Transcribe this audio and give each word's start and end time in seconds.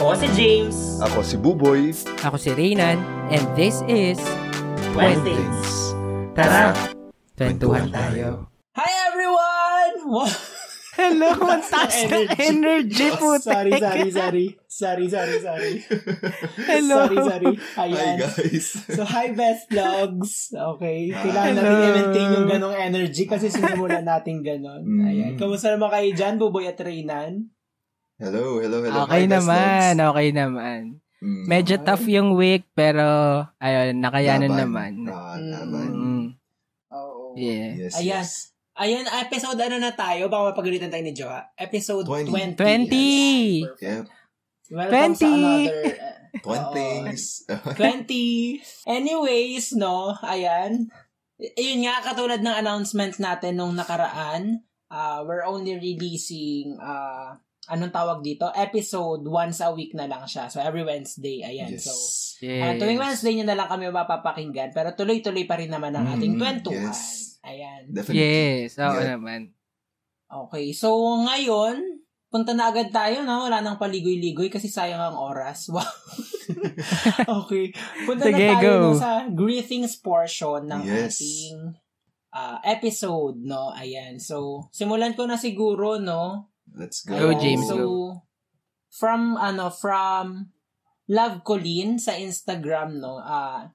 Ako 0.00 0.16
si 0.16 0.28
James. 0.32 0.96
Ako 1.04 1.20
si 1.20 1.36
Buboy. 1.36 1.92
Ako 2.24 2.40
si 2.40 2.56
Reynan, 2.56 3.04
and 3.28 3.44
this 3.52 3.84
is 3.84 4.16
Things. 4.96 5.92
Tara! 6.32 6.72
Twentuhan 7.36 7.92
tayo. 7.92 8.48
Hi 8.80 8.92
everyone! 9.12 10.24
Hello, 10.96 11.36
ang 11.44 11.60
taas 11.76 12.08
ng 12.08 12.32
energy 12.32 13.12
po. 13.12 13.36
sorry, 13.44 13.76
sorry, 13.76 14.08
sorry. 14.08 14.46
Sorry, 14.72 15.04
sorry, 15.12 15.36
sorry. 15.44 15.84
Hello. 16.64 17.04
Sorry, 17.04 17.18
sorry. 17.20 17.52
Hi 17.76 17.88
guys. 17.92 18.66
So, 18.96 19.04
hi 19.04 19.36
best 19.36 19.68
vlogs. 19.68 20.56
Okay. 20.80 21.12
Kailangan 21.12 21.60
Hello. 21.60 21.68
natin 21.68 21.84
i-maintain 21.92 22.28
yung 22.40 22.48
ganong 22.48 22.72
energy 22.72 23.28
kasi 23.28 23.52
sinimulan 23.52 24.08
natin 24.08 24.40
ganon. 24.40 24.80
Mm. 24.80 25.04
Ayan. 25.04 25.32
Kamusta 25.36 25.76
naman 25.76 25.92
kayo 25.92 26.08
dyan, 26.16 26.40
Buboy 26.40 26.72
at 26.72 26.80
Reynan? 26.80 27.52
Hello, 28.20 28.60
hello, 28.60 28.84
hello. 28.84 29.08
Okay 29.08 29.24
Hi, 29.24 29.32
naman, 29.32 29.96
loves. 29.96 30.08
okay 30.12 30.28
naman. 30.30 30.80
Mm. 31.20 31.44
Medyo 31.48 31.74
tough 31.80 32.04
yung 32.04 32.36
week, 32.36 32.68
pero 32.72 33.04
ayun, 33.56 33.96
nakayanan 33.96 34.52
Laban. 34.52 34.60
naman. 34.60 34.92
Ah, 35.08 35.36
Mm. 35.36 35.48
laban. 35.48 35.90
Mm, 35.90 36.26
Oo. 36.92 37.32
yeah. 37.32 37.70
Yes, 37.78 37.94
Ayan. 37.96 38.08
yes. 38.20 38.30
Ayan, 38.76 39.04
episode 39.06 39.56
ano 39.56 39.76
na 39.76 39.92
tayo? 39.92 40.28
Baka 40.28 40.52
mapagalitan 40.52 40.88
tayo 40.88 41.00
ni 41.00 41.12
Joa. 41.12 41.48
Episode 41.54 42.04
20. 42.04 42.56
20. 42.56 42.56
20. 42.56 43.64
Perfect. 43.66 43.80
Yep. 43.80 44.04
Welcome 44.70 45.12
sa 45.14 45.26
20. 45.26 45.34
another... 45.34 45.80
uh, 45.90 46.16
Twin 46.40 46.62
Oo. 46.62 46.72
things. 46.72 47.22
20. 47.48 48.60
Anyways, 48.96 49.64
no, 49.74 50.12
ayan. 50.22 50.88
Yun 51.40 51.78
nga, 51.82 52.04
katulad 52.04 52.40
ng 52.40 52.52
announcement 52.54 53.16
natin 53.16 53.56
nung 53.56 53.72
nakaraan, 53.72 54.60
uh, 54.88 55.24
we're 55.24 55.42
only 55.42 55.72
releasing, 55.74 56.76
uh, 56.76 57.34
anong 57.70 57.90
tawag 57.90 58.18
dito? 58.20 58.50
Episode 58.50 59.22
once 59.22 59.62
a 59.62 59.70
week 59.70 59.94
na 59.94 60.04
lang 60.04 60.26
siya. 60.26 60.46
So, 60.46 60.58
every 60.58 60.82
Wednesday, 60.82 61.40
ayan. 61.40 61.70
yes. 61.70 61.86
So, 61.86 61.94
Yes. 62.40 62.64
uh, 62.64 62.74
tuwing 62.76 62.98
Wednesday 62.98 63.32
nyo 63.32 63.44
na 63.44 63.54
lang 63.54 63.68
kami 63.68 63.86
mapapakinggan, 63.88 64.72
pero 64.72 64.90
tuloy-tuloy 64.90 65.44
pa 65.44 65.54
rin 65.54 65.68
naman 65.68 65.92
ang 65.92 66.08
ating 66.10 66.34
Mm, 66.34 66.40
kwentuhan. 66.40 66.88
yes. 66.90 67.36
Ayan. 67.40 67.88
Definitely. 67.88 68.20
Yes, 68.20 68.76
oo 68.76 68.92
Yeah. 68.92 69.14
naman. 69.14 69.40
Okay, 70.26 70.72
so 70.72 70.90
ngayon, 71.20 72.00
punta 72.26 72.52
na 72.52 72.68
agad 72.68 72.90
tayo, 72.90 73.22
no? 73.22 73.44
Wala 73.44 73.60
nang 73.60 73.76
paligoy-ligoy 73.76 74.48
kasi 74.48 74.66
sayang 74.66 75.00
ang 75.00 75.16
oras. 75.16 75.68
Wow. 75.74 75.86
okay. 77.46 77.70
Punta 78.02 78.26
Sige, 78.26 78.42
na 78.42 78.58
tayo 78.58 78.66
go. 78.66 78.74
no, 78.90 78.98
sa 78.98 79.10
greetings 79.28 79.94
portion 79.96 80.66
ng 80.66 80.82
Yes. 80.82 81.14
ating 81.14 81.56
ah, 82.30 82.58
episode, 82.62 83.38
no? 83.40 83.70
Ayan. 83.70 84.18
So, 84.18 84.66
simulan 84.70 85.14
ko 85.14 85.26
na 85.26 85.34
siguro, 85.34 85.98
no? 85.98 86.49
Let's 86.74 87.02
go. 87.02 87.16
Go. 87.16 87.34
James, 87.34 87.66
So, 87.66 88.22
from, 88.88 89.36
ano, 89.36 89.70
from 89.70 90.50
Love 91.06 91.42
Colleen 91.42 91.98
sa 91.98 92.14
Instagram, 92.14 92.98
no? 92.98 93.18
Ah, 93.18 93.70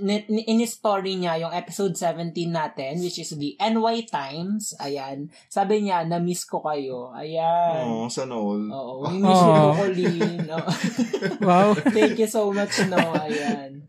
ni- 0.00 0.24
in-story 0.46 1.16
niya 1.16 1.36
yung 1.38 1.52
episode 1.52 1.92
17 1.92 2.32
natin, 2.48 2.96
which 2.96 3.16
is 3.16 3.32
the 3.32 3.56
NY 3.56 4.04
Times. 4.04 4.72
Ayan. 4.78 5.28
Sabi 5.46 5.84
niya, 5.84 6.00
na-miss 6.02 6.44
ko 6.44 6.60
kayo. 6.60 7.12
Ayan. 7.12 7.84
Oh, 7.84 8.08
sana 8.08 8.32
all. 8.32 8.64
Oo, 8.66 9.04
we 9.06 9.20
miss 9.20 9.36
you, 9.38 9.52
Aw. 9.52 9.72
Colleen. 9.74 10.40
Oo. 10.48 10.70
Wow. 11.48 11.68
Thank 11.76 12.16
you 12.16 12.26
so 12.26 12.48
much, 12.50 12.72
no? 12.88 12.96
Ayan. 13.14 13.84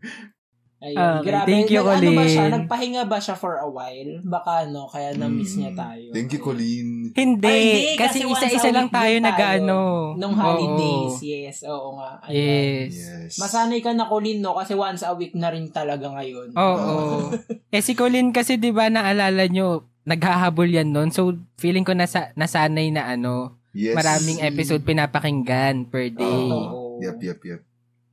Ayan. 0.78 1.18
Okay, 1.18 1.26
Grabe. 1.26 1.48
thank 1.48 1.68
you, 1.68 1.80
Nag- 1.80 1.90
Ano 1.98 2.10
ba 2.12 2.24
siya? 2.24 2.36
Colleen. 2.38 2.52
Nagpahinga 2.54 3.02
ba 3.04 3.18
siya 3.18 3.34
for 3.34 3.56
a 3.56 3.66
while? 3.66 4.12
Baka, 4.22 4.68
no? 4.68 4.86
Kaya 4.86 5.12
na-miss 5.12 5.56
niya 5.56 5.72
Mm. 5.72 5.78
tayo. 5.78 6.08
Thank 6.12 6.30
you, 6.32 6.40
Colleen. 6.40 6.88
Hindi, 7.14 7.46
Ay, 7.46 7.62
hindi, 7.62 7.96
kasi, 7.96 8.18
kasi 8.20 8.48
isa-isa 8.50 8.70
lang 8.72 8.88
tayo 8.88 9.14
tayo. 9.14 9.24
nag-ano. 9.24 9.78
Nung 10.16 10.34
Oo. 10.34 10.42
holidays, 10.42 11.16
yes. 11.20 11.62
Oo 11.64 11.96
nga. 11.96 12.20
Ayan. 12.26 12.88
Yes. 12.88 12.94
Yes. 12.96 13.32
Masanay 13.38 13.80
ka 13.80 13.92
na, 13.92 14.04
Colleen, 14.04 14.40
no? 14.40 14.52
Kasi 14.52 14.72
once 14.72 15.04
a 15.04 15.12
week 15.14 15.32
na 15.32 15.48
rin 15.48 15.68
talaga 15.68 16.10
ngayon. 16.10 16.52
Oo. 16.52 17.32
eh 17.74 17.82
si 17.82 17.92
Colin 17.92 18.32
kasi 18.32 18.56
'di 18.56 18.72
ba 18.72 18.88
naalala 18.88 19.44
nyo, 19.46 19.86
naghahabol 20.04 20.66
yan 20.66 20.90
noon. 20.90 21.12
So 21.12 21.36
feeling 21.56 21.84
ko 21.84 21.92
nasa 21.92 22.32
nasanay 22.34 22.88
na 22.90 23.08
ano, 23.08 23.60
Yes. 23.76 23.94
maraming 23.94 24.40
episode 24.40 24.82
pinapakinggan 24.82 25.86
per 25.86 26.08
day. 26.10 26.24
Oo. 26.48 26.98
Yep, 26.98 27.18
yep, 27.20 27.40
yep. 27.44 27.60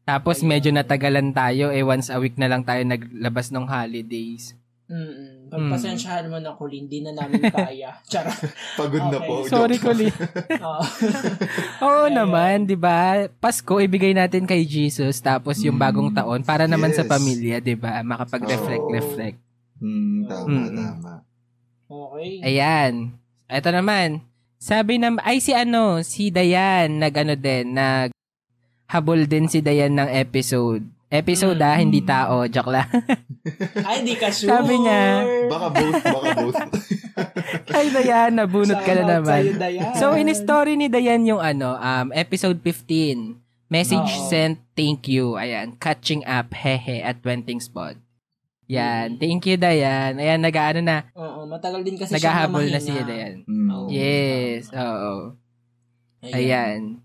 Tapos 0.05 0.43
Ayun. 0.43 0.49
medyo 0.51 0.69
natagalan 0.69 1.33
tayo 1.33 1.73
eh 1.73 1.81
once 1.81 2.13
a 2.13 2.21
week 2.21 2.37
na 2.37 2.45
lang 2.45 2.61
tayo 2.61 2.85
naglabas 2.85 3.49
ng 3.49 3.65
holidays. 3.65 4.53
Mm-mm. 4.85 5.49
Pagpasensyahan 5.49 6.29
mo 6.29 6.37
na, 6.37 6.53
Colleen. 6.53 6.85
Di 6.85 7.01
na 7.01 7.09
namin 7.09 7.41
kaya. 7.49 7.97
Charot. 8.05 8.37
Pagod 8.77 9.01
na 9.01 9.17
Okay. 9.17 9.25
po. 9.25 9.33
Sorry. 9.49 9.77
Colin. 9.81 10.13
Oo. 11.85 12.05
Naman, 12.07 12.69
'di 12.69 12.77
ba? 12.77 13.25
Pasko 13.35 13.77
ibigay 13.77 14.13
natin 14.13 14.45
kay 14.45 14.61
Jesus 14.61 15.17
tapos 15.19 15.57
yung 15.59 15.75
Mm. 15.75 15.83
bagong 15.83 16.11
taon 16.13 16.41
para 16.41 16.69
naman 16.69 16.93
sa 16.93 17.01
Yes. 17.01 17.09
pamilya, 17.09 17.57
'di 17.57 17.75
ba? 17.75 18.01
Makapag-reflect 18.01 18.85
Oo. 18.85 18.93
reflect. 18.93 19.37
Hmm, 19.81 20.23
tama, 20.23 20.47
Mm. 20.47 20.75
tama. 20.75 21.13
Okay. 21.85 22.29
Ayan. 22.43 22.93
Ito 23.45 23.69
naman. 23.69 24.21
Sabi 24.55 24.97
na, 24.97 25.13
ay 25.21 25.37
si 25.37 25.53
ano, 25.53 26.01
si 26.01 26.29
Dayan, 26.29 26.97
nag 26.97 27.13
ano 27.13 27.33
din, 27.33 27.73
nag 27.73 28.09
habol 28.87 29.25
din 29.25 29.45
si 29.45 29.61
Dayan 29.61 29.93
ng 29.93 30.09
episode. 30.09 30.81
Episode 31.07 31.55
Mm. 31.55 31.67
ah, 31.67 31.77
hindi 31.77 32.01
tao. 32.01 32.35
Joke 32.45 32.71
lang. 32.71 32.89
Ay, 33.87 34.01
di 34.01 34.13
ka 34.13 34.27
sure. 34.27 34.49
Sabi 34.51 34.73
niya, 34.75 35.21
Baka 35.45 35.67
both, 35.69 36.01
baka 36.01 36.29
both. 36.35 36.57
ay 37.77 37.87
Dayan, 37.87 38.31
nabunot 38.33 38.81
ka 38.81 38.91
na 38.91 39.03
naman. 39.15 39.53
sa'yo. 39.53 39.81
So, 39.95 40.13
in-story 40.13 40.75
ni 40.75 40.89
Dayan 40.89 41.23
yung 41.23 41.39
ano, 41.39 41.77
um, 41.77 42.09
episode 42.11 42.57
15. 42.59 43.37
Message 43.65 44.01
Oo. 44.11 44.27
sent, 44.27 44.61
thank 44.73 45.05
you. 45.05 45.35
Ayan, 45.35 45.73
catching 45.75 46.21
up, 46.23 46.53
hehe, 46.53 46.99
at 46.99 47.21
Wenting 47.21 47.57
Spot. 47.59 47.93
Yan, 48.65 49.15
Mm. 49.15 49.19
thank 49.19 49.45
you, 49.45 49.55
Dayan. 49.55 50.17
Ayan, 50.17 50.41
nag-ano 50.41 50.81
na, 50.81 51.05
Oo, 51.13 51.45
matagal 51.45 51.85
din 51.85 51.95
kasi 51.95 52.17
naghahabol 52.17 52.65
siya 52.65 52.73
na 52.73 52.79
siya, 52.81 53.03
Dayan. 53.03 53.35
Oo. 53.45 53.87
Yes, 53.87 54.73
oo. 54.73 55.37
Ayan. 56.25 57.04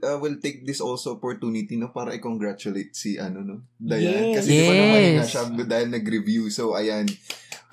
Uh, 0.00 0.16
we'll 0.16 0.38
take 0.38 0.62
this 0.62 0.78
also 0.78 1.14
opportunity 1.14 1.74
no 1.74 1.88
para 1.88 2.12
i-congratulate 2.12 2.92
si 2.92 3.16
ano 3.16 3.40
no 3.40 3.56
Dayan 3.76 4.32
Yes. 4.32 4.36
kasi 4.36 4.48
di 4.48 4.60
ba 4.60 4.72
naman 4.72 4.88
na 4.92 5.12
Yes. 5.18 5.28
siya 5.28 5.42
dahil 5.64 5.88
nag-review 5.90 6.42
so 6.48 6.72
ayan 6.72 7.06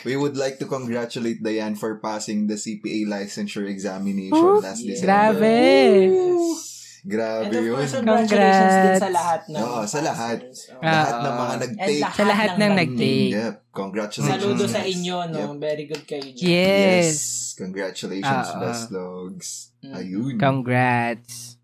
we 0.04 0.14
would 0.14 0.34
like 0.34 0.58
to 0.58 0.66
congratulate 0.66 1.40
Dayan 1.40 1.74
for 1.74 1.98
passing 1.98 2.46
the 2.46 2.56
CPA 2.56 3.06
licensure 3.08 3.66
examination 3.66 4.38
Ooh, 4.38 4.60
last 4.60 4.82
yes. 4.82 5.02
December. 5.02 5.34
Grabe. 5.34 5.58
Yes. 6.06 6.62
Grabe 7.02 7.46
And 7.46 7.54
of 7.54 7.62
yun. 7.64 7.74
course, 7.76 7.94
congratulations 7.96 8.76
din 8.76 8.98
sa 9.00 9.10
lahat 9.12 9.42
ng 9.46 9.62
Oo, 9.62 9.82
sa 9.86 10.00
lahat. 10.02 10.38
Ah, 10.76 10.82
Lahat 10.82 11.14
ng 11.16 11.36
mga 11.36 11.46
And 11.46 11.62
nag-take. 11.62 12.02
lahat 12.02 12.16
Sa 12.16 12.24
lahat 12.26 12.50
ng 12.52 12.60
nag- 12.60 12.78
nag-take. 12.82 13.32
Yep. 13.32 13.56
Congratulations. 13.72 14.34
Saludo 14.42 14.64
sa 14.66 14.82
inyo, 14.82 15.16
no? 15.28 15.38
Yep. 15.38 15.50
Very 15.60 15.86
good 15.86 16.04
kayo 16.04 16.26
dyan. 16.28 16.50
Yes. 16.50 17.18
Congratulations, 17.56 18.48
Ah, 18.48 18.52
ah. 18.52 18.60
best 18.60 18.86
logs. 18.90 19.50
Mm. 19.82 19.94
Ayun. 19.96 20.34
Congrats. 20.36 21.55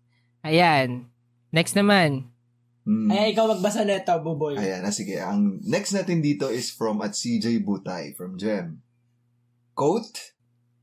Ayan. 0.42 1.06
Next 1.54 1.78
naman. 1.78 2.30
Mm. 2.82 3.08
Ay, 3.14 3.30
ikaw 3.30 3.46
magbasa 3.46 3.86
na 3.86 4.02
ito, 4.02 4.10
Buboy. 4.18 4.58
Ayan, 4.58 4.82
ah, 4.82 4.90
sige. 4.90 5.22
Ang 5.22 5.62
next 5.62 5.94
natin 5.94 6.18
dito 6.18 6.50
is 6.50 6.74
from 6.74 6.98
at 6.98 7.14
CJ 7.14 7.62
Butay 7.62 8.10
from 8.18 8.34
Gem. 8.34 8.82
Quote, 9.78 10.34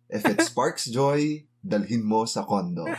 If 0.09 0.25
it 0.25 0.41
sparks 0.41 0.89
joy, 0.89 1.45
dalhin 1.61 2.01
mo 2.01 2.25
sa 2.25 2.41
kondo. 2.41 2.87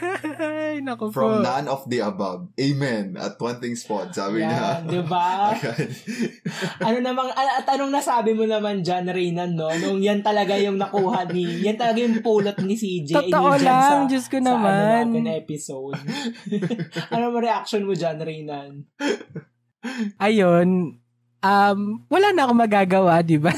Ay, 0.80 0.88
naku 0.88 1.12
po. 1.12 1.20
From 1.20 1.44
none 1.44 1.68
of 1.68 1.84
the 1.92 2.00
above. 2.00 2.48
Amen. 2.56 3.20
At 3.20 3.36
one 3.36 3.60
thing 3.60 3.76
spot, 3.76 4.16
sabi 4.16 4.40
niya. 4.40 4.80
Yan, 4.80 4.88
di 4.88 5.02
ba? 5.04 5.28
Ayan. 5.52 5.76
ano 6.88 6.98
namang, 7.04 7.28
a- 7.36 7.60
at 7.60 7.68
anong 7.68 7.92
nasabi 7.92 8.32
mo 8.32 8.48
naman 8.48 8.80
dyan, 8.80 9.04
Reynan, 9.12 9.60
no? 9.60 9.68
Nung 9.76 10.00
yan 10.00 10.24
talaga 10.24 10.56
yung 10.56 10.80
nakuha 10.80 11.28
ni, 11.28 11.60
yan 11.60 11.76
talaga 11.76 12.00
yung 12.00 12.24
pulot 12.24 12.56
ni 12.64 12.80
CJ. 12.80 13.28
Totoo 13.28 13.60
dyan 13.60 13.68
lang, 13.68 14.00
sa- 14.00 14.08
Diyos 14.08 14.26
ko 14.32 14.40
sa 14.40 14.56
naman. 14.56 15.04
ano 15.04 15.20
natin 15.20 15.28
episode. 15.36 16.00
ano 17.12 17.24
mo 17.28 17.36
reaction 17.44 17.84
mo 17.84 17.92
dyan, 17.92 18.16
Reynan? 18.16 18.88
Ayun. 20.16 20.96
Um, 21.40 21.80
wala 22.08 22.32
na 22.32 22.48
akong 22.48 22.60
magagawa, 22.64 23.20
di 23.20 23.36
ba? 23.36 23.52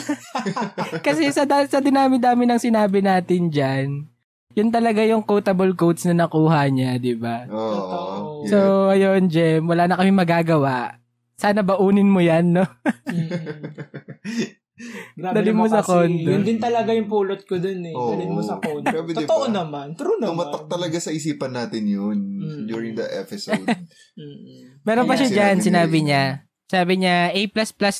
Kasi 1.06 1.30
sa, 1.30 1.46
sa 1.46 1.78
dinami-dami 1.78 2.50
ng 2.50 2.58
sinabi 2.58 2.98
natin 2.98 3.46
dyan, 3.46 4.10
Yun 4.52 4.68
talaga 4.68 5.00
yung 5.02 5.24
quotable 5.24 5.72
quotes 5.72 6.04
na 6.04 6.24
nakuha 6.24 6.68
niya, 6.68 6.96
di 6.96 7.14
ba? 7.14 7.48
Oo. 7.48 7.72
Totoo. 7.72 8.12
yeah. 8.44 8.48
So, 8.48 8.58
ayun, 8.88 9.28
Jem, 9.28 9.64
wala 9.64 9.88
na 9.88 9.96
kami 9.96 10.12
magagawa. 10.12 11.00
Sana 11.34 11.64
baunin 11.64 12.06
mo 12.06 12.20
yan, 12.20 12.52
no? 12.52 12.64
Grabe 15.14 15.36
Dali 15.38 15.52
mo 15.54 15.68
sa 15.68 15.84
condo. 15.84 16.26
Yun 16.26 16.42
din 16.42 16.58
talaga 16.58 16.90
yung 16.90 17.06
pulot 17.06 17.44
ko 17.44 17.60
dun 17.60 17.86
eh. 17.86 17.94
Oo. 17.94 18.16
Dali 18.16 18.26
mo 18.26 18.42
sa 18.42 18.58
condo. 18.58 18.82
Grabe, 18.82 19.14
diba? 19.14 19.22
Totoo 19.22 19.46
naman. 19.46 19.94
True 19.94 20.18
naman. 20.18 20.48
Tumatak 20.48 20.64
talaga 20.66 20.96
sa 20.98 21.14
isipan 21.14 21.54
natin 21.54 21.84
yun 21.86 22.18
Mm. 22.42 22.64
during 22.66 22.94
the 22.96 23.06
episode. 23.14 23.62
Mm-mm. 24.18 24.82
Meron 24.82 25.06
pa 25.06 25.14
siya 25.14 25.30
dyan, 25.30 25.56
Sinabi 25.60 25.62
sinabi 25.62 25.98
niya. 26.02 26.24
Sabi 26.66 26.92
niya, 26.98 27.30
A++ 27.30 27.40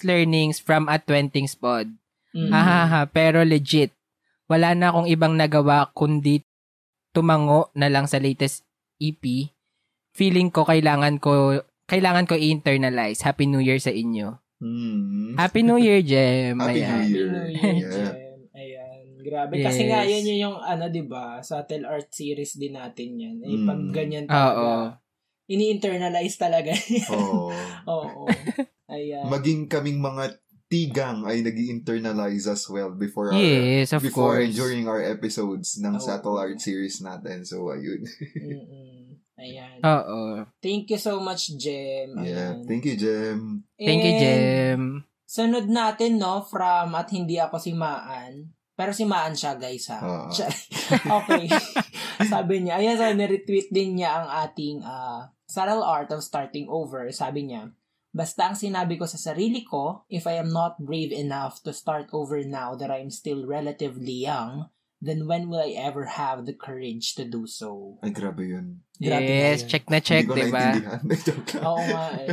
learnings 0.02 0.58
from 0.58 0.88
at 0.88 1.04
20 1.06 1.30
spot. 1.46 1.86
Mm-mm. 2.32 2.50
Ahaha, 2.50 3.06
pero 3.06 3.44
legit. 3.44 3.92
Wala 4.46 4.74
na 4.74 4.90
akong 4.90 5.08
ibang 5.08 5.34
nagawa 5.34 5.90
kundi 5.92 6.42
tumango 7.12 7.68
na 7.74 7.92
lang 7.92 8.08
sa 8.08 8.18
latest 8.18 8.64
EP. 8.98 9.52
Feeling 10.12 10.48
ko 10.48 10.64
kailangan 10.64 11.16
ko 11.18 11.60
kailangan 11.86 12.24
ko 12.24 12.34
i-internalize. 12.34 13.20
Happy 13.20 13.44
New 13.44 13.60
Year 13.60 13.78
sa 13.78 13.92
inyo. 13.92 14.38
Hmm. 14.62 15.34
Happy 15.34 15.66
New 15.66 15.76
Year, 15.76 16.00
Jem. 16.06 16.56
Happy 16.56 16.80
Ayan. 16.80 16.86
New 16.86 16.94
Happy 16.94 17.12
Year. 17.12 17.28
New 17.28 17.80
Year. 17.82 17.90
Jem. 17.90 18.40
Ayan. 18.54 19.00
Grabe. 19.22 19.52
Yes. 19.58 19.66
Kasi 19.66 19.82
nga, 19.86 20.00
yan 20.02 20.24
yun 20.24 20.38
yung, 20.48 20.56
ano, 20.58 20.84
di 20.86 21.02
ba, 21.02 21.42
subtle 21.42 21.84
art 21.84 22.10
series 22.10 22.54
din 22.56 22.74
natin 22.74 23.18
yan. 23.18 23.36
Eh, 23.42 23.54
Mm. 23.54 23.66
pag 23.66 23.80
ganyan 23.90 24.26
Oo. 24.26 24.30
talaga, 24.30 25.02
ini-internalize 25.46 26.36
talaga. 26.38 26.72
Oo. 27.12 27.50
Oo. 27.92 28.22
Ayan. 28.88 29.26
Maging 29.26 29.66
kaming 29.66 29.98
mga 29.98 30.38
tigang 30.72 31.28
ay 31.28 31.44
nag 31.44 31.52
internalize 31.52 32.48
as 32.48 32.64
well 32.64 32.88
before 32.88 33.28
our 33.28 33.36
Yes, 33.36 33.92
of 33.92 34.00
before 34.00 34.40
course. 34.40 34.48
and 34.48 34.56
during 34.56 34.88
our 34.88 35.04
episodes 35.04 35.76
ng 35.76 35.92
Oo. 35.92 36.00
Subtle 36.00 36.40
Art 36.40 36.56
series 36.56 37.04
natin. 37.04 37.44
So, 37.44 37.68
ayun. 37.68 38.00
Mm-mm. 38.32 39.20
Ayan. 39.36 39.78
Oo. 39.84 40.48
Thank 40.58 40.88
you 40.88 40.96
so 40.96 41.20
much, 41.20 41.52
Jem. 41.60 42.16
Yeah. 42.16 42.56
Ayan. 42.56 42.64
Thank 42.64 42.88
you, 42.88 42.96
Jem. 42.96 43.68
Thank 43.76 44.00
you, 44.00 44.14
Jem. 44.16 44.82
Sunod 45.24 45.68
natin, 45.68 46.16
no, 46.16 46.40
from 46.40 46.92
at 46.92 47.08
hindi 47.08 47.36
ako 47.36 47.56
si 47.56 47.72
Maan. 47.72 48.52
Pero 48.72 48.92
si 48.92 49.04
Maan 49.04 49.36
siya, 49.36 49.60
guys, 49.60 49.88
ha? 49.92 50.28
Siya- 50.28 50.48
okay. 51.20 51.44
Sabi 52.32 52.64
niya, 52.64 52.80
ayan, 52.80 52.96
so, 52.96 53.04
niretweet 53.04 53.68
din 53.68 54.00
niya 54.00 54.22
ang 54.22 54.28
ating 54.48 54.80
uh, 54.80 55.28
subtle 55.44 55.84
art 55.84 56.08
of 56.08 56.24
starting 56.24 56.64
over. 56.68 57.08
Sabi 57.10 57.48
niya, 57.48 57.68
Basta 58.12 58.44
ang 58.44 58.56
sinabi 58.56 59.00
ko 59.00 59.08
sa 59.08 59.16
sarili 59.16 59.64
ko, 59.64 60.04
if 60.06 60.28
I 60.28 60.36
am 60.36 60.52
not 60.52 60.76
brave 60.76 61.10
enough 61.10 61.64
to 61.64 61.72
start 61.72 62.12
over 62.12 62.44
now 62.44 62.76
that 62.76 62.92
I'm 62.92 63.08
still 63.08 63.48
relatively 63.48 64.20
young, 64.20 64.68
then 65.00 65.24
when 65.24 65.48
will 65.48 65.64
I 65.64 65.72
ever 65.74 66.04
have 66.04 66.44
the 66.44 66.52
courage 66.52 67.16
to 67.16 67.24
do 67.24 67.48
so? 67.48 67.96
Ay, 68.04 68.12
grabe 68.12 68.44
yun. 68.44 68.84
Grabe 69.00 69.26
Yes, 69.26 69.64
na 69.64 69.64
yun. 69.64 69.70
check 69.72 69.84
na 69.88 69.98
check, 69.98 70.24
di 70.28 70.46
ba? 70.52 70.66
Oo 71.66 71.82
nga 71.82 72.04
eh. 72.20 72.28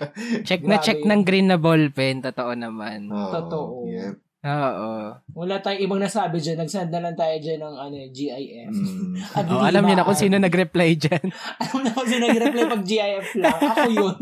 Check 0.48 0.62
na 0.62 0.78
Grabe 0.78 0.86
check 0.86 1.00
yun. 1.02 1.10
ng 1.10 1.22
green 1.26 1.48
na 1.50 1.58
ballpen. 1.58 2.22
Totoo 2.22 2.54
naman. 2.54 3.10
Oo. 3.10 3.28
Totoo. 3.28 3.74
Yep. 3.90 4.14
Oo. 4.44 4.90
Wala 5.34 5.58
tayong 5.58 5.82
ibang 5.82 6.00
nasabi 6.00 6.38
dyan. 6.38 6.62
Nagsend 6.62 6.94
na 6.94 7.02
lang 7.02 7.16
tayo 7.18 7.34
dyan 7.42 7.58
ng 7.58 7.76
ano, 7.76 7.96
GIF. 8.08 8.70
Mm. 8.70 9.16
Oh, 9.50 9.60
alam 9.60 9.82
niyo 9.82 9.96
na 9.98 10.06
kung 10.06 10.16
sino 10.16 10.38
nag-reply 10.38 10.94
dyan. 10.94 11.26
Alam 11.58 11.78
na 11.82 11.90
kung 11.90 12.06
sino 12.08 12.24
nag-reply 12.24 12.62
pag 12.70 12.84
GIF 12.86 13.28
lang. 13.36 13.58
Ako 13.58 13.88
yun. 13.90 14.16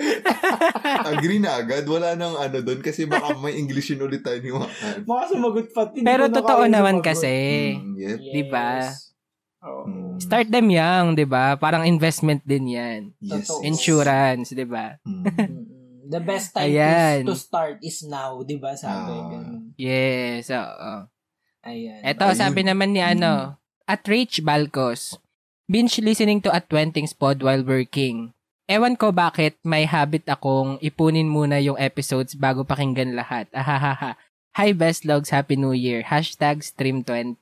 Agree 1.12 1.38
na 1.38 1.60
agad. 1.60 1.84
Wala 1.84 2.16
nang 2.16 2.36
ano 2.36 2.58
doon 2.60 2.80
kasi 2.80 3.04
baka 3.04 3.36
may 3.36 3.56
Englishin 3.60 4.00
ulit 4.00 4.24
tayo 4.24 4.40
ni 4.40 4.50
Wakan. 4.50 5.04
Baka 5.04 5.22
sumagot 5.28 5.68
pa. 5.70 5.82
Hindi 5.92 6.04
Pero 6.06 6.28
totoo 6.32 6.64
naman 6.66 7.00
sumagot. 7.00 7.08
kasi. 7.12 7.34
Mm, 7.76 7.94
yep. 7.96 8.18
Yes. 8.18 8.32
Di 8.32 8.42
ba? 8.48 8.68
Oo. 9.60 9.82
Mm. 9.86 10.16
Start 10.20 10.48
them 10.48 10.68
young, 10.72 11.06
di 11.16 11.26
ba? 11.28 11.56
Parang 11.56 11.84
investment 11.84 12.40
din 12.44 12.72
yan. 12.72 13.00
Yes. 13.20 13.48
Totoo. 13.48 13.64
Insurance, 13.64 14.52
di 14.56 14.66
ba? 14.66 14.96
Mm. 15.04 15.24
The 16.10 16.18
best 16.18 16.50
time 16.50 16.74
Ayan. 16.74 17.22
is 17.22 17.28
to 17.30 17.36
start 17.38 17.78
is 17.86 18.02
now, 18.02 18.42
di 18.42 18.58
ba? 18.58 18.74
Sabi. 18.74 19.14
Ganun. 19.14 19.78
Yes, 19.78 20.50
oo. 20.50 21.06
Ayan. 21.62 22.02
Eto, 22.02 22.26
Ayun. 22.26 22.34
sabi 22.34 22.66
naman 22.66 22.90
ni 22.90 22.98
ano, 22.98 23.54
at 23.86 24.02
Rach 24.10 24.42
Balcos, 24.42 25.22
binge 25.70 26.02
listening 26.02 26.42
to 26.42 26.50
at 26.50 26.66
20 26.66 27.06
pod 27.14 27.46
while 27.46 27.62
working. 27.62 28.34
Ewan 28.70 28.94
ko 28.94 29.10
bakit 29.10 29.58
may 29.66 29.82
habit 29.82 30.30
akong 30.30 30.78
ipunin 30.78 31.26
muna 31.26 31.58
yung 31.58 31.74
episodes 31.74 32.38
bago 32.38 32.62
pakinggan 32.62 33.18
lahat. 33.18 33.50
Ahahaha. 33.50 34.14
Hi 34.54 34.70
best 34.70 35.02
logs, 35.02 35.34
Happy 35.34 35.58
New 35.58 35.74
Year. 35.74 36.06
Hashtag 36.06 36.62
stream 36.62 37.02
20. 37.02 37.34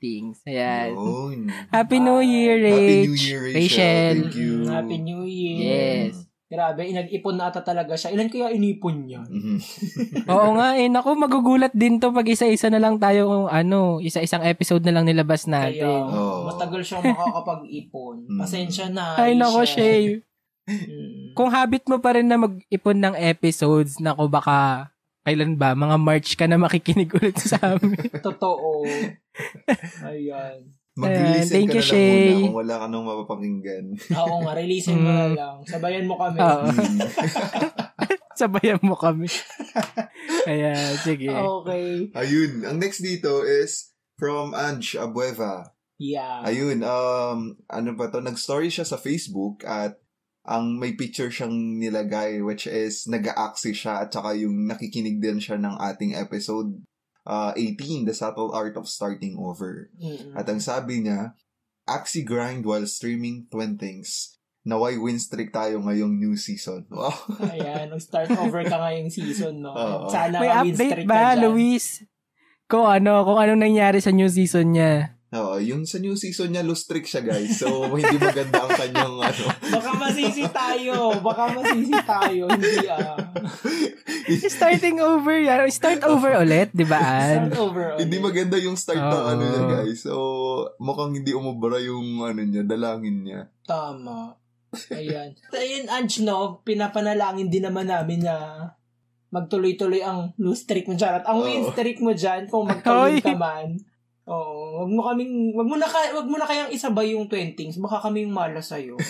Ayan. 0.49 0.97
Yun. 0.97 1.39
Happy 1.77 2.01
New 2.01 2.25
Year, 2.25 2.57
Rach. 2.57 2.81
Happy 2.81 3.05
New 3.05 3.17
Year, 3.21 3.41
Rachel. 3.45 4.17
Thank 4.25 4.41
you. 4.41 4.55
Happy 4.73 4.97
New 4.97 5.29
Year. 5.29 5.61
Yes. 5.61 6.25
Grabe, 6.49 6.89
inag-ipon 6.89 7.37
na 7.37 7.53
ata 7.53 7.61
talaga 7.61 7.93
siya. 7.93 8.09
Ilan 8.17 8.33
kaya 8.33 8.49
inipon 8.49 9.05
niya? 9.05 9.21
Mhm. 9.29 9.61
Oo 10.33 10.57
nga 10.57 10.81
eh. 10.81 10.89
Naku, 10.89 11.13
magugulat 11.13 11.77
din 11.77 12.01
to 12.01 12.09
pag 12.09 12.25
isa-isa 12.25 12.73
na 12.73 12.81
lang 12.81 12.97
tayo, 12.97 13.53
ano, 13.53 14.01
isa-isang 14.01 14.41
episode 14.49 14.81
na 14.81 14.97
lang 14.97 15.05
nilabas 15.05 15.45
Kaya, 15.45 15.77
natin. 15.77 16.01
Oo. 16.09 16.49
matagal 16.49 16.81
siyang 16.81 17.05
makakapag-ipon. 17.05 18.33
Mm. 18.33 18.41
Pasensya 18.41 18.89
na. 18.89 19.21
Ay, 19.21 19.37
Aisha. 19.37 19.77
Shay. 19.77 20.25
Mm. 20.69 21.33
Kung 21.33 21.49
habit 21.49 21.89
mo 21.89 21.97
pa 21.97 22.13
rin 22.13 22.29
na 22.29 22.37
mag-ipon 22.37 23.01
ng 23.01 23.17
episodes, 23.17 23.97
nako 23.99 24.29
baka 24.29 24.93
kailan 25.25 25.57
ba? 25.57 25.73
Mga 25.73 25.97
March 25.97 26.31
ka 26.37 26.45
na 26.45 26.57
makikinig 26.57 27.09
ulit 27.11 27.37
sa 27.37 27.57
amin. 27.77 27.97
Totoo. 28.27 28.85
Ayan. 30.05 30.69
Mag-release 30.93 31.49
Thank 31.49 31.71
ka 31.71 31.79
you, 31.79 31.81
na 31.81 31.87
lang 31.87 31.95
Shay. 31.95 32.19
muna 32.29 32.43
kung 32.43 32.59
wala 32.59 32.75
ka 32.75 32.87
nang 32.87 33.07
mapapakinggan. 33.07 33.85
Oo 34.13 34.35
nga, 34.43 34.53
releasein 34.53 34.99
mo 34.99 35.09
na 35.09 35.25
Mm. 35.25 35.37
lang. 35.37 35.57
Sabayan 35.65 36.05
mo 36.05 36.15
kami. 36.19 36.39
Mm. 36.39 36.99
Sabayan 38.41 38.83
mo 38.83 38.95
kami. 38.95 39.27
Ayan, 40.45 40.95
sige. 40.99 41.31
Okay. 41.31 42.11
Ayun. 42.15 42.63
Ang 42.63 42.79
next 42.79 42.99
dito 42.99 43.43
is 43.43 43.91
from 44.15 44.55
Ange 44.55 44.95
Abueva. 44.95 45.75
Yeah. 45.99 46.43
Ayun, 46.43 46.83
um, 46.83 47.39
ano 47.67 47.91
ba 47.95 48.07
to? 48.09 48.19
Nag-story 48.19 48.71
siya 48.71 48.87
sa 48.87 48.95
Facebook 48.95 49.67
at 49.67 49.99
ang 50.49 50.81
may 50.81 50.97
picture 50.97 51.29
siyang 51.29 51.77
nilagay 51.77 52.41
which 52.41 52.65
is 52.65 53.05
nag-aaksi 53.05 53.77
siya 53.77 54.09
at 54.09 54.09
saka 54.09 54.33
yung 54.33 54.65
nakikinig 54.65 55.21
din 55.21 55.37
siya 55.37 55.61
ng 55.61 55.77
ating 55.77 56.17
episode 56.17 56.73
uh, 57.29 57.53
18, 57.55 58.09
The 58.09 58.17
Subtle 58.17 58.57
Art 58.57 58.75
of 58.81 58.89
Starting 58.89 59.37
Over. 59.37 59.93
Mm-mm. 60.01 60.33
At 60.33 60.49
ang 60.49 60.65
sabi 60.65 61.05
niya, 61.05 61.37
Axie 61.85 62.25
grind 62.25 62.65
while 62.65 62.89
streaming 62.89 63.49
Twin 63.53 63.77
Things. 63.77 64.41
Naway 64.69 65.01
win 65.01 65.17
streak 65.21 65.53
tayo 65.53 65.81
ngayong 65.85 66.17
new 66.17 66.35
season. 66.37 66.89
Wow. 66.93 67.13
Ayan, 67.45 67.93
nag-start 67.93 68.33
over 68.41 68.65
ka 68.65 68.77
ngayong 68.81 69.13
season, 69.13 69.65
no? 69.65 69.73
Oo. 69.77 70.09
Sana 70.09 70.41
May 70.41 70.53
update 70.53 71.05
ba. 71.05 71.37
Luis? 71.37 72.05
Kung 72.69 72.85
ano, 72.85 73.25
kung 73.25 73.39
ano 73.41 73.57
nangyari 73.57 74.01
sa 74.01 74.13
new 74.13 74.29
season 74.29 74.77
niya. 74.77 75.17
Oo, 75.29 75.61
yung 75.61 75.85
sa 75.85 76.01
new 76.01 76.17
season 76.17 76.57
niya, 76.57 76.65
lose 76.65 76.89
streak 76.89 77.05
siya 77.05 77.21
guys. 77.21 77.61
So, 77.61 77.85
hindi 78.01 78.17
maganda 78.17 78.65
ang 78.65 78.73
kanyang 78.73 79.15
ano. 79.21 79.45
Baka 79.61 79.91
masisi 80.01 80.45
tayo. 80.49 81.21
Baka 81.21 81.43
masisi 81.53 81.97
tayo. 82.01 82.43
Hindi 82.49 82.89
ah. 82.89 83.17
Starting 84.57 85.05
over 85.05 85.37
yan. 85.37 85.69
Start 85.69 86.01
over 86.09 86.33
ulit, 86.41 86.73
di 86.73 86.89
ba? 86.89 87.01
Start 87.29 87.61
over. 87.61 87.85
ulit. 87.93 88.09
hindi 88.09 88.17
maganda 88.25 88.57
yung 88.57 88.81
start 88.81 89.05
ng 89.05 89.25
ano 89.37 89.43
niya 89.45 89.63
guys. 89.69 90.01
So, 90.01 90.17
mukhang 90.81 91.13
hindi 91.13 91.37
umubra 91.37 91.77
yung 91.77 92.25
ano 92.25 92.41
niya, 92.41 92.65
dalangin 92.65 93.29
niya. 93.29 93.53
Tama. 93.69 94.33
Ayan. 94.93 95.37
Ayun, 95.53 95.85
Ange, 95.93 96.25
no? 96.25 96.61
Pinapanalangin 96.65 97.53
din 97.53 97.69
naman 97.69 97.89
namin 97.89 98.25
na 98.25 98.37
magtuloy-tuloy 99.29 100.01
ang 100.01 100.33
lose 100.41 100.65
streak 100.65 100.89
mo 100.89 100.97
dyan. 100.97 101.21
At 101.21 101.25
ang 101.29 101.45
win 101.45 101.69
streak 101.73 102.01
mo 102.01 102.17
dyan, 102.17 102.49
kung 102.49 102.65
magkawin 102.73 103.21
Hoy. 103.21 103.25
ka 103.25 103.37
man, 103.37 103.77
Oo, 104.29 104.85
wag 104.85 104.91
mo 104.93 105.01
kaming 105.09 105.57
wag 105.57 105.69
mo 105.69 105.77
na 105.81 105.89
ka, 105.89 106.13
wag 106.13 106.29
mo 106.29 106.37
na 106.37 106.45
kayang 106.45 106.69
isabay 106.69 107.17
yung 107.17 107.33
20s. 107.33 107.81
Baka 107.81 108.09
kami 108.09 108.29
yung 108.29 108.37
mala 108.37 108.61
sa 108.61 108.77
iyo. 108.77 109.01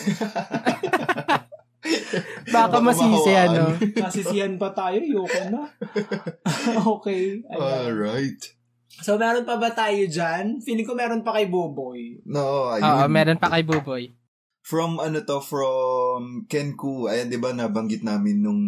Baka 2.54 2.78
masisi, 2.78 3.32
ano. 3.34 3.74
Nasisiyan 4.02 4.56
pa 4.56 4.70
tayo, 4.72 4.98
yoko 5.02 5.40
na. 5.50 5.62
okay. 6.98 7.42
Ayan. 7.50 7.58
Alright. 7.58 8.40
So 8.98 9.14
meron 9.14 9.46
pa 9.46 9.58
ba 9.58 9.70
tayo 9.70 10.06
diyan? 10.06 10.62
Feeling 10.62 10.86
ko 10.86 10.94
meron 10.94 11.22
pa 11.22 11.38
kay 11.38 11.46
Boboy. 11.46 12.18
No, 12.26 12.74
ayun. 12.74 12.82
Oo, 12.82 13.04
meron 13.06 13.38
pa 13.38 13.50
kay 13.50 13.62
Buboy. 13.62 14.10
From 14.62 14.98
ano 14.98 15.22
to, 15.22 15.38
from 15.38 16.46
Kenku. 16.50 17.06
Ayan, 17.06 17.30
di 17.30 17.38
ba 17.38 17.54
nabanggit 17.54 18.02
namin 18.02 18.42
nung 18.42 18.62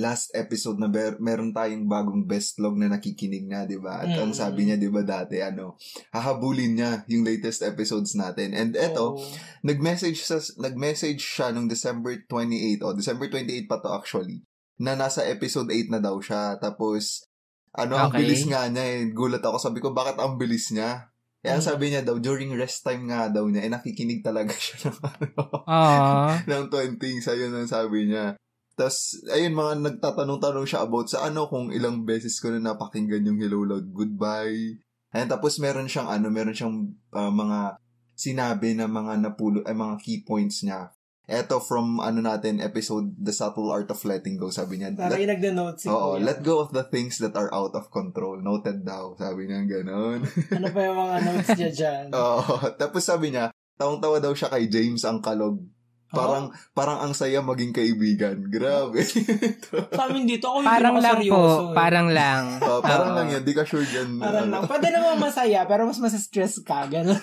last 0.00 0.32
episode 0.32 0.76
na 0.76 0.88
ber- 0.88 1.20
meron 1.20 1.52
tayong 1.52 1.84
bagong 1.84 2.24
best 2.24 2.56
log 2.56 2.74
na 2.74 2.88
nakikinig 2.88 3.44
na, 3.44 3.62
di 3.62 3.76
ba? 3.76 4.00
At 4.00 4.16
ang 4.16 4.32
Mm. 4.32 4.40
sabi 4.40 4.60
niya, 4.64 4.74
di 4.74 4.88
ba 4.88 5.00
dati, 5.00 5.38
ano, 5.38 5.76
hahabulin 6.08 6.72
niya 6.74 6.90
yung 7.06 7.22
latest 7.22 7.60
episodes 7.60 8.14
natin. 8.14 8.50
And 8.50 8.72
eto, 8.72 9.14
Oo. 9.14 9.22
nag-message 9.60 10.18
sa 10.18 10.40
nag-message 10.56 11.20
siya 11.20 11.52
nung 11.52 11.68
December 11.68 12.16
28 12.24 12.80
o 12.80 12.90
December 12.90 13.28
28 13.28 13.68
pa 13.68 13.78
to 13.78 13.90
actually 13.90 14.40
na 14.76 14.96
nasa 14.96 15.20
episode 15.22 15.68
8 15.68 15.86
na 15.88 16.00
daw 16.00 16.16
siya 16.18 16.56
tapos 16.56 17.28
ano 17.70 17.94
ang 17.94 18.08
Okay. 18.08 18.24
bilis 18.24 18.48
nga 18.48 18.64
niya 18.64 18.80
eh 18.82 19.12
gulat 19.12 19.38
ako 19.40 19.60
sabi 19.60 19.78
ko 19.78 19.92
bakit 19.92 20.16
ang 20.16 20.34
bilis 20.34 20.72
niya 20.72 21.12
Eh, 21.40 21.48
ang 21.48 21.64
sabi 21.64 21.88
niya 21.88 22.04
daw, 22.04 22.20
during 22.20 22.52
rest 22.52 22.84
time 22.84 23.08
nga 23.08 23.28
daw 23.28 23.48
niya, 23.48 23.64
eh, 23.64 23.72
nakikinig 23.72 24.20
talaga 24.20 24.52
siya 24.60 24.76
ng, 24.86 24.98
ano, 25.00 25.40
Aww. 25.64 26.44
ng 26.44 26.64
20 26.68 27.00
sa 27.18 27.32
yun 27.32 27.48
ang 27.50 27.64
sabi 27.64 28.12
niya. 28.12 28.36
Tapos, 28.78 29.18
ayun, 29.28 29.54
mga 29.54 29.72
nagtatanong-tanong 29.82 30.66
siya 30.66 30.86
about 30.86 31.08
sa 31.10 31.26
ano, 31.28 31.46
kung 31.50 31.70
ilang 31.74 32.02
beses 32.06 32.38
ko 32.38 32.50
na 32.52 32.72
napakinggan 32.72 33.26
yung 33.26 33.38
Hello 33.38 33.66
Loud 33.66 33.90
Goodbye. 33.92 34.78
Ayun, 35.10 35.28
tapos 35.28 35.58
meron 35.58 35.90
siyang 35.90 36.08
ano, 36.08 36.30
meron 36.30 36.54
siyang 36.54 36.76
ah, 37.12 37.30
mga 37.34 37.80
sinabi 38.14 38.76
na 38.76 38.84
mga 38.84 39.18
napulo, 39.24 39.64
ay 39.64 39.72
mga 39.72 39.96
key 40.04 40.20
points 40.22 40.60
niya. 40.60 40.92
Eto 41.30 41.62
from 41.62 42.02
ano 42.02 42.18
natin, 42.18 42.58
episode 42.58 43.14
The 43.14 43.30
Subtle 43.30 43.70
Art 43.70 43.86
of 43.86 44.02
Letting 44.02 44.34
Go, 44.34 44.50
sabi 44.50 44.82
niya. 44.82 44.90
Parang 44.98 45.14
Let, 45.14 45.22
yung 45.22 45.32
nagda-note 45.38 45.78
si 45.78 45.86
oo, 45.86 46.18
Kuya. 46.18 46.26
let 46.26 46.38
go 46.42 46.58
of 46.58 46.74
the 46.74 46.82
things 46.90 47.22
that 47.22 47.38
are 47.38 47.46
out 47.54 47.70
of 47.78 47.86
control. 47.94 48.42
Noted 48.42 48.82
daw, 48.82 49.14
sabi 49.14 49.46
niya 49.46 49.62
ganon. 49.62 50.26
Ano 50.58 50.68
pa 50.74 50.80
yung 50.82 50.98
mga 50.98 51.16
notes 51.22 51.50
niya 51.54 51.70
dyan? 51.70 52.04
Oo, 52.10 52.74
tapos 52.74 53.06
sabi 53.06 53.30
niya, 53.30 53.54
tawang-tawa 53.78 54.18
daw 54.18 54.34
siya 54.34 54.50
kay 54.50 54.66
James 54.66 55.06
ang 55.06 55.22
kalog. 55.22 55.62
Parang 56.10 56.44
parang 56.74 56.98
ang 57.00 57.14
saya 57.14 57.38
maging 57.38 57.70
kaibigan. 57.70 58.34
Grabe. 58.46 58.98
Sa 59.94 60.10
amin 60.10 60.26
dito, 60.26 60.50
ako 60.50 60.58
hindi 60.60 60.70
Parang 60.70 60.94
lang 60.98 61.22
nakaseryoso 61.22 61.38
po. 61.38 61.70
eh. 61.70 61.74
Parang 61.74 62.08
lang. 62.10 62.44
Oh, 62.70 62.82
parang 62.82 63.10
lang 63.14 63.26
yan, 63.30 63.42
di 63.42 63.54
ka 63.54 63.62
sure 63.62 63.82
dyan. 63.82 64.18
Parang 64.18 64.46
ano. 64.46 64.52
lang. 64.58 64.62
Pwede 64.66 64.86
naman 64.90 65.18
masaya, 65.18 65.62
pero 65.64 65.86
mas 65.86 65.98
masistress 65.98 66.58
ka. 66.60 66.86
Ganun. 66.86 67.18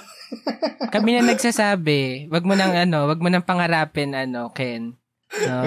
Kami 0.94 1.10
na 1.14 1.24
nagsasabi, 1.26 2.28
wag 2.28 2.44
mo 2.44 2.56
nang 2.56 2.72
ano, 2.72 3.08
wag 3.08 3.20
mo 3.20 3.28
nang 3.28 3.44
pangarapin 3.44 4.12
ano, 4.12 4.52
Ken. 4.52 4.96
No? 5.44 5.60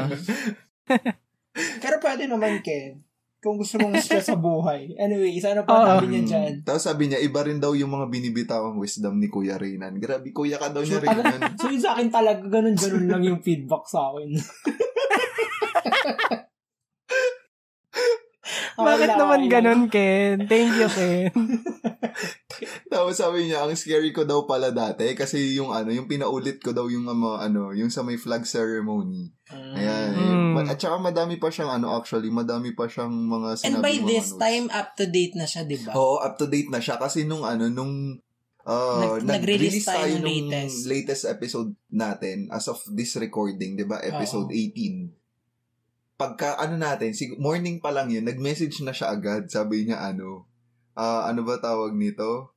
Pero 1.55 1.97
pwede 2.01 2.25
naman, 2.25 2.61
Ken. 2.61 3.05
Kung 3.41 3.57
gusto 3.57 3.81
mong 3.81 3.97
stress 3.99 4.29
sa 4.29 4.37
buhay. 4.47 4.93
Anyway, 4.95 5.33
sana 5.37 5.65
pa 5.65 5.73
Oo. 5.73 5.87
sabi 5.91 6.07
niya 6.07 6.23
dyan. 6.23 6.53
Mm. 6.61 6.63
Tapos 6.63 6.85
sabi 6.85 7.09
niya, 7.09 7.19
iba 7.19 7.41
rin 7.41 7.57
daw 7.57 7.73
yung 7.73 7.89
mga 7.89 8.07
binibitawang 8.07 8.77
wisdom 8.77 9.17
ni 9.17 9.27
Kuya 9.27 9.57
Reynan. 9.57 9.97
Grabe, 9.97 10.29
kuya 10.31 10.61
ka 10.61 10.69
daw 10.69 10.85
niya 10.85 11.01
So, 11.01 11.03
taga- 11.03 11.25
Reynan. 11.25 11.57
so 11.61 11.67
yun 11.67 11.81
sa 11.81 11.97
akin 11.97 12.09
talaga, 12.09 12.45
ganun-ganun 12.45 13.07
lang 13.09 13.23
yung 13.25 13.41
feedback 13.41 13.85
sa 13.85 14.13
akin. 14.13 14.29
Bakit 18.85 19.11
naman 19.17 19.41
ganun, 19.47 19.83
Ken? 19.89 20.45
Thank 20.47 20.73
you, 20.77 20.89
Ken. 20.89 21.33
Tapos 22.93 23.17
sabi 23.17 23.49
niya, 23.49 23.65
ang 23.65 23.73
scary 23.73 24.11
ko 24.11 24.27
daw 24.27 24.45
pala 24.45 24.75
dati 24.75 25.15
kasi 25.15 25.57
yung 25.57 25.73
ano, 25.73 25.89
yung 25.95 26.11
pinaulit 26.11 26.61
ko 26.61 26.75
daw 26.75 26.91
yung 26.91 27.07
um, 27.09 27.39
ano, 27.39 27.73
yung 27.73 27.89
sa 27.89 28.05
may 28.05 28.21
flag 28.21 28.45
ceremony. 28.45 29.33
Ayan. 29.51 30.11
Mm. 30.15 30.55
At 30.67 30.77
saka 30.77 31.01
madami 31.01 31.39
pa 31.39 31.49
siyang 31.49 31.81
ano 31.81 31.95
actually, 31.97 32.29
madami 32.29 32.75
pa 32.75 32.91
siyang 32.91 33.11
mga 33.11 33.49
And 33.65 33.81
sinabi 33.81 33.85
by 33.85 33.95
mga 33.97 34.09
this 34.11 34.29
notes. 34.35 34.41
time, 34.43 34.67
up 34.71 34.89
to 34.99 35.05
date 35.07 35.35
na 35.39 35.47
siya, 35.47 35.63
di 35.65 35.79
ba? 35.81 35.93
Oo, 35.95 36.21
up 36.21 36.35
to 36.37 36.47
date 36.51 36.69
na 36.69 36.83
siya 36.83 36.99
kasi 36.99 37.25
nung 37.25 37.47
ano, 37.47 37.71
nung 37.71 38.19
uh, 38.67 39.17
Nag- 39.19 39.25
nag-release 39.25 39.87
tayo 39.87 40.05
tayo 40.05 40.15
ng 40.19 40.23
nung 40.23 40.29
latest. 40.51 40.79
latest 40.87 41.25
episode 41.27 41.71
natin 41.89 42.51
as 42.51 42.67
of 42.69 42.79
this 42.93 43.17
recording, 43.17 43.79
'di 43.79 43.87
ba? 43.89 44.03
Episode 44.03 44.51
18. 44.53 45.20
Pagka 46.21 46.61
ano 46.61 46.77
natin, 46.77 47.17
sig- 47.17 47.41
morning 47.41 47.81
pa 47.81 47.89
lang 47.89 48.13
'yun, 48.13 48.23
nag-message 48.23 48.85
na 48.85 48.93
siya 48.93 49.09
agad. 49.11 49.49
Sabi 49.49 49.89
niya 49.89 50.05
ano, 50.05 50.45
ah 50.93 51.25
ano 51.25 51.41
ba 51.43 51.57
tawag 51.57 51.97
nito? 51.97 52.53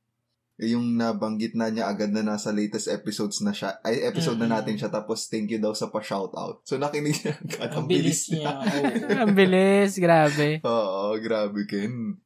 Eh, 0.54 0.70
Yung 0.70 0.94
nabanggit 0.94 1.56
na 1.56 1.66
niya 1.66 1.88
agad 1.88 2.12
na 2.12 2.22
nasa 2.22 2.52
latest 2.52 2.86
episodes 2.86 3.42
na 3.42 3.50
siya, 3.50 3.74
ay 3.82 4.06
episode 4.06 4.36
Mm-mm. 4.36 4.46
na 4.46 4.60
natin 4.60 4.76
siya 4.76 4.86
tapos 4.86 5.26
thank 5.26 5.48
you 5.48 5.58
daw 5.58 5.72
sa 5.72 5.88
pa-shoutout. 5.88 6.62
So 6.62 6.76
nakinig 6.76 7.18
niya 7.18 7.34
agad. 7.34 7.74
Ang 7.74 7.88
bilis 7.88 8.30
niya. 8.30 8.52
Oo. 8.54 8.82
Ang 9.24 9.32
bilis, 9.32 9.98
grabe. 9.98 10.62
Oo, 10.62 11.16
grabe 11.18 11.64
Ken. 11.64 12.20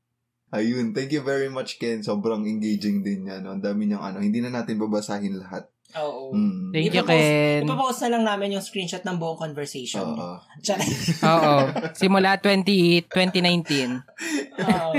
Ayun, 0.48 0.92
thank 0.92 1.08
you 1.08 1.20
very 1.22 1.48
much 1.48 1.76
Ken. 1.76 2.00
Sobrang 2.00 2.44
engaging 2.44 3.00
din 3.00 3.24
niya. 3.24 3.40
No? 3.40 3.52
Ang 3.52 3.64
dami 3.64 3.88
niyang 3.88 4.00
ano, 4.02 4.20
hindi 4.20 4.40
na 4.40 4.50
natin 4.50 4.76
babasahin 4.76 5.36
lahat. 5.36 5.64
Oo. 5.96 6.36
Mm. 6.36 6.68
Thank 6.68 6.92
you, 6.92 7.00
Ipapost- 7.00 7.08
Ken. 7.08 7.60
Ipapost 7.64 8.00
na 8.04 8.10
lang 8.12 8.24
namin 8.28 8.60
yung 8.60 8.64
screenshot 8.64 9.00
ng 9.00 9.16
buong 9.16 9.40
conversation. 9.40 10.04
Oo. 10.04 10.36
Oo. 11.32 11.54
Simula 11.96 12.36
20, 12.36 13.08
2019. 13.08 14.04
Oo. 14.68 14.92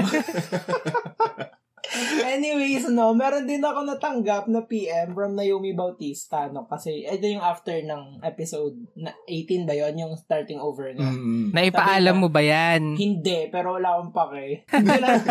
Anyways, 2.29 2.85
no, 2.93 3.17
meron 3.17 3.49
din 3.49 3.65
ako 3.65 3.81
natanggap 3.85 4.45
na 4.45 4.61
PM 4.65 5.17
from 5.17 5.33
Naomi 5.33 5.73
Bautista, 5.73 6.45
no, 6.53 6.69
kasi 6.69 7.01
ito 7.01 7.25
yung 7.25 7.41
after 7.41 7.81
ng 7.81 8.21
episode 8.21 8.77
na 8.93 9.09
18 9.25 9.65
ba 9.65 9.73
yun, 9.73 9.97
yung 9.97 10.13
starting 10.13 10.61
over 10.61 10.93
na. 10.93 11.09
Mm. 11.09 11.49
Naipaalam 11.49 12.17
Sabi 12.17 12.21
mo 12.21 12.29
ba 12.29 12.41
yan? 12.45 12.93
Hindi, 12.93 13.49
pero 13.49 13.77
wala 13.81 13.97
akong 13.97 14.13
pake. 14.13 14.45
Hindi 14.73 14.97
lang. 15.01 15.21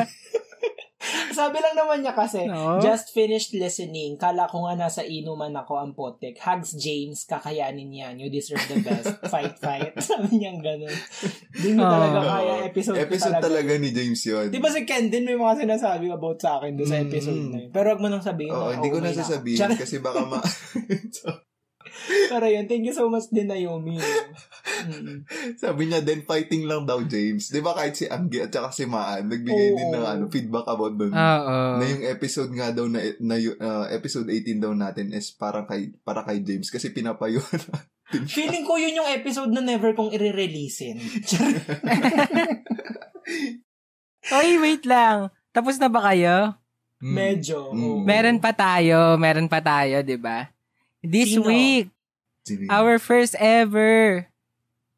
Sabi 1.31 1.57
lang 1.57 1.75
naman 1.75 2.03
niya 2.03 2.11
kasi, 2.11 2.43
No? 2.45 2.79
just 2.79 3.11
finished 3.11 3.55
listening. 3.55 4.19
Kala 4.19 4.45
ko 4.45 4.67
nga 4.67 4.75
nasa 4.75 5.01
inuman 5.01 5.55
ako 5.55 5.79
ang 5.79 5.93
potek. 5.93 6.35
Hugs 6.37 6.75
James, 6.75 7.23
kakayanin 7.23 7.89
yan. 7.89 8.19
You 8.19 8.27
deserve 8.29 8.61
the 8.67 8.83
best. 8.83 9.15
fight, 9.33 9.55
fight. 9.57 9.95
Sabi 10.03 10.37
niya 10.37 10.59
ganun. 10.59 10.91
Hindi 11.55 11.71
mo 11.73 11.87
talaga 11.87 12.19
Oh. 12.19 12.27
kaya 12.29 12.55
episode, 12.65 12.99
ko 12.99 13.05
Episode 13.07 13.39
talaga. 13.39 13.73
ni 13.77 13.91
James 13.91 14.19
yun. 14.21 14.47
Di 14.49 14.59
ba 14.59 14.69
si 14.69 14.83
Ken 14.83 15.07
din 15.07 15.23
may 15.23 15.39
mga 15.39 15.63
sinasabi 15.63 16.11
about 16.11 16.39
sa 16.39 16.59
akin 16.59 16.75
doon 16.75 16.89
sa 16.89 16.99
Mm. 16.99 17.07
episode 17.07 17.43
na 17.47 17.59
yun. 17.61 17.71
Pero 17.71 17.87
wag 17.89 18.03
mo 18.03 18.09
nang 18.11 18.25
sabihin. 18.25 18.51
Oo, 18.51 18.69
na 18.69 18.75
hindi 18.75 18.91
ko 18.91 18.99
okay 18.99 19.07
na 19.07 19.21
sasabihin 19.23 19.71
kasi 19.73 19.97
baka 19.99 20.21
ma... 20.27 20.39
Pero 22.33 22.47
yun, 22.47 22.65
thank 22.71 22.85
you 22.87 22.95
so 22.95 23.11
much 23.11 23.29
din 23.33 23.51
Naomi. 23.51 23.99
Mm. 23.99 25.27
Sabi 25.59 25.91
niya, 25.91 26.01
then 26.05 26.23
fighting 26.23 26.65
lang 26.65 26.87
daw 26.87 27.03
James. 27.05 27.51
Di 27.51 27.61
ba 27.61 27.75
kahit 27.75 27.99
si 27.99 28.07
Anggi 28.07 28.45
at 28.45 28.55
saka 28.55 28.71
si 28.71 28.85
Maan, 28.87 29.27
nagbigay 29.27 29.75
din 29.75 29.89
ng 29.93 30.05
Oo. 30.05 30.13
ano, 30.13 30.25
feedback 30.31 30.67
about 30.69 30.95
doon. 30.95 31.13
Oo. 31.13 31.59
na 31.79 31.85
yung 31.85 32.05
episode 32.07 32.53
nga 32.55 32.71
daw 32.71 32.87
na, 32.87 33.01
na 33.19 33.37
uh, 33.39 33.87
episode 33.91 34.31
18 34.31 34.63
daw 34.63 34.73
natin 34.73 35.11
is 35.13 35.35
para 35.35 35.67
kay 35.67 35.93
para 36.07 36.23
kay 36.23 36.41
James 36.45 36.71
kasi 36.71 36.91
siya. 36.95 37.15
Feeling 38.09 38.65
ko 38.65 38.81
yun 38.81 38.97
yung 39.05 39.11
episode 39.13 39.53
na 39.53 39.61
never 39.61 39.93
kong 39.93 40.17
i-releasein. 40.17 40.97
Oy, 44.39 44.51
wait 44.61 44.85
lang. 44.89 45.29
Tapos 45.53 45.77
na 45.77 45.93
ba 45.93 46.13
kayo? 46.13 46.57
Mm. 47.05 47.15
Medyo. 47.15 47.59
Mm. 47.73 47.81
oo. 47.85 48.01
Meron 48.05 48.39
pa 48.41 48.53
tayo. 48.57 49.21
Meron 49.21 49.49
pa 49.49 49.61
tayo, 49.61 50.01
di 50.01 50.17
ba? 50.17 50.49
This 51.01 51.31
Sino? 51.31 51.47
week, 51.47 51.89
Sino 52.43 52.67
our 52.69 52.99
first 52.99 53.37
ever 53.39 54.27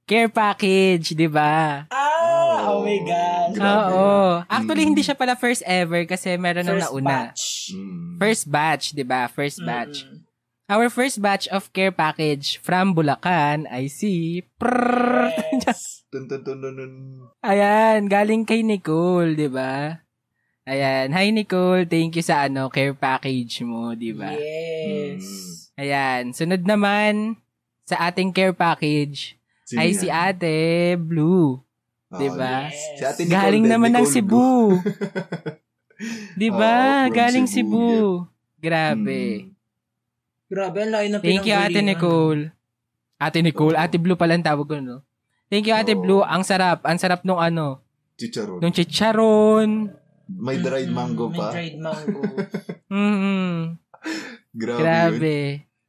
care 0.07 0.28
package, 0.28 1.12
di 1.12 1.26
ba? 1.26 1.87
Ah, 1.87 1.97
oh, 1.97 2.38
Oh, 2.61 2.78
my 2.85 2.99
God. 3.02 3.49
Oo. 3.57 4.09
Actually, 4.47 4.85
Mm. 4.85 4.88
hindi 4.92 5.02
siya 5.02 5.16
pala 5.16 5.35
first 5.35 5.62
ever 5.64 6.04
kasi 6.04 6.37
meron 6.37 6.66
First 6.66 6.88
nauna. 6.88 7.09
batch. 7.09 7.42
Mm. 7.73 8.19
First 8.19 8.45
batch, 8.47 8.85
di 8.92 9.02
ba? 9.02 9.26
First 9.26 9.59
batch. 9.62 10.04
Mm-mm. 10.04 10.23
Our 10.71 10.87
first 10.87 11.19
batch 11.19 11.50
of 11.50 11.66
care 11.73 11.90
package 11.90 12.62
from 12.62 12.95
Bulacan, 12.95 13.66
I 13.66 13.90
see. 13.90 14.47
Prrrr. 14.54 15.35
Yes. 15.66 16.02
Tun, 16.11 16.26
tun, 16.26 16.42
tun, 16.42 16.59
tun, 16.59 16.75
tun. 16.75 16.92
Ayan, 17.42 18.07
galing 18.07 18.42
kay 18.42 18.62
Nicole, 18.62 19.35
di 19.35 19.47
ba? 19.47 19.99
Ayan, 20.62 21.11
hi 21.11 21.30
Nicole, 21.30 21.87
thank 21.87 22.14
you 22.14 22.23
sa 22.23 22.47
ano, 22.47 22.66
care 22.66 22.95
package 22.95 23.62
mo, 23.62 23.95
di 23.95 24.11
ba? 24.11 24.30
Yes. 24.30 25.23
Mm. 25.23 25.50
Ayan, 25.75 26.33
sunod 26.33 26.62
naman 26.62 27.39
sa 27.85 28.09
ating 28.09 28.31
care 28.31 28.53
package 28.53 29.39
Sino 29.65 29.79
ay 29.81 29.89
yan? 29.89 29.97
si 29.97 30.07
Ate 30.09 30.57
Blue, 30.97 31.62
Ah, 32.11 32.19
di 32.19 32.27
ba? 32.29 32.67
Yes. 32.67 32.99
Si 32.99 33.03
Ate 33.05 33.21
Nicole 33.23 33.31
Galing 33.33 33.65
din, 33.65 33.71
naman 33.71 33.91
ng 33.93 34.03
Cebu. 34.05 34.75
di 36.35 36.49
ba? 36.50 36.75
Oo, 36.75 37.07
from 37.07 37.15
Galing 37.15 37.47
Cebu, 37.47 37.87
Cebu. 37.87 38.27
Grabe. 38.59 39.23
Mm. 39.41 39.49
Grabe, 40.45 40.79
ang 40.81 40.91
layo 40.91 41.07
na 41.09 41.19
Thank 41.23 41.47
you, 41.47 41.55
Ate. 41.55 41.79
Nicole. 41.81 42.43
Ate 43.15 43.39
Nicole, 43.41 43.75
Oo. 43.75 43.81
Ate 43.81 43.97
Blue 43.97 44.19
pala 44.19 44.35
ang 44.35 44.43
tawag 44.43 44.67
ko, 44.67 44.77
no? 44.77 45.07
Thank 45.47 45.65
you, 45.65 45.75
Ate 45.75 45.95
Oo. 45.95 46.03
Blue. 46.03 46.21
Ang 46.21 46.43
sarap. 46.43 46.83
Ang 46.83 46.99
sarap 46.99 47.23
nung 47.23 47.39
ano, 47.39 47.79
Chicharon. 48.19 48.59
nung 48.59 48.75
chicharon. 48.75 49.95
May 50.27 50.59
dried 50.59 50.91
mango 50.91 51.31
pa. 51.31 51.55
May 51.55 51.71
dried 51.71 51.77
mango. 51.79 52.21
Mm-mm. 52.91 53.79
Grabe, 54.61 54.78
yun. 54.78 54.85
Grabe. 54.85 55.37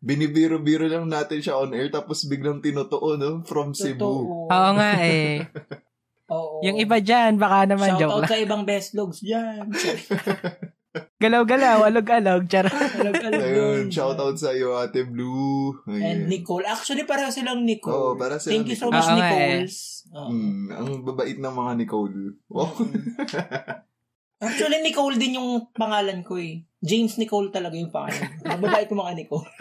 Binibiro-biro 0.02 0.90
lang 0.90 1.06
natin 1.06 1.40
siya 1.40 1.62
on 1.62 1.78
air 1.78 1.94
tapos 1.94 2.26
biglang 2.26 2.58
tinutuo, 2.58 3.16
no? 3.16 3.46
From 3.46 3.78
Cebu. 3.78 4.02
Totoo. 4.02 4.50
Oo 4.50 4.70
nga 4.74 4.92
eh. 5.00 5.46
Oo. 6.34 6.64
Yung 6.64 6.80
iba 6.80 6.98
dyan, 6.98 7.36
baka 7.36 7.68
naman 7.68 7.94
Shout 7.94 8.02
joke 8.02 8.12
out 8.12 8.22
lang. 8.24 8.32
sa 8.32 8.38
ibang 8.40 8.64
best 8.64 8.90
logs 8.96 9.20
dyan. 9.20 9.68
Galaw-galaw, 11.22 11.88
alog-alog, 11.88 12.50
charot. 12.52 12.72
Alag-alag 12.74 13.40
Ayun, 13.40 13.56
yun. 13.56 13.94
shout 13.94 14.20
out 14.20 14.36
sa 14.36 14.52
iyo, 14.52 14.76
Ate 14.76 15.08
Blue. 15.08 15.72
Ayun. 15.88 16.02
And 16.02 16.22
Nicole. 16.28 16.68
Actually, 16.68 17.08
pareho 17.08 17.32
silang 17.32 17.64
Nicole. 17.64 17.94
Oo, 17.94 18.12
pareho 18.18 18.40
silang 18.40 18.64
Thank 18.64 18.74
you 18.74 18.80
so 18.80 18.90
Nicole. 18.90 18.98
much, 18.98 19.08
Oo 19.08 19.14
eh. 19.14 19.20
Nicoles. 19.22 19.76
Oo. 20.12 20.30
Mm, 20.32 20.66
ang 20.72 20.90
babait 21.06 21.38
ng 21.38 21.54
mga 21.54 21.72
Nicole. 21.78 22.20
Oh. 22.50 22.72
Actually, 24.42 24.82
Nicole 24.82 25.16
din 25.16 25.38
yung 25.38 25.70
pangalan 25.72 26.26
ko 26.26 26.42
eh. 26.42 26.66
James 26.82 27.14
Nicole 27.16 27.54
talaga 27.54 27.78
yung 27.78 27.94
pangalan. 27.94 28.34
Ang 28.50 28.62
babae 28.62 28.90
ko 28.90 28.94
mga 28.98 29.14
Nicole. 29.16 29.46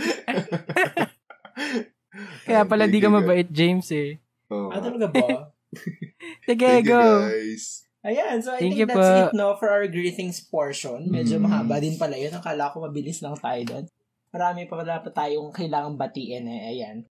Kaya 2.48 2.64
pala 2.64 2.88
di 2.88 2.98
ka 2.98 3.06
you, 3.06 3.14
mabait, 3.14 3.48
James 3.48 3.86
eh. 3.92 4.18
Oh. 4.50 4.72
Ah, 4.72 4.80
talaga 4.82 5.06
ba? 5.12 5.54
Sige, 6.48 6.66
Thank 6.66 6.88
you, 6.88 6.90
go. 6.90 7.28
guys. 7.28 7.86
Ayan, 8.00 8.40
so 8.40 8.56
I 8.56 8.58
Thank 8.58 8.74
think 8.74 8.80
you 8.80 8.88
that's 8.88 8.96
po. 8.96 9.28
it, 9.28 9.32
no, 9.36 9.54
for 9.60 9.68
our 9.68 9.84
greetings 9.86 10.40
portion. 10.40 11.06
Medyo 11.06 11.36
Mm. 11.36 11.44
mahaba 11.46 11.76
din 11.78 12.00
pala 12.00 12.16
yun. 12.16 12.32
Akala 12.32 12.72
ko 12.72 12.80
mabilis 12.80 13.20
lang 13.20 13.36
tayo 13.36 13.60
doon. 13.62 13.84
Marami 14.32 14.64
pa 14.64 14.80
pala 14.80 15.04
pa 15.04 15.10
tayong 15.12 15.52
kailangang 15.52 16.00
batiin 16.00 16.48
eh. 16.48 16.60
Ayan. 16.72 17.04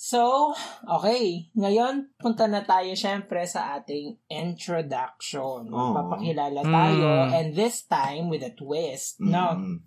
So, 0.00 0.56
okay. 0.88 1.52
Ngayon, 1.52 2.16
punta 2.16 2.48
na 2.48 2.64
tayo 2.64 2.96
syempre 2.96 3.44
sa 3.44 3.76
ating 3.76 4.16
introduction. 4.32 5.68
Oh. 5.68 5.92
Papakilala 5.92 6.64
tayo. 6.64 7.28
Mm. 7.28 7.30
And 7.36 7.46
this 7.52 7.84
time, 7.84 8.32
with 8.32 8.40
a 8.40 8.48
twist. 8.56 9.20
No? 9.20 9.60
Mm. 9.60 9.84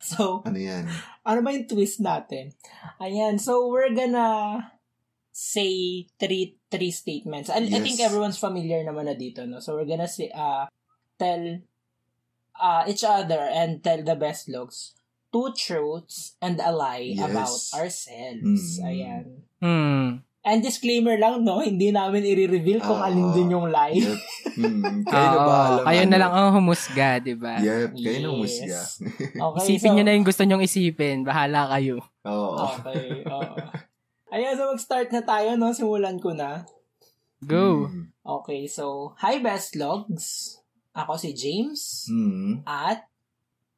So, 0.00 0.40
Ano 0.48 0.56
yan? 0.56 0.88
ano 1.28 1.38
ba 1.44 1.52
yung 1.52 1.68
twist 1.68 2.00
natin? 2.00 2.56
Ayan, 3.04 3.36
so 3.36 3.68
we're 3.68 3.92
gonna 3.92 4.64
say 5.28 6.08
three 6.16 6.56
three 6.72 6.88
statements. 6.88 7.52
I, 7.52 7.60
I 7.60 7.68
Yes. 7.68 7.84
think 7.84 8.00
everyone's 8.00 8.40
familiar 8.40 8.80
naman 8.80 9.12
na 9.12 9.12
dito, 9.12 9.44
no? 9.44 9.60
So 9.60 9.76
we're 9.76 9.84
gonna 9.84 10.08
say, 10.08 10.32
uh, 10.32 10.72
tell 11.20 11.60
uh, 12.56 12.88
each 12.88 13.04
other 13.04 13.44
and 13.52 13.84
tell 13.84 14.00
the 14.00 14.16
best 14.16 14.48
looks 14.48 14.96
two 15.28 15.52
truths 15.52 16.40
and 16.40 16.56
a 16.64 16.72
lie 16.72 17.12
Yes. 17.12 17.28
about 17.28 17.60
ourselves. 17.76 18.80
Mm. 18.80 18.88
Ayan. 18.88 19.26
Hmm. 19.60 20.24
And 20.40 20.64
disclaimer 20.64 21.20
lang, 21.20 21.44
no? 21.44 21.60
Hindi 21.60 21.92
namin 21.92 22.24
i-reveal 22.24 22.80
kung 22.80 22.96
Ah, 22.96 23.12
alin 23.12 23.28
din 23.36 23.52
yung 23.52 23.68
lie. 23.68 24.00
Yep. 24.00 24.18
Mm, 24.56 25.04
kayo 25.12 25.26
na 25.28 25.38
ba 25.38 25.54
alam? 25.68 25.84
kayo 25.84 26.02
na 26.08 26.18
lang 26.18 26.32
ang 26.32 26.48
humusga, 26.56 27.20
di 27.20 27.36
ba? 27.36 27.60
Yep, 27.60 27.92
kayo 27.94 28.16
na 28.16 28.24
Yes. 28.24 28.32
umusga. 28.32 28.80
Okay, 29.36 29.60
Isipin 29.60 29.84
so, 29.84 29.94
nyo 29.94 30.02
na 30.02 30.16
yung 30.16 30.24
gusto 30.24 30.42
nyong 30.42 30.64
isipin. 30.64 31.16
Bahala 31.22 31.68
kayo. 31.70 32.00
Oo. 32.24 32.56
Okay, 32.56 33.20
oo. 33.22 33.54
Ayan, 34.32 34.56
so 34.56 34.72
mag-start 34.72 35.12
na 35.12 35.20
tayo, 35.20 35.60
no? 35.60 35.76
Simulan 35.76 36.16
ko 36.16 36.32
na. 36.32 36.64
Go. 37.44 37.92
Mm. 37.92 38.08
Okay, 38.40 38.64
so, 38.64 39.12
hi 39.20 39.44
best 39.44 39.76
logs. 39.76 40.56
Ako 40.96 41.20
si 41.20 41.36
James. 41.36 42.08
Mm. 42.08 42.64
At, 42.64 43.04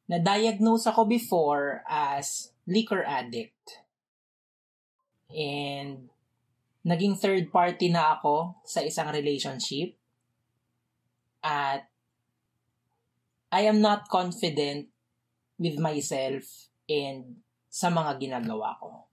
na-diagnose 0.07 0.87
ako 0.87 1.05
before 1.05 1.83
as 1.85 2.55
liquor 2.63 3.03
addict. 3.03 3.82
And, 5.33 6.13
naging 6.85 7.17
third 7.17 7.49
party 7.49 7.89
na 7.89 8.19
ako 8.19 8.55
sa 8.63 8.85
isang 8.85 9.09
relationship. 9.09 9.97
At, 11.43 11.89
I 13.53 13.67
am 13.69 13.81
not 13.81 14.09
confident 14.09 14.89
with 15.59 15.77
myself 15.77 16.69
and 16.89 17.43
sa 17.69 17.89
mga 17.89 18.21
ginagawa 18.21 18.77
ko. 18.77 19.09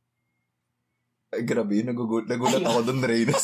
Ay, 1.31 1.47
grabe 1.47 1.79
yun. 1.79 1.95
Nagugulat, 1.95 2.27
nagulat 2.27 2.59
Ayun. 2.59 2.67
ako 2.67 2.81
doon, 2.91 3.01
Reyna. 3.07 3.35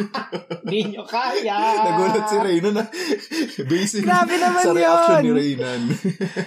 Hindi 0.64 0.80
nyo 0.96 1.04
kaya! 1.04 1.58
nagulat 1.84 2.24
si 2.32 2.36
Reyna 2.40 2.68
na 2.72 2.84
basic 3.70 4.02
Grabe 4.08 4.40
naman 4.40 4.62
sa 4.64 4.72
reaction 4.72 5.20
yun. 5.20 5.24
ni 5.28 5.32
Reyna. 5.36 5.68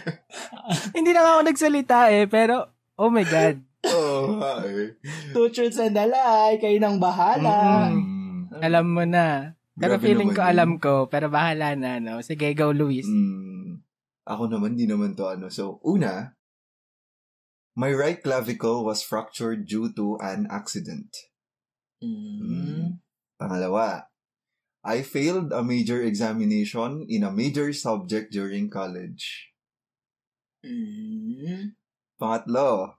Hindi 0.97 1.09
na 1.13 1.21
ako 1.21 1.41
nagsalita 1.45 2.09
eh, 2.09 2.25
pero, 2.25 2.73
oh 2.97 3.13
my 3.13 3.21
God. 3.21 3.68
Oo, 3.87 4.35
nga 4.43 4.59
eh. 4.67 4.99
Two 5.31 5.47
truths 5.53 5.79
and 5.79 5.95
a 5.95 6.03
lie. 6.03 6.59
Kayo 6.59 6.79
nang 6.83 6.99
bahala. 6.99 7.87
Mm. 7.87 8.51
Alam 8.59 8.85
mo 8.91 9.03
na. 9.07 9.55
Pero 9.79 9.95
Grabe 9.95 10.03
feeling 10.03 10.35
ko 10.35 10.43
yun. 10.43 10.51
alam 10.51 10.71
ko, 10.75 11.07
pero 11.07 11.31
bahala 11.31 11.71
na, 11.79 12.03
no? 12.03 12.19
Sige, 12.19 12.51
go, 12.51 12.75
Luis. 12.75 13.07
Mm. 13.07 13.79
Ako 14.27 14.51
naman, 14.51 14.75
di 14.75 14.83
naman 14.83 15.15
to 15.15 15.31
ano. 15.31 15.47
So, 15.47 15.79
una, 15.87 16.35
my 17.79 17.87
right 17.95 18.19
clavicle 18.19 18.83
was 18.83 18.99
fractured 18.99 19.63
due 19.63 19.95
to 19.95 20.19
an 20.19 20.51
accident. 20.51 21.15
Mm. 22.03 22.99
Pangalawa, 23.39 24.11
I 24.83 24.99
failed 24.99 25.55
a 25.55 25.63
major 25.63 26.03
examination 26.03 27.07
in 27.07 27.23
a 27.23 27.31
major 27.31 27.71
subject 27.71 28.35
during 28.35 28.67
college. 28.67 29.55
Mm. 30.59 31.79
Pangatlo, 32.19 32.98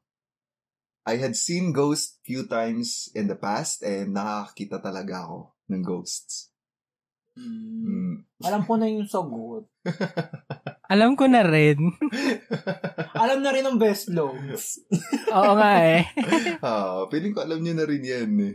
I 1.10 1.18
had 1.18 1.34
seen 1.34 1.74
ghosts 1.74 2.22
few 2.22 2.46
times 2.46 3.10
in 3.18 3.26
the 3.26 3.34
past 3.34 3.82
and 3.82 4.14
nakakakita 4.14 4.78
talaga 4.78 5.26
ako 5.26 5.38
ng 5.66 5.82
ghosts. 5.82 6.54
Mm. 7.34 8.22
Alam 8.46 8.62
ko 8.62 8.78
na 8.78 8.86
yung 8.86 9.10
sagot. 9.10 9.66
Alam 10.92 11.18
ko 11.18 11.26
na 11.26 11.42
rin. 11.42 11.78
Alam 13.22 13.42
na 13.42 13.50
rin 13.50 13.66
ng 13.66 13.78
best 13.78 14.06
logs. 14.14 14.86
Oo 15.34 15.58
nga 15.58 15.72
eh. 15.82 16.06
ah, 16.62 17.06
feeling 17.10 17.34
ko 17.34 17.42
alam 17.42 17.58
niyo 17.62 17.74
na 17.74 17.86
rin 17.86 18.02
yan 18.02 18.30
eh. 18.38 18.54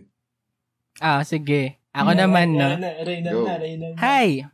Ah, 1.04 1.24
sige. 1.28 1.80
Ako 1.91 2.15
naman, 2.15 2.56
no? 2.56 2.76
Reynan 3.04 3.34
Go. 3.36 3.44
na, 3.48 3.56
Reynan 3.60 3.91
na. 3.96 4.00
Hi! 4.00 4.48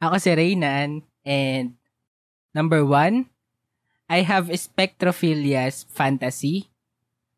Ako 0.00 0.16
si 0.16 0.32
Reynan, 0.32 1.04
and 1.24 1.76
number 2.56 2.84
one, 2.84 3.28
I 4.08 4.24
have 4.24 4.48
spectrophilia's 4.56 5.84
fantasy. 5.88 6.69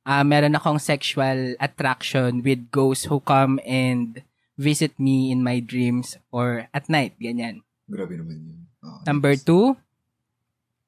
Ah, 0.03 0.27
meron 0.27 0.59
akong 0.59 0.83
sexual 0.83 1.55
attraction 1.63 2.43
with 2.43 2.75
ghosts 2.75 3.07
who 3.07 3.23
come 3.23 3.63
and 3.63 4.27
visit 4.59 4.91
me 4.99 5.31
in 5.31 5.47
my 5.47 5.63
dreams 5.63 6.19
or 6.35 6.67
at 6.75 6.91
night, 6.91 7.15
ganyan. 7.23 7.63
Grabe 7.87 8.19
naman 8.19 8.43
yun. 8.43 8.59
Ah, 8.83 9.07
Number 9.07 9.39
next. 9.39 9.47
two, 9.47 9.79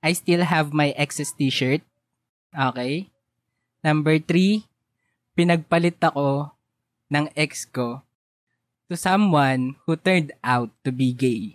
I 0.02 0.12
still 0.18 0.42
have 0.42 0.74
my 0.74 0.90
ex's 0.98 1.30
t-shirt. 1.30 1.80
Okay. 2.50 3.08
Number 3.86 4.18
three, 4.18 4.66
pinagpalit 5.38 6.02
ako 6.02 6.50
ng 7.10 7.30
ex 7.38 7.62
ko 7.64 8.02
to 8.90 8.98
someone 8.98 9.78
who 9.86 9.94
turned 9.94 10.34
out 10.42 10.74
to 10.82 10.90
be 10.90 11.14
gay. 11.14 11.54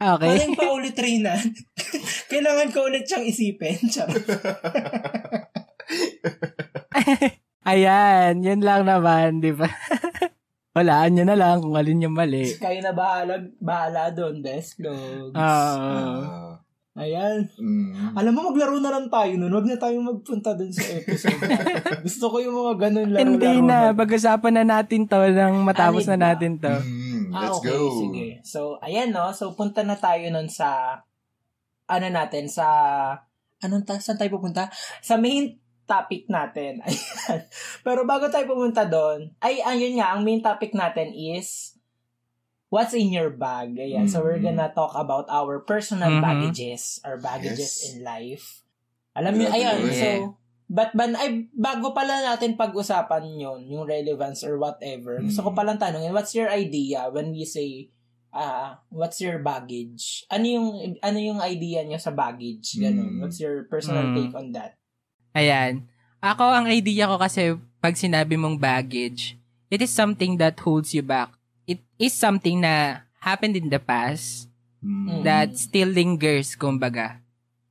Okay. 0.00 0.36
Parang 0.36 0.56
paulit 0.56 0.96
Reynan. 0.96 1.52
Kailangan 2.32 2.68
ko 2.72 2.88
ulit 2.88 3.04
siyang 3.04 3.24
isipin. 3.28 3.76
Charot. 3.88 4.24
Ayan, 7.70 8.40
yun 8.40 8.60
lang 8.60 8.82
naman, 8.82 9.38
di 9.38 9.52
ba? 9.52 9.68
Walaan 10.76 11.12
nyo 11.12 11.24
na 11.26 11.36
lang 11.36 11.60
kung 11.60 11.74
alin 11.74 12.06
yung 12.08 12.16
mali. 12.16 12.46
Kayo 12.56 12.80
na 12.80 12.94
bahala, 12.94 13.36
bahala 13.58 14.08
doon, 14.10 14.40
best 14.40 14.78
logs. 14.80 15.34
Oo. 15.34 15.36
Ah, 15.36 16.56
Ayan. 16.96 17.46
mm. 17.52 18.14
Alam 18.14 18.32
mo, 18.32 18.50
maglaro 18.50 18.78
na 18.78 18.90
lang 18.90 19.06
tayo 19.06 19.32
nun. 19.34 19.50
Huwag 19.50 19.66
na 19.66 19.76
tayong 19.76 20.02
magpunta 20.04 20.54
dun 20.54 20.70
sa 20.70 20.82
episode. 20.90 21.38
Gusto 22.06 22.24
ko 22.28 22.36
yung 22.38 22.56
mga 22.56 22.74
ganun 22.80 23.08
laro-laro. 23.08 23.28
Hindi 23.30 23.52
na, 23.62 23.76
pag-usapan 23.92 24.54
na 24.56 24.64
natin 24.68 25.04
to 25.04 25.20
nang 25.28 25.60
matapos 25.60 26.06
Ah, 26.06 26.14
na 26.14 26.32
natin 26.32 26.56
to. 26.56 26.70
Mm, 26.72 27.30
Ah, 27.30 27.46
let's 27.46 27.62
okay, 27.62 27.70
go. 27.70 27.94
sige. 27.96 28.26
So, 28.42 28.58
ayan 28.80 29.14
no. 29.14 29.30
So, 29.30 29.54
punta 29.54 29.84
na 29.84 29.94
tayo 29.94 30.26
nun 30.28 30.50
sa, 30.50 30.98
ano 31.86 32.06
natin, 32.08 32.50
sa, 32.50 32.66
anong, 33.58 33.84
ta- 33.84 34.02
saan 34.02 34.16
tayo 34.16 34.32
pupunta? 34.32 34.66
Sa 34.98 35.14
main 35.14 35.59
topic 35.90 36.30
natin. 36.30 36.78
Ayan. 36.86 37.42
Pero 37.82 38.06
bago 38.06 38.30
tayo 38.30 38.46
pumunta 38.46 38.86
doon, 38.86 39.34
ay, 39.42 39.58
ayun 39.58 39.98
nga, 39.98 40.14
ang 40.14 40.22
main 40.22 40.38
topic 40.38 40.70
natin 40.70 41.10
is, 41.10 41.74
what's 42.70 42.94
in 42.94 43.10
your 43.10 43.34
bag? 43.34 43.74
Ayan. 43.74 44.06
So, 44.06 44.22
we're 44.22 44.38
gonna 44.38 44.70
talk 44.70 44.94
about 44.94 45.26
our 45.26 45.58
personal 45.66 46.08
Mhm. 46.08 46.22
baggages, 46.22 47.02
our 47.02 47.18
baggages 47.18 47.74
Yes. 47.74 47.82
in 47.90 48.06
life. 48.06 48.62
Alam 49.18 49.34
niyo, 49.36 49.50
ayun, 49.50 49.78
naman. 49.82 49.98
so, 49.98 50.10
But 50.70 50.94
ban 50.94 51.18
ay 51.18 51.50
bago 51.50 51.90
pala 51.90 52.22
natin 52.22 52.54
pag-usapan 52.54 53.26
'yon, 53.34 53.66
yung 53.66 53.90
relevance 53.90 54.46
or 54.46 54.54
whatever. 54.54 55.18
Gusto 55.18 55.42
ko 55.42 55.50
Mm. 55.50 55.58
palang 55.58 55.82
tanungin, 55.82 56.14
what's 56.14 56.30
your 56.30 56.46
idea 56.46 57.10
when 57.10 57.34
we 57.34 57.42
say 57.42 57.90
ah 58.30 58.78
what's 58.86 59.18
your 59.18 59.42
baggage? 59.42 60.22
Ano 60.30 60.46
yung 60.46 60.68
ano 61.02 61.18
yung 61.18 61.42
idea 61.42 61.82
niyo 61.82 61.98
sa 61.98 62.14
baggage? 62.14 62.78
Ganun. 62.78 63.18
Mm. 63.18 63.20
What's 63.20 63.42
your 63.42 63.66
personal 63.66 64.06
Mm. 64.06 64.14
take 64.14 64.30
on 64.38 64.48
that? 64.54 64.78
Ayan. 65.30 65.86
Ako, 66.20 66.42
ang 66.44 66.66
idea 66.68 67.08
ko 67.08 67.16
kasi, 67.16 67.56
pag 67.80 67.96
sinabi 67.96 68.36
mong 68.36 68.60
baggage, 68.60 69.38
it 69.72 69.80
is 69.80 69.88
something 69.94 70.36
that 70.36 70.58
holds 70.60 70.92
you 70.92 71.00
back. 71.00 71.32
It 71.64 71.80
is 71.96 72.12
something 72.12 72.60
na 72.60 73.06
happened 73.22 73.56
in 73.56 73.70
the 73.70 73.80
past 73.80 74.50
Mm. 74.80 75.22
that 75.24 75.54
still 75.56 75.92
lingers, 75.92 76.56
kumbaga. 76.56 77.20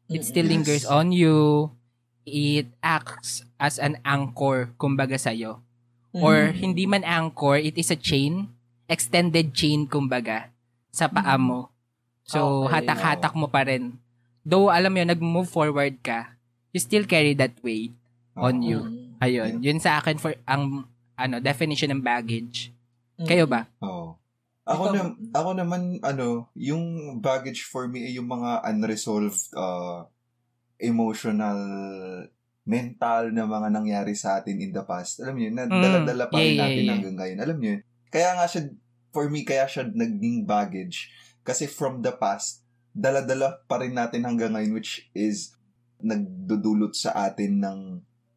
It 0.09 0.25
still 0.25 0.45
Yes. 0.45 0.53
lingers 0.53 0.83
on 0.85 1.09
you. 1.13 1.69
It 2.25 2.69
acts 2.81 3.45
as 3.57 3.77
an 3.81 3.97
anchor, 4.05 4.73
kumbaga 4.77 5.17
sa'yo. 5.17 5.61
Or 6.13 6.49
Mm. 6.49 6.57
hindi 6.57 6.83
man 6.85 7.05
anchor, 7.05 7.57
it 7.57 7.77
is 7.77 7.89
a 7.93 7.97
chain, 7.97 8.49
extended 8.89 9.53
chain, 9.53 9.85
kumbaga, 9.85 10.49
sa 10.89 11.05
paa 11.09 11.37
mo. 11.37 11.69
So, 12.25 12.65
Okay. 12.65 12.81
hatak-hatak 12.81 13.33
mo 13.37 13.49
pa 13.49 13.65
rin. 13.65 13.97
Though, 14.45 14.69
alam 14.73 14.93
mo 14.93 14.97
yun, 15.01 15.09
nag-move 15.13 15.49
forward 15.49 16.01
ka, 16.01 16.37
you 16.73 16.79
still 16.79 17.05
carry 17.05 17.33
that 17.37 17.57
weight 17.61 17.93
on 18.37 18.61
you. 18.63 19.11
Ayun, 19.19 19.59
yun 19.59 19.79
sa 19.83 19.99
akin 19.99 20.15
for 20.15 20.33
ang 20.47 20.87
ano 21.19 21.35
definition 21.43 21.91
ng 21.91 22.03
baggage. 22.03 22.71
Mm. 23.19 23.27
Kayo 23.27 23.45
ba? 23.45 23.67
Oo. 23.83 24.15
Ako, 24.69 24.93
na, 24.93 25.01
ako 25.33 25.49
naman, 25.57 25.97
ano, 26.05 26.45
yung 26.53 27.17
baggage 27.17 27.65
for 27.65 27.89
me 27.89 28.05
ay 28.05 28.21
yung 28.21 28.29
mga 28.29 28.61
unresolved 28.69 29.49
uh, 29.57 30.05
emotional, 30.77 31.57
mental 32.69 33.33
na 33.33 33.49
mga 33.49 33.67
nangyari 33.73 34.13
sa 34.13 34.37
atin 34.37 34.61
in 34.61 34.69
the 34.69 34.85
past. 34.85 35.25
Alam 35.25 35.41
niyo, 35.41 35.49
na 35.57 35.65
Mm, 35.65 35.73
dala-dala 35.73 36.25
pa 36.29 36.37
rin 36.37 36.53
yeah, 36.53 36.53
yeah, 36.53 36.61
natin 36.61 36.83
yeah. 36.85 36.93
hanggang 36.93 37.17
ngayon. 37.17 37.39
Alam 37.41 37.57
niyo, 37.57 37.73
kaya 38.13 38.29
nga 38.37 38.45
siya 38.45 38.61
for 39.09 39.25
me, 39.25 39.41
kaya 39.41 39.65
siya 39.65 39.89
naging 39.89 40.45
baggage. 40.45 41.09
Kasi 41.41 41.65
from 41.65 42.05
the 42.05 42.13
past, 42.13 42.61
dala-dala 42.93 43.65
pa 43.65 43.81
rin 43.81 43.97
natin 43.97 44.21
hanggang 44.21 44.53
ngayon, 44.53 44.77
which 44.77 45.09
is 45.17 45.57
nagdudulot 45.99 46.95
sa 46.95 47.15
atin 47.27 47.59
ng 47.63 47.79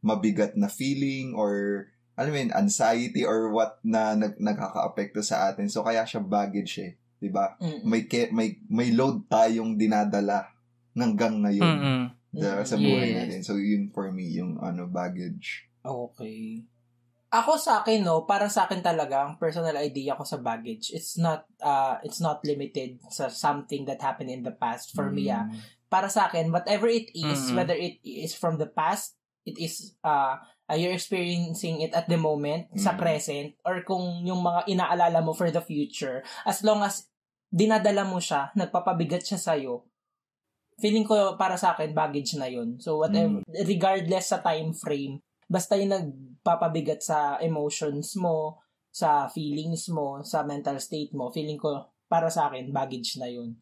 mabigat 0.03 0.59
na 0.59 0.66
feeling 0.66 1.35
or 1.38 1.87
alam 2.12 2.31
mo 2.35 2.38
yun, 2.38 2.53
anxiety 2.53 3.25
or 3.25 3.48
what 3.48 3.81
na 3.81 4.12
nag, 4.12 4.37
nagkaka-apekto 4.37 5.25
sa 5.25 5.48
atin. 5.48 5.70
So, 5.72 5.81
kaya 5.81 6.05
siya 6.05 6.20
baggage 6.20 6.75
eh. 6.83 6.92
'di 7.22 7.31
ba? 7.31 7.55
Mm. 7.62 7.81
May, 7.87 8.03
ke, 8.11 8.29
may, 8.35 8.59
may 8.66 8.90
load 8.90 9.31
tayong 9.31 9.79
dinadala 9.79 10.51
hanggang 10.92 11.38
ngayon 11.40 11.72
Mm-mm. 11.79 12.03
da- 12.35 12.66
sa 12.66 12.75
Mm, 12.75 12.83
buhay 12.85 13.09
yes. 13.09 13.16
natin. 13.16 13.40
So, 13.46 13.55
yun 13.57 13.94
for 13.94 14.11
me, 14.11 14.27
yung 14.35 14.59
ano, 14.59 14.90
baggage. 14.90 15.70
Okay. 15.87 16.66
Ako 17.33 17.57
sa 17.57 17.81
akin 17.81 18.05
no, 18.05 18.29
para 18.29 18.44
sa 18.53 18.68
akin 18.68 18.85
talaga 18.85 19.25
ang 19.25 19.40
personal 19.40 19.72
idea 19.81 20.12
ko 20.18 20.27
sa 20.27 20.37
baggage. 20.37 20.92
It's 20.92 21.16
not 21.16 21.48
uh 21.64 21.96
it's 22.05 22.20
not 22.20 22.44
limited 22.44 23.01
sa 23.09 23.33
something 23.33 23.88
that 23.88 24.05
happened 24.05 24.29
in 24.29 24.44
the 24.44 24.53
past 24.53 24.92
for 24.92 25.09
me 25.09 25.33
ah. 25.33 25.48
Para 25.92 26.09
sa 26.09 26.33
akin 26.33 26.48
whatever 26.48 26.88
it 26.88 27.12
is, 27.12 27.52
Mm-mm. 27.52 27.61
whether 27.61 27.76
it 27.76 28.00
is 28.00 28.33
from 28.33 28.57
the 28.57 28.64
past, 28.64 29.12
it 29.44 29.61
is 29.61 29.92
uh 30.00 30.40
uh, 30.70 30.76
you're 30.78 30.96
experiencing 30.96 31.85
it 31.85 31.92
at 31.92 32.09
the 32.09 32.16
moment 32.16 32.72
sa 32.81 32.96
Mm. 32.96 32.98
present 32.98 33.48
or 33.68 33.85
kung 33.85 34.24
yung 34.24 34.40
mga 34.40 34.72
inaalala 34.72 35.20
mo 35.20 35.37
for 35.37 35.52
the 35.52 35.61
future 35.61 36.24
as 36.48 36.64
long 36.64 36.81
as 36.81 37.12
dinadala 37.52 38.09
mo 38.09 38.16
siya, 38.16 38.48
nagpapabigat 38.57 39.20
siya 39.28 39.37
sa'yo, 39.37 39.85
feeling 40.81 41.05
ko 41.05 41.37
para 41.37 41.61
sa 41.61 41.76
akin 41.76 41.92
baggage 41.92 42.40
na 42.40 42.48
yun. 42.48 42.81
So 42.81 42.96
whatever, 43.05 43.44
regardless 43.68 44.33
sa 44.33 44.40
time 44.40 44.72
frame, 44.72 45.20
basta 45.44 45.76
yung 45.76 45.92
nagpapabigat 45.92 47.05
sa 47.05 47.37
emotions 47.44 48.16
mo, 48.16 48.64
sa 48.88 49.28
feelings 49.28 49.92
mo, 49.92 50.24
sa 50.24 50.40
mental 50.48 50.81
state 50.81 51.12
mo, 51.12 51.28
feeling 51.28 51.61
ko 51.61 51.92
para 52.09 52.33
sa 52.33 52.48
akin 52.48 52.72
baggage 52.72 53.20
na 53.20 53.28
yun. 53.28 53.52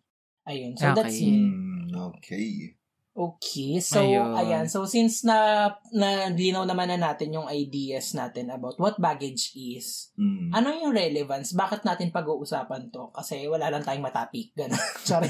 Ayun. 0.46 0.78
So 0.78 0.94
that's 0.94 1.18
Okay. 1.18 1.34
it. 1.34 1.42
Okay. 1.90 2.76
Okay. 3.10 3.82
So 3.82 4.00
Ayun. 4.00 4.38
ayan, 4.38 4.64
so 4.70 4.86
since 4.86 5.26
na 5.26 5.66
naglinaw 5.90 6.62
naman 6.62 6.88
na 6.88 7.10
natin 7.10 7.34
yung 7.34 7.50
ideas 7.50 8.14
natin 8.14 8.48
about 8.48 8.78
what 8.78 8.96
baggage 8.96 9.50
is, 9.52 10.14
Mm. 10.14 10.54
ano 10.54 10.70
yung 10.72 10.94
relevance? 10.94 11.50
Bakit 11.50 11.82
natin 11.82 12.14
pag-uusapan 12.14 12.88
to? 12.88 13.10
Kasi 13.10 13.50
wala 13.50 13.66
lang 13.68 13.82
tayong 13.82 14.06
matapik. 14.06 14.54
Ganun. 14.54 14.78
Sorry. 15.10 15.26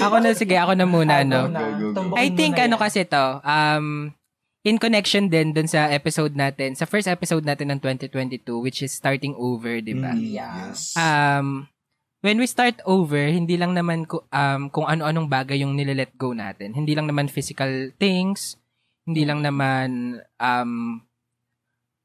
Ako 0.00 0.16
na, 0.22 0.32
sige, 0.32 0.54
ako 0.56 0.72
na 0.78 0.86
muna, 0.86 1.20
Ako 1.22 1.28
no? 1.28 1.40
na. 1.50 1.60
Go, 1.76 1.88
go, 1.92 2.02
go. 2.10 2.16
I 2.16 2.30
think 2.30 2.56
ano 2.56 2.78
yan. 2.78 2.82
kasi 2.82 3.02
to, 3.04 3.42
um, 3.42 4.14
in 4.62 4.78
connection 4.78 5.26
din 5.26 5.50
dun 5.50 5.66
sa 5.66 5.90
episode 5.90 6.38
natin, 6.38 6.78
sa 6.78 6.86
first 6.86 7.10
episode 7.10 7.42
natin 7.42 7.74
ng 7.74 7.80
2022, 7.82 8.38
which 8.62 8.80
is 8.80 8.94
starting 8.94 9.34
over, 9.34 9.82
di 9.82 9.98
ba? 9.98 10.14
Mm. 10.14 10.22
Yes. 10.22 10.94
Um, 10.94 11.66
when 12.22 12.38
we 12.38 12.46
start 12.46 12.78
over, 12.86 13.28
hindi 13.28 13.58
lang 13.58 13.74
naman 13.74 14.06
ku- 14.06 14.24
um, 14.30 14.70
kung 14.70 14.86
ano-anong 14.86 15.26
bagay 15.28 15.60
yung 15.60 15.74
nilelet 15.74 16.14
go 16.16 16.32
natin. 16.32 16.72
Hindi 16.72 16.94
lang 16.94 17.10
naman 17.10 17.26
physical 17.28 17.90
things, 17.98 18.56
hindi 19.04 19.26
lang 19.26 19.42
naman 19.42 20.22
um, 20.38 21.02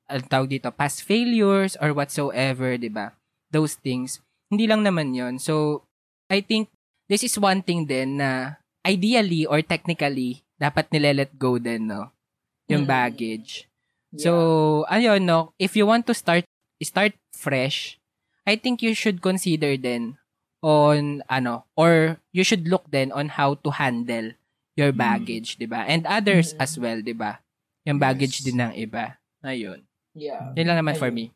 ang 0.07 0.23
tawag 0.27 0.49
dito, 0.49 0.73
past 0.73 1.05
failures 1.05 1.77
or 1.77 1.93
whatsoever, 1.93 2.75
di 2.75 2.89
ba? 2.89 3.13
Those 3.53 3.77
things. 3.77 4.19
Hindi 4.49 4.65
lang 4.65 4.81
naman 4.81 5.13
yon 5.13 5.37
So, 5.37 5.83
I 6.31 6.41
think 6.41 6.71
this 7.07 7.23
is 7.23 7.35
one 7.37 7.61
thing 7.61 7.85
din 7.85 8.19
na 8.19 8.59
ideally 8.83 9.43
or 9.45 9.61
technically, 9.61 10.43
dapat 10.57 10.89
nilelet 10.89 11.35
go 11.37 11.59
din, 11.59 11.91
no? 11.91 12.09
Yung 12.71 12.87
Mm. 12.87 12.91
baggage. 12.91 13.67
Yeah. 14.15 14.23
So, 14.23 14.31
ayun, 14.87 15.27
no, 15.27 15.51
if 15.59 15.75
you 15.75 15.85
want 15.85 16.07
to 16.07 16.15
start 16.15 16.47
start 16.79 17.13
fresh, 17.35 17.96
I 18.47 18.55
think 18.55 18.79
you 18.79 18.95
should 18.95 19.19
consider 19.19 19.75
then 19.75 20.15
on 20.63 21.21
ano 21.27 21.67
or 21.75 22.17
you 22.31 22.41
should 22.41 22.65
look 22.65 22.87
then 22.89 23.11
on 23.11 23.35
how 23.35 23.59
to 23.59 23.69
handle 23.75 24.33
your 24.73 24.89
Mm. 24.89 24.97
baggage, 24.97 25.59
'di 25.59 25.67
ba? 25.67 25.83
And 25.83 26.07
others 26.07 26.55
Mm. 26.55 26.63
as 26.63 26.71
well, 26.79 26.99
'di 27.03 27.13
ba? 27.13 27.43
Yung 27.83 27.99
baggage 27.99 28.39
Yes. 28.39 28.45
din 28.45 28.57
ng 28.57 28.73
iba. 28.73 29.19
Ayun. 29.43 29.83
yeah. 30.17 30.49
Yun 30.55 30.65
lang 30.65 30.79
naman 30.81 30.95
for 30.95 31.11
Ayun. 31.11 31.29
me. 31.29 31.35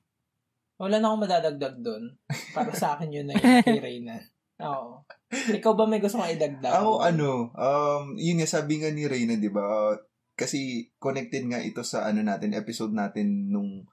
Wala 0.75 0.97
na 0.97 1.13
akong 1.13 1.23
madadagdag 1.23 1.75
doon. 1.79 2.03
Para 2.57 2.73
sa 2.73 2.97
akin 2.97 3.13
yun 3.13 3.29
na 3.29 3.37
yun, 3.37 3.61
kay 3.61 3.77
Reyna. 3.77 4.17
Oo. 4.61 5.05
Ikaw 5.29 5.73
ba 5.73 5.85
may 5.85 6.01
gusto 6.01 6.17
kong 6.17 6.33
idagdag? 6.33 6.73
Ako 6.73 7.01
ano, 7.01 7.53
um, 7.53 8.17
yun 8.17 8.41
nga 8.41 8.49
sabi 8.49 8.81
nga 8.81 8.89
ni 8.89 9.05
Reyna, 9.05 9.37
di 9.37 9.49
ba? 9.49 9.93
Kasi 10.33 10.89
connected 10.97 11.45
nga 11.45 11.61
ito 11.61 11.85
sa 11.85 12.09
ano 12.09 12.25
natin, 12.25 12.57
episode 12.57 12.89
natin 12.91 13.53
nung 13.53 13.85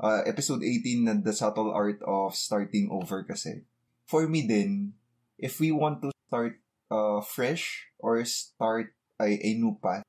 uh, 0.00 0.22
episode 0.24 0.60
18 0.62 1.04
na 1.06 1.14
The 1.16 1.32
Subtle 1.32 1.72
Art 1.72 2.00
of 2.04 2.36
Starting 2.36 2.88
Over 2.92 3.24
kasi. 3.24 3.64
For 4.06 4.28
me 4.28 4.46
din, 4.46 4.94
if 5.36 5.58
we 5.58 5.72
want 5.72 6.00
to 6.04 6.12
start 6.28 6.60
uh, 6.88 7.20
fresh 7.20 7.90
or 7.98 8.20
start 8.24 8.94
ay, 9.16 9.40
a 9.40 9.50
new 9.56 9.74
path, 9.80 10.04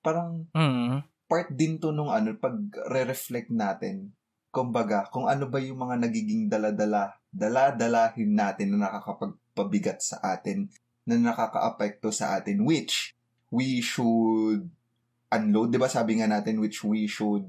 parang 0.00 0.48
Mm. 0.56 1.04
part 1.28 1.50
din 1.52 1.76
to 1.76 1.92
nung 1.92 2.08
ano, 2.08 2.32
pag 2.38 2.56
re-reflect 2.88 3.52
natin, 3.52 4.14
kumbaga, 4.48 5.04
kung 5.12 5.28
ano 5.28 5.50
ba 5.50 5.60
yung 5.60 5.76
mga 5.76 6.00
nagiging 6.00 6.48
daladala, 6.48 7.12
daladalahin 7.28 8.32
natin 8.32 8.72
na 8.72 8.88
nakakapagpabigat 8.88 10.00
sa 10.00 10.16
atin, 10.24 10.70
na 11.04 11.20
nakakaapekto 11.20 12.08
sa 12.10 12.34
atin, 12.40 12.64
which 12.64 13.12
we 13.52 13.84
should 13.84 14.66
unload, 15.28 15.70
di 15.70 15.78
ba 15.78 15.90
sabi 15.90 16.18
nga 16.18 16.26
natin, 16.30 16.58
which 16.58 16.80
we 16.80 17.04
should 17.04 17.46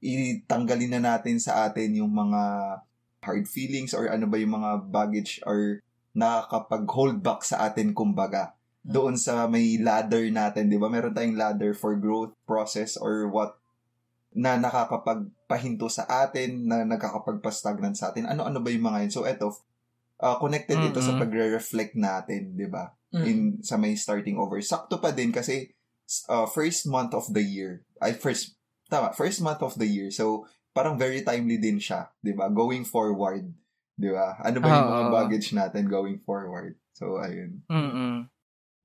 itanggalin 0.00 0.96
na 0.96 1.16
natin 1.16 1.40
sa 1.40 1.68
atin 1.68 1.98
yung 1.98 2.12
mga 2.12 2.42
hard 3.26 3.46
feelings 3.50 3.90
or 3.90 4.06
ano 4.06 4.30
ba 4.30 4.38
yung 4.38 4.54
mga 4.54 4.86
baggage 4.86 5.42
or 5.42 5.82
nakakapag-hold 6.16 7.20
back 7.20 7.44
sa 7.44 7.68
atin, 7.68 7.92
kumbaga 7.92 8.56
doon 8.86 9.18
sa 9.18 9.50
may 9.50 9.82
ladder 9.82 10.30
natin, 10.30 10.70
'di 10.70 10.78
ba? 10.78 10.86
Meron 10.86 11.10
tayong 11.10 11.34
ladder 11.34 11.74
for 11.74 11.98
growth 11.98 12.32
process 12.46 12.94
or 12.94 13.26
what 13.26 13.58
na 14.36 14.54
nakakapagpahinto 14.60 15.90
sa 15.90 16.06
atin, 16.06 16.70
na 16.70 16.86
nakakapagpa-stagnant 16.86 17.98
sa 17.98 18.12
atin. 18.12 18.30
Ano-ano 18.30 18.62
ba 18.62 18.68
yung 18.70 18.86
mga 18.86 19.08
yun? 19.08 19.12
So 19.12 19.24
eto, 19.26 19.58
uh, 20.22 20.36
connected 20.38 20.78
ito 20.78 21.00
sa 21.02 21.16
pagre-reflect 21.18 21.98
natin, 21.98 22.54
'di 22.54 22.68
ba? 22.70 22.94
Mm. 23.10 23.24
In 23.26 23.38
sa 23.60 23.74
may 23.74 23.98
starting 23.98 24.38
over. 24.38 24.60
Sakto 24.62 25.02
pa 25.02 25.10
din 25.10 25.34
kasi 25.34 25.74
uh, 26.30 26.46
first 26.46 26.86
month 26.86 27.12
of 27.12 27.26
the 27.34 27.42
year. 27.42 27.82
Ay 27.98 28.14
first 28.14 28.55
tama, 28.88 29.12
first 29.12 29.42
month 29.42 29.62
of 29.62 29.74
the 29.78 29.86
year. 29.86 30.08
So 30.10 30.46
parang 30.72 31.00
very 31.00 31.24
timely 31.24 31.56
din 31.56 31.80
siya, 31.80 32.12
'di 32.20 32.36
ba? 32.36 32.50
Going 32.52 32.84
forward, 32.84 33.48
'di 33.96 34.10
ba? 34.12 34.36
Ano 34.44 34.58
ba 34.60 34.68
yung 34.72 34.90
mga 34.90 35.06
Oo. 35.08 35.14
baggage 35.14 35.48
natin 35.52 35.88
going 35.88 36.20
forward? 36.22 36.76
So 36.92 37.18
ayun. 37.20 37.64
Mm. 37.68 38.28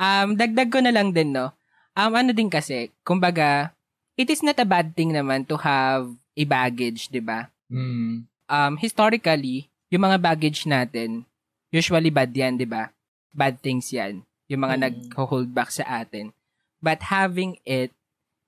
Um 0.02 0.30
dagdag 0.36 0.70
ko 0.72 0.80
na 0.82 0.92
lang 0.94 1.12
din 1.12 1.36
no. 1.36 1.52
Um 1.94 2.16
ano 2.16 2.32
din 2.32 2.48
kasi, 2.48 2.90
kumbaga, 3.04 3.76
it 4.16 4.32
is 4.32 4.40
not 4.42 4.56
a 4.60 4.68
bad 4.68 4.96
thing 4.96 5.12
naman 5.12 5.44
to 5.44 5.60
have 5.60 6.08
a 6.36 6.44
baggage, 6.48 7.12
'di 7.12 7.20
ba? 7.20 7.52
Mm. 7.72 8.28
um, 8.52 8.76
historically, 8.76 9.72
yung 9.88 10.04
mga 10.04 10.20
baggage 10.20 10.68
natin, 10.68 11.24
usually 11.72 12.12
bad 12.12 12.36
yan, 12.36 12.60
di 12.60 12.68
ba? 12.68 12.92
Bad 13.32 13.64
things 13.64 13.88
yan. 13.96 14.28
Yung 14.52 14.68
mga 14.68 14.76
Mm. 14.76 14.84
nag-hold 14.84 15.56
back 15.56 15.72
sa 15.72 15.88
atin. 15.88 16.36
But 16.84 17.08
having 17.08 17.56
it 17.64 17.96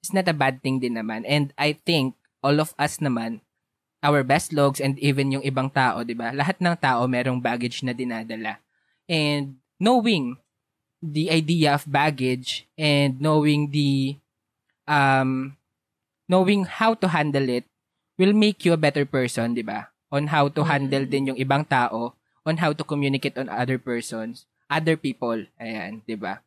is 0.04 0.12
not 0.12 0.28
a 0.28 0.36
bad 0.36 0.60
thing 0.60 0.84
din 0.84 1.00
naman. 1.00 1.24
And 1.24 1.56
I 1.56 1.80
think 1.80 2.20
all 2.44 2.60
of 2.60 2.76
us 2.76 3.00
naman, 3.00 3.40
our 4.04 4.22
best 4.22 4.52
logs 4.52 4.84
and 4.84 5.00
even 5.00 5.32
yung 5.32 5.48
ibang 5.48 5.72
tao, 5.72 6.04
di 6.04 6.12
ba? 6.12 6.36
Lahat 6.36 6.60
ng 6.60 6.76
tao 6.76 7.08
merong 7.08 7.40
baggage 7.40 7.82
na 7.88 7.96
dinadala. 7.96 8.60
And 9.08 9.56
knowing 9.80 10.36
the 11.00 11.32
idea 11.32 11.80
of 11.80 11.88
baggage 11.88 12.68
and 12.76 13.20
knowing 13.24 13.72
the 13.72 14.20
um 14.88 15.56
knowing 16.28 16.68
how 16.68 16.96
to 16.96 17.08
handle 17.08 17.48
it 17.48 17.64
will 18.20 18.36
make 18.36 18.68
you 18.68 18.76
a 18.76 18.80
better 18.80 19.08
person, 19.08 19.56
di 19.56 19.64
ba? 19.64 19.88
On 20.12 20.28
how 20.28 20.52
to 20.52 20.68
handle 20.68 21.08
din 21.08 21.32
yung 21.32 21.40
ibang 21.40 21.64
tao, 21.64 22.14
on 22.44 22.60
how 22.60 22.76
to 22.76 22.84
communicate 22.84 23.40
on 23.40 23.48
other 23.48 23.80
persons, 23.80 24.46
other 24.68 25.00
people. 25.00 25.48
Ayan, 25.58 26.04
di 26.04 26.20
ba? 26.20 26.44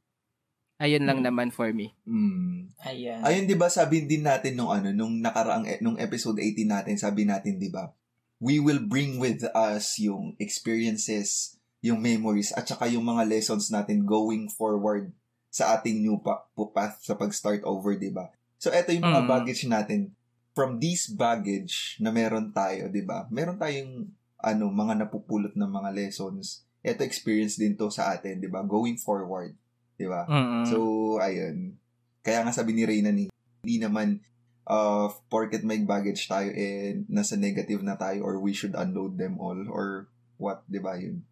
Ayun 0.77 1.05
lang 1.05 1.21
Mm. 1.21 1.27
naman 1.27 1.49
for 1.49 1.73
me. 1.73 1.97
Mm. 2.05 2.69
Ayan. 2.83 3.21
Ayun 3.21 3.45
'di 3.45 3.57
ba 3.57 3.69
sabi 3.69 4.05
din 4.05 4.23
natin 4.23 4.53
nung 4.53 4.69
ano 4.69 4.93
nung 4.93 5.17
nakaraang 5.17 5.65
e- 5.65 5.81
nung 5.81 5.97
episode 5.97 6.37
18 6.37 6.65
natin 6.67 6.97
sabi 6.97 7.25
natin 7.25 7.57
'di 7.57 7.69
ba 7.69 7.97
we 8.37 8.59
will 8.59 8.79
bring 8.79 9.17
with 9.17 9.41
us 9.51 9.97
yung 9.97 10.37
experiences, 10.37 11.57
yung 11.81 11.99
memories 11.99 12.53
at 12.53 12.65
saka 12.65 12.85
yung 12.87 13.03
mga 13.03 13.25
lessons 13.25 13.69
natin 13.69 14.05
going 14.05 14.47
forward 14.47 15.09
sa 15.49 15.73
ating 15.73 15.99
new 15.99 16.21
pa- 16.21 16.45
path 16.71 17.01
sa 17.01 17.15
pag-start 17.15 17.65
over 17.65 17.93
'di 17.93 18.11
ba 18.11 18.29
So 18.57 18.69
eto 18.69 18.89
yung 18.91 19.05
mga 19.07 19.23
Mm. 19.23 19.31
baggage 19.31 19.62
natin 19.67 20.12
from 20.53 20.77
this 20.77 21.09
baggage 21.09 21.97
na 21.97 22.09
meron 22.09 22.49
tayo 22.51 22.87
'di 22.87 23.01
ba 23.01 23.25
meron 23.29 23.57
tayong 23.57 24.12
ano 24.39 24.65
mga 24.67 24.95
napupulot 24.99 25.53
ng 25.53 25.71
mga 25.71 25.91
lessons 25.91 26.61
eto 26.81 27.01
experience 27.01 27.57
din 27.57 27.73
to 27.73 27.89
sa 27.89 28.12
atin 28.12 28.37
'di 28.37 28.49
ba 28.49 28.61
going 28.61 28.97
forward 28.97 29.57
'di 29.96 30.06
ba 30.06 30.28
Mm-mm. 30.28 30.64
So, 30.68 30.78
ayun. 31.18 31.80
Kaya 32.20 32.42
nga 32.44 32.52
sabi 32.52 32.74
ni 32.74 32.85
Reyna 32.85 33.14
ni, 33.14 33.30
hindi 33.62 33.76
naman 33.78 34.20
uh, 34.66 35.09
porket 35.30 35.62
may 35.62 35.80
baggage 35.87 36.26
tayo 36.26 36.50
and 36.52 37.06
nasa 37.06 37.38
negative 37.38 37.80
na 37.87 37.94
tayo 37.94 38.26
or 38.26 38.42
we 38.42 38.50
should 38.50 38.74
unload 38.74 39.16
them 39.16 39.38
all 39.38 39.56
or 39.70 40.11
what, 40.37 40.66
di 40.66 40.82
ba 40.82 40.98
yun? 40.98 41.22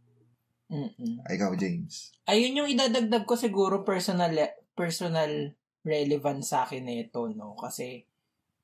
Mm-mm. 0.71 1.21
Ay, 1.29 1.37
Ikaw, 1.37 1.55
James. 1.61 2.15
Ayun 2.25 2.57
yung 2.65 2.71
idadagdag 2.71 3.29
ko 3.29 3.37
siguro 3.37 3.85
personal 3.85 4.33
personal 4.73 5.53
relevance 5.85 6.51
sa 6.51 6.65
akin 6.65 6.89
nito, 6.89 7.29
no? 7.31 7.53
Kasi, 7.55 8.01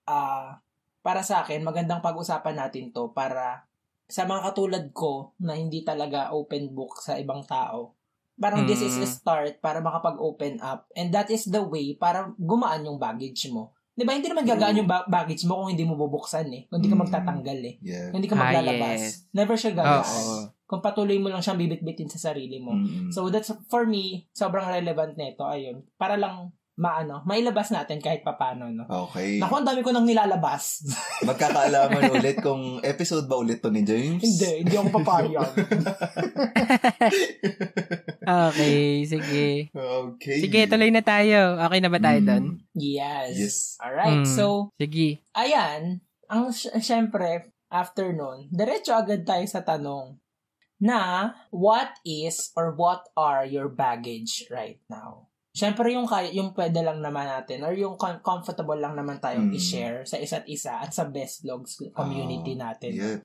ah, 0.09 0.59
para 1.05 1.21
sa 1.21 1.45
akin, 1.45 1.61
magandang 1.61 2.01
pag-usapan 2.01 2.57
natin 2.57 2.91
to 2.91 3.13
para 3.13 3.69
sa 4.11 4.27
mga 4.27 4.51
katulad 4.51 4.85
ko 4.91 5.37
na 5.39 5.55
hindi 5.55 5.87
talaga 5.87 6.35
open 6.35 6.75
book 6.75 6.99
sa 6.99 7.21
ibang 7.21 7.45
tao. 7.47 7.95
Parang 8.41 8.65
this 8.65 8.81
is 8.81 8.97
a 8.97 9.05
Mm. 9.05 9.13
start 9.13 9.53
para 9.61 9.79
makapag-open 9.79 10.59
up. 10.59 10.89
And 10.91 11.13
that 11.13 11.29
is 11.29 11.45
the 11.45 11.61
way 11.61 11.93
para 11.95 12.33
gumaan 12.35 12.83
yung 12.83 12.97
baggage 12.97 13.47
mo. 13.47 13.71
Di 13.93 14.03
ba? 14.03 14.17
Hindi 14.17 14.27
naman 14.27 14.49
gagaan 14.49 14.81
yung 14.81 14.89
ba- 14.89 15.05
baggage 15.05 15.45
mo 15.45 15.61
kung 15.61 15.71
hindi 15.71 15.85
mo 15.85 15.93
bubuksan 15.95 16.49
eh. 16.49 16.65
Kung 16.67 16.81
hindi 16.81 16.89
ka 16.89 16.97
Mm. 16.97 17.05
magtatanggal 17.05 17.59
eh. 17.61 17.75
Yeah. 17.81 18.09
Kung 18.09 18.19
hindi 18.19 18.31
ka 18.33 18.35
Ah, 18.35 18.43
maglalabas. 18.43 18.97
yes. 18.99 19.15
Never 19.31 19.55
siya 19.55 19.73
gagaan. 19.73 20.09
Oo. 20.09 20.37
Kung 20.65 20.81
patuloy 20.81 21.19
mo 21.19 21.29
lang 21.29 21.39
siyang 21.39 21.59
bibit-bitin 21.59 22.09
sa 22.09 22.33
sarili 22.33 22.57
mo. 22.57 22.73
Mm-mm. 22.73 23.11
So 23.11 23.29
that's 23.29 23.53
for 23.67 23.85
me, 23.85 24.25
sobrang 24.33 24.65
relevant 24.65 25.15
nito 25.15 25.45
ayun. 25.45 25.85
Para 25.95 26.17
lang 26.17 26.55
maano, 26.81 27.21
mailabas 27.23 27.69
natin 27.69 28.01
kahit 28.01 28.25
papano, 28.25 28.67
no. 28.67 28.89
okay. 28.89 29.37
Naku, 29.37 29.53
ang 29.55 29.69
dami 29.69 29.85
ko 29.85 29.93
nang 29.93 30.03
nilalabas. 30.03 30.81
Magkakaalaman 31.29 32.09
ulit 32.11 32.41
kung 32.41 32.81
episode 32.81 33.29
ba 33.29 33.37
ulit 33.37 33.61
to 33.61 33.69
ni 33.69 33.85
James? 33.85 34.17
hindi, 34.19 34.65
hindi 34.65 34.75
ako 34.75 34.89
papayag. 34.97 35.53
Okay, 38.23 39.05
sige. 39.05 39.73
Okay. 39.73 40.39
Sige, 40.41 40.61
tuloy 40.67 40.91
na 40.91 41.03
tayo. 41.03 41.59
Okay 41.59 41.81
na 41.81 41.89
ba 41.89 41.99
tayo 41.99 42.21
Mm. 42.21 42.27
doon? 42.27 42.45
yes. 42.75 43.31
Yes. 43.35 43.57
Alright, 43.77 44.23
Mm. 44.23 44.29
so, 44.29 44.47
Sige. 44.77 45.25
ayan, 45.33 46.01
ang 46.27 46.51
sy- 46.51 46.71
syempre, 46.79 47.51
after 47.69 48.13
nun, 48.13 48.47
diretso 48.49 48.93
agad 48.93 49.25
tayo 49.25 49.45
sa 49.45 49.61
tanong 49.61 50.19
na 50.79 51.33
what 51.51 51.93
is 52.03 52.53
or 52.55 52.73
what 52.73 53.09
are 53.15 53.45
your 53.45 53.69
baggage 53.69 54.47
right 54.49 54.81
now? 54.87 55.30
Syempre 55.61 55.93
yung 55.93 56.09
kaya, 56.09 56.33
yung 56.33 56.51
pwede 56.51 56.81
lang 56.81 56.99
naman 56.99 57.29
natin 57.29 57.61
or 57.61 57.73
yung 57.75 57.95
com- 57.95 58.25
comfortable 58.25 58.75
lang 58.75 58.97
naman 58.97 59.21
tayong 59.21 59.47
Mm. 59.47 59.55
i-share 59.55 59.99
sa 60.03 60.17
isa't 60.17 60.49
isa 60.49 60.81
at 60.81 60.89
sa 60.91 61.05
best 61.07 61.45
logs 61.45 61.77
community 61.93 62.57
Ah, 62.57 62.73
natin. 62.73 62.93
Yeah. 62.95 63.19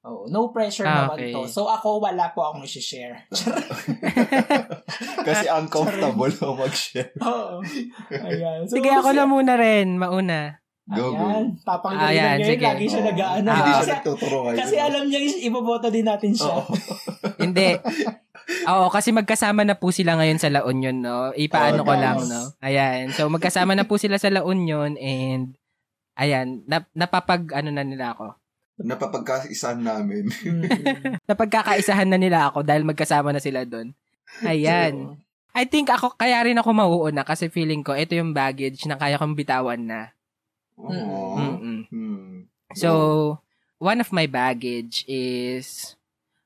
Oh, 0.00 0.28
no 0.28 0.48
pressure 0.48 0.84
Ah, 0.84 1.08
naman 1.08 1.16
okay. 1.16 1.32
to. 1.32 1.48
So 1.48 1.64
ako 1.66 1.98
wala 1.98 2.28
po 2.30 2.44
akong 2.44 2.62
i-share. 2.62 3.24
Kasi 5.26 5.46
uncomfortable 5.48 6.28
ako 6.30 6.52
mag-share. 6.56 7.12
Oo. 7.24 7.64
Ayan. 8.12 8.64
So, 8.64 8.76
Sige, 8.76 8.90
ako 8.90 9.08
na 9.10 9.24
muna 9.24 9.56
rin. 9.56 9.96
Mauna. 9.96 10.60
Go, 10.88 11.12
Ayan. 11.12 11.52
go. 11.52 11.60
Papanggalingan 11.66 12.08
Ayan, 12.08 12.34
niya 12.34 12.40
yun. 12.40 12.50
sige. 12.50 12.64
Lagi 12.64 12.86
siya 12.86 13.02
Oo. 13.02 13.08
nag-ano. 13.10 13.48
Hindi 13.50 13.60
Ah. 13.60 13.74
kasi, 13.74 13.84
siya 13.84 13.96
nagtuturo 13.98 14.36
ngayon. 14.40 14.58
kasi 14.58 14.74
alam 14.78 15.02
niya 15.04 15.20
iboboto 15.42 15.86
din 15.88 16.06
natin 16.06 16.32
siya. 16.32 16.54
Oo. 16.54 16.72
Hindi. 17.38 17.68
Oo, 18.68 18.86
kasi 18.88 19.10
magkasama 19.10 19.64
na 19.64 19.72
po 19.72 19.88
sila 19.88 20.14
ngayon 20.14 20.36
sa 20.36 20.52
La 20.52 20.60
Union, 20.62 20.92
no? 20.94 21.32
Ipaano 21.32 21.80
Oh, 21.80 21.86
ko 21.86 21.92
nice. 21.92 22.02
lang, 22.02 22.18
no? 22.22 22.40
Ayan. 22.60 23.04
So, 23.10 23.26
magkasama 23.26 23.72
na 23.72 23.82
po 23.82 23.96
sila 23.96 24.20
sa 24.20 24.28
La 24.28 24.42
Union 24.42 24.92
and 24.94 25.56
ayan, 26.14 26.62
nap- 26.64 26.92
napapag, 26.92 27.48
ano 27.50 27.70
na 27.70 27.80
nila 27.80 28.12
ako. 28.12 28.36
Napapagkaisahan 28.78 29.80
namin. 29.80 30.28
Mm. 30.38 31.18
Napagkakaisahan 31.24 32.06
na 32.06 32.16
nila 32.16 32.48
ako 32.48 32.62
dahil 32.62 32.84
magkasama 32.84 33.32
na 33.32 33.40
sila 33.40 33.64
doon. 33.64 33.90
Ayan. 34.42 35.16
I 35.50 35.64
think 35.64 35.88
ako, 35.88 36.14
kaya 36.14 36.38
rin 36.40 36.54
ako 36.54 36.70
mauuna 36.70 37.24
kasi 37.24 37.48
feeling 37.48 37.80
ko, 37.80 37.96
ito 37.96 38.14
yung 38.14 38.30
baggage 38.30 38.84
na 38.84 38.94
kaya 38.94 39.16
kong 39.16 39.34
bitawan 39.34 39.80
na. 39.80 40.12
Oo. 40.76 41.34
Mm-mm. 41.34 41.80
Hmm. 41.90 42.36
So, 42.76 43.40
one 43.78 43.98
of 43.98 44.12
my 44.12 44.28
baggage 44.28 45.02
is 45.06 45.96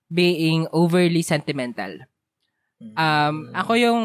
being 0.07 0.65
overly 0.71 1.21
sentimental. 1.21 2.05
Um, 2.93 3.35
ako 3.53 3.73
yung 3.75 4.01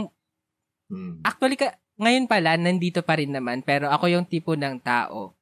Hmm. 0.87 1.19
Actually, 1.19 1.59
ka, 1.59 1.75
ngayon 1.99 2.31
pala, 2.31 2.55
nandito 2.55 3.03
pa 3.03 3.19
rin 3.19 3.27
naman, 3.27 3.59
pero 3.59 3.91
ako 3.91 4.07
yung 4.07 4.23
tipo 4.23 4.55
ng 4.55 4.79
tao 4.79 5.35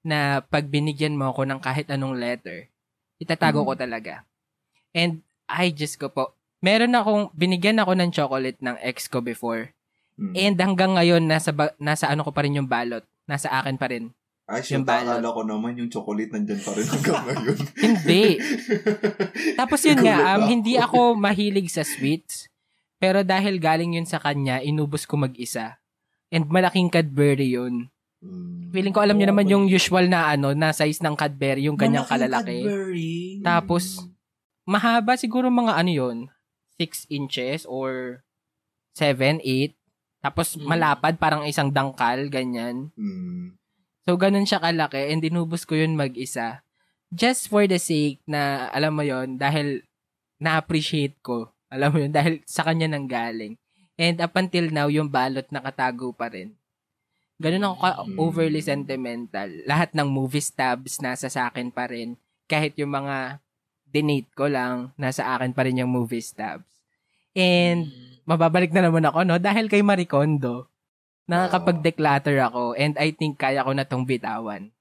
na 0.00 0.40
pag 0.40 0.64
binigyan 0.64 1.12
mo 1.12 1.28
ako 1.28 1.44
ng 1.44 1.60
kahit 1.60 1.92
anong 1.92 2.16
letter, 2.16 2.72
itatago 3.20 3.60
Mm. 3.60 3.68
ko 3.68 3.72
talaga. 3.76 4.14
And 4.96 5.20
I 5.44 5.76
just 5.76 6.00
go 6.00 6.08
po, 6.08 6.32
meron 6.64 6.96
akong, 6.96 7.28
binigyan 7.36 7.76
ako 7.76 7.92
ng 8.00 8.08
chocolate 8.08 8.56
ng 8.64 8.80
ex 8.80 9.12
ko 9.12 9.20
before. 9.20 9.76
Hmm. 10.16 10.32
And 10.32 10.56
hanggang 10.56 10.96
ngayon, 10.96 11.28
nasa, 11.28 11.52
ba- 11.52 11.76
nasa 11.76 12.08
ano 12.08 12.24
ko 12.24 12.32
pa 12.32 12.48
rin 12.48 12.56
yung 12.56 12.64
balot. 12.66 13.04
Nasa 13.28 13.52
akin 13.52 13.76
pa 13.76 13.92
rin. 13.92 14.08
Ay, 14.48 14.64
balot. 14.80 15.20
akala 15.20 15.36
ko 15.36 15.42
naman 15.44 15.76
yung 15.76 15.92
chocolate 15.92 16.32
nandyan 16.32 16.64
pa 16.64 16.72
rin 16.72 16.88
hanggang 16.88 17.20
ngayon. 17.28 17.56
Hindi. 17.76 18.24
Tapos 19.60 19.84
yun 19.84 20.00
nga, 20.00 20.32
um, 20.32 20.48
hindi 20.48 20.80
ako 20.80 21.12
mahilig 21.12 21.68
sa 21.68 21.84
sweets. 21.84 22.48
Pero 22.98 23.22
dahil 23.22 23.62
galing 23.62 23.94
yun 23.94 24.06
sa 24.06 24.18
kanya, 24.18 24.58
inubos 24.58 25.06
ko 25.06 25.14
mag-isa. 25.14 25.78
And 26.28 26.50
malaking 26.50 26.90
Cadbury 26.90 27.54
yun. 27.54 27.88
Hmm. 28.18 28.74
Feeling 28.74 28.90
ko 28.90 29.00
alam 29.00 29.14
niyo 29.14 29.30
naman 29.30 29.46
yung 29.46 29.70
usual 29.70 30.10
na 30.10 30.34
ano, 30.34 30.50
na 30.52 30.74
size 30.74 30.98
ng 31.00 31.14
Cadbury, 31.14 31.70
yung 31.70 31.78
ganyang 31.78 32.04
Malaking 32.04 32.14
kalalaki. 32.26 32.58
Cadbury. 32.66 33.14
Tapos, 33.40 33.84
mahaba 34.66 35.14
siguro 35.14 35.46
mga 35.48 35.78
ano 35.78 35.90
yun, 35.90 36.18
6 36.76 37.06
inches 37.08 37.62
or 37.64 38.20
7, 38.98 39.38
8. 39.40 39.78
Tapos 40.18 40.58
Mm. 40.58 40.66
malapad, 40.66 41.14
parang 41.16 41.46
isang 41.46 41.70
dangkal, 41.70 42.26
ganyan. 42.26 42.90
Hmm. 42.98 43.54
So, 44.02 44.18
ganun 44.18 44.48
siya 44.48 44.58
kalaki 44.58 45.14
and 45.14 45.22
dinubos 45.22 45.62
ko 45.62 45.78
yun 45.78 45.94
mag-isa. 45.94 46.66
Just 47.14 47.46
for 47.46 47.64
the 47.64 47.78
sake 47.78 48.18
na, 48.26 48.66
alam 48.74 48.98
mo 48.98 49.06
yon 49.06 49.38
dahil 49.38 49.86
na-appreciate 50.42 51.16
ko. 51.22 51.54
Alam 51.68 51.88
mo 51.92 51.98
yun, 52.00 52.12
dahil 52.12 52.40
sa 52.48 52.64
kanya 52.64 52.88
nang 52.88 53.04
galing. 53.04 53.56
And 53.98 54.16
up 54.22 54.32
until 54.38 54.70
now, 54.72 54.88
yung 54.88 55.10
balot 55.10 55.48
nakatago 55.52 56.14
pa 56.14 56.32
rin. 56.32 56.54
Ganun 57.38 57.70
ako 57.70 57.76
ka-overly 57.82 58.62
Mm. 58.62 58.68
sentimental. 58.68 59.50
Lahat 59.62 59.94
ng 59.94 60.08
movie 60.10 60.42
stabs 60.42 60.98
nasa 60.98 61.30
sa 61.30 61.50
akin 61.50 61.70
pa 61.70 61.86
rin. 61.86 62.18
Kahit 62.50 62.74
yung 62.80 62.90
mga 62.90 63.38
dinate 63.86 64.30
ko 64.34 64.50
lang, 64.50 64.90
nasa 64.98 65.22
akin 65.36 65.54
pa 65.54 65.62
rin 65.62 65.78
yung 65.78 65.92
movie 65.92 66.24
stabs. 66.24 66.66
And 67.32 67.86
mababalik 68.26 68.74
na 68.74 68.90
naman 68.90 69.06
ako, 69.06 69.22
no? 69.22 69.38
Dahil 69.38 69.70
kay 69.70 69.86
Maricondo, 69.86 70.66
nakakapag-declutter 71.30 72.40
ako 72.42 72.74
and 72.74 72.96
I 72.98 73.12
think 73.14 73.38
kaya 73.38 73.62
ko 73.62 73.70
na 73.76 73.86
tong 73.86 74.08
bitawan. 74.08 74.72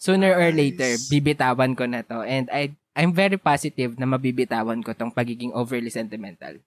Sooner 0.00 0.32
or 0.32 0.48
later, 0.48 0.96
bibitawan 1.12 1.76
ko 1.76 1.84
na 1.84 2.00
to. 2.00 2.24
And 2.24 2.48
I, 2.48 2.72
I'm 3.00 3.16
very 3.16 3.40
positive 3.40 3.96
na 3.96 4.04
mabibitawan 4.04 4.84
ko 4.84 4.92
tong 4.92 5.08
pagiging 5.08 5.56
overly 5.56 5.88
sentimental. 5.88 6.60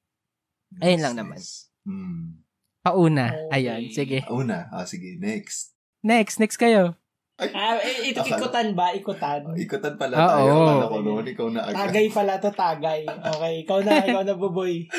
Ayun 0.82 1.02
lang 1.06 1.14
naman. 1.14 1.38
Hmm. 1.86 2.42
Pauna. 2.82 3.30
Okay. 3.30 3.54
Ayan, 3.54 3.82
sige. 3.94 4.20
Una. 4.34 4.66
Ah, 4.74 4.90
sige. 4.90 5.22
Next. 5.22 5.78
Next, 6.02 6.42
next 6.42 6.58
kayo. 6.58 6.98
Ah, 7.38 7.78
eh, 7.78 8.10
ito, 8.10 8.26
Akala- 8.26 8.42
ikutan 8.42 8.68
ba? 8.74 8.88
Ikutan. 8.92 9.42
Ikutan 9.54 9.94
pala 9.96 10.16
tayo. 10.18 10.54
Akala 10.58 10.86
ko 10.90 10.98
noon, 11.02 11.26
ikaw 11.30 11.48
na 11.54 11.70
agad. 11.70 11.78
Tagay 11.90 12.06
pala 12.10 12.34
to, 12.42 12.50
tagay. 12.50 13.02
Okay, 13.06 13.54
ikaw 13.62 13.80
na, 13.86 14.02
ikaw 14.10 14.22
na, 14.26 14.34
buboy. 14.34 14.90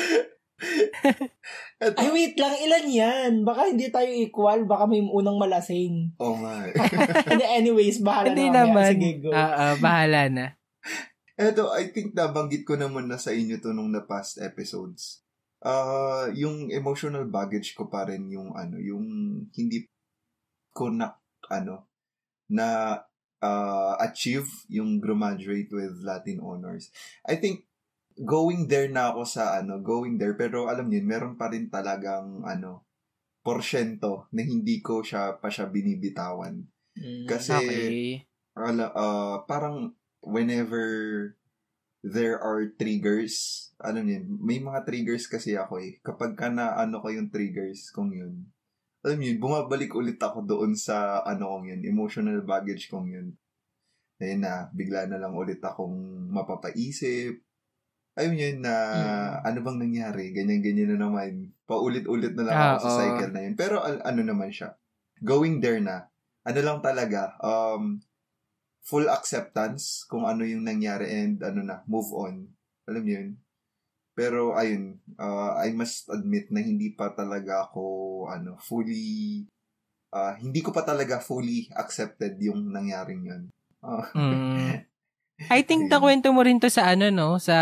Ay, 1.83 2.07
wait 2.11 2.35
lang, 2.39 2.55
ilan 2.55 2.85
yan? 2.87 3.31
Baka 3.43 3.67
hindi 3.71 3.91
tayo 3.91 4.07
equal, 4.07 4.63
baka 4.63 4.87
may 4.87 5.03
unang 5.03 5.35
malasing. 5.35 6.15
Oh 6.15 6.35
my. 6.39 6.71
Hindi, 7.29 7.43
anyways, 7.45 7.99
bahala 7.99 8.31
Hindi 8.31 8.47
na 8.47 8.63
mamaya. 8.63 8.67
naman. 8.71 8.91
Sige, 8.95 9.11
go. 9.19 9.29
Ah, 9.35 9.51
ah, 9.51 9.73
bahala 9.77 10.21
na. 10.31 10.45
Eto, 11.35 11.67
I 11.75 11.91
think 11.91 12.15
nabanggit 12.15 12.63
ko 12.63 12.79
naman 12.79 13.11
na 13.11 13.19
sa 13.19 13.35
inyo 13.35 13.59
to 13.59 13.75
nung 13.75 13.91
na 13.91 14.07
past 14.07 14.39
episodes. 14.39 15.19
Ah, 15.59 16.31
yung 16.31 16.71
emotional 16.71 17.27
baggage 17.27 17.75
ko 17.75 17.91
pa 17.91 18.07
rin 18.07 18.31
yung 18.31 18.55
ano, 18.55 18.79
yung 18.79 19.03
hindi 19.51 19.83
ko 20.71 20.87
na 20.87 21.11
ano 21.51 21.91
na 22.47 22.99
ah, 23.43 23.93
achieve 23.99 24.47
yung 24.71 25.03
graduate 25.03 25.67
with 25.75 25.99
Latin 26.07 26.39
honors. 26.39 26.95
I 27.27 27.35
think 27.35 27.67
going 28.15 28.71
there 28.71 28.87
na 28.87 29.11
ako 29.11 29.27
sa 29.27 29.59
ano, 29.59 29.83
going 29.83 30.15
there 30.15 30.39
pero 30.39 30.71
alam 30.71 30.87
niyo, 30.87 31.03
meron 31.03 31.35
pa 31.35 31.51
rin 31.51 31.67
talagang 31.67 32.47
ano 32.47 32.87
porsyento 33.43 34.31
na 34.31 34.41
hindi 34.41 34.79
ko 34.79 35.03
siya 35.03 35.35
pa 35.35 35.51
siya 35.51 35.67
binibitawan. 35.67 36.63
Mm. 36.95 37.27
Kasi 37.27 37.53
Okay. 37.59 38.23
ala, 38.55 38.87
ah, 38.95 39.43
parang 39.43 39.91
whenever 40.25 40.83
there 42.01 42.37
are 42.37 42.69
triggers, 42.77 43.69
ano 43.81 44.01
yun, 44.01 44.25
may 44.41 44.61
mga 44.61 44.85
triggers 44.85 45.25
kasi 45.25 45.57
ako 45.57 45.81
eh. 45.81 45.97
Kapag 46.01 46.37
ka 46.37 46.49
na 46.49 46.77
ano 46.77 47.01
ko 47.01 47.09
yung 47.09 47.29
triggers 47.33 47.89
kong 47.89 48.13
yun, 48.13 48.33
alam 49.05 49.21
yun, 49.21 49.37
bumabalik 49.37 49.93
ulit 49.93 50.17
ako 50.17 50.45
doon 50.45 50.73
sa 50.73 51.21
ano 51.21 51.49
kong 51.55 51.65
yun, 51.69 51.81
emotional 51.85 52.41
baggage 52.41 52.89
kong 52.89 53.09
yun. 53.09 53.27
Ayun 54.17 54.41
na, 54.41 54.69
bigla 54.73 55.05
na 55.05 55.19
lang 55.19 55.33
ulit 55.35 55.59
akong 55.61 56.29
mapapaisip. 56.31 57.41
Ayun 58.15 58.39
yun 58.39 58.59
na, 58.63 58.75
ano 59.43 59.59
bang 59.59 59.75
nangyari? 59.81 60.31
Ganyan-ganyan 60.31 60.95
na 60.95 61.09
naman. 61.09 61.51
Paulit-ulit 61.67 62.31
na 62.31 62.47
lang 62.47 62.55
ako 62.55 62.75
Ah, 62.77 62.79
sa 62.79 62.89
oo. 62.89 62.97
cycle 63.03 63.33
na 63.35 63.41
yun. 63.43 63.55
Pero 63.59 63.83
al- 63.83 63.99
ano 64.07 64.21
naman 64.23 64.55
siya, 64.55 64.71
going 65.19 65.59
there 65.59 65.83
na, 65.83 66.07
ano 66.47 66.59
lang 66.63 66.79
talaga, 66.79 67.35
um, 67.43 67.99
full 68.85 69.09
acceptance 69.09 70.05
kung 70.05 70.23
ano 70.23 70.45
yung 70.45 70.61
nangyari 70.61 71.09
and 71.09 71.41
ano 71.41 71.59
na, 71.59 71.81
move 71.85 72.09
on. 72.13 72.45
Alam 72.85 73.01
mo 73.01 73.11
yun? 73.11 73.29
Pero 74.13 74.53
ayun, 74.53 75.01
uh, 75.17 75.57
I 75.57 75.73
must 75.73 76.07
admit 76.07 76.47
na 76.47 76.61
hindi 76.61 76.93
pa 76.93 77.11
talaga 77.11 77.65
ako 77.65 77.83
ano, 78.29 78.55
fully 78.57 79.43
uh, 80.09 80.37
hindi 80.37 80.61
ko 80.61 80.69
pa 80.69 80.85
talaga 80.85 81.19
fully 81.19 81.67
accepted 81.73 82.37
yung 82.39 82.71
nangyaring 82.71 83.25
yun. 83.25 83.43
Uh, 83.81 84.05
Mm. 84.13 84.85
I 85.51 85.67
think 85.67 85.91
nakwento 85.91 86.31
mo 86.31 86.39
rin 86.39 86.63
to 86.63 86.71
sa 86.71 86.95
ano, 86.95 87.11
no? 87.11 87.35
Sa 87.35 87.57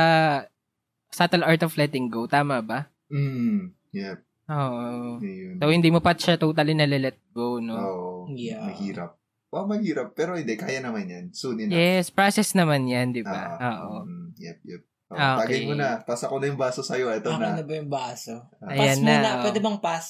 Subtle 1.10 1.42
Art 1.42 1.64
of 1.64 1.74
Letting 1.74 2.06
Go. 2.06 2.30
Tama 2.30 2.62
ba? 2.62 2.86
mm, 3.10 3.74
yep, 3.94 4.22
Oo. 4.46 5.18
yun. 5.18 5.58
So, 5.58 5.70
hindi 5.70 5.90
mo 5.90 5.98
pa 5.98 6.14
siya 6.14 6.38
totally 6.38 6.74
nalilet 6.74 7.18
go, 7.32 7.58
no? 7.58 7.74
Oo, 7.74 8.14
Yeah. 8.30 8.62
mahirap. 8.62 9.18
Oh, 9.54 9.70
mahirap. 9.70 10.18
Pero 10.18 10.34
hindi, 10.34 10.58
kaya 10.58 10.82
naman 10.82 11.06
yan. 11.06 11.26
Soon 11.30 11.62
enough. 11.62 11.78
Yes, 11.78 12.10
process 12.10 12.58
naman 12.58 12.89
yan, 12.89 13.13
di 13.13 13.22
ba? 13.22 13.54
Ah, 13.54 13.86
Oo. 13.86 14.02
mm, 14.04 14.34
yep, 14.42 14.58
yep. 14.66 14.82
Oh, 15.08 15.16
Ah, 15.16 15.38
Tagay 15.46 15.62
okay. 15.62 15.68
mo 15.70 15.78
na. 15.78 16.02
Pass 16.02 16.26
ako 16.26 16.42
na 16.42 16.50
yung 16.50 16.58
baso 16.58 16.82
sa'yo. 16.82 17.13
Ito 17.13 17.30
Akin 17.30 17.38
na. 17.38 17.62
na 17.62 17.63
ba 17.63 17.74
yung 17.78 17.92
baso? 17.92 18.50
Ayan 18.66 18.78
pass 18.82 18.98
na, 18.98 19.13
muna. 19.13 19.30
oh. 19.30 19.42
Pwede 19.46 19.60
bang 19.62 19.78
pass? 19.80 20.08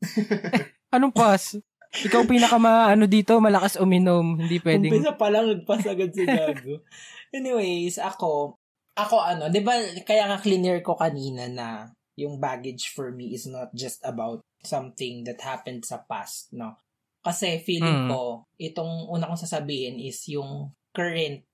Anong 0.96 1.12
pass? 1.12 1.60
Ikaw 1.90 2.22
pinaka 2.24 2.56
ano 2.88 3.04
dito, 3.04 3.36
malakas 3.36 3.76
uminom. 3.76 4.40
Hindi 4.40 4.56
pwedeng... 4.64 4.96
Umpisa 4.96 5.12
pa 5.12 5.28
lang, 5.28 5.44
nagpass 5.44 5.84
agad 5.84 6.10
si 6.16 6.24
Gago. 6.24 6.80
Anyways, 7.36 8.00
ako, 8.00 8.56
ako 8.96 9.16
ano, 9.20 9.52
di 9.52 9.60
ba, 9.60 9.76
kaya 10.02 10.24
nga 10.24 10.40
clear 10.40 10.80
ko 10.80 10.96
kanina 10.96 11.46
na 11.52 11.68
yung 12.16 12.40
baggage 12.40 12.90
for 12.96 13.12
me 13.12 13.34
is 13.34 13.44
not 13.44 13.70
just 13.76 14.00
about 14.08 14.40
something 14.64 15.24
that 15.28 15.40
happened 15.44 15.84
sa 15.84 16.00
past, 16.06 16.48
no? 16.54 16.80
Kasi 17.20 17.60
feeling 17.60 18.08
Mm. 18.08 18.10
ko, 18.10 18.48
itong 18.56 19.08
una 19.12 19.28
kong 19.28 19.44
sasabihin 19.44 20.00
is 20.00 20.24
yung 20.32 20.72
current, 20.96 21.44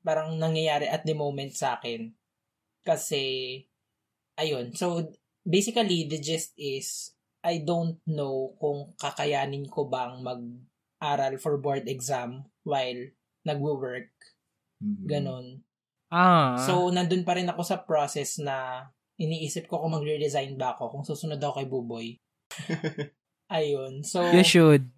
parang 0.00 0.40
nangyayari 0.40 0.88
at 0.88 1.04
the 1.04 1.12
moment 1.12 1.52
sa 1.52 1.76
akin. 1.76 2.14
Kasi, 2.80 3.60
ayun. 4.38 4.72
So, 4.72 5.12
basically, 5.42 6.08
the 6.08 6.16
gist 6.16 6.56
is, 6.56 7.12
I 7.44 7.62
don't 7.62 8.00
know 8.08 8.56
kung 8.58 8.96
kakayanin 8.98 9.68
ko 9.70 9.86
bang 9.86 10.22
mag-aral 10.24 11.36
for 11.38 11.58
board 11.60 11.86
exam 11.86 12.48
while 12.64 12.98
nagwo-work. 13.44 14.10
Mhm. 14.82 15.04
Ganon. 15.06 15.46
Ah. 16.10 16.56
So, 16.62 16.88
nandun 16.94 17.26
pa 17.26 17.34
rin 17.34 17.50
ako 17.50 17.62
sa 17.66 17.82
process 17.82 18.38
na 18.38 18.88
iniisip 19.18 19.66
ko 19.66 19.82
kung 19.82 19.92
magre-resign 19.96 20.54
ba 20.56 20.72
ako, 20.76 20.92
kung 20.92 21.04
susunod 21.04 21.38
ako 21.42 21.52
kay 21.58 21.68
Buboy. 21.68 22.08
Ayun. 23.50 24.02
So, 24.02 24.26
you 24.30 24.42
should. 24.42 24.90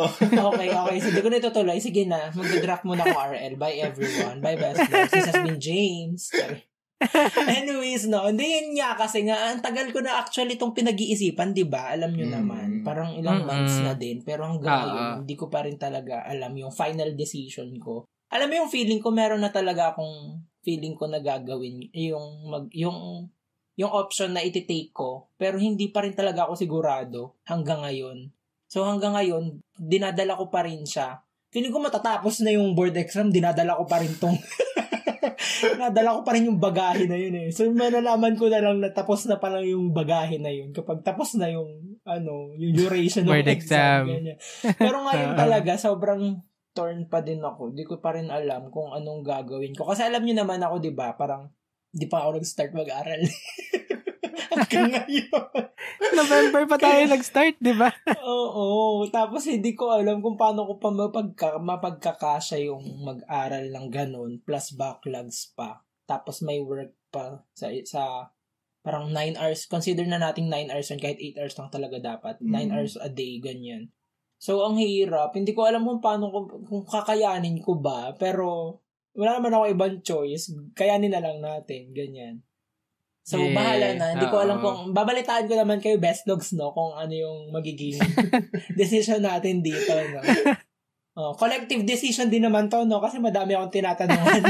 okay, 0.00 0.68
okay. 0.72 0.96
So, 1.00 1.12
di 1.12 1.20
ko 1.20 1.28
na 1.28 1.40
itutuloy. 1.40 1.76
Sige 1.76 2.08
na. 2.08 2.32
Mag-drop 2.32 2.84
muna 2.88 3.04
ako 3.04 3.16
RL. 3.36 3.54
Bye, 3.60 3.84
everyone. 3.84 4.40
Bye, 4.40 4.56
best 4.56 4.80
friends. 4.88 5.12
This 5.12 5.28
has 5.28 5.40
been 5.44 5.60
James. 5.60 6.32
Sorry. 6.32 6.64
Anyways, 7.60 8.08
no. 8.12 8.28
Hindi 8.28 8.44
yun 8.44 8.76
nga 8.76 8.92
kasi 8.92 9.24
nga, 9.24 9.52
ang 9.52 9.64
tagal 9.64 9.88
ko 9.88 10.04
na 10.04 10.20
actually 10.20 10.60
itong 10.60 10.76
pinag-iisipan, 10.76 11.56
di 11.56 11.64
ba? 11.64 11.96
Alam 11.96 12.12
nyo 12.12 12.28
Mm. 12.28 12.34
naman. 12.36 12.68
Parang 12.84 13.16
ilang 13.16 13.44
Mm-mm. 13.44 13.48
months 13.48 13.80
na 13.80 13.96
din. 13.96 14.20
Pero 14.20 14.44
hanggang 14.44 14.84
ah. 14.88 15.16
hindi 15.20 15.32
ko 15.36 15.48
pa 15.48 15.64
rin 15.64 15.80
talaga 15.80 16.24
alam 16.28 16.52
yung 16.52 16.72
final 16.72 17.16
decision 17.16 17.72
ko. 17.80 18.04
Alam 18.30 18.52
mo 18.52 18.54
yung 18.64 18.72
feeling 18.72 19.00
ko, 19.00 19.10
meron 19.10 19.40
na 19.40 19.50
talaga 19.50 19.96
akong 19.96 20.44
feeling 20.60 20.92
ko 20.92 21.08
na 21.08 21.24
gagawin. 21.24 21.88
Yung, 21.96 22.52
mag, 22.52 22.68
yung, 22.76 23.26
yung 23.78 23.92
option 23.92 24.34
na 24.34 24.42
iti-take 24.42 24.90
ko. 24.90 25.30
Pero 25.38 25.60
hindi 25.60 25.90
pa 25.90 26.02
rin 26.02 26.14
talaga 26.14 26.48
ako 26.48 26.54
sigurado 26.58 27.20
hanggang 27.46 27.86
ngayon. 27.86 28.30
So 28.70 28.86
hanggang 28.86 29.18
ngayon, 29.18 29.62
dinadala 29.74 30.38
ko 30.38 30.50
pa 30.50 30.66
rin 30.66 30.86
siya. 30.86 31.22
Feeling 31.50 31.74
ko 31.74 31.82
matatapos 31.82 32.46
na 32.46 32.54
yung 32.54 32.78
board 32.78 32.94
exam, 32.94 33.30
dinadala 33.34 33.74
ko 33.74 33.84
pa 33.86 33.98
rin 33.98 34.14
tong 34.18 34.38
Nadala 35.80 36.16
ko 36.16 36.20
pa 36.24 36.32
rin 36.36 36.48
yung 36.48 36.60
bagahe 36.60 37.04
na 37.04 37.16
yun 37.16 37.36
eh. 37.36 37.48
So, 37.52 37.68
malalaman 37.72 38.36
ko 38.36 38.48
na 38.48 38.60
lang 38.60 38.80
na 38.80 38.90
tapos 38.92 39.28
na 39.28 39.36
pala 39.36 39.60
yung 39.60 39.92
bagahe 39.92 40.40
na 40.40 40.48
yun. 40.52 40.72
Kapag 40.72 41.04
tapos 41.04 41.36
na 41.36 41.52
yung, 41.52 42.00
ano, 42.04 42.56
yung 42.56 42.74
duration 42.76 43.28
ng 43.28 43.32
Board 43.32 43.50
exam. 43.50 44.08
exam. 44.08 44.36
Pero 44.76 45.04
ngayon 45.04 45.32
talaga, 45.42 45.76
sobrang 45.76 46.40
torn 46.72 47.10
pa 47.10 47.20
din 47.20 47.42
ako. 47.42 47.74
Di 47.74 47.84
ko 47.84 47.98
pa 47.98 48.16
rin 48.16 48.30
alam 48.30 48.70
kung 48.72 48.94
anong 48.94 49.20
gagawin 49.26 49.74
ko. 49.76 49.88
Kasi 49.90 50.06
alam 50.06 50.22
niyo 50.24 50.40
naman 50.40 50.62
ako, 50.62 50.80
di 50.80 50.92
ba, 50.94 51.12
parang 51.18 51.50
di 51.90 52.06
pa 52.06 52.22
ako 52.22 52.38
nag-start 52.38 52.72
mag-aral. 52.72 53.22
Hanggang 54.50 54.90
ngayon. 54.94 55.46
November 56.10 56.62
pa 56.66 56.76
tayo 56.76 57.02
nag-start, 57.06 57.58
di 57.58 57.74
ba? 57.74 57.90
Oo. 58.26 59.06
Tapos 59.08 59.46
hindi 59.46 59.74
ko 59.74 59.94
alam 59.94 60.18
kung 60.18 60.34
paano 60.34 60.66
ko 60.66 60.74
pa 60.78 60.90
mapagka, 60.90 61.48
mapagkakasya 61.58 62.66
yung 62.66 62.82
mag-aral 63.02 63.70
ng 63.70 63.86
ganun 63.88 64.42
plus 64.42 64.74
backlogs 64.74 65.54
pa. 65.54 65.82
Tapos 66.06 66.42
may 66.42 66.58
work 66.58 66.90
pa 67.10 67.42
sa 67.54 67.70
sa 67.86 68.02
parang 68.80 69.12
9 69.12 69.38
hours. 69.38 69.66
Consider 69.66 70.06
na 70.06 70.18
nating 70.18 70.48
9 70.48 70.72
hours 70.72 70.88
yun 70.88 70.98
kahit 70.98 71.20
8 71.20 71.38
hours 71.38 71.54
lang 71.54 71.70
talaga 71.70 71.96
dapat. 72.00 72.34
9 72.40 72.50
Mm. 72.70 72.74
hours 72.74 72.94
a 72.96 73.10
day, 73.12 73.38
ganyan. 73.38 73.92
So, 74.40 74.64
ang 74.64 74.80
hirap. 74.80 75.36
Hindi 75.36 75.52
ko 75.52 75.68
alam 75.68 75.84
kung 75.84 76.00
paano 76.00 76.32
ko, 76.32 76.38
kung 76.64 76.82
kakayanin 76.88 77.60
ko 77.60 77.76
ba. 77.76 78.16
Pero, 78.16 78.80
wala 79.14 79.38
naman 79.38 79.54
ako 79.54 79.64
ibang 79.70 79.94
choice. 80.02 80.54
Kayanin 80.74 81.12
na 81.12 81.22
lang 81.22 81.42
natin. 81.42 81.90
Ganyan. 81.90 82.42
So, 83.30 83.38
Yeah, 83.38 83.54
bahala 83.54 83.88
na. 83.94 84.06
Hindi 84.16 84.26
ko 84.26 84.36
alam 84.42 84.58
kung, 84.58 84.78
babalitaan 84.90 85.46
ko 85.46 85.54
naman 85.54 85.78
kayo 85.78 86.02
best 86.02 86.26
dogs, 86.26 86.50
no? 86.56 86.74
Kung 86.74 86.96
ano 86.96 87.14
yung 87.14 87.38
magiging 87.54 88.00
decision 88.80 89.22
natin 89.22 89.62
dito, 89.62 89.92
no? 89.92 90.20
Oh, 91.20 91.34
collective 91.34 91.84
decision 91.84 92.30
din 92.30 92.46
naman 92.46 92.70
to, 92.70 92.86
no? 92.86 93.02
Kasi 93.02 93.18
madami 93.18 93.52
akong 93.52 93.74
tinatanungan. 93.74 94.40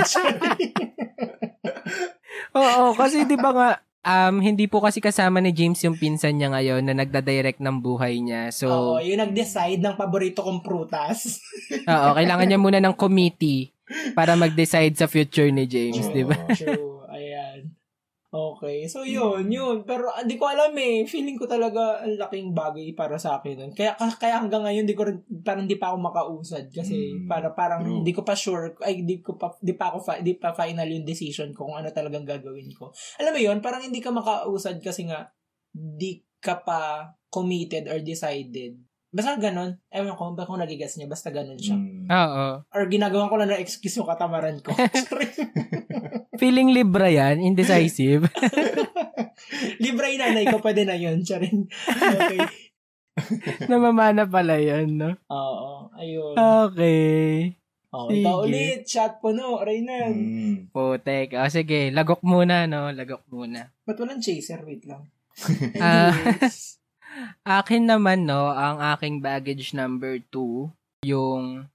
Oo, 2.60 2.94
kasi 2.94 3.24
di 3.24 3.34
ba 3.34 3.50
nga, 3.50 3.70
um, 4.04 4.34
hindi 4.40 4.66
po 4.66 4.80
kasi 4.80 5.00
kasama 5.00 5.40
ni 5.40 5.52
James 5.52 5.80
yung 5.84 5.96
pinsan 5.96 6.36
niya 6.36 6.52
ngayon 6.52 6.82
na 6.84 6.94
nagda-direct 6.96 7.60
ng 7.60 7.76
buhay 7.80 8.20
niya. 8.20 8.52
So, 8.52 8.96
Oo, 8.96 9.00
yung 9.00 9.20
nag-decide 9.20 9.80
ng 9.80 9.96
paborito 9.96 10.44
kong 10.44 10.64
prutas. 10.64 11.40
oo, 11.88 12.08
kailangan 12.16 12.46
niya 12.48 12.60
muna 12.60 12.78
ng 12.80 12.96
committee 12.96 13.72
para 14.14 14.38
mag-decide 14.38 14.94
sa 14.94 15.10
future 15.10 15.50
ni 15.50 15.66
James, 15.66 16.06
Oo. 16.08 16.14
di 16.14 16.22
ba? 16.24 16.36
True. 16.54 16.99
Okay. 18.30 18.86
So, 18.86 19.02
yun, 19.02 19.50
yun. 19.50 19.82
Pero, 19.82 20.06
hindi 20.14 20.38
ko 20.38 20.46
alam 20.46 20.70
eh. 20.78 21.02
Feeling 21.02 21.34
ko 21.34 21.50
talaga 21.50 21.98
ang 21.98 22.14
laking 22.14 22.54
bagay 22.54 22.94
para 22.94 23.18
sa 23.18 23.42
akin 23.42 23.58
nun. 23.58 23.72
Kaya, 23.74 23.98
kaya 23.98 24.38
hanggang 24.38 24.62
ngayon, 24.62 24.86
di 24.86 24.94
ko 24.94 25.02
rin, 25.02 25.18
parang 25.42 25.66
di 25.66 25.74
pa 25.74 25.90
ako 25.90 25.98
makausad. 25.98 26.70
Kasi, 26.70 27.18
Mm, 27.18 27.26
para, 27.26 27.50
parang, 27.58 27.82
true. 27.82 28.06
di 28.06 28.14
ko 28.14 28.22
pa 28.22 28.38
sure, 28.38 28.78
ay, 28.86 29.02
di 29.02 29.18
ko 29.18 29.34
pa, 29.34 29.50
di 29.58 29.74
pa 29.74 29.90
ako, 29.90 29.98
fi- 30.06 30.22
di 30.22 30.38
pa 30.38 30.54
final 30.54 30.86
yung 30.86 31.02
decision 31.02 31.50
ko 31.50 31.66
kung 31.66 31.82
ano 31.82 31.90
talagang 31.90 32.22
gagawin 32.22 32.70
ko. 32.70 32.94
Alam 33.18 33.34
mo 33.34 33.40
yun, 33.42 33.58
parang 33.58 33.82
hindi 33.82 33.98
ka 33.98 34.14
makausad 34.14 34.78
kasi 34.78 35.10
nga, 35.10 35.26
di 35.74 36.22
ka 36.38 36.62
pa 36.62 37.10
committed 37.34 37.90
or 37.90 37.98
decided. 37.98 38.78
Basta 39.10 39.34
ganun. 39.42 39.74
Ewan 39.90 40.14
ko, 40.14 40.38
ba 40.38 40.46
kung 40.46 40.62
nagigas 40.62 40.94
niya, 40.94 41.10
basta 41.10 41.34
ganun 41.34 41.58
siya. 41.58 41.74
Mm. 41.74 42.06
Oo. 42.06 42.46
Or 42.62 42.82
ginagawa 42.86 43.26
ko 43.26 43.34
lang 43.42 43.50
na 43.50 43.58
excuse 43.58 43.98
yung 43.98 44.06
katamaran 44.06 44.62
ko. 44.62 44.70
Feeling 46.40 46.70
Libra 46.70 47.10
yan, 47.10 47.42
indecisive. 47.42 48.30
Libre 49.82 50.14
yung 50.14 50.22
nanay 50.22 50.46
ko, 50.46 50.62
pwede 50.62 50.86
na 50.86 50.94
yun. 50.94 51.26
Siya 51.26 51.42
rin. 51.42 51.66
Okay. 51.90 52.38
Namamana 53.66 54.30
pala 54.30 54.62
yan, 54.62 54.94
no? 54.94 55.10
Oo, 55.26 55.90
ayun. 55.98 56.34
Okay. 56.38 57.58
Oh, 57.90 58.06
ikaw 58.06 58.46
ulit, 58.46 58.86
chat 58.86 59.18
po 59.18 59.34
no, 59.34 59.58
Reynan. 59.58 60.14
Mm. 60.14 60.56
Putek. 60.70 61.34
O, 61.34 61.50
sige. 61.50 61.90
Lagok 61.90 62.22
muna, 62.22 62.70
no? 62.70 62.94
Lagok 62.94 63.26
muna. 63.26 63.74
Ba't 63.82 63.98
walang 63.98 64.22
chaser? 64.22 64.62
Wait 64.62 64.86
lang. 64.86 65.10
Ah. 65.82 66.14
Anyways. 66.14 66.79
Akin 67.42 67.90
naman, 67.90 68.24
no, 68.24 68.50
ang 68.50 68.78
aking 68.94 69.18
baggage 69.18 69.74
number 69.74 70.22
two, 70.30 70.70
yung 71.02 71.66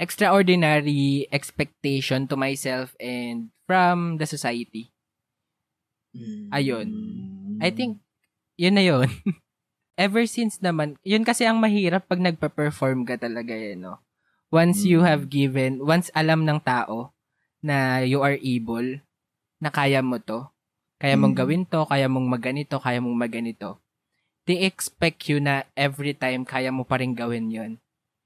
extraordinary 0.00 1.30
expectation 1.30 2.26
to 2.26 2.34
myself 2.34 2.96
and 2.98 3.54
from 3.64 4.18
the 4.18 4.26
society. 4.26 4.90
Ayun. 6.52 6.86
Mm. 6.92 7.58
I 7.62 7.70
think, 7.70 8.02
yun 8.58 8.74
na 8.76 8.84
yun. 8.84 9.08
Ever 9.96 10.24
since 10.26 10.58
naman, 10.58 10.96
yun 11.04 11.22
kasi 11.22 11.44
ang 11.46 11.60
mahirap 11.60 12.08
pag 12.08 12.20
nagpa-perform 12.20 13.04
ka 13.06 13.16
talaga 13.16 13.52
eh, 13.54 13.76
no? 13.76 14.00
Once 14.52 14.84
you 14.84 15.00
Mm. 15.00 15.08
have 15.08 15.24
given, 15.32 15.72
once 15.80 16.12
alam 16.12 16.44
ng 16.44 16.60
tao 16.60 17.12
na 17.64 18.04
you 18.04 18.20
are 18.20 18.36
able, 18.36 19.00
na 19.62 19.70
kaya 19.72 20.02
mo 20.04 20.18
to, 20.20 20.44
kaya 21.00 21.16
mong 21.16 21.32
Mm. 21.32 21.40
gawin 21.40 21.62
to, 21.64 21.80
kaya 21.88 22.10
mong 22.10 22.28
maganito, 22.28 22.76
kaya 22.76 23.00
mong 23.00 23.16
maganito, 23.16 23.80
they 24.46 24.66
expect 24.66 25.30
you 25.30 25.38
na 25.38 25.66
every 25.78 26.12
time 26.12 26.42
kaya 26.42 26.74
mo 26.74 26.82
pa 26.82 26.98
rin 26.98 27.14
gawin 27.14 27.50
yon 27.52 27.72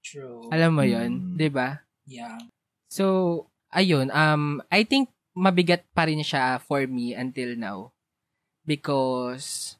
True. 0.06 0.46
Alam 0.54 0.70
mo 0.78 0.84
yon 0.86 1.10
Mm. 1.12 1.34
'di 1.36 1.48
ba? 1.50 1.82
Yeah. 2.06 2.38
So, 2.86 3.46
ayun, 3.74 4.14
um, 4.14 4.62
I 4.70 4.86
think 4.86 5.10
mabigat 5.34 5.82
pa 5.92 6.06
rin 6.06 6.22
siya 6.22 6.62
for 6.62 6.86
me 6.86 7.12
until 7.12 7.58
now. 7.58 7.90
Because, 8.62 9.76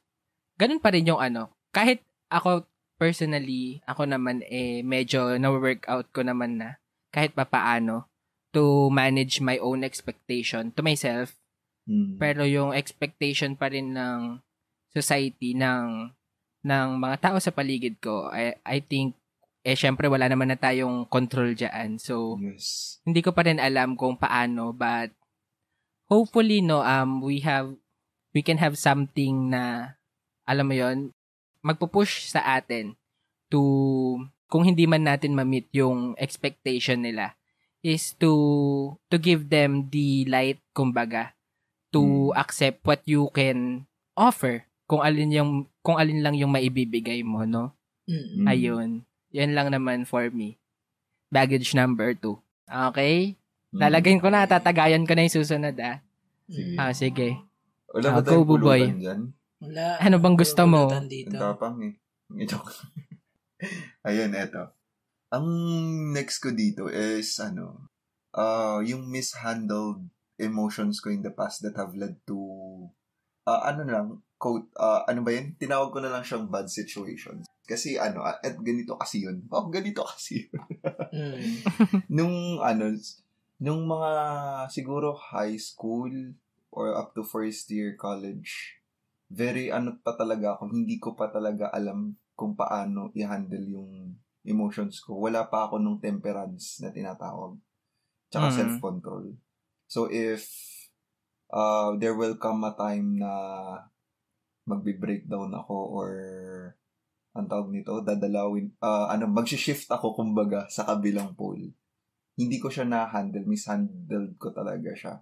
ganun 0.59 0.83
pa 0.83 0.91
rin 0.91 1.07
yung 1.07 1.17
ano, 1.19 1.49
kahit 1.71 2.03
ako, 2.27 2.67
personally, 2.99 3.79
ako 3.87 4.03
naman 4.03 4.43
eh 4.47 4.83
medyo 4.83 5.39
na-workout 5.39 6.11
ko 6.11 6.21
naman 6.21 6.59
na 6.59 6.69
kahit 7.09 7.31
papaano 7.31 8.05
to 8.51 8.91
manage 8.91 9.39
my 9.39 9.55
own 9.63 9.81
expectation 9.87 10.69
to 10.75 10.83
myself. 10.83 11.39
Mm. 11.87 12.19
Pero 12.19 12.43
yung 12.43 12.75
expectation 12.75 13.55
pa 13.55 13.71
rin 13.71 13.95
ng 13.95 14.43
society, 14.91 15.55
ng, 15.55 16.11
ng 16.65 16.87
mga 16.97 17.17
tao 17.21 17.37
sa 17.37 17.53
paligid 17.53 17.97
ko, 18.01 18.29
I, 18.29 18.57
I 18.65 18.81
think, 18.81 19.17
eh 19.67 19.75
syempre 19.75 20.07
wala 20.07 20.31
naman 20.31 20.47
na 20.47 20.59
tayong 20.59 21.05
control 21.11 21.51
dyan. 21.53 21.99
So, 21.99 22.39
yes. 22.39 22.97
hindi 23.03 23.19
ko 23.19 23.35
pa 23.35 23.43
rin 23.43 23.59
alam 23.59 23.99
kung 23.99 24.15
paano, 24.15 24.71
but 24.71 25.11
hopefully, 26.07 26.63
no, 26.63 26.83
um, 26.83 27.19
we 27.19 27.43
have, 27.43 27.75
we 28.31 28.39
can 28.39 28.59
have 28.61 28.79
something 28.79 29.51
na, 29.51 29.95
alam 30.47 30.67
mo 30.67 30.75
yon 30.75 31.11
magpupush 31.63 32.31
sa 32.31 32.43
atin 32.55 32.95
to, 33.51 33.59
kung 34.47 34.63
hindi 34.63 34.87
man 34.87 35.03
natin 35.03 35.35
ma-meet 35.35 35.67
yung 35.75 36.15
expectation 36.15 37.03
nila, 37.03 37.35
is 37.83 38.15
to, 38.19 38.95
to 39.11 39.19
give 39.19 39.47
them 39.51 39.91
the 39.91 40.23
light, 40.27 40.59
kumbaga, 40.71 41.35
to 41.91 42.31
Hmm. 42.31 42.39
accept 42.39 42.83
what 42.83 42.99
you 43.07 43.31
can 43.31 43.87
offer, 44.15 44.66
kung 44.87 45.03
alin 45.03 45.35
yung, 45.35 45.51
kung 45.83 45.99
alin 45.99 46.23
lang 46.23 46.33
yung 46.39 46.49
maibibigay 46.49 47.21
mo, 47.21 47.43
no? 47.43 47.75
Mm. 48.07 48.41
Mm. 48.41 48.45
Ayun. 48.47 48.89
Yan 49.35 49.51
lang 49.51 49.67
naman 49.69 50.07
for 50.07 50.31
me. 50.31 50.55
Baggage 51.27 51.75
number 51.75 52.15
two. 52.15 52.39
Okay? 52.65 53.35
Mm. 53.75 53.79
Lalagyan 53.83 54.19
ko 54.23 54.31
na, 54.31 54.47
tatagayan 54.47 55.03
ko 55.03 55.11
na 55.11 55.27
yung 55.27 55.37
susunod 55.37 55.75
ah. 55.83 55.99
Sige. 56.47 56.75
Ah, 56.79 56.93
sige. 56.95 57.27
Wala 57.91 58.07
Ah, 58.07 58.13
ba 58.15 58.21
tayong 58.23 58.47
pulutan 58.47 58.95
dyan? 58.95 59.21
Wala. 59.59 59.99
Ano 59.99 60.15
bang 60.23 60.37
gusto 60.39 60.63
mo? 60.63 60.87
Dito. 61.03 61.35
Ang 61.35 61.43
tapang 61.43 61.77
eh. 61.83 61.93
Ayun, 64.07 64.31
eto. 64.37 64.71
Ang 65.27 65.47
next 66.15 66.39
ko 66.39 66.55
dito 66.55 66.87
is, 66.87 67.35
ano, 67.43 67.91
uh, 68.31 68.79
yung 68.85 69.11
mishandled 69.11 70.07
emotions 70.39 71.01
ko 71.03 71.11
in 71.11 71.25
the 71.25 71.33
past 71.33 71.65
that 71.65 71.75
have 71.75 71.91
led 71.97 72.15
to, 72.23 72.37
uh, 73.43 73.61
ano 73.67 73.81
lang, 73.83 74.07
quote, 74.37 74.69
uh, 74.77 75.01
ano 75.09 75.25
ba 75.25 75.33
yun? 75.33 75.57
Tinawag 75.57 75.89
ko 75.89 75.99
na 75.99 76.13
lang 76.13 76.23
siyang 76.23 76.47
bad 76.47 76.69
situations. 76.69 77.49
Kasi 77.67 77.97
ano, 77.99 78.23
ah, 78.23 78.37
at 78.39 78.55
ganito 78.61 78.95
kasi 78.95 79.25
yun. 79.25 79.43
Oh, 79.51 79.67
ganito 79.67 80.05
kasi 80.05 80.47
yun. 80.47 80.61
Mm. 81.11 81.53
nung 82.17 82.37
ano, 82.61 82.93
nung 83.59 83.83
mga 83.89 84.11
siguro 84.69 85.17
high 85.17 85.57
school 85.57 86.37
or 86.71 86.93
up 86.93 87.17
to 87.17 87.25
first 87.25 87.67
year 87.73 87.97
college, 87.97 88.77
very 89.27 89.67
ano 89.73 89.97
pa 89.99 90.15
talaga 90.15 90.55
ako, 90.55 90.71
hindi 90.71 91.01
ko 91.01 91.17
pa 91.17 91.27
talaga 91.27 91.67
alam 91.73 92.15
kung 92.37 92.53
paano 92.53 93.11
i-handle 93.17 93.65
yung 93.67 94.15
emotions 94.47 95.03
ko. 95.03 95.19
Wala 95.19 95.49
pa 95.51 95.67
ako 95.67 95.81
nung 95.81 95.99
temperance 95.99 96.79
na 96.79 96.93
tinatawag. 96.93 97.59
Tsaka 98.31 98.53
Mm. 98.53 98.55
self-control. 98.55 99.25
So 99.89 100.07
if 100.07 100.47
uh, 101.51 101.97
there 101.99 102.15
will 102.15 102.39
come 102.39 102.63
a 102.63 102.71
time 102.77 103.19
na 103.19 103.33
magbe-breakdown 104.67 105.55
ako 105.55 105.75
or 105.95 106.09
ang 107.37 107.45
tawag 107.45 107.69
nito, 107.69 108.01
dadalawin, 108.01 108.73
ah, 108.81 109.13
ano, 109.13 109.29
mag-shift 109.29 109.87
ako 109.93 110.17
kumbaga 110.17 110.65
sa 110.67 110.83
kabilang 110.83 111.37
pole. 111.37 111.71
Hindi 112.33 112.57
ko 112.57 112.69
siya 112.69 112.85
na-handle, 112.85 113.45
mishandled 113.45 114.35
ko 114.41 114.49
talaga 114.49 114.91
siya. 114.93 115.15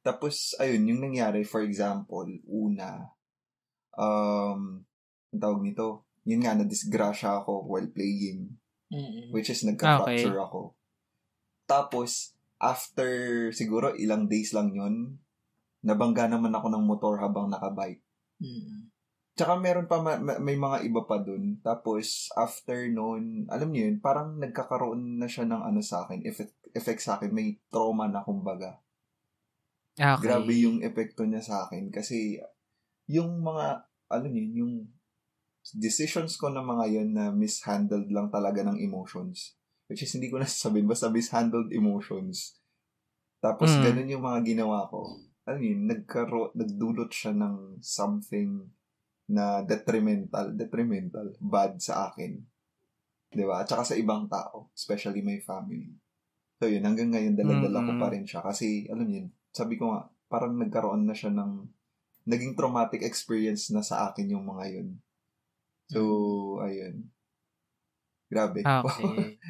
Tapos, 0.00 0.56
ayun, 0.56 0.88
yung 0.88 1.00
nangyari, 1.04 1.44
for 1.44 1.60
example, 1.60 2.24
una, 2.48 3.12
um, 3.92 4.80
ang 5.28 5.40
tawag 5.40 5.60
nito, 5.60 6.08
yun 6.24 6.40
nga, 6.40 6.56
na-disgrasya 6.56 7.44
ako 7.44 7.68
while 7.68 7.88
playing, 7.92 8.56
Mm. 8.88 9.36
which 9.36 9.52
is 9.52 9.60
nagka-fracture 9.68 10.40
ako. 10.40 10.72
Tapos, 11.68 12.32
after 12.56 13.08
siguro 13.52 13.92
ilang 14.00 14.32
days 14.32 14.56
lang 14.56 14.72
yun, 14.72 15.20
nabangga 15.84 16.24
naman 16.24 16.56
ako 16.56 16.72
ng 16.72 16.84
motor 16.88 17.20
habang 17.20 17.52
nakabike. 17.52 18.00
Mm. 18.38 18.90
Tsaka 19.38 19.54
meron 19.54 19.86
pa, 19.86 20.02
ma- 20.02 20.18
ma- 20.18 20.42
may 20.42 20.58
mga 20.58 20.82
iba 20.82 21.06
pa 21.06 21.22
dun. 21.22 21.62
Tapos, 21.62 22.26
after 22.34 22.90
noon, 22.90 23.46
alam 23.46 23.70
niyo 23.70 23.86
yun, 23.86 24.02
parang 24.02 24.34
nagkakaroon 24.34 25.22
na 25.22 25.30
siya 25.30 25.46
ng 25.46 25.62
ano 25.62 25.78
sa 25.78 26.02
akin, 26.02 26.26
effect, 26.26 26.58
effect 26.74 26.98
sa 26.98 27.18
akin, 27.18 27.30
may 27.30 27.54
trauma 27.70 28.10
na 28.10 28.26
kumbaga. 28.26 28.82
Okay. 29.94 30.22
Grabe 30.26 30.54
yung 30.58 30.82
epekto 30.82 31.22
niya 31.22 31.42
sa 31.42 31.66
akin. 31.66 31.90
Kasi, 31.94 32.38
yung 33.06 33.38
mga, 33.42 33.86
alam 34.10 34.30
niyo, 34.30 34.66
yung 34.66 34.74
decisions 35.78 36.34
ko 36.34 36.50
na 36.50 36.62
mga 36.62 36.84
yun 36.90 37.10
na 37.14 37.30
mishandled 37.30 38.10
lang 38.10 38.30
talaga 38.34 38.66
ng 38.66 38.78
emotions. 38.78 39.54
Which 39.86 40.02
is, 40.02 40.10
hindi 40.18 40.34
ko 40.34 40.42
na 40.42 40.50
sasabihin, 40.50 40.90
basta 40.90 41.10
mishandled 41.10 41.70
emotions. 41.70 42.58
Tapos, 43.38 43.70
Mm. 43.70 43.82
ganun 43.86 44.12
yung 44.18 44.24
mga 44.26 44.40
ginawa 44.42 44.90
ko. 44.90 45.27
Niyo, 45.56 45.72
yun, 45.72 45.80
nagkaro, 45.88 46.52
nagdulot 46.52 47.08
siya 47.08 47.32
ng 47.32 47.80
something 47.80 48.68
na 49.28 49.64
detrimental, 49.64 50.52
detrimental, 50.52 51.32
bad 51.40 51.80
sa 51.80 52.12
akin. 52.12 52.36
ba? 53.32 53.64
At 53.64 53.68
saka 53.68 53.84
sa 53.84 53.96
ibang 53.96 54.28
tao, 54.28 54.68
especially 54.76 55.24
my 55.24 55.40
family. 55.40 55.92
So 56.58 56.66
yun, 56.66 56.84
hanggang 56.84 57.14
ngayon 57.14 57.38
dala-dala 57.38 57.84
ko 57.86 57.92
Mm-mm. 57.94 58.02
pa 58.02 58.08
rin 58.12 58.24
siya. 58.28 58.40
Kasi, 58.44 58.88
alam 58.92 59.08
yun, 59.08 59.28
sabi 59.52 59.80
ko 59.80 59.94
nga, 59.94 60.08
parang 60.28 60.56
nagkaroon 60.56 61.08
na 61.08 61.16
siya 61.16 61.32
ng, 61.32 61.64
naging 62.28 62.52
traumatic 62.52 63.00
experience 63.04 63.72
na 63.72 63.80
sa 63.80 64.10
akin 64.10 64.36
yung 64.36 64.44
mga 64.44 64.64
yun. 64.68 64.88
So, 65.88 66.00
ayun. 66.60 67.08
Grabe. 68.28 68.60
Okay. 68.68 69.40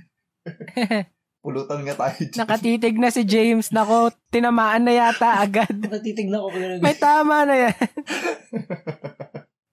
Pulutan 1.39 1.87
nga 1.87 1.95
tayo. 1.95 2.19
dyan. 2.19 2.39
Nakatitig 2.43 2.97
na 2.99 3.09
si 3.15 3.23
James. 3.23 3.71
Nako, 3.71 4.11
tinamaan 4.35 4.83
na 4.83 4.93
yata 4.93 5.39
agad. 5.39 5.71
Natitignan 5.95 6.43
ko 6.43 6.51
kung 6.51 6.83
May 6.83 6.97
tama 6.99 7.47
na 7.47 7.55
yan. 7.55 7.79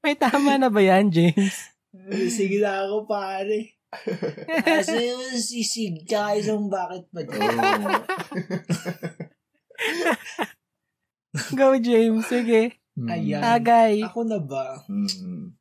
May 0.06 0.16
tama 0.16 0.62
na 0.62 0.70
ba 0.70 0.82
yan, 0.82 1.10
James? 1.10 1.74
Sige 2.30 2.62
na 2.62 2.86
ako, 2.86 3.10
pare. 3.10 3.82
Kasi 4.62 5.10
yung 5.10 5.26
sisig, 5.34 6.06
tsaka 6.06 6.38
isang 6.38 6.70
bakit 6.70 7.10
pa 7.10 7.26
dyan. 7.26 7.58
Go, 11.58 11.76
James. 11.82 12.30
Sige. 12.30 12.78
Hmm. 12.96 13.10
Ayan. 13.12 13.42
Tagay. 13.44 14.06
Ako 14.06 14.24
na 14.24 14.40
ba? 14.40 14.80
Hmm. 14.88 15.58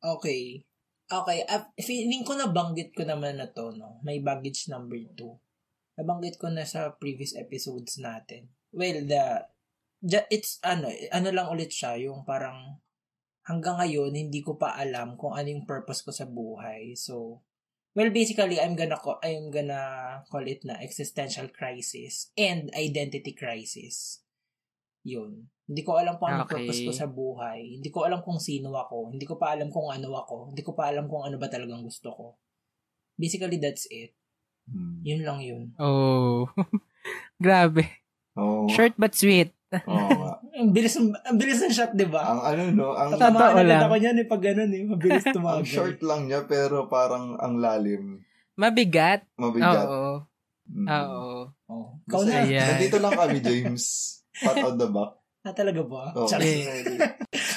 Okay. 0.00 0.64
Okay. 1.08 1.38
Uh, 1.44 1.64
feeling 1.80 2.24
ko 2.24 2.36
nabanggit 2.36 2.96
ko 2.96 3.04
naman 3.04 3.36
na 3.36 3.50
to, 3.52 3.74
no? 3.76 4.00
May 4.06 4.24
baggage 4.24 4.70
number 4.72 4.96
two. 5.18 5.36
Nabanggit 5.98 6.38
ko 6.38 6.46
na 6.48 6.62
sa 6.62 6.94
previous 6.94 7.34
episodes 7.34 7.98
natin. 7.98 8.54
Well, 8.70 9.02
the, 9.02 9.50
the 9.98 10.22
it's, 10.30 10.62
ano, 10.62 10.86
ano 11.10 11.28
lang 11.34 11.50
ulit 11.50 11.74
siya, 11.74 11.98
yung 11.98 12.22
parang, 12.22 12.78
hanggang 13.50 13.82
ngayon, 13.82 14.14
hindi 14.14 14.40
ko 14.46 14.54
pa 14.54 14.78
alam 14.78 15.18
kung 15.18 15.34
ano 15.34 15.50
yung 15.50 15.66
purpose 15.66 16.06
ko 16.06 16.14
sa 16.14 16.28
buhay. 16.28 16.94
So, 16.94 17.42
well, 17.98 18.12
basically, 18.14 18.62
I'm 18.62 18.78
gonna, 18.78 19.00
I'm 19.24 19.50
gonna 19.50 19.82
call 20.30 20.46
it 20.46 20.62
na 20.62 20.78
existential 20.78 21.50
crisis 21.50 22.30
and 22.38 22.70
identity 22.78 23.34
crisis. 23.34 24.22
Yun. 25.02 25.48
Hindi 25.64 25.82
ko 25.84 25.96
alam 25.96 26.20
kung 26.20 26.28
ano 26.32 26.44
Okay. 26.44 26.60
purpose 26.60 26.80
ko 26.84 26.92
sa 26.92 27.08
buhay. 27.08 27.80
Hindi 27.80 27.88
ko 27.88 28.04
alam 28.04 28.20
kung 28.20 28.36
sino 28.36 28.72
ako. 28.76 29.16
Hindi 29.16 29.24
ko 29.24 29.40
pa 29.40 29.56
alam 29.56 29.72
kung 29.72 29.88
ano 29.88 30.12
ako. 30.12 30.52
Hindi 30.52 30.62
ko 30.64 30.72
pa 30.76 30.92
alam 30.92 31.08
kung 31.08 31.24
ano 31.24 31.36
ba 31.40 31.48
talagang 31.48 31.80
gusto 31.80 32.08
ko. 32.12 32.26
Basically, 33.16 33.56
that's 33.58 33.88
it. 33.90 34.17
Hmm. 34.68 35.00
Yun 35.02 35.20
lang 35.24 35.38
yun. 35.40 35.62
Oh. 35.80 36.48
Grabe. 37.44 37.88
Oo. 38.36 38.68
Short 38.68 38.94
but 39.00 39.16
sweet. 39.16 39.52
Oo 39.72 40.08
nga. 40.08 40.32
Ang 40.58 40.74
bilis, 40.74 40.98
ang 40.98 41.38
bilis 41.38 41.62
ng 41.62 41.70
shot, 41.70 41.94
di 41.94 42.02
ba? 42.10 42.34
Ang 42.34 42.40
ano 42.42 42.62
no, 42.74 42.90
ang, 42.90 43.14
Tatamaan 43.14 43.62
lang. 43.62 43.78
agad 43.78 43.86
ako 43.86 43.94
niyan 44.02 44.16
eh, 44.18 44.26
pag 44.26 44.42
ganun 44.42 44.72
eh. 44.74 44.82
Mabilis 44.90 45.22
ang 45.30 45.36
tumagal. 45.38 45.70
short 45.70 45.98
lang 46.02 46.26
niya 46.26 46.50
pero 46.50 46.90
parang 46.90 47.38
ang 47.38 47.62
lalim. 47.62 48.26
Mabigat. 48.58 49.22
Mabigat. 49.38 49.86
Oo. 49.86 50.26
Mm. 50.66 50.86
Oo. 50.90 51.54
Oh. 51.70 51.86
Ikaw 52.10 52.20
na. 52.26 52.42
Ayan. 52.42 52.74
Nandito 52.74 52.98
lang 52.98 53.14
kami, 53.14 53.38
James. 53.38 53.84
Pat 54.34 54.58
on 54.66 54.74
the 54.74 54.90
back. 54.90 55.14
Ah, 55.46 55.54
talaga 55.54 55.80
ba? 55.86 56.10
Oh. 56.18 56.26
Eh. 56.42 56.66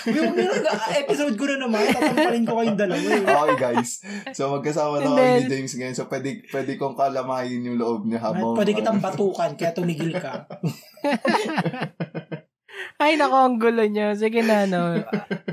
Yung, 0.09 0.33
yung 0.33 0.65
episode 0.97 1.35
ko 1.37 1.45
na 1.45 1.57
naman, 1.61 1.81
tatamparin 1.93 2.45
ko 2.47 2.53
kayong 2.57 2.79
dalawa 2.79 3.07
eh. 3.11 3.25
okay, 3.25 3.57
guys. 3.57 4.01
So, 4.33 4.49
magkasama 4.53 5.01
na 5.01 5.13
kami 5.13 5.45
ni 5.45 5.51
James 5.51 5.73
ngayon. 5.77 5.95
So, 5.97 6.09
pwede, 6.09 6.41
pwede 6.49 6.71
kong 6.79 6.97
kalamayin 6.97 7.67
yung 7.67 7.77
loob 7.77 8.09
niya 8.09 8.21
habang... 8.21 8.57
Pwede 8.57 8.73
kitang 8.73 9.03
batukan, 9.03 9.53
kaya 9.59 9.75
tumigil 9.75 10.15
ka. 10.17 10.47
Ay, 13.01 13.17
nako, 13.17 13.37
ang 13.37 13.57
gulo 13.57 13.83
niyo. 13.85 14.13
Sige 14.13 14.45
na, 14.45 14.69
no. 14.69 15.01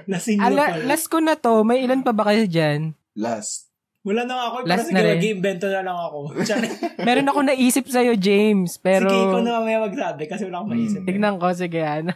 Lasing 0.04 0.40
na 0.40 0.52
Ala, 0.52 0.64
pala. 0.68 0.84
last 0.84 1.06
ko 1.08 1.18
na 1.20 1.34
to. 1.36 1.64
May 1.64 1.84
ilan 1.84 2.04
pa 2.04 2.12
ba 2.12 2.28
kayo 2.28 2.44
dyan? 2.44 2.92
Last. 3.16 3.72
Wala 4.04 4.24
na 4.24 4.48
ako, 4.48 4.56
pero 4.64 4.70
Last 4.72 4.88
sige, 4.88 4.94
na 4.94 5.00
rin. 5.04 5.18
mag-invento 5.18 5.66
na 5.68 5.80
lang 5.84 5.98
ako. 5.98 6.18
Meron 7.08 7.28
ako 7.28 7.40
naisip 7.44 7.84
sa'yo, 7.88 8.14
James. 8.16 8.80
Pero... 8.80 9.10
sige, 9.10 9.20
ikaw 9.20 9.40
na 9.44 9.60
mamaya 9.60 9.84
magsabi 9.84 10.24
kasi 10.24 10.48
wala 10.48 10.62
akong 10.62 10.72
maisip. 10.72 11.00
Hmm. 11.02 11.08
Tignan 11.08 11.36
ko, 11.36 11.46
sige, 11.52 11.82
ano. 11.84 12.14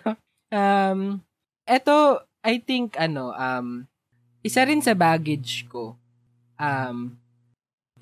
Um, 0.53 1.01
eto, 1.69 2.27
I 2.43 2.59
think, 2.59 2.99
ano, 2.99 3.35
um, 3.35 3.87
isa 4.43 4.67
rin 4.67 4.83
sa 4.83 4.99
baggage 4.99 5.71
ko 5.71 5.95
um, 6.59 7.15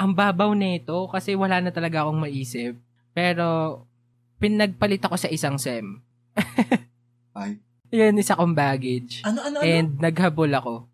ang 0.01 0.13
babaw 0.17 0.57
nito 0.57 1.09
kasi 1.13 1.37
wala 1.37 1.61
na 1.61 1.73
talaga 1.73 2.05
akong 2.05 2.25
maisip. 2.25 2.77
Pero, 3.13 3.81
pinagpalit 4.41 5.05
ako 5.05 5.17
sa 5.21 5.29
isang 5.29 5.61
SEM. 5.61 6.01
Ay. 7.37 7.61
Yan, 7.91 8.17
isa 8.17 8.39
kong 8.39 8.55
baggage. 8.55 9.21
Ano, 9.27 9.45
ano, 9.45 9.61
ano? 9.61 9.67
And 9.67 9.99
naghabol 9.99 10.49
ako. 10.55 10.87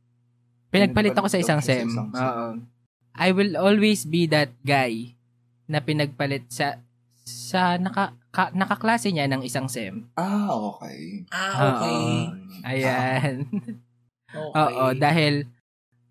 Pinagpalit 0.73 1.15
ako 1.15 1.29
isang 1.31 1.61
SEM. 1.63 1.87
sa 1.87 1.93
isang 1.93 2.11
SEM. 2.11 2.25
Oo. 2.25 2.47
I 3.17 3.29
will 3.33 3.55
always 3.57 4.05
be 4.05 4.29
that 4.29 4.53
guy 4.65 5.17
na 5.69 5.81
pinagpalit 5.81 6.49
sa 6.53 6.81
sa 7.27 7.77
naka, 7.77 8.15
ka, 8.37 8.53
nakaklase 8.53 9.09
niya 9.09 9.25
ng 9.33 9.41
isang 9.41 9.65
SEM. 9.65 10.13
Ah, 10.13 10.53
okay. 10.53 11.25
ah, 11.33 11.53
okay. 11.73 12.05
Ayan. 12.69 13.35
Okay. 14.27 14.59
Oo, 14.59 14.93
dahil 14.93 15.49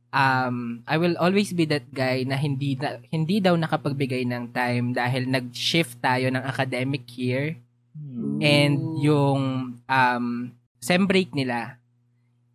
um 0.09 0.82
I 0.88 0.95
will 0.97 1.13
always 1.19 1.51
be 1.51 1.67
that 1.69 1.86
guy 1.91 2.23
na 2.23 2.39
hindi 2.39 2.73
na, 2.73 2.97
hindi 3.11 3.43
daw 3.43 3.53
nakapagbigay 3.53 4.23
ng 4.26 4.49
time 4.49 4.95
dahil 4.95 5.28
nag-shift 5.30 5.99
tayo 5.99 6.32
ng 6.34 6.41
academic 6.41 7.05
year 7.19 7.59
Hmm. 7.95 8.39
and 8.43 8.76
Ooh. 8.76 8.99
yung 9.03 9.41
um 9.88 10.26
sem 10.84 11.03
break 11.07 11.32
nila 11.32 11.80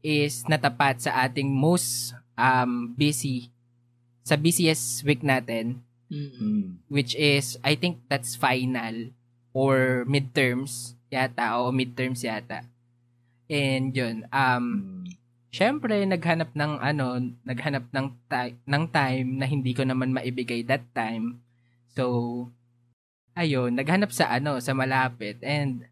is 0.05 0.45
natapat 0.45 1.01
sa 1.01 1.25
ating 1.25 1.49
most 1.49 2.13
um 2.37 2.93
busy 2.93 3.49
sa 4.21 4.37
busiest 4.37 5.01
week 5.01 5.25
natin 5.25 5.81
Mm-mm. 6.13 6.37
Hmm. 6.37 6.65
which 6.93 7.17
is 7.17 7.57
I 7.65 7.73
think 7.73 8.05
that's 8.09 8.37
final 8.37 9.13
or 9.53 10.07
midterms 10.07 10.95
yata 11.11 11.59
o 11.59 11.75
midterms 11.75 12.23
yata. 12.23 12.63
And 13.51 13.91
yun, 13.91 14.27
um 14.31 14.65
Hmm. 14.79 15.05
syempre 15.51 16.07
naghanap 16.07 16.55
ng 16.55 16.79
ano, 16.79 17.19
naghanap 17.43 17.91
ng 17.91 18.07
ti- 18.31 18.59
ng 18.65 18.85
time 18.95 19.29
na 19.43 19.47
hindi 19.51 19.75
ko 19.75 19.83
naman 19.83 20.15
maibigay 20.15 20.63
that 20.71 20.87
time. 20.95 21.43
So 21.95 22.47
ayun, 23.35 23.75
naghanap 23.75 24.15
sa 24.15 24.31
ano, 24.31 24.63
sa 24.63 24.71
malapit 24.75 25.43
and 25.43 25.87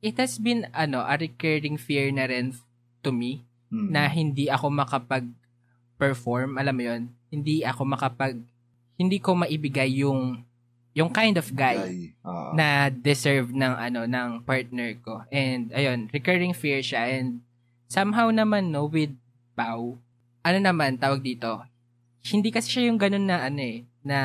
it 0.00 0.16
has 0.22 0.38
been 0.38 0.70
ano, 0.72 1.02
a 1.02 1.18
recurring 1.18 1.76
fear 1.76 2.14
na 2.14 2.30
rin 2.30 2.54
to 3.02 3.10
me 3.10 3.42
Hmm. 3.70 3.90
na 3.94 4.10
hindi 4.10 4.50
ako 4.50 4.66
makapag-perform, 4.70 6.58
alam 6.58 6.74
mo 6.74 6.82
'yon, 6.82 7.02
hindi 7.30 7.62
ako 7.62 7.82
makapag 7.86 8.38
hindi 9.00 9.16
ko 9.16 9.32
maibigay 9.32 10.04
yung 10.04 10.44
yung 10.94 11.10
kind 11.10 11.38
of 11.38 11.46
guy 11.54 11.78
Guy. 11.78 11.98
Ah. 12.26 12.50
na 12.54 12.66
deserve 12.90 13.54
ng 13.54 13.74
ano 13.78 14.06
ng 14.10 14.42
partner 14.42 14.98
ko. 14.98 15.22
And 15.30 15.70
ayun, 15.70 16.10
recurring 16.10 16.54
fear 16.54 16.82
siya 16.82 17.06
and 17.20 17.42
somehow 17.86 18.30
naman 18.30 18.74
no 18.74 18.90
with 18.90 19.14
Pau, 19.54 19.98
ano 20.40 20.58
naman 20.58 20.96
tawag 20.96 21.20
dito? 21.20 21.62
Hindi 22.24 22.48
kasi 22.48 22.70
siya 22.72 22.88
yung 22.90 22.98
ganun 22.98 23.28
na 23.28 23.44
ano 23.44 23.60
eh 23.60 23.84
na 24.00 24.18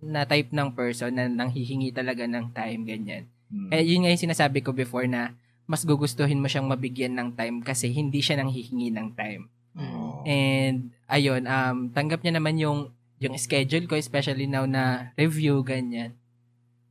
na 0.00 0.24
type 0.24 0.48
ng 0.50 0.72
person 0.72 1.12
na 1.12 1.28
nanghihingi 1.28 1.92
talaga 1.92 2.24
ng 2.24 2.50
time 2.56 2.80
ganyan. 2.88 3.24
Hmm. 3.52 3.68
Eh 3.68 3.84
yun 3.84 4.06
nga 4.06 4.12
yung 4.14 4.24
sinasabi 4.26 4.64
ko 4.64 4.72
before 4.72 5.04
na 5.04 5.36
mas 5.70 5.86
gugustuhin 5.86 6.40
mo 6.40 6.50
siyang 6.50 6.66
mabigyan 6.66 7.14
ng 7.14 7.36
time 7.36 7.62
kasi 7.62 7.92
hindi 7.92 8.24
siya 8.24 8.40
nanghihingi 8.40 8.90
ng 8.90 9.08
time. 9.14 9.46
Oo. 9.78 10.26
And 10.26 10.90
ayun, 11.06 11.46
um 11.46 11.94
tanggap 11.94 12.24
niya 12.24 12.40
naman 12.40 12.58
yung 12.58 12.90
yung 13.20 13.36
schedule 13.36 13.84
ko 13.86 13.94
especially 14.00 14.48
now 14.48 14.64
na 14.64 15.12
review 15.14 15.60
ganyan. 15.62 16.16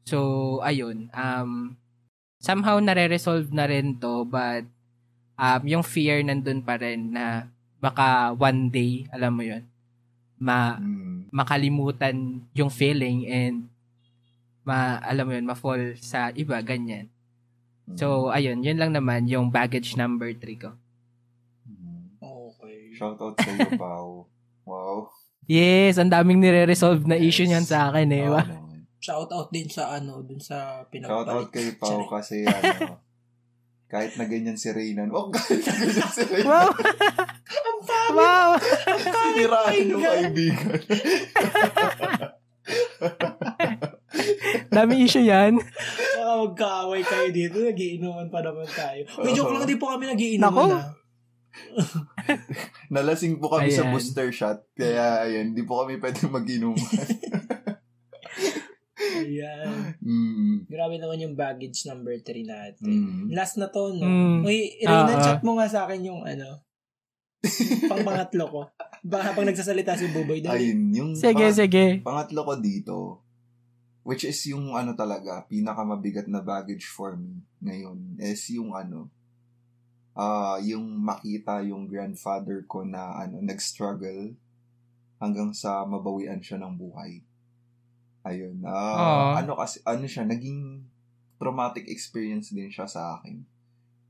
So 0.08 0.60
ayun, 0.64 1.10
um 1.14 1.76
somehow 2.42 2.80
nare-resolve 2.82 3.52
na 3.54 3.66
rin 3.70 3.98
to 4.00 4.26
but 4.30 4.66
um 5.40 5.62
yung 5.66 5.84
fear 5.86 6.22
nandun 6.24 6.62
pa 6.66 6.78
rin 6.80 7.14
na 7.16 7.50
baka 7.82 8.34
one 8.38 8.70
day, 8.74 9.08
alam 9.14 9.34
mo 9.36 9.44
'yon, 9.46 9.64
ma 10.40 10.78
Hmm. 10.80 11.28
makalimutan 11.34 12.44
yung 12.58 12.72
feeling 12.74 13.26
and 13.30 13.70
ma 14.66 15.00
alam 15.04 15.26
mo 15.28 15.34
'yun, 15.36 15.46
ma-fall 15.48 15.98
sa 16.00 16.32
iba 16.36 16.60
ganyan. 16.64 17.10
So 18.00 18.30
ayun, 18.34 18.62
yun 18.64 18.78
lang 18.80 18.94
naman 18.96 19.28
yung 19.30 19.50
baggage 19.52 19.98
number 20.00 20.32
3 20.38 20.58
ko. 20.62 20.72
Hmm. 21.68 22.16
Okay. 22.22 22.94
Shoutout 22.96 23.36
sa 23.40 23.52
iyo, 23.56 23.70
Pao. 23.76 24.28
Wow. 24.68 25.10
Yes, 25.50 25.98
ang 25.98 26.08
daming 26.08 26.38
nire-resolve 26.38 27.02
na 27.04 27.18
issue 27.18 27.42
Yes. 27.42 27.50
niyan 27.50 27.66
sa 27.66 27.90
akin 27.90 28.08
eh. 28.08 28.24
Naman. 28.24 28.48
Shout 29.00 29.28
out 29.28 29.50
din 29.50 29.66
sa 29.66 29.90
ano, 29.92 30.22
dun 30.22 30.38
sa 30.38 30.86
pinagpalit. 30.86 31.26
Shoutout 31.26 31.50
kay 31.50 31.68
Pao 31.74 32.06
kasi 32.06 32.44
ano, 32.44 33.02
kahit 33.88 34.14
na 34.14 34.24
ganyan 34.24 34.54
si 34.54 34.70
Reynan, 34.70 35.10
oh, 35.10 35.28
kahit 35.34 35.60
na 35.60 35.74
ganyan 35.74 36.08
si 36.08 36.22
Reynan, 36.24 36.46
Wow! 36.46 36.70
Ang 37.50 37.80
pangit! 37.82 38.14
wow! 38.14 38.50
sinirahin 39.02 39.86
yung 39.90 40.04
kaibigan. 40.04 40.80
Dami 44.70 44.94
issue 45.02 45.24
yan. 45.24 45.58
Baka 45.58 46.34
magkaaway 46.46 47.02
kayo 47.02 47.28
dito. 47.32 47.58
Nagiinuman 47.58 48.28
pa 48.30 48.40
naman 48.40 48.68
tayo. 48.68 49.02
Uy, 49.18 49.34
joke 49.34 49.52
lang, 49.52 49.66
di 49.66 49.76
po 49.76 49.90
kami 49.90 50.06
Nako. 50.06 50.14
nagiinuman 50.14 50.70
ah. 50.76 50.86
Nalasing 52.94 53.38
po 53.38 53.50
kami 53.50 53.70
sa 53.70 53.84
Ayan. 53.84 53.92
booster 53.92 54.30
shot, 54.30 54.62
kaya 54.74 55.26
ayun, 55.26 55.52
di 55.52 55.64
po 55.64 55.82
kami 55.82 55.98
pwede 55.98 56.26
mag-inuman. 56.28 56.80
Ayan. 59.20 59.96
mm. 60.00 60.68
Grabe 60.68 60.96
naman 60.96 61.20
yung 61.20 61.36
baggage 61.36 61.86
number 61.86 62.14
3 62.16 62.44
natin. 62.46 62.88
Mm. 62.88 63.24
Last 63.32 63.56
na 63.56 63.68
to, 63.68 63.94
no? 63.94 64.06
Mm. 64.06 64.40
Uy, 64.44 64.80
Reyna, 64.80 65.08
Ah, 65.08 65.16
ah. 65.16 65.24
chat 65.24 65.42
mo 65.42 65.56
nga 65.56 65.68
sa 65.68 65.86
akin 65.86 66.02
yung 66.04 66.22
ano, 66.22 66.64
pang 67.88 68.04
pangatlo 68.04 68.46
ko. 68.46 68.62
Ba, 69.02 69.24
habang 69.24 69.48
nagsasalita 69.48 69.96
si 69.96 70.12
Buboy. 70.12 70.44
Dali. 70.44 70.72
Ayun, 70.72 70.82
yung 70.92 71.12
Sige, 71.16 71.48
pang- 71.48 71.56
sige. 71.56 71.86
pangatlo 72.04 72.44
ko 72.44 72.54
dito, 72.60 72.96
which 74.04 74.28
is 74.28 74.40
yung 74.46 74.76
ano 74.76 74.92
talaga, 74.92 75.48
pinakamabigat 75.48 76.28
na 76.28 76.44
baggage 76.44 76.84
for 76.84 77.16
me 77.16 77.40
ngayon, 77.60 78.20
is 78.20 78.44
yung 78.52 78.76
ano, 78.76 79.08
ah 80.20 80.60
yung 80.60 81.00
makita 81.00 81.64
yung 81.64 81.88
grandfather 81.88 82.68
ko 82.68 82.84
na 82.84 83.16
ano, 83.24 83.40
nag-struggle 83.40 84.36
hanggang 85.24 85.56
sa 85.56 85.88
mabawian 85.88 86.44
siya 86.44 86.60
ng 86.60 86.76
buhay. 86.76 87.24
Ayun. 88.28 88.60
Aw. 88.68 89.40
ano 89.40 89.56
kasi, 89.56 89.80
ano 89.88 90.04
siya, 90.04 90.28
naging 90.28 90.84
traumatic 91.40 91.88
experience 91.88 92.52
din 92.52 92.68
siya 92.68 92.84
sa 92.84 93.16
akin. 93.16 93.48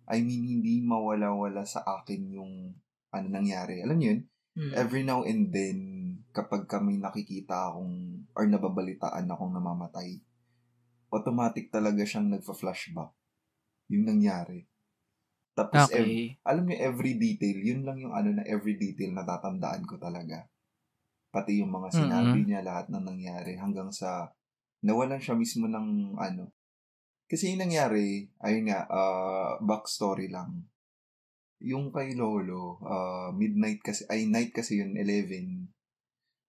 I 0.10 0.26
mean, 0.26 0.41
hindi 0.49 0.82
mawala-wala 0.82 1.62
sa 1.62 1.86
akin 1.86 2.34
yung 2.34 2.74
ano 3.14 3.28
nangyari. 3.30 3.86
Alam 3.86 3.97
niyo 4.01 4.10
yun? 4.18 4.22
Hmm. 4.60 4.74
every 4.76 5.05
now 5.07 5.24
and 5.24 5.53
then, 5.55 5.80
kapag 6.36 6.68
kami 6.68 6.99
nakikita 6.99 7.72
akong, 7.72 8.26
or 8.34 8.43
nababalitaan 8.49 9.30
akong 9.30 9.53
namamatay, 9.55 10.20
automatic 11.10 11.70
talaga 11.74 12.03
siyang 12.03 12.30
nagfa-flashback. 12.34 13.14
Yung 13.89 14.05
nangyari. 14.05 14.68
Tapos, 15.60 15.91
ev- 15.91 16.07
Okay. 16.07 16.39
alam 16.47 16.64
niyo, 16.64 16.78
every 16.80 17.20
detail, 17.20 17.57
yun 17.60 17.84
lang 17.84 17.99
yung 17.99 18.16
ano 18.16 18.32
na 18.39 18.47
every 18.47 18.80
detail 18.80 19.12
na 19.12 19.28
tatandaan 19.28 19.84
ko 19.84 19.99
talaga. 19.99 20.47
Pati 21.36 21.60
yung 21.60 21.76
mga 21.76 21.91
sinabi 21.91 22.47
niya, 22.47 22.64
lahat 22.64 22.88
ng 22.88 23.03
nangyari, 23.03 23.60
hanggang 23.60 23.91
sa, 23.91 24.32
nawalan 24.80 25.20
siya 25.20 25.36
mismo 25.36 25.68
ng 25.68 26.16
ano. 26.16 26.55
Kasi 27.28 27.51
yung 27.51 27.68
nangyari, 27.68 28.32
ayun 28.39 28.72
nga, 28.72 28.88
uh, 28.88 29.60
backstory 29.60 30.32
lang 30.32 30.70
yung 31.60 31.91
kay 31.91 32.16
Lolo, 32.16 32.80
uh, 32.80 33.30
midnight 33.36 33.84
kasi, 33.84 34.07
ay 34.07 34.24
night 34.32 34.55
kasi 34.55 34.80
yun, 34.80 34.95
11. 34.95 35.68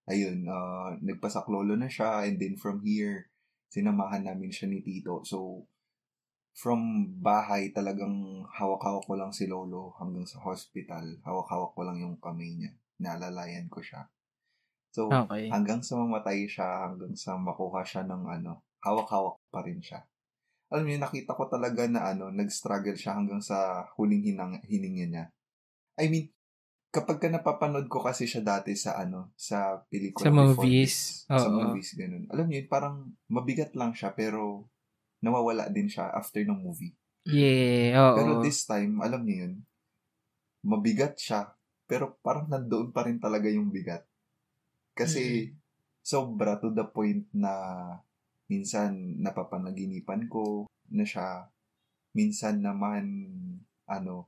Ayun, 0.07 0.47
uh, 0.47 0.95
nagpasaklolo 1.03 1.75
na 1.75 1.91
siya 1.91 2.27
and 2.27 2.39
then 2.39 2.55
from 2.55 2.83
here, 2.87 3.27
sinamahan 3.71 4.27
namin 4.27 4.55
siya 4.55 4.71
ni 4.71 4.83
Tito. 4.83 5.27
So, 5.27 5.67
from 6.61 7.09
bahay 7.25 7.73
talagang 7.73 8.45
hawak-hawak 8.53 9.09
ko 9.09 9.17
lang 9.17 9.33
si 9.33 9.49
Lolo 9.49 9.97
hanggang 9.97 10.29
sa 10.29 10.45
hospital. 10.45 11.17
Hawak-hawak 11.25 11.73
ko 11.73 11.81
lang 11.89 11.97
yung 12.05 12.21
kamay 12.21 12.53
niya. 12.53 12.77
Naalalayan 13.01 13.73
ko 13.73 13.81
siya. 13.81 14.05
So, 14.93 15.09
Okay. 15.09 15.49
hanggang 15.49 15.81
sa 15.81 15.97
mamatay 15.97 16.45
siya, 16.45 16.85
hanggang 16.85 17.17
sa 17.17 17.41
makuha 17.41 17.81
siya 17.81 18.05
ng 18.05 18.23
ano, 18.29 18.61
hawak-hawak 18.85 19.41
pa 19.49 19.65
rin 19.65 19.81
siya. 19.81 20.05
Alam 20.69 20.85
niyo, 20.87 20.99
nakita 21.01 21.33
ko 21.33 21.49
talaga 21.49 21.89
na 21.89 22.13
ano, 22.13 22.29
nag-struggle 22.29 22.95
siya 22.95 23.17
hanggang 23.17 23.41
sa 23.41 23.89
huling 23.97 24.21
hinang, 24.21 24.61
hininga 24.69 25.07
niya. 25.09 25.25
I 25.97 26.13
mean, 26.13 26.29
kapag 26.93 27.23
ka 27.23 27.29
napapanood 27.33 27.89
ko 27.89 28.05
kasi 28.05 28.29
siya 28.29 28.45
dati 28.45 28.77
sa 28.77 29.01
ano, 29.01 29.33
sa 29.39 29.81
pelikula 29.89 30.29
Sa 30.29 30.35
before 30.35 30.69
movies. 30.69 30.93
this, 30.93 30.97
sa 31.31 31.49
movies, 31.49 31.91
ganun. 31.97 32.29
Alam 32.29 32.47
niyo, 32.53 32.69
parang 32.69 33.17
mabigat 33.33 33.73
lang 33.79 33.97
siya, 33.97 34.13
pero 34.13 34.69
nawawala 35.21 35.69
din 35.69 35.89
siya 35.89 36.11
after 36.13 36.43
ng 36.43 36.61
movie. 36.61 36.97
Yeah, 37.29 38.01
oo. 38.01 38.17
Pero 38.17 38.33
this 38.41 38.65
time, 38.65 39.05
alam 39.05 39.23
niyo 39.25 39.49
yun, 39.49 39.55
mabigat 40.65 41.17
siya, 41.21 41.53
pero 41.85 42.17
parang 42.25 42.49
nandoon 42.49 42.93
pa 42.93 43.05
rin 43.05 43.21
talaga 43.21 43.49
yung 43.53 43.69
bigat. 43.69 44.05
Kasi, 44.97 45.53
sobra 46.01 46.57
to 46.57 46.73
the 46.73 46.85
point 46.89 47.29
na 47.37 47.53
minsan 48.51 49.21
napapanaginipan 49.21 50.27
ko 50.27 50.67
na 50.91 51.05
siya. 51.07 51.47
Minsan 52.17 52.65
naman, 52.65 53.31
ano, 53.87 54.27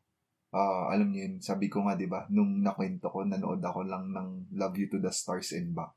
ah, 0.53 0.93
alam 0.93 1.11
niyo 1.11 1.27
yun, 1.27 1.37
sabi 1.41 1.73
ko 1.73 1.89
nga, 1.89 1.97
di 1.97 2.07
ba, 2.07 2.29
nung 2.29 2.61
nakwento 2.61 3.09
ko, 3.09 3.25
nanood 3.25 3.65
ako 3.65 3.89
lang 3.89 4.13
ng 4.13 4.53
Love 4.55 4.77
You 4.79 4.87
to 4.93 4.99
the 5.01 5.11
Stars 5.11 5.57
and 5.57 5.73
Back. 5.73 5.97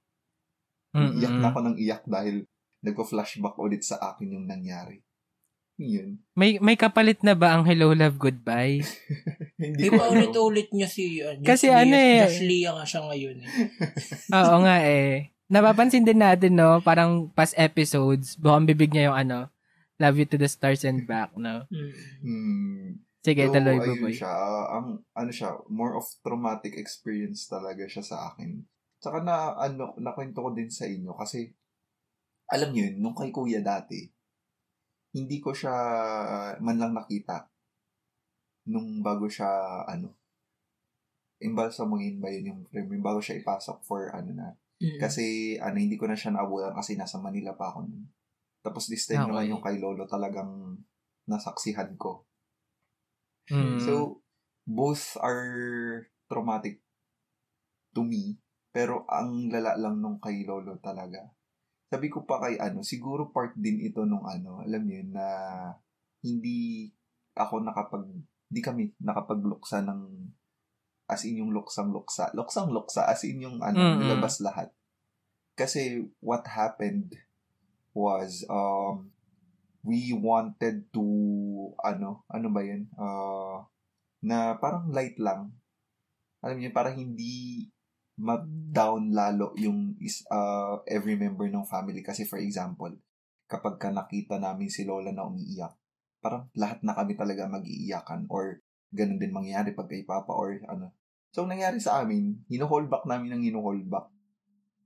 Mm-mm. 0.95 1.19
Iyak 1.19 1.35
na 1.43 1.47
ako 1.51 1.59
ng 1.59 1.77
iyak 1.77 2.03
dahil 2.07 2.47
nagko-flashback 2.85 3.57
ulit 3.57 3.81
sa 3.81 3.97
akin 3.99 4.37
yung 4.37 4.45
nangyari. 4.45 5.01
Yun. 5.75 6.23
May 6.31 6.55
may 6.63 6.79
kapalit 6.79 7.19
na 7.19 7.35
ba 7.35 7.51
ang 7.51 7.67
Hello 7.67 7.91
Love 7.91 8.15
Goodbye? 8.15 8.79
Hindi 9.59 9.81
Di 9.81 9.91
ko 9.91 10.07
ulit-ulit 10.07 10.71
niya 10.71 10.87
si 10.87 11.19
uh, 11.19 11.35
Kasi 11.43 11.67
Josh 11.67 11.75
ano 11.75 11.91
Lee- 11.91 12.07
eh. 12.15 12.19
Josh 12.23 12.41
Lee 12.47 12.63
nga 12.63 12.85
siya 12.87 13.01
ngayon 13.03 13.37
eh. 13.43 13.49
Oo 14.39 14.55
nga 14.63 14.77
eh. 14.79 15.35
Napapansin 15.51 16.07
din 16.07 16.23
natin, 16.23 16.55
no? 16.55 16.79
Parang 16.79 17.27
past 17.35 17.53
episodes, 17.59 18.39
bukang 18.39 18.65
bibig 18.65 18.89
niya 18.89 19.11
yung 19.11 19.19
ano, 19.19 19.39
Love 19.99 20.15
You 20.17 20.27
to 20.31 20.39
the 20.39 20.47
Stars 20.47 20.87
and 20.87 21.03
Back, 21.05 21.35
no? 21.35 21.67
Mm. 21.69 21.91
Hmm. 22.23 22.87
Sige, 23.21 23.49
So, 23.49 23.57
mo, 23.57 23.69
ayun 23.73 23.99
boy. 23.99 24.13
siya. 24.13 24.29
ah, 24.29 24.65
ang, 24.77 25.01
ano 25.11 25.31
siya, 25.33 25.49
more 25.65 25.97
of 25.97 26.05
traumatic 26.21 26.77
experience 26.77 27.49
talaga 27.49 27.85
siya 27.85 28.01
sa 28.01 28.31
akin. 28.31 28.61
Tsaka 29.01 29.21
na, 29.21 29.53
ano, 29.57 29.97
nakwento 29.97 30.39
ko 30.39 30.53
din 30.53 30.69
sa 30.69 30.85
inyo 30.85 31.13
kasi, 31.13 31.53
alam 32.51 32.69
niyo 32.71 32.89
yun, 32.91 32.97
nung 33.01 33.17
kay 33.17 33.31
kuya 33.33 33.61
dati, 33.63 34.05
hindi 35.15 35.37
ko 35.39 35.55
siya 35.55 35.73
man 36.59 36.77
lang 36.77 36.93
nakita 36.93 37.47
nung 38.65 39.05
bago 39.05 39.29
siya, 39.29 39.85
ano, 39.85 40.17
imbalsamuhin 41.37 42.17
ba 42.17 42.33
yun 42.33 42.49
yung 42.49 42.61
frame, 42.65 42.97
yung 42.97 43.05
bago 43.05 43.21
siya 43.21 43.37
ipasok 43.37 43.85
for, 43.85 44.09
ano 44.09 44.33
na, 44.33 44.47
Mm. 44.81 44.99
kasi, 44.99 45.55
ano, 45.61 45.77
hindi 45.79 45.95
ko 45.95 46.09
na 46.09 46.17
siya 46.17 46.33
naabutan 46.35 46.75
kasi 46.75 46.97
nasa 46.99 47.15
Manila 47.21 47.53
pa 47.55 47.71
ako 47.71 47.87
nun. 47.87 48.09
Tapos 48.65 48.89
this 48.89 49.05
time 49.07 49.23
Okay. 49.23 49.29
naman 49.31 49.53
yung 49.53 49.63
kay 49.63 49.77
Lolo 49.79 50.03
talagang 50.09 50.81
nasaksihan 51.29 51.93
ko. 51.95 52.25
Mm. 53.51 53.77
So, 53.79 54.21
both 54.65 55.15
are 55.21 56.09
traumatic 56.25 56.81
to 57.93 58.01
me. 58.03 58.41
Pero 58.73 59.05
ang 59.07 59.47
lala 59.53 59.77
lang 59.79 60.01
nung 60.01 60.17
kay 60.19 60.43
Lolo 60.43 60.75
talaga. 60.81 61.23
Sabi 61.89 62.07
ko 62.09 62.25
pa 62.25 62.41
kay 62.41 62.57
ano, 62.57 62.81
siguro 62.81 63.29
part 63.29 63.53
din 63.53 63.81
ito 63.85 64.03
nung 64.03 64.25
ano, 64.25 64.61
alam 64.65 64.83
niyo 64.83 65.05
na 65.05 65.27
hindi 66.25 66.89
ako 67.37 67.61
nakapag, 67.61 68.09
hindi 68.49 68.61
kami 68.61 68.83
nakapagluksa 68.97 69.85
ng 69.85 70.01
as 71.05 71.21
in 71.29 71.45
yung 71.45 71.53
luksang 71.53 71.93
luksa. 71.93 72.33
Luksang 72.33 72.73
luksa, 72.73 73.05
as 73.05 73.21
in 73.29 73.45
yung 73.45 73.61
ano, 73.61 73.77
Mm-mm. 73.77 74.01
nilabas 74.01 74.41
lahat. 74.41 74.73
Kasi 75.53 76.01
what 76.19 76.49
happened 76.49 77.13
was, 77.93 78.41
um, 78.49 79.13
we 79.85 80.09
wanted 80.17 80.89
to, 80.89 81.05
ano, 81.85 82.25
ano 82.25 82.47
ba 82.49 82.61
yun? 82.65 82.89
Uh, 82.97 83.61
na 84.25 84.57
parang 84.57 84.89
light 84.89 85.15
lang. 85.21 85.53
Alam 86.41 86.57
niyo, 86.57 86.73
parang 86.73 86.97
hindi 86.97 87.69
ma-down 88.15 89.11
lalo 89.11 89.51
yung 89.59 89.99
is, 89.99 90.23
uh, 90.31 90.79
every 90.87 91.19
member 91.19 91.47
ng 91.51 91.67
family. 91.67 91.99
Kasi 91.99 92.23
for 92.23 92.39
example, 92.39 92.91
kapag 93.45 93.77
ka 93.77 93.91
nakita 93.91 94.39
namin 94.41 94.71
si 94.71 94.87
Lola 94.87 95.11
na 95.11 95.27
umiiyak, 95.27 95.75
parang 96.23 96.49
lahat 96.57 96.81
na 96.81 96.97
kami 96.97 97.13
talaga 97.13 97.45
mag-iiyakan 97.45 98.25
or 98.33 98.59
ganun 98.89 99.21
din 99.21 99.35
mangyayari 99.35 99.77
pag 99.77 99.91
kay 99.91 100.01
Papa 100.07 100.33
or 100.33 100.57
ano. 100.65 100.95
So, 101.35 101.43
ang 101.43 101.51
nangyari 101.51 101.83
sa 101.83 102.01
amin, 102.01 102.47
hino-hold 102.47 102.87
back 102.87 103.03
namin 103.03 103.35
ng 103.35 103.43
hino-hold 103.51 103.85
back. 103.91 104.07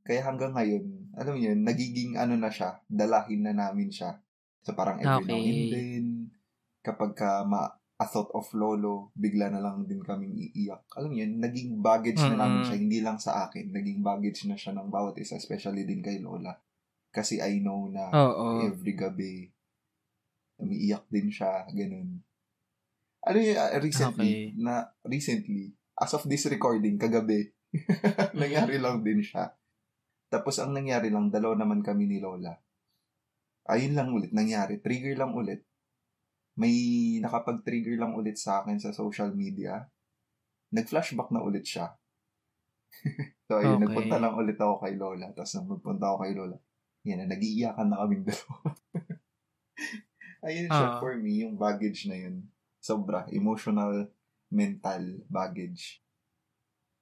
Kaya 0.01 0.25
hanggang 0.25 0.57
ngayon, 0.57 1.13
alam 1.13 1.38
niyo 1.38 1.53
yun, 1.53 1.61
nagiging 1.61 2.11
ano 2.17 2.34
na 2.34 2.49
siya, 2.49 2.82
dalahin 2.89 3.45
na 3.45 3.53
namin 3.53 3.93
siya. 3.93 4.17
So, 4.65 4.73
parang 4.73 4.97
every 4.99 5.30
now 5.30 5.45
and 5.45 5.69
Okay. 5.69 5.71
then, 5.71 6.05
kapag 6.82 7.13
ka 7.13 7.45
ma 7.45 7.78
a 8.00 8.08
thought 8.08 8.32
of 8.32 8.47
lolo, 8.56 9.12
bigla 9.12 9.52
na 9.52 9.60
lang 9.60 9.84
din 9.84 10.00
kaming 10.00 10.32
iiyak. 10.32 10.88
Alam 10.95 11.12
niyo 11.12 11.28
naging 11.36 11.84
baggage 11.84 12.24
na 12.24 12.39
namin 12.47 12.64
siya, 12.64 12.80
hindi 12.80 13.04
lang 13.04 13.20
sa 13.20 13.43
akin, 13.47 13.76
naging 13.76 14.00
baggage 14.00 14.47
na 14.47 14.56
siya 14.56 14.72
ng 14.72 14.88
bawat 14.88 15.20
isa, 15.20 15.36
especially 15.36 15.84
din 15.84 16.00
kay 16.00 16.24
Lola. 16.24 16.56
Kasi 17.12 17.43
I 17.43 17.60
know 17.60 17.91
na 17.91 18.08
Oo. 18.08 18.64
every 18.64 18.95
gabi, 18.95 19.52
umiiyak 20.64 21.12
din 21.12 21.28
siya, 21.28 21.68
ganun. 21.68 22.24
Ano 23.20 23.36
yung 23.36 23.60
uh, 23.60 23.76
recently, 23.84 24.56
Okay. 24.56 24.56
na 24.56 24.88
recently, 25.04 25.76
as 26.00 26.16
of 26.16 26.24
this 26.24 26.47
recording, 26.47 26.95
kagabi, 26.95 27.52
nangyari 28.39 28.80
lang 28.80 29.04
din 29.04 29.20
siya. 29.20 29.52
Tapos 30.32 30.56
ang 30.64 30.72
nangyari 30.72 31.12
lang, 31.12 31.28
dalawa 31.28 31.60
naman 31.60 31.84
kami 31.84 32.08
ni 32.08 32.24
Lola. 32.24 32.56
Ayun 33.68 33.91
lang 33.91 34.16
ulit, 34.16 34.32
nangyari. 34.32 34.80
Trigger 34.80 35.20
lang 35.20 35.36
ulit. 35.36 35.68
May 36.60 36.76
nakapag-trigger 37.24 37.95
lang 37.95 38.14
ulit 38.14 38.36
sa 38.36 38.60
akin 38.62 38.76
sa 38.78 38.91
social 38.91 39.32
media. 39.32 39.88
Nag-flashback 40.76 41.32
na 41.32 41.39
ulit 41.39 41.64
siya. 41.64 41.95
so, 43.47 43.57
ayun, 43.57 43.80
Okay. 43.80 43.84
nagpunta 43.88 44.18
lang 44.20 44.36
ulit 44.36 44.60
ako 44.60 44.84
kay 44.84 44.99
Lola. 44.99 45.32
Tapos 45.32 45.55
nang 45.55 45.72
magpunta 45.72 46.12
ako 46.12 46.18
kay 46.20 46.34
Lola, 46.36 46.57
yan 47.07 47.24
na, 47.24 47.32
nag-iiyakan 47.32 47.88
na 47.88 47.99
kaming 48.03 48.26
dalawa. 48.30 48.70
ayun 50.43 50.68
siya 50.68 50.88
Ah. 50.89 50.99
for 50.99 51.16
me, 51.16 51.43
yung 51.43 51.55
baggage 51.55 52.07
na 52.07 52.20
yun. 52.20 52.47
Sobra. 52.80 53.24
Emotional, 53.32 54.07
mental 54.51 55.24
baggage. 55.28 56.03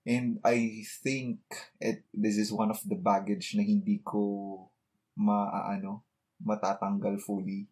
And 0.08 0.40
I 0.42 0.86
think 1.04 1.42
it, 1.82 2.08
this 2.16 2.38
is 2.38 2.50
one 2.50 2.72
of 2.72 2.80
the 2.86 2.96
baggage 2.96 3.58
na 3.58 3.62
hindi 3.62 4.00
ko 4.00 4.22
maaano, 5.18 6.06
matatanggal 6.40 7.20
fully. 7.20 7.68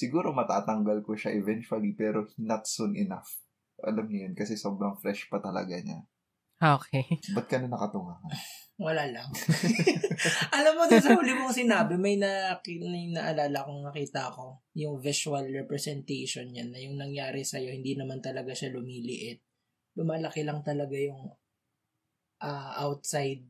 Siguro 0.00 0.32
matatanggal 0.32 1.04
ko 1.04 1.12
siya 1.12 1.36
eventually 1.36 1.92
pero 1.92 2.24
not 2.40 2.64
soon 2.64 2.96
enough. 2.96 3.28
Alam 3.84 4.08
niyo 4.08 4.28
yun 4.28 4.34
kasi 4.36 4.56
sobrang 4.56 4.96
fresh 4.96 5.28
pa 5.28 5.44
talaga 5.44 5.76
niya. 5.76 6.00
Okay. 6.60 7.04
Ba't 7.36 7.48
ka 7.48 7.60
na 7.60 7.68
nakatunga? 7.68 8.16
Wala 8.80 9.04
lang. 9.12 9.28
Alam 10.56 10.72
mo, 10.76 10.82
sa 10.88 11.16
huli 11.16 11.32
mong 11.32 11.52
sinabi, 11.56 11.96
may, 11.96 12.16
na, 12.20 12.56
may 12.64 13.12
naalala 13.12 13.64
kong 13.64 13.88
nakita 13.88 14.28
ko. 14.32 14.60
Yung 14.76 15.00
visual 15.00 15.44
representation 15.48 16.48
niya 16.52 16.68
na 16.68 16.80
yung 16.80 16.96
nangyari 17.00 17.44
sa'yo, 17.44 17.72
hindi 17.72 17.96
naman 17.96 18.20
talaga 18.20 18.52
siya 18.52 18.72
lumiliit. 18.72 19.40
Lumalaki 19.96 20.44
lang 20.44 20.60
talaga 20.60 20.96
yung 20.96 21.32
ah, 22.40 22.72
outside 22.88 23.44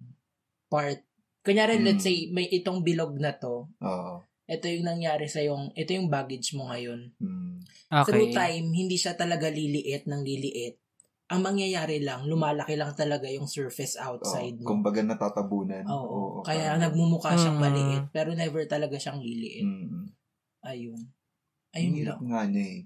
part. 0.71 1.03
Kunyari, 1.43 1.79
Mm. 1.79 1.85
let's 1.87 2.05
say, 2.07 2.31
may 2.31 2.47
itong 2.47 2.83
bilog 2.87 3.19
na 3.19 3.35
to. 3.35 3.71
Oo. 3.83 4.15
Ito 4.51 4.67
yung 4.67 4.83
nangyari 4.85 5.31
sa 5.31 5.39
yung, 5.39 5.71
ito 5.73 5.95
yung 5.95 6.11
baggage 6.11 6.59
mo 6.59 6.67
ngayon. 6.67 7.15
Hmm. 7.23 7.63
Through 8.03 8.35
Okay. 8.35 8.39
time, 8.59 8.67
hindi 8.69 8.99
siya 8.99 9.15
talaga 9.15 9.47
liliit 9.47 10.11
ng 10.11 10.21
liliit. 10.21 10.75
Ang 11.31 11.47
mangyayari 11.47 12.03
lang, 12.03 12.27
lumalaki 12.27 12.75
lang 12.75 12.91
talaga 12.93 13.31
yung 13.31 13.47
surface 13.47 13.95
outside 13.95 14.59
Oo. 14.59 14.67
mo. 14.67 14.69
Kumbaga 14.69 15.07
natatabunan. 15.07 15.87
Oo. 15.87 16.03
Oo, 16.03 16.39
Kaya 16.43 16.75
parang- 16.75 16.83
nagmumukha 16.83 17.39
siyang 17.39 17.55
Mm. 17.55 17.63
maliit, 17.63 18.05
pero 18.11 18.35
never 18.35 18.67
talaga 18.67 18.99
siyang 18.99 19.23
liliit. 19.23 19.63
Mm. 19.63 20.11
Ayun. 20.67 21.01
Ayun 21.71 21.95
hirap 21.95 22.19
lang. 22.19 22.27
nga 22.27 22.43
niya 22.51 22.67
eh. 22.67 22.81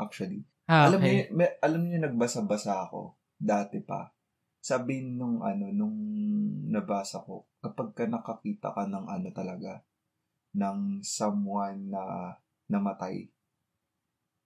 Actually. 0.00 0.40
Ah, 0.64 0.88
Alam 0.88 1.04
niyo, 1.04 1.12
okay. 1.12 1.36
may, 1.36 1.48
alam 1.60 1.82
niyo 1.84 1.98
nagbasa-basa 2.00 2.88
ako 2.88 3.20
dati 3.36 3.84
pa. 3.84 4.08
Sabi 4.56 5.04
nung 5.04 5.44
ano, 5.44 5.68
nung 5.68 5.92
nabasa 6.64 7.20
ko, 7.20 7.44
kapag 7.60 7.92
ka 7.92 8.08
nakakita 8.08 8.72
ka 8.72 8.88
ng 8.88 9.04
ano 9.04 9.28
talaga, 9.30 9.84
ng 10.52 11.00
someone 11.00 11.88
na 11.88 12.36
namatay, 12.68 13.28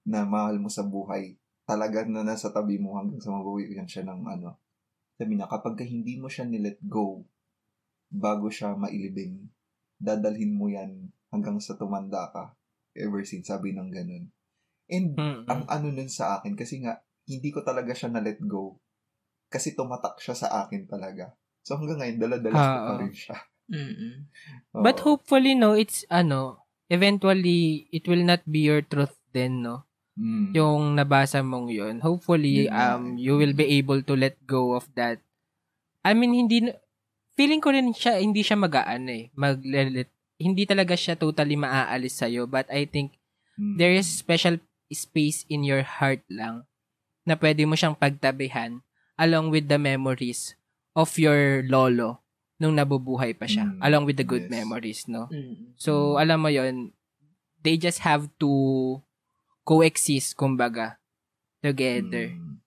na 0.07 0.23
mahal 0.23 0.63
mo 0.63 0.71
sa 0.71 0.87
buhay, 0.87 1.35
talaga 1.67 2.07
na 2.07 2.23
nasa 2.23 2.55
tabi 2.55 2.79
mo 2.79 2.95
hanggang 2.95 3.19
sa 3.19 3.35
mabuwi 3.35 3.75
yan 3.75 3.91
siya 3.91 4.07
ng 4.07 4.23
ano. 4.23 4.55
Sabi 5.19 5.35
niya, 5.35 5.51
kapag 5.51 5.75
ka 5.75 5.85
hindi 5.85 6.15
mo 6.21 6.31
siya 6.31 6.47
nilet 6.47 6.79
go, 6.87 7.27
bago 8.07 8.47
siya 8.47 8.79
mailibing, 8.79 9.51
dadalhin 9.99 10.55
mo 10.55 10.71
yan 10.71 11.11
hanggang 11.35 11.59
sa 11.59 11.75
tumanda 11.75 12.31
ka. 12.31 12.55
Ever 12.95 13.27
since, 13.27 13.51
sabi 13.51 13.75
ng 13.75 13.91
ganun. 13.91 14.31
And 14.87 15.19
Mm-mm. 15.19 15.51
ang 15.51 15.67
ano 15.67 15.91
nun 15.91 16.07
sa 16.09 16.39
akin 16.39 16.55
kasi 16.55 16.81
nga 16.87 17.03
hindi 17.27 17.51
ko 17.51 17.67
talaga 17.67 17.91
siya 17.91 18.15
na 18.15 18.23
let 18.23 18.39
go 18.39 18.79
kasi 19.51 19.75
tumatak 19.75 20.23
siya 20.23 20.39
sa 20.39 20.49
akin 20.65 20.87
talaga. 20.87 21.35
So 21.67 21.75
hanggang 21.75 21.99
ngayon 21.99 22.19
dala-dala 22.23 22.63
ko 22.63 22.79
Ah, 22.79 22.87
pa 22.87 22.95
oo. 22.95 23.03
rin 23.03 23.11
siya. 23.15 23.37
Mm-mm. 23.67 24.31
But 24.71 25.03
hopefully, 25.03 25.55
no, 25.55 25.75
it's, 25.75 26.07
ano, 26.11 26.63
eventually, 26.89 27.91
it 27.91 28.07
will 28.07 28.23
not 28.23 28.47
be 28.47 28.67
your 28.67 28.83
truth 28.83 29.15
then, 29.35 29.63
no? 29.63 29.85
Mm. 30.17 30.55
Yung 30.55 30.83
nabasa 30.97 31.45
mong 31.45 31.69
yun. 31.69 32.01
Hopefully, 32.01 32.71
nga 32.71 32.97
um, 32.97 33.19
you 33.21 33.37
will 33.37 33.53
be 33.53 33.77
able 33.77 34.01
to 34.01 34.15
let 34.17 34.39
go 34.47 34.73
of 34.73 34.89
that. 34.97 35.21
I 36.07 36.15
mean, 36.15 36.33
hindi, 36.33 36.73
feeling 37.37 37.61
ko 37.61 37.75
rin 37.75 37.93
siya, 37.93 38.23
hindi 38.23 38.41
siya 38.41 38.57
magaan 38.57 39.11
eh. 39.11 39.29
Mag, 39.35 39.61
hindi 40.37 40.63
talaga 40.65 40.95
siya 40.97 41.19
totally 41.19 41.59
maaalis 41.59 42.23
sa'yo. 42.23 42.47
But 42.49 42.71
I 42.73 42.87
think, 42.87 43.19
Mm. 43.57 43.81
there 43.81 43.97
is 43.97 44.05
special 44.05 44.61
space 44.93 45.49
in 45.49 45.65
your 45.65 45.81
heart 45.81 46.21
lang 46.29 46.69
na 47.25 47.35
pwede 47.41 47.65
mo 47.65 47.73
siyang 47.73 47.97
pagtabihan 47.97 48.85
along 49.17 49.49
with 49.49 49.67
the 49.67 49.81
memories 49.81 50.55
of 50.93 51.17
your 51.17 51.65
lolo 51.65 52.21
nung 52.57 52.73
nabubuhay 52.73 53.37
pa 53.37 53.45
siya. 53.45 53.69
Mm, 53.69 53.81
along 53.85 54.05
with 54.09 54.17
the 54.17 54.25
good 54.25 54.49
yes. 54.49 54.53
memories, 54.53 55.01
no? 55.09 55.29
Mm-mm. 55.29 55.77
So, 55.77 56.17
Mm. 56.17 56.21
alam 56.23 56.39
mo 56.41 56.49
yon 56.49 56.77
they 57.61 57.77
just 57.77 58.01
have 58.01 58.31
to 58.39 58.49
coexist, 59.67 60.39
kumbaga, 60.39 60.97
together. 61.61 62.31
Mm. 62.31 62.63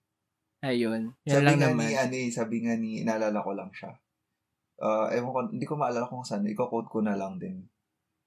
Ayun. 0.60 1.02
Yan 1.24 1.32
Sabi 1.40 1.44
lang 1.48 1.56
nga 1.56 1.68
naman. 1.72 1.88
ni, 1.88 1.94
ano 1.96 2.14
eh, 2.14 2.28
sabi 2.28 2.56
nga 2.60 2.74
ni, 2.76 2.90
naalala 3.00 3.40
ko 3.40 3.50
lang 3.56 3.72
siya. 3.72 3.96
Uh, 4.76 5.08
ewan 5.12 5.32
ko, 5.32 5.38
hindi 5.48 5.64
ko 5.64 5.74
maalala 5.76 6.04
kung 6.08 6.20
saan, 6.20 6.44
iko-quote 6.44 6.88
ko 6.88 7.00
na 7.00 7.16
lang 7.16 7.40
din 7.40 7.64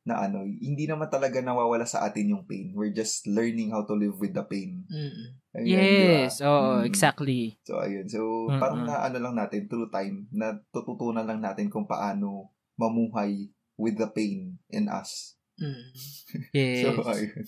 na 0.03 0.19
ano, 0.19 0.43
hindi 0.43 0.83
naman 0.83 1.07
talaga 1.07 1.39
nawawala 1.39 1.87
sa 1.87 2.03
atin 2.03 2.35
yung 2.35 2.43
pain. 2.43 2.75
We're 2.75 2.91
just 2.91 3.23
learning 3.23 3.71
how 3.71 3.87
to 3.87 3.95
live 3.95 4.19
with 4.19 4.35
the 4.35 4.43
pain. 4.43 4.83
Mm. 4.91 5.39
Ayun? 5.55 5.79
Yes, 5.79 6.43
oo, 6.43 6.83
Mm. 6.83 6.87
exactly. 6.87 7.55
So, 7.63 7.79
ayun. 7.79 8.05
So, 8.11 8.51
Mm-mm. 8.51 8.59
parang 8.59 8.83
na 8.83 8.99
ano 8.99 9.17
lang 9.23 9.39
natin, 9.39 9.71
through 9.71 9.87
time, 9.89 10.27
na 10.35 10.59
tututunan 10.75 11.23
lang 11.23 11.39
natin 11.39 11.71
kung 11.71 11.87
paano 11.87 12.51
mamuhay 12.75 13.47
with 13.79 13.95
the 13.95 14.11
pain 14.11 14.59
in 14.67 14.91
us. 14.91 15.39
Mm. 15.55 15.87
Yes. 16.51 16.83
So, 16.83 16.99
ayun. 17.07 17.43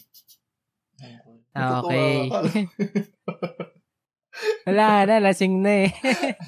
Ah, 1.51 1.83
okay. 1.83 2.31
ka. 2.31 2.39
Wala 4.67 5.07
na, 5.07 5.23
lasing 5.23 5.63
na 5.63 5.87
eh. 5.87 5.91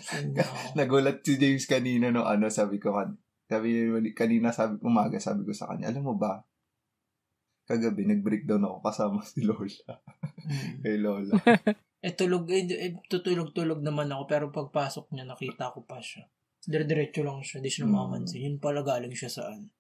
Nagulat 0.77 1.23
si 1.23 1.39
James 1.39 1.63
kanina 1.63 2.11
no 2.11 2.27
ano, 2.27 2.51
sabi 2.51 2.79
ko, 2.79 2.91
sabi 3.47 3.67
niya, 3.71 4.11
kanina 4.11 4.51
sabi, 4.51 4.75
umaga, 4.83 5.17
sabi 5.17 5.47
ko 5.47 5.55
sa 5.55 5.71
kanya, 5.71 5.87
alam 5.89 6.03
mo 6.03 6.19
ba, 6.19 6.43
kagabi, 7.67 8.07
nag-breakdown 8.07 8.63
ako 8.63 8.77
kasama 8.83 9.19
si 9.23 9.43
Lola. 9.43 9.95
Mm. 10.47 10.73
Kay 10.83 10.97
Lola. 10.99 11.35
Eh, 11.97 12.13
tulog, 12.13 12.45
eh, 12.53 12.61
eh, 12.69 12.93
tutulog-tulog 13.09 13.81
naman 13.81 14.05
ako, 14.13 14.23
pero 14.29 14.45
pagpasok 14.53 15.09
niya, 15.17 15.25
nakita 15.25 15.73
ko 15.73 15.81
pa 15.81 15.97
siya. 15.97 16.29
Dire-diretso 16.61 17.25
lang 17.25 17.41
siya, 17.41 17.57
di 17.57 17.73
siya 17.73 17.89
Mm. 17.89 17.91
namamansin. 17.91 18.45
Yun 18.45 18.55
pala 18.61 18.85
galing 18.85 19.17
siya 19.17 19.33
saan? 19.33 19.73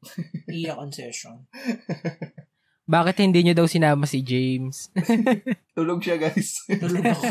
Iyak 0.49 0.81
session. 0.89 1.45
Bakit 2.89 3.21
hindi 3.21 3.45
nyo 3.45 3.53
daw 3.53 3.67
sinama 3.69 4.09
si 4.09 4.25
James? 4.25 4.89
Tulog 5.77 6.01
siya, 6.01 6.17
guys. 6.17 6.65
Tulog 6.65 7.05
ako. 7.05 7.23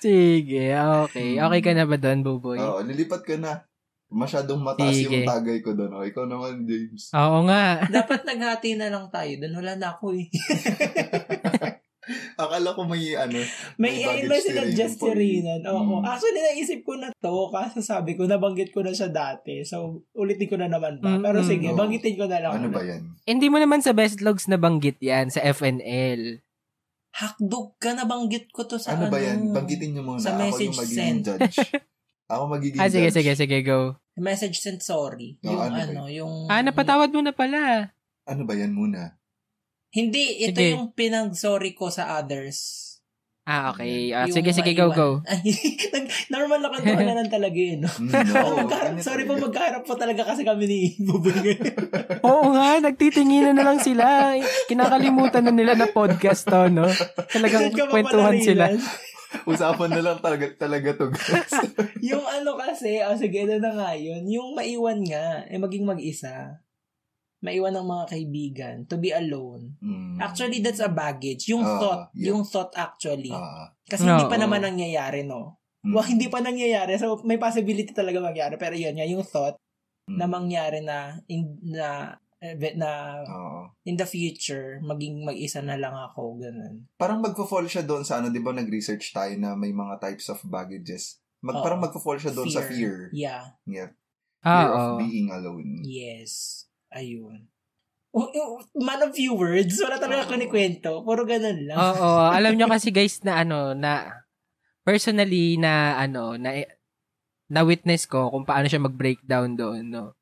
Sige, 0.00 0.72
okay. 0.74 1.36
Hmm. 1.36 1.44
Okay 1.50 1.60
ka 1.60 1.72
na 1.76 1.84
ba 1.84 1.96
doon, 2.00 2.20
Buboy? 2.24 2.58
Oo, 2.58 2.80
lilipat 2.82 3.22
ka 3.22 3.36
na. 3.36 3.68
Masyadong 4.10 4.58
mataas 4.58 4.90
Sige. 4.90 5.22
yung 5.22 5.28
tagay 5.28 5.62
ko 5.62 5.70
doon. 5.70 5.94
O, 5.94 6.02
ikaw 6.02 6.26
naman, 6.26 6.66
James. 6.66 7.14
Oo 7.14 7.46
nga. 7.46 7.78
Dapat 7.94 8.26
naghati 8.26 8.74
na 8.74 8.90
lang 8.90 9.06
tayo. 9.06 9.30
Doon 9.38 9.54
wala 9.62 9.78
na 9.78 9.94
ako 9.94 10.18
eh. 10.18 10.26
Akala 12.42 12.74
ko 12.74 12.82
may, 12.90 13.14
ano, 13.14 13.38
May, 13.78 14.02
May 14.02 14.02
may, 14.02 14.02
baggage 14.02 14.26
may 14.26 14.40
si 14.42 14.50
sinuggest 14.50 14.98
si 14.98 15.06
Raymond. 15.06 15.20
Rinan. 15.20 15.60
Oo. 15.70 16.02
Mm. 16.02 16.10
Actually, 16.10 16.42
naisip 16.42 16.80
ko 16.82 16.98
na 16.98 17.14
to. 17.14 17.34
Kaso 17.54 17.78
sabi 17.78 18.18
ko, 18.18 18.26
nabanggit 18.26 18.74
ko 18.74 18.82
na 18.82 18.90
siya 18.90 19.14
dati. 19.14 19.62
So, 19.62 20.02
ulitin 20.18 20.50
ko 20.50 20.58
na 20.58 20.66
naman 20.66 20.98
ba? 20.98 21.14
Mm-mm. 21.14 21.22
Pero 21.22 21.46
sige, 21.46 21.70
Oo. 21.70 21.78
banggitin 21.78 22.18
ko 22.18 22.26
na 22.26 22.42
lang. 22.42 22.58
ano 22.58 22.66
ba 22.66 22.82
yan? 22.82 23.14
Hindi 23.30 23.46
mo 23.46 23.62
naman 23.62 23.78
sa 23.78 23.94
best 23.94 24.18
logs 24.26 24.50
nabanggit 24.50 24.98
yan 24.98 25.30
sa 25.30 25.38
FNL. 25.46 26.42
Hakdog 27.10 27.74
ka, 27.76 27.92
nabanggit 27.92 28.48
ko 28.50 28.64
to 28.64 28.78
sa 28.78 28.94
Ano 28.94 29.06
ano. 29.06 29.12
ba 29.12 29.18
yan? 29.18 29.50
Banggitin 29.50 29.92
nyo 29.92 30.02
muna. 30.04 30.20
Sa 30.20 30.32
Ako 30.32 30.40
message 30.40 30.62
yung 30.64 30.78
magiging 30.78 30.98
sent. 31.18 31.20
judge. 31.26 31.56
Ako 32.32 32.42
magiging 32.46 32.78
Ah, 32.78 32.86
sige, 32.86 33.08
judge. 33.08 33.16
sige, 33.18 33.32
sige, 33.36 33.58
go. 33.60 33.98
Message 34.14 34.56
sent 34.58 34.80
sorry. 34.80 35.36
Oo, 35.40 35.50
yung 35.50 35.60
ano 35.60 35.76
ano, 35.76 36.02
yung... 36.06 36.32
Ah, 36.46 36.62
napatawad 36.62 37.10
mo 37.10 37.20
na 37.20 37.32
pala. 37.32 37.90
Ano 38.24 38.42
ba 38.46 38.54
yan 38.54 38.70
muna? 38.70 39.18
Hindi, 39.90 40.46
ito 40.46 40.54
Sige. 40.54 40.78
yung 40.78 40.94
pinag-sorry 40.94 41.74
ko 41.74 41.90
sa 41.90 42.14
others. 42.16 42.86
Ah, 43.50 43.74
okay. 43.74 44.14
Yung 44.14 44.30
sige, 44.30 44.54
sige, 44.54 44.78
go, 44.78 44.94
go. 44.94 45.26
normal 46.34 46.62
na 46.62 46.70
kanto 46.70 46.94
na 46.94 47.18
lang 47.18 47.26
talaga 47.34 47.58
yun. 47.58 47.82
No? 47.82 47.90
Mm, 47.90 48.14
no, 48.30 48.38
Magkaharap- 48.62 49.02
sorry 49.02 49.26
po, 49.26 49.34
magkaharap 49.34 49.82
po 49.82 49.98
talaga 49.98 50.22
kasi 50.22 50.46
kami 50.46 50.70
ni 50.70 50.80
Buboy 51.02 51.34
ngayon. 51.34 51.66
Oo 52.22 52.54
nga, 52.54 52.78
nagtitinginan 52.78 53.58
na 53.58 53.66
lang 53.66 53.82
sila. 53.82 54.38
Kinakalimutan 54.70 55.42
na 55.42 55.50
nila 55.50 55.74
na 55.74 55.90
podcast 55.90 56.46
to, 56.46 56.70
no? 56.70 56.86
Talagang 57.26 57.74
kwentuhan 57.74 58.38
sila. 58.38 58.70
Usapan 59.50 59.98
na 59.98 60.02
lang 60.02 60.18
talaga, 60.22 60.46
talaga 60.54 60.90
to, 60.94 61.10
guys. 61.10 61.50
yung 62.02 62.22
ano 62.22 62.54
kasi, 62.54 63.02
oh, 63.02 63.18
sige, 63.18 63.46
ano 63.46 63.58
na 63.58 63.70
nga 63.74 63.90
yun, 63.98 64.26
yung 64.26 64.54
maiwan 64.54 65.02
nga, 65.02 65.42
eh 65.46 65.58
maging 65.58 65.86
mag-isa. 65.86 66.54
Maiwan 67.40 67.72
ng 67.72 67.88
mga 67.88 68.04
kaibigan, 68.06 68.76
to 68.84 69.00
be 69.00 69.10
alone. 69.10 69.72
Mm. 69.80 70.20
Actually, 70.20 70.60
that's 70.60 70.84
a 70.84 70.92
baggage. 70.92 71.48
Yung 71.48 71.64
Ah, 71.64 71.80
thought, 71.80 72.02
yeah. 72.12 72.32
yung 72.32 72.44
thought 72.44 72.72
actually. 72.76 73.32
Ah, 73.32 73.72
Kasi 73.88 74.04
hindi 74.04 74.28
pa 74.28 74.36
Oo. 74.36 74.44
naman 74.44 74.60
nangyayari, 74.60 75.24
no? 75.24 75.56
mm, 75.80 75.92
Well, 75.96 76.04
hindi 76.04 76.28
pa 76.28 76.44
nangyayari. 76.44 77.00
So, 77.00 77.24
may 77.24 77.40
possibility 77.40 77.96
talaga 77.96 78.20
mangyari. 78.20 78.60
Pero 78.60 78.76
yun 78.76 78.92
nga, 78.92 79.08
yung 79.08 79.24
thought 79.24 79.56
mm, 80.04 80.20
na 80.20 80.28
mangyari 80.28 80.84
na, 80.84 81.16
in, 81.26 81.56
na, 81.64 82.12
eh, 82.40 82.56
na 82.76 83.20
oo. 83.24 83.72
in 83.84 83.96
the 83.96 84.04
future, 84.04 84.76
maging 84.84 85.24
mag-isa 85.24 85.64
na 85.64 85.80
lang 85.80 85.96
ako, 85.96 86.40
ganun. 86.40 86.84
Parang 86.96 87.24
magfo-fall 87.24 87.64
siya 87.64 87.84
doon 87.84 88.04
sa 88.04 88.20
ano, 88.20 88.28
di 88.28 88.40
ba 88.40 88.52
nag-research 88.52 89.12
tayo 89.12 89.32
na 89.40 89.56
may 89.56 89.72
mga 89.72 89.96
types 89.96 90.28
of 90.28 90.40
baggages. 90.44 91.20
Mag, 91.40 91.56
Oo. 91.56 91.64
parang 91.64 91.80
magfo-fall 91.80 92.20
siya 92.20 92.36
doon 92.36 92.52
sa 92.52 92.60
fear. 92.60 93.08
Yeah. 93.16 93.56
Yeah. 93.64 93.96
Ah, 94.40 94.60
Fear 94.60 94.70
of 94.70 94.80
oo. 94.80 94.96
being 95.00 95.28
alone. 95.32 95.84
Yes. 95.84 96.64
Ayun. 96.90 97.46
Oh, 98.10 98.26
oh, 98.26 98.58
man 98.74 99.06
of 99.06 99.14
few 99.14 99.38
words. 99.38 99.78
Wala 99.78 100.02
talaga 100.02 100.26
ako 100.26 100.34
ni 100.34 100.50
kwento. 100.50 101.06
Puro 101.06 101.22
ganun 101.22 101.70
lang. 101.70 101.78
Oo, 101.78 102.26
alam 102.36 102.58
nyo 102.58 102.66
kasi 102.66 102.90
guys 102.90 103.22
na 103.22 103.46
ano, 103.46 103.70
na 103.70 104.26
personally 104.82 105.54
na 105.54 105.94
ano, 105.94 106.34
na 106.34 106.58
na 107.50 107.60
witness 107.62 108.10
ko 108.10 108.30
kung 108.30 108.42
paano 108.42 108.66
siya 108.66 108.82
mag-breakdown 108.82 109.54
doon, 109.54 109.84
no. 109.86 110.18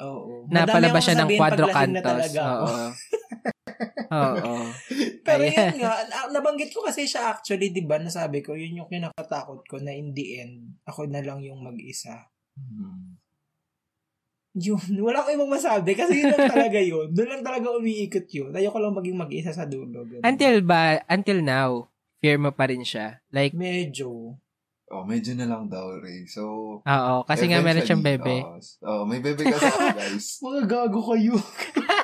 Oo. 0.00 0.48
Na 0.48 0.64
Madami 0.64 0.76
palabas 0.80 1.04
akong 1.04 1.06
siya 1.08 1.16
ng 1.20 2.00
talaga 2.04 2.40
ako. 2.40 2.64
Oo. 2.64 2.86
Oo. 4.06 4.54
Pero 5.24 5.42
Ayan. 5.44 5.76
yun 5.76 5.76
nga, 5.84 5.92
na- 6.08 6.30
nabanggit 6.32 6.70
ko 6.72 6.84
kasi 6.84 7.08
siya 7.08 7.32
actually, 7.32 7.72
di 7.72 7.84
ba, 7.84 7.96
nasabi 8.00 8.44
ko, 8.44 8.52
yun 8.56 8.84
yung 8.84 8.90
kinakatakot 8.92 9.64
ko 9.64 9.76
na 9.80 9.92
in 9.92 10.12
the 10.12 10.40
end, 10.40 10.76
ako 10.84 11.08
na 11.08 11.20
lang 11.24 11.40
yung 11.44 11.60
mag-isa. 11.64 12.28
Mm. 12.56 13.15
Yun, 14.56 14.80
wala 15.06 15.20
akong 15.20 15.36
ibang 15.36 15.52
masabi 15.52 15.92
kasi 15.92 16.24
yun 16.24 16.32
lang 16.32 16.48
talaga 16.48 16.80
yun. 16.80 17.12
Doon 17.12 17.28
lang 17.28 17.44
talaga 17.44 17.76
umiikot 17.76 18.24
yun. 18.32 18.50
Ayoko 18.56 18.80
lang 18.80 18.96
maging 18.96 19.20
mag-isa 19.20 19.52
sa 19.52 19.68
dulo. 19.68 20.08
ganun. 20.08 20.24
Until 20.24 20.64
ba, 20.64 21.04
until 21.12 21.44
now, 21.44 21.92
fear 22.24 22.40
mo 22.40 22.48
pa 22.56 22.72
rin 22.72 22.80
siya. 22.80 23.20
Like, 23.28 23.52
Medyo. 23.52 24.40
Oh, 24.86 25.02
medyo 25.02 25.34
na 25.34 25.50
lang 25.50 25.66
daw, 25.66 25.98
Ray. 25.98 26.30
So, 26.30 26.78
oo, 26.78 27.14
kasi 27.26 27.50
nga 27.50 27.58
meron 27.58 27.82
siyang 27.82 28.06
bebe. 28.06 28.38
Oh, 28.86 29.02
oh, 29.02 29.02
may 29.02 29.18
bebe 29.18 29.42
kasi 29.42 29.66
guys. 29.98 30.38
Mga 30.38 30.62
gago 30.70 31.02
kayo. 31.10 31.34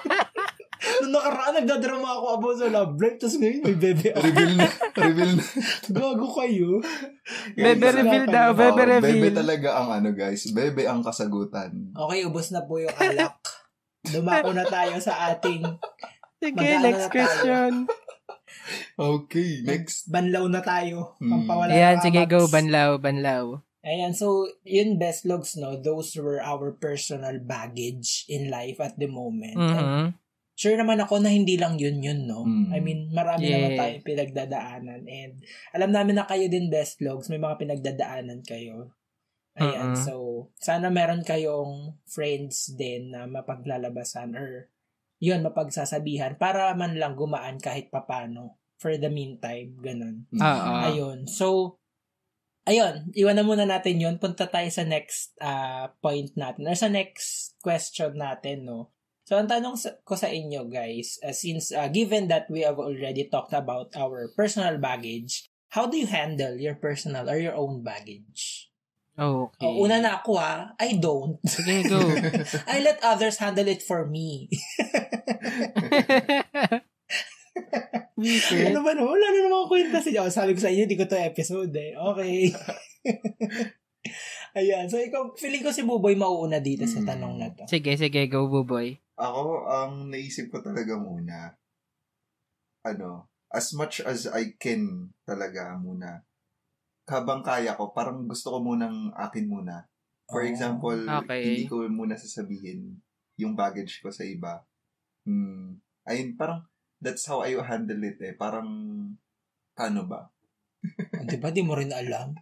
Nakaraan, 1.13 1.53
nagdadrama 1.55 2.09
ako 2.11 2.27
about 2.33 2.57
sa 2.57 2.67
love 2.67 2.97
life, 2.97 3.17
tapos 3.17 3.37
ngayon 3.37 3.61
may 3.61 3.77
bebe 3.77 4.09
ako. 4.11 4.25
reveal 4.25 4.53
na. 4.57 4.69
Reveal 5.05 5.33
na. 5.35 5.45
Gago 5.87 6.29
kayo. 6.33 6.69
Bebe 7.53 7.87
reveal 7.93 8.27
daw, 8.27 8.49
bebe 8.53 8.83
reveal. 8.89 9.21
Bebe 9.21 9.31
talaga 9.31 9.69
ang 9.77 9.89
ano, 9.93 10.09
guys. 10.11 10.49
Bebe 10.49 10.83
ang 10.85 11.05
kasagutan. 11.05 11.93
Okay, 11.93 12.25
ubos 12.25 12.49
na 12.49 12.65
po 12.65 12.81
yung 12.81 12.97
alak. 12.97 13.37
Dumako 14.03 14.51
na 14.51 14.65
tayo 14.65 14.97
sa 14.99 15.31
ating 15.31 15.63
Sige, 16.41 16.59
next 16.59 16.83
na 16.83 17.07
tayo. 17.07 17.13
question. 17.13 17.73
Okay, 18.95 19.63
next. 19.65 20.09
banlaw 20.09 20.45
na 20.47 20.61
tayo. 20.61 21.17
Hmm. 21.19 21.31
Pampawala 21.41 21.71
Ayan, 21.71 21.99
ng 21.99 22.05
sige, 22.05 22.21
go, 22.27 22.47
banlaw, 22.47 22.97
banlaw. 22.97 23.45
Ayan, 23.83 24.15
so, 24.15 24.47
yun 24.63 24.95
best 24.95 25.23
logs, 25.23 25.55
no? 25.55 25.75
Those 25.75 26.15
were 26.15 26.39
our 26.39 26.71
personal 26.73 27.43
baggage 27.43 28.27
in 28.27 28.47
life 28.47 28.79
at 28.79 28.95
the 28.95 29.07
moment. 29.07 29.59
And 29.59 29.75
Mhm. 29.75 30.07
Sure 30.63 30.79
naman 30.79 31.03
ako 31.03 31.19
na 31.19 31.35
hindi 31.35 31.59
lang 31.59 31.75
yun 31.75 31.99
yun, 31.99 32.31
no? 32.31 32.47
Mm. 32.47 32.71
I 32.71 32.79
mean, 32.79 33.01
marami 33.11 33.51
Yeah. 33.51 33.59
naman 33.59 33.73
tayong 33.75 34.07
pinagdadaanan. 34.07 35.03
And 35.11 35.43
alam 35.75 35.91
namin 35.91 36.23
na 36.23 36.27
kayo 36.31 36.47
din 36.47 36.71
best 36.71 37.03
logs, 37.03 37.27
may 37.27 37.43
mga 37.43 37.59
pinagdadaanan 37.59 38.47
kayo. 38.47 38.95
Ayan, 39.59 39.93
Mm-mm. 39.93 40.01
so, 40.07 40.15
sana 40.57 40.89
meron 40.89 41.27
kayong 41.27 41.99
friends 42.07 42.73
din 42.79 43.11
na 43.11 43.27
mapaglalabasan 43.27 44.33
or 44.39 44.71
yun, 45.19 45.43
mapagsasabihan 45.43 46.39
para 46.39 46.73
man 46.79 46.95
lang 46.97 47.19
gumaan 47.19 47.59
kahit 47.59 47.91
papano 47.91 48.63
for 48.81 48.95
the 48.97 49.11
meantime, 49.11 49.77
ganun. 49.83 50.27
Oo. 50.35 50.73
Ayun. 50.89 51.29
So, 51.31 51.79
ayun, 52.67 53.11
iwanan 53.15 53.47
muna 53.47 53.67
natin 53.67 54.03
yun. 54.03 54.19
Punta 54.19 54.51
tayo 54.51 54.67
sa 54.73 54.83
next 54.83 55.35
uh, 55.39 55.91
point 56.03 56.35
natin 56.35 56.67
or 56.67 56.75
sa 56.75 56.91
next 56.91 57.55
question 57.63 58.19
natin, 58.19 58.67
no? 58.67 58.91
So, 59.33 59.41
ang 59.41 59.49
tanong 59.49 59.81
sa, 59.81 59.97
ko 60.05 60.13
sa 60.13 60.29
inyo, 60.29 60.69
guys, 60.69 61.17
uh, 61.25 61.33
since 61.33 61.73
uh, 61.73 61.89
given 61.89 62.29
that 62.29 62.53
we 62.53 62.69
have 62.69 62.77
already 62.77 63.33
talked 63.33 63.57
about 63.57 63.89
our 63.97 64.29
personal 64.37 64.77
baggage, 64.77 65.49
how 65.73 65.89
do 65.89 65.97
you 65.97 66.05
handle 66.05 66.61
your 66.61 66.77
personal 66.77 67.25
or 67.33 67.41
your 67.41 67.57
own 67.57 67.81
baggage? 67.81 68.69
Okay. 69.17 69.65
Oh, 69.65 69.89
una 69.89 70.05
na 70.05 70.21
ako 70.21 70.37
ha, 70.37 70.77
I 70.77 71.01
don't. 71.01 71.41
Sige, 71.49 71.81
go. 71.89 71.97
I 72.77 72.85
let 72.85 73.01
others 73.01 73.41
handle 73.41 73.73
it 73.73 73.81
for 73.81 74.05
me. 74.05 74.53
Ano 78.69 78.85
ba 78.85 78.93
no? 78.93 79.09
Wala 79.09 79.27
na 79.33 79.49
namang 79.49 79.73
kwenta 79.73 80.05
sa 80.05 80.13
oh, 80.21 80.29
Sabi 80.29 80.53
ko 80.53 80.61
sa 80.61 80.69
inyo, 80.69 80.85
di 80.85 81.01
ko 81.01 81.09
to 81.09 81.17
episode 81.17 81.73
eh. 81.73 81.97
Okay. 81.97 82.53
Ayan. 84.61 84.93
So, 84.93 85.01
ikaw, 85.01 85.33
feeling 85.41 85.65
ko 85.65 85.73
si 85.73 85.89
Buboy 85.89 86.21
mauuna 86.21 86.61
dito 86.61 86.85
sa 86.85 87.01
Hmm. 87.01 87.09
tanong 87.09 87.35
na 87.41 87.49
to. 87.57 87.65
Sige, 87.65 87.97
sige, 87.97 88.29
go, 88.29 88.45
Buboy. 88.45 89.02
Ako, 89.21 89.69
ang 89.69 90.09
naisip 90.09 90.49
ko 90.49 90.65
talaga 90.65 90.97
muna, 90.97 91.53
ano, 92.81 93.29
as 93.53 93.77
much 93.77 94.01
as 94.01 94.25
I 94.25 94.57
can 94.57 95.13
talaga 95.29 95.77
muna, 95.77 96.25
habang 97.05 97.45
kaya 97.45 97.77
ko, 97.77 97.93
parang 97.93 98.25
gusto 98.25 98.57
ko 98.57 98.59
munang 98.65 99.13
akin 99.13 99.47
muna. 99.49 99.85
For 100.33 100.41
Oh. 100.43 100.49
example, 100.49 100.97
Okay. 100.97 101.45
hindi 101.45 101.69
ko 101.69 101.85
muna 101.93 102.17
sasabihin 102.17 102.97
yung 103.37 103.53
baggage 103.53 104.01
ko 104.01 104.09
sa 104.09 104.25
iba. 104.25 104.65
Hmm. 105.29 105.77
Ayun, 106.09 106.35
parang, 106.41 106.65
that's 107.05 107.29
how 107.29 107.45
I 107.45 107.53
handle 107.61 108.01
it 108.03 108.17
eh. 108.25 108.33
Parang, 108.33 108.69
paano 109.77 110.09
ba? 110.09 110.33
Oh, 111.21 111.25
di 111.29 111.37
ba? 111.37 111.53
Di 111.53 111.61
mo 111.61 111.77
rin 111.77 111.93
alam. 111.93 112.33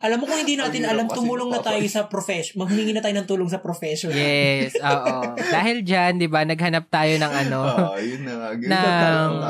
Alam 0.00 0.16
mo 0.16 0.24
kung 0.24 0.40
hindi 0.40 0.56
natin 0.56 0.80
alam, 0.82 1.04
tumulong 1.06 1.52
na 1.52 1.60
tayo 1.60 1.84
sa 1.84 2.08
profession. 2.08 2.56
Maghumingi 2.56 2.96
na 2.96 3.04
tayo 3.04 3.12
ng 3.12 3.28
tulong 3.28 3.52
sa 3.52 3.60
profession. 3.60 4.08
Yes, 4.10 4.72
oo. 4.74 5.36
Dahil 5.54 5.84
dyan, 5.84 6.16
di 6.16 6.24
ba, 6.24 6.40
naghanap 6.42 6.88
tayo 6.88 7.20
ng 7.20 7.32
ano, 7.38 7.60
Ah, 7.92 8.00
yun 8.00 8.24
na 8.24 8.48
talaga 8.48 8.64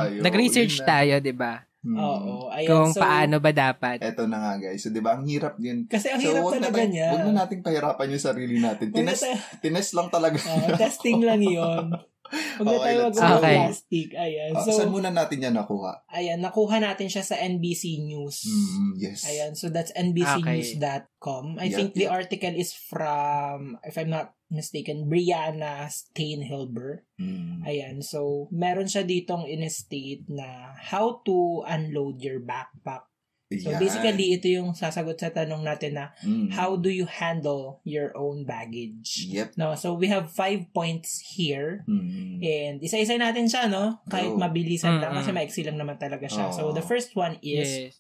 tayo. 0.03 0.19
nag-research 0.21 0.75
Yun 0.75 0.83
na. 0.83 0.91
tayo, 0.91 1.15
di 1.23 1.31
ba? 1.31 1.53
Hmm. 1.81 1.97
Oo. 1.97 2.33
Ayan, 2.51 2.67
Kung 2.67 2.91
so, 2.91 2.99
paano 2.99 3.39
ba 3.39 3.55
dapat. 3.55 4.03
Eto 4.03 4.27
na 4.27 4.37
nga 4.37 4.53
guys. 4.61 4.83
So, 4.83 4.91
di 4.91 5.01
ba, 5.01 5.17
ang 5.17 5.25
hirap 5.25 5.55
din. 5.57 5.87
Kasi 5.87 6.11
ang 6.11 6.19
so, 6.19 6.29
hirap 6.29 6.43
na, 6.43 6.53
talaga 6.61 6.77
tayo- 6.77 6.93
niya. 6.93 7.09
wag 7.09 7.25
na 7.25 7.35
nating 7.41 7.63
pahirapan 7.63 8.07
yung 8.11 8.21
sarili 8.21 8.57
natin. 8.59 8.87
Na 8.87 8.97
Tines, 9.01 9.23
tines 9.63 9.89
lang 9.95 10.09
talaga. 10.11 10.37
Oo, 10.37 10.67
testing 10.77 11.23
lang 11.23 11.41
yun. 11.41 11.95
Huwag 12.31 12.63
na 12.63 12.71
Okay, 12.73 12.85
tayo 12.87 12.99
wag. 13.03 13.15
Okay. 13.19 13.57
plastic. 13.59 14.09
Ayan. 14.15 14.51
Ah, 14.55 14.63
So, 14.63 14.71
saan 14.73 14.91
muna 14.91 15.11
natin 15.11 15.43
yan 15.43 15.53
nakuha? 15.53 16.07
ayan, 16.09 16.39
nakuha 16.39 16.79
natin 16.79 17.07
siya 17.07 17.23
sa 17.23 17.35
NBC 17.37 17.99
News. 18.01 18.47
Mm, 18.47 18.91
yes. 18.97 19.27
Ayan, 19.27 19.53
so 19.53 19.67
that's 19.67 19.91
Okay. 19.91 20.07
nbcnews.com. 20.07 21.59
I 21.59 21.67
Yeah, 21.67 21.77
think 21.77 21.95
the 21.95 22.07
article 22.07 22.55
is 22.55 22.71
from, 22.71 23.83
if 23.83 23.99
I'm 23.99 24.09
not 24.09 24.33
mistaken, 24.47 25.07
Brianna 25.07 25.87
Steinhilber. 25.87 27.03
Mm. 27.19 27.67
Ayan, 27.67 27.97
so 28.01 28.47
meron 28.51 28.87
siya 28.87 29.03
ditong 29.03 29.47
in-state 29.47 30.27
na 30.27 30.75
how 30.81 31.19
to 31.23 31.67
unload 31.67 32.23
your 32.23 32.39
backpack. 32.39 33.10
So 33.51 33.75
Yan. 33.75 33.83
basically, 33.83 34.31
ito 34.31 34.47
yung 34.47 34.79
sasagot 34.79 35.19
sa 35.19 35.35
tanong 35.35 35.67
natin 35.67 35.99
na 35.99 36.15
Mm. 36.23 36.55
how 36.55 36.79
do 36.79 36.87
you 36.87 37.03
handle 37.11 37.83
your 37.83 38.15
own 38.15 38.47
baggage? 38.47 39.27
Yep. 39.27 39.59
No, 39.59 39.75
so 39.75 39.99
we 39.99 40.07
have 40.07 40.31
five 40.31 40.71
points 40.71 41.19
here. 41.35 41.83
Mm. 41.91 42.39
And 42.39 42.75
isa-isa 42.79 43.19
natin 43.19 43.51
siya, 43.51 43.67
no? 43.67 43.99
Kahit 44.07 44.31
Go. 44.31 44.39
mabilisan 44.39 45.03
lang 45.03 45.11
Mm-mm. 45.11 45.27
kasi 45.27 45.31
maiksi 45.35 45.63
lang 45.67 45.83
naman 45.83 45.99
talaga 45.99 46.31
siya. 46.31 46.55
So 46.55 46.71
Oo. 46.71 46.75
the 46.79 46.85
first 46.87 47.19
one 47.19 47.43
is 47.43 47.91
Yes. 47.91 47.99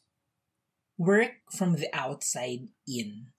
work 0.94 1.42
from 1.51 1.82
the 1.82 1.90
outside 1.90 2.70
in. 2.86 3.34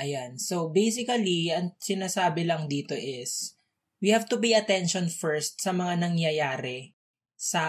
Ayan. 0.00 0.40
So, 0.40 0.72
basically, 0.72 1.52
ang 1.52 1.76
sinasabi 1.76 2.48
lang 2.48 2.64
dito 2.64 2.96
is, 2.96 3.60
we 4.00 4.08
have 4.08 4.24
to 4.32 4.40
pay 4.40 4.56
attention 4.56 5.12
first 5.12 5.60
sa 5.60 5.76
mga 5.76 6.00
nangyayari 6.00 6.96
sa 7.36 7.62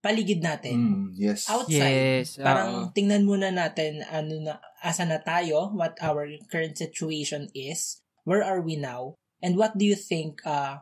paligid 0.00 0.40
natin. 0.40 0.76
Mm, 0.76 1.06
yes. 1.16 1.46
Outside. 1.46 2.24
Yes. 2.24 2.40
Parang 2.40 2.88
oo. 2.88 2.92
tingnan 2.96 3.28
muna 3.28 3.52
natin 3.52 4.00
ano 4.08 4.40
na, 4.40 4.54
asa 4.80 5.04
na 5.04 5.20
tayo, 5.20 5.72
what 5.76 5.96
our 6.00 6.26
current 6.48 6.76
situation 6.76 7.52
is, 7.52 8.00
where 8.24 8.40
are 8.40 8.64
we 8.64 8.80
now, 8.80 9.14
and 9.44 9.60
what 9.60 9.76
do 9.76 9.84
you 9.84 9.96
think 9.96 10.40
uh, 10.48 10.80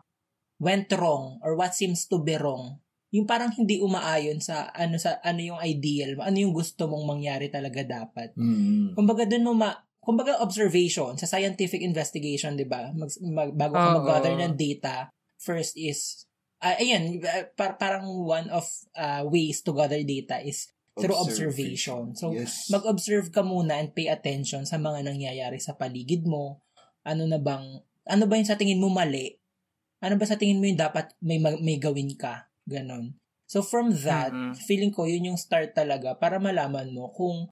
went 0.62 0.90
wrong 0.94 1.42
or 1.42 1.58
what 1.58 1.74
seems 1.74 2.06
to 2.06 2.22
be 2.22 2.38
wrong. 2.38 2.78
Yung 3.10 3.24
parang 3.24 3.50
hindi 3.56 3.80
umaayon 3.80 4.38
sa 4.38 4.68
ano 4.70 5.00
sa 5.00 5.16
ano 5.24 5.40
yung 5.40 5.60
ideal, 5.64 6.20
ano 6.20 6.36
yung 6.36 6.52
gusto 6.52 6.86
mong 6.86 7.08
mangyari 7.08 7.48
talaga 7.48 7.80
dapat. 7.80 8.36
Mm. 8.36 8.92
Kumbaga 8.92 9.24
doon 9.24 9.44
mo 9.48 9.52
ma 9.56 9.72
kumbaga 10.04 10.40
observation 10.44 11.16
sa 11.16 11.24
scientific 11.24 11.80
investigation, 11.80 12.54
'di 12.54 12.68
ba? 12.68 12.92
Mag, 12.92 13.08
mag- 13.24 13.56
bago 13.56 13.74
ka 13.80 13.90
mag-gather 13.96 14.34
ng 14.36 14.54
data, 14.60 15.08
first 15.40 15.72
is 15.80 16.27
ah, 16.60 16.76
ayan, 16.78 17.22
uh, 17.22 17.44
par- 17.54 17.78
parang 17.78 18.06
one 18.06 18.50
of 18.50 18.66
uh, 18.94 19.22
ways 19.26 19.62
to 19.62 19.74
gather 19.74 20.00
data 20.02 20.42
is 20.42 20.70
through 20.98 21.14
observation. 21.14 22.14
So 22.18 22.34
yes. 22.34 22.66
mag-observe 22.74 23.30
ka 23.30 23.46
muna 23.46 23.78
and 23.78 23.94
pay 23.94 24.10
attention 24.10 24.66
sa 24.66 24.82
mga 24.82 25.06
nangyayari 25.06 25.62
sa 25.62 25.78
paligid 25.78 26.26
mo. 26.26 26.58
Ano 27.06 27.24
na 27.30 27.38
bang 27.38 27.82
ano 28.08 28.24
ba 28.26 28.34
yung 28.34 28.48
sa 28.48 28.58
tingin 28.58 28.82
mo 28.82 28.90
mali? 28.90 29.38
Ano 30.02 30.18
ba 30.18 30.26
sa 30.26 30.34
tingin 30.34 30.58
mo 30.58 30.66
yung 30.66 30.80
dapat 30.80 31.14
may 31.22 31.38
ma- 31.38 31.60
may 31.62 31.78
gawin 31.78 32.18
ka? 32.18 32.50
Ganon. 32.66 33.14
So 33.48 33.62
from 33.62 33.94
that, 34.04 34.34
Mm-mm. 34.34 34.58
feeling 34.66 34.92
ko 34.92 35.06
yun 35.08 35.32
yung 35.32 35.40
start 35.40 35.72
talaga 35.72 36.18
para 36.18 36.36
malaman 36.42 36.90
mo 36.92 37.14
kung 37.14 37.48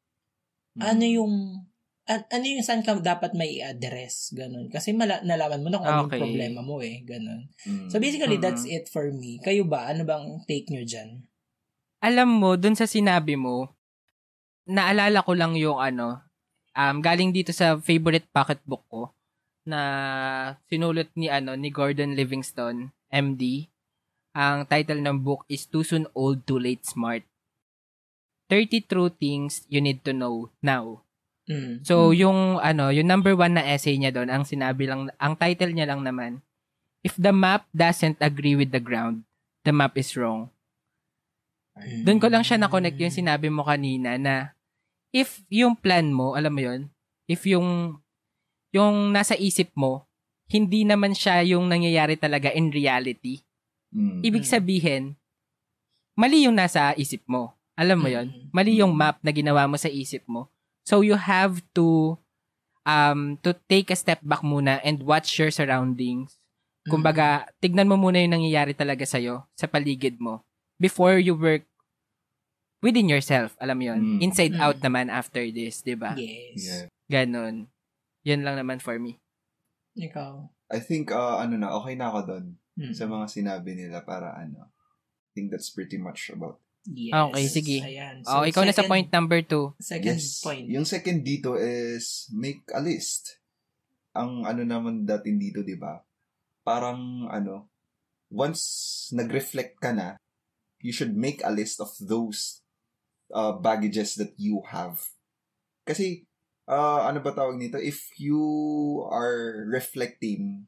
Mm. 0.77 0.83
ano 0.85 1.05
yung 1.09 1.35
an- 2.07 2.27
ano 2.27 2.45
yung 2.47 2.63
saan 2.63 2.83
ka 2.83 2.95
dapat 2.97 3.35
may 3.35 3.59
address 3.61 4.31
ganun 4.33 4.71
kasi 4.71 4.91
mala- 4.91 5.23
nalaman 5.23 5.61
mo 5.61 5.69
na 5.69 5.79
kung 5.79 5.89
ano 5.89 6.01
Okay. 6.07 6.17
yung 6.17 6.23
problema 6.23 6.61
mo 6.63 6.79
eh 6.81 7.03
ganun 7.03 7.51
Mm. 7.63 7.91
so 7.91 7.99
basically 7.99 8.39
Mhm. 8.39 8.45
that's 8.45 8.65
it 8.65 8.87
for 8.87 9.11
me 9.11 9.39
kayo 9.39 9.63
ba 9.63 9.91
ano 9.91 10.03
bang 10.03 10.25
take 10.45 10.71
nyo 10.71 10.83
dyan 10.83 11.27
Alam 11.99 12.29
mo, 12.39 12.55
dun 12.55 12.77
sa 12.77 12.85
sinabi 12.85 13.35
mo, 13.35 13.73
naalala 14.69 15.25
ko 15.25 15.33
lang 15.33 15.57
yung 15.57 15.81
ano, 15.81 16.21
um, 16.73 17.01
galing 17.01 17.33
dito 17.33 17.51
sa 17.51 17.81
favorite 17.81 18.29
pocketbook 18.31 18.85
ko, 18.87 19.03
na 19.65 19.81
sinulat 20.69 21.09
ni 21.17 21.27
ano 21.27 21.57
ni 21.57 21.73
Gordon 21.73 22.15
Livingston, 22.15 22.93
MD. 23.09 23.73
Ang 24.37 24.69
title 24.69 25.01
ng 25.01 25.25
book 25.25 25.49
is 25.49 25.65
Too 25.65 25.83
Soon 25.83 26.07
Old, 26.13 26.45
Too 26.45 26.61
Late 26.61 26.85
Smart. 26.85 27.25
30 28.47 28.85
True 28.85 29.09
Things 29.09 29.65
You 29.67 29.81
Need 29.81 30.05
to 30.05 30.13
Know 30.13 30.53
Now. 30.61 31.03
Mm. 31.47 31.87
So, 31.87 32.11
yung 32.11 32.59
ano, 32.59 32.91
yung 32.91 33.07
number 33.07 33.35
one 33.35 33.59
na 33.59 33.65
essay 33.65 33.97
niya 33.97 34.15
doon, 34.15 34.29
ang 34.31 34.43
sinabi 34.43 34.87
lang, 34.87 35.11
ang 35.19 35.35
title 35.39 35.73
niya 35.73 35.91
lang 35.91 36.03
naman, 36.03 36.43
If 37.07 37.15
the 37.15 37.31
map 37.31 37.71
doesn't 37.71 38.19
agree 38.19 38.59
with 38.59 38.75
the 38.75 38.83
ground, 38.83 39.23
the 39.63 39.71
map 39.71 39.95
is 39.95 40.11
wrong. 40.19 40.51
Doon 42.03 42.19
ko 42.19 42.27
lang 42.27 42.43
siya 42.43 42.59
na-connect 42.59 42.99
yung 42.99 43.15
sinabi 43.15 43.47
mo 43.47 43.63
kanina 43.63 44.19
na 44.19 44.59
if 45.15 45.47
yung 45.47 45.79
plan 45.79 46.11
mo, 46.11 46.35
alam 46.35 46.51
mo 46.51 46.67
yon 46.67 46.91
if 47.31 47.47
yung 47.47 48.01
yung 48.75 49.15
nasa 49.15 49.39
isip 49.39 49.71
mo, 49.79 50.09
hindi 50.51 50.83
naman 50.83 51.15
siya 51.15 51.47
yung 51.47 51.71
nangyayari 51.71 52.19
talaga 52.19 52.51
in 52.51 52.75
reality. 52.75 53.47
Mm. 53.95 54.27
Ibig 54.27 54.43
Mm. 54.43 54.51
sabihin, 54.51 55.05
mali 56.19 56.43
yung 56.43 56.59
nasa 56.59 56.91
isip 56.99 57.23
mo. 57.31 57.55
Alam 57.79 58.03
mo 58.03 58.09
yon 58.11 58.35
Mm. 58.35 58.51
Mali 58.51 58.83
yung 58.83 58.91
map 58.91 59.23
na 59.23 59.31
ginawa 59.31 59.69
mo 59.71 59.79
sa 59.79 59.87
isip 59.87 60.27
mo. 60.27 60.51
So 60.87 61.03
you 61.03 61.19
have 61.19 61.61
to 61.75 62.17
um 62.87 63.43
to 63.43 63.59
take 63.67 63.91
a 63.91 63.99
step 63.99 64.23
back 64.23 64.47
muna 64.47 64.79
and 64.87 65.03
watch 65.03 65.35
your 65.43 65.51
surroundings. 65.51 66.39
Kumbaga, 66.87 67.51
tignan 67.59 67.91
mo 67.91 67.99
muna 67.99 68.23
yung 68.23 68.39
nangyayari 68.39 68.71
talaga 68.71 69.03
sa'yo, 69.03 69.43
sa 69.59 69.67
paligid 69.67 70.23
mo, 70.23 70.47
before 70.79 71.19
you 71.19 71.35
work 71.35 71.67
within 72.79 73.11
yourself. 73.11 73.59
Alam 73.59 73.77
mo 73.83 73.85
yun? 73.91 74.01
Mm. 74.07 74.19
Inside 74.23 74.55
Mm. 74.55 74.63
out 74.63 74.79
naman 74.79 75.11
after 75.11 75.43
this, 75.51 75.83
di 75.83 75.99
ba? 75.99 76.15
yes 76.15 76.55
Yeah. 76.55 76.87
Ganon. 77.11 77.67
Yun 78.23 78.47
lang 78.47 78.55
naman 78.63 78.79
for 78.79 79.03
me. 79.03 79.19
ikaw 79.99 80.47
I 80.71 80.79
think, 80.79 81.11
uh, 81.11 81.39
ano 81.43 81.55
na, 81.59 81.75
okay 81.79 81.95
na 81.99 82.11
ako 82.11 82.21
doon 82.27 82.47
Mm. 82.79 82.95
sa 82.95 83.07
mga 83.11 83.27
sinabi 83.31 83.75
nila 83.75 84.07
para 84.07 84.35
ano. 84.39 84.71
I 84.71 85.31
think 85.35 85.51
that's 85.51 85.71
pretty 85.75 85.99
much 85.99 86.31
about 86.31 86.63
yes. 86.89 87.13
Okay, 87.13 87.45
sige. 87.51 87.77
Ayan. 87.83 88.23
oh, 88.27 88.47
ikaw 88.47 88.63
na 88.63 88.73
sa 88.73 88.83
second- 88.83 88.91
point 88.91 89.09
number 89.11 89.41
two. 89.43 89.75
second 89.83 90.19
yes. 90.19 90.41
point 90.43 90.67
Yung 90.71 90.87
second 90.87 91.27
dito 91.27 91.59
is 91.59 92.31
make 92.33 92.63
a 92.73 92.81
list. 92.81 93.43
Ang 94.17 94.47
ano 94.47 94.63
naman 94.65 95.05
datin 95.05 95.37
dito, 95.37 95.61
di 95.61 95.77
ba? 95.77 96.01
Parang 96.65 97.29
ano, 97.29 97.69
once 98.33 98.63
nag-reflect 99.13 99.79
ka 99.79 99.93
na, 99.93 100.17
you 100.81 100.91
should 100.93 101.15
make 101.15 101.43
a 101.45 101.53
list 101.53 101.81
of 101.83 101.93
those 102.01 102.63
uh, 103.33 103.53
baggages 103.53 104.15
that 104.17 104.35
you 104.39 104.63
have. 104.71 105.03
Kasi, 105.87 106.27
uh, 106.67 107.07
ano 107.07 107.23
ba 107.23 107.35
tawag 107.35 107.59
nito? 107.59 107.79
If 107.79 108.11
you 108.19 108.41
are 109.11 109.67
reflecting, 109.71 110.67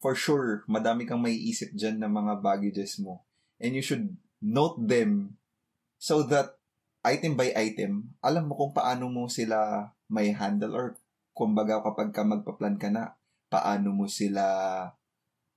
for 0.00 0.14
sure, 0.16 0.64
madami 0.68 1.08
kang 1.08 1.24
may 1.24 1.36
isip 1.36 1.72
dyan 1.76 2.00
ng 2.00 2.12
mga 2.12 2.32
baggages 2.40 3.00
mo. 3.00 3.24
And 3.60 3.72
you 3.72 3.82
should 3.84 4.16
note 4.40 4.76
them 4.80 5.40
so 5.96 6.24
that 6.28 6.56
item 7.06 7.36
by 7.38 7.52
item, 7.54 8.16
alam 8.20 8.50
mo 8.50 8.58
kung 8.58 8.72
paano 8.74 9.08
mo 9.08 9.30
sila 9.30 9.90
may 10.10 10.32
handle 10.34 10.74
or 10.74 10.86
kumbaga 11.36 11.82
kapag 11.84 12.10
ka 12.14 12.22
magpa-plan 12.24 12.76
ka 12.80 12.88
na, 12.88 13.14
paano 13.52 13.92
mo 13.92 14.06
sila 14.08 14.44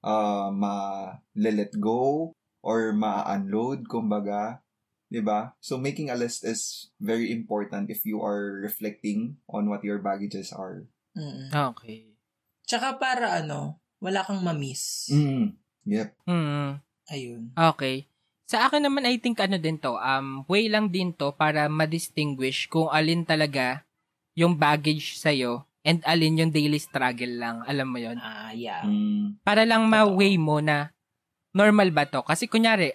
uh, 0.04 0.50
ma-let 0.52 1.72
go 1.80 2.32
or 2.60 2.92
ma-unload, 2.92 3.88
kumbaga. 3.88 4.62
'di 5.10 5.26
ba? 5.26 5.58
So 5.58 5.82
making 5.82 6.14
a 6.14 6.20
list 6.20 6.46
is 6.46 6.94
very 7.02 7.34
important 7.34 7.90
if 7.90 8.06
you 8.06 8.22
are 8.22 8.62
reflecting 8.62 9.42
on 9.50 9.66
what 9.66 9.82
your 9.82 9.98
baggages 9.98 10.54
are. 10.54 10.86
Mm. 11.18 11.50
Okay. 11.74 12.10
tsaka 12.70 13.02
para 13.02 13.42
ano 13.42 13.82
wala 13.98 14.22
kang 14.22 14.46
mamiss 14.46 15.10
Mm. 15.10 15.58
Yep. 15.90 16.10
Hmm. 16.30 16.78
ayun 17.10 17.50
Okay. 17.58 18.06
Sa 18.50 18.66
akin 18.66 18.82
naman, 18.82 19.06
I 19.06 19.22
think 19.22 19.38
ano 19.38 19.62
din 19.62 19.78
to, 19.78 19.94
um, 20.02 20.42
way 20.50 20.66
lang 20.66 20.90
din 20.90 21.14
to 21.14 21.30
para 21.38 21.70
ma-distinguish 21.70 22.66
kung 22.66 22.90
alin 22.90 23.22
talaga 23.22 23.86
yung 24.34 24.58
baggage 24.58 25.22
sa'yo 25.22 25.70
and 25.86 26.02
alin 26.02 26.42
yung 26.42 26.50
daily 26.50 26.82
struggle 26.82 27.30
lang. 27.30 27.62
Alam 27.70 27.88
mo 27.94 28.02
yon 28.02 28.18
ah 28.18 28.50
yeah 28.58 28.82
Mm. 28.90 29.38
Para 29.46 29.70
lang 29.70 29.86
ma-weigh 29.86 30.42
mo 30.42 30.66
na 30.66 30.90
normal 31.54 31.94
ba 31.94 32.10
to? 32.10 32.26
Kasi 32.26 32.50
kunyari, 32.50 32.90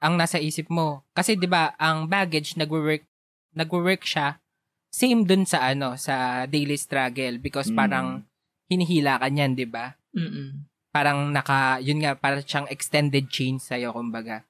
ang 0.00 0.16
nasa 0.16 0.40
isip 0.40 0.72
mo. 0.72 1.04
Kasi 1.12 1.36
'di 1.36 1.44
ba, 1.50 1.76
ang 1.76 2.08
baggage 2.08 2.56
nagwo-work 2.56 3.04
nagwo-work 3.52 4.08
siya 4.08 4.40
same 4.88 5.28
dun 5.28 5.44
sa 5.44 5.68
ano, 5.68 6.00
sa 6.00 6.48
daily 6.48 6.80
struggle 6.80 7.36
because 7.36 7.68
Mm. 7.68 7.76
parang 7.76 8.08
hinihila 8.72 9.20
ka 9.20 9.28
niyan, 9.28 9.52
'di 9.52 9.68
ba? 9.68 10.00
Mm-mm. 10.16 10.64
Parang 10.88 11.28
naka 11.28 11.76
yun 11.84 12.00
nga 12.00 12.16
para 12.16 12.40
siyang 12.40 12.64
extended 12.72 13.28
chain 13.28 13.60
sa 13.60 13.76
kumbaga. 13.92 14.47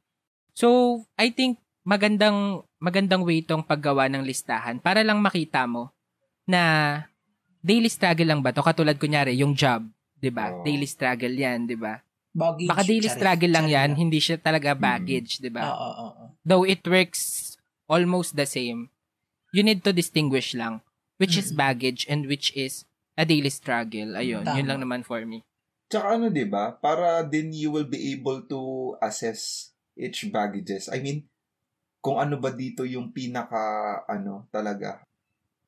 So, 0.59 0.99
I 1.15 1.31
think 1.31 1.63
magandang 1.87 2.67
magandang 2.83 3.23
way 3.23 3.47
tong 3.47 3.63
paggawa 3.63 4.11
ng 4.11 4.27
listahan 4.27 4.83
para 4.83 5.07
lang 5.07 5.23
makita 5.23 5.71
mo 5.71 5.95
na 6.51 6.99
daily 7.63 7.87
struggle 7.87 8.27
lang 8.27 8.43
ba 8.43 8.51
to 8.51 8.67
katulad 8.67 8.99
kunyari 8.99 9.39
yung 9.39 9.55
job, 9.55 9.87
'di 10.19 10.35
ba? 10.35 10.51
Oo. 10.51 10.67
Daily 10.67 10.91
struggle 10.91 11.31
'yan, 11.31 11.71
'di 11.71 11.79
ba? 11.79 12.03
Baggage. 12.35 12.67
Baka 12.75 12.83
daily 12.83 13.07
Charis. 13.07 13.15
struggle 13.23 13.53
lang 13.55 13.67
Charis 13.71 13.79
'yan, 13.79 13.91
hindi 14.03 14.19
siya 14.19 14.37
talaga 14.43 14.75
Mm. 14.75 14.83
baggage, 14.83 15.31
'di 15.39 15.51
ba? 15.55 15.63
Oo, 15.63 15.79
oo, 15.79 16.07
oo. 16.11 16.25
Though 16.43 16.67
it 16.67 16.83
works 16.91 17.55
almost 17.87 18.35
the 18.35 18.43
same, 18.51 18.91
you 19.55 19.63
need 19.63 19.87
to 19.87 19.95
distinguish 19.95 20.59
lang 20.59 20.83
which 21.23 21.39
is 21.39 21.55
Mm. 21.55 21.59
baggage 21.59 22.03
and 22.11 22.27
which 22.27 22.51
is 22.59 22.83
a 23.15 23.23
daily 23.23 23.51
struggle. 23.55 24.19
Ayun, 24.19 24.43
Tama. 24.43 24.59
yun 24.59 24.67
lang 24.67 24.83
naman 24.83 25.07
for 25.07 25.23
me. 25.23 25.47
Tsaka 25.87 26.19
ano, 26.19 26.35
di 26.35 26.43
ba? 26.51 26.75
Para 26.75 27.23
din 27.23 27.55
you 27.55 27.71
will 27.71 27.87
be 27.87 28.11
able 28.11 28.43
to 28.51 28.95
assess 28.99 29.71
each 29.99 30.31
baggages. 30.31 30.87
I 30.89 31.03
mean, 31.03 31.27
kung 31.99 32.23
ano 32.23 32.39
ba 32.39 32.55
dito 32.55 32.87
yung 32.87 33.11
pinaka, 33.11 34.01
ano, 34.07 34.47
talaga, 34.55 35.03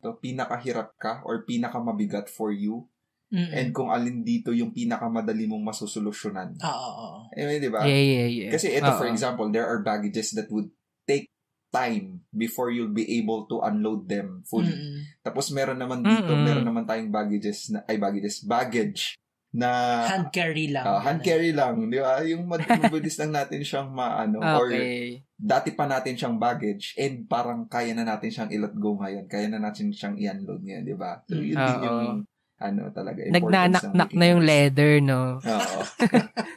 to 0.01 0.17
pinakahirap 0.17 0.97
ka 0.97 1.21
or 1.29 1.45
pinakamabigat 1.45 2.33
for 2.33 2.49
you 2.55 2.89
Mm-mm. 3.29 3.53
and 3.53 3.69
kung 3.77 3.93
alin 3.93 4.25
dito 4.25 4.51
yung 4.51 4.73
pinakamadali 4.73 5.45
mong 5.45 5.75
masusolusyonan. 5.75 6.57
Oo, 6.57 6.71
oo, 6.73 7.05
oo. 7.29 7.37
Eh, 7.37 7.61
di 7.61 7.69
ba? 7.69 7.85
Yeah, 7.85 8.01
yeah, 8.01 8.27
yeah. 8.31 8.51
Kasi 8.55 8.73
ito, 8.73 8.91
for 8.97 9.07
Oo. 9.07 9.13
example, 9.13 9.53
there 9.53 9.69
are 9.69 9.85
baggages 9.85 10.33
that 10.39 10.49
would 10.49 10.73
take 11.05 11.29
time 11.71 12.27
before 12.35 12.73
you'll 12.73 12.91
be 12.91 13.07
able 13.21 13.47
to 13.47 13.63
unload 13.63 14.11
them 14.11 14.43
fully. 14.49 14.75
Mm-mm. 14.75 15.21
Tapos 15.23 15.53
meron 15.55 15.79
naman 15.79 16.03
dito, 16.03 16.35
Mm-mm. 16.35 16.43
meron 16.43 16.67
naman 16.67 16.89
tayong 16.89 17.13
baggages 17.13 17.71
na, 17.71 17.85
ay 17.87 18.01
baggages, 18.01 18.43
baggage 18.43 19.20
na 19.51 19.71
Hand 20.07 20.31
carry 20.31 20.71
lang. 20.71 20.87
Ah, 20.87 21.03
hand 21.03 21.27
carry 21.27 21.51
lang, 21.51 21.91
di 21.91 21.99
ba? 21.99 22.23
Yung 22.23 22.47
mabilis 22.51 23.19
lang 23.19 23.35
natin 23.35 23.67
siyang 23.67 23.91
maano 23.91 24.39
or 24.39 24.71
Okay. 24.71 25.27
dati 25.35 25.75
pa 25.75 25.91
natin 25.91 26.15
siyang 26.15 26.39
baggage 26.39 26.95
and 26.95 27.27
parang 27.27 27.67
kaya 27.67 27.91
na 27.91 28.07
natin 28.07 28.31
siyang 28.31 28.51
i-let 28.55 28.75
go 28.79 28.95
ngayon. 28.95 29.27
Kaya 29.27 29.51
na 29.51 29.59
natin 29.59 29.91
siyang 29.91 30.15
i-unload 30.15 30.63
ngayon, 30.63 30.85
di 30.87 30.95
ba? 30.95 31.19
So, 31.27 31.43
yun 31.43 31.59
din 31.59 31.79
Oo. 31.83 31.83
yung 31.83 32.23
ano 32.61 32.93
talaga, 32.93 33.25
importance 33.25 33.33
ng 33.33 33.41
Nagnanak-nak 33.41 34.11
na 34.15 34.25
yung 34.29 34.43
leather, 34.45 34.93
no? 35.03 35.41
Oo. 35.43 35.79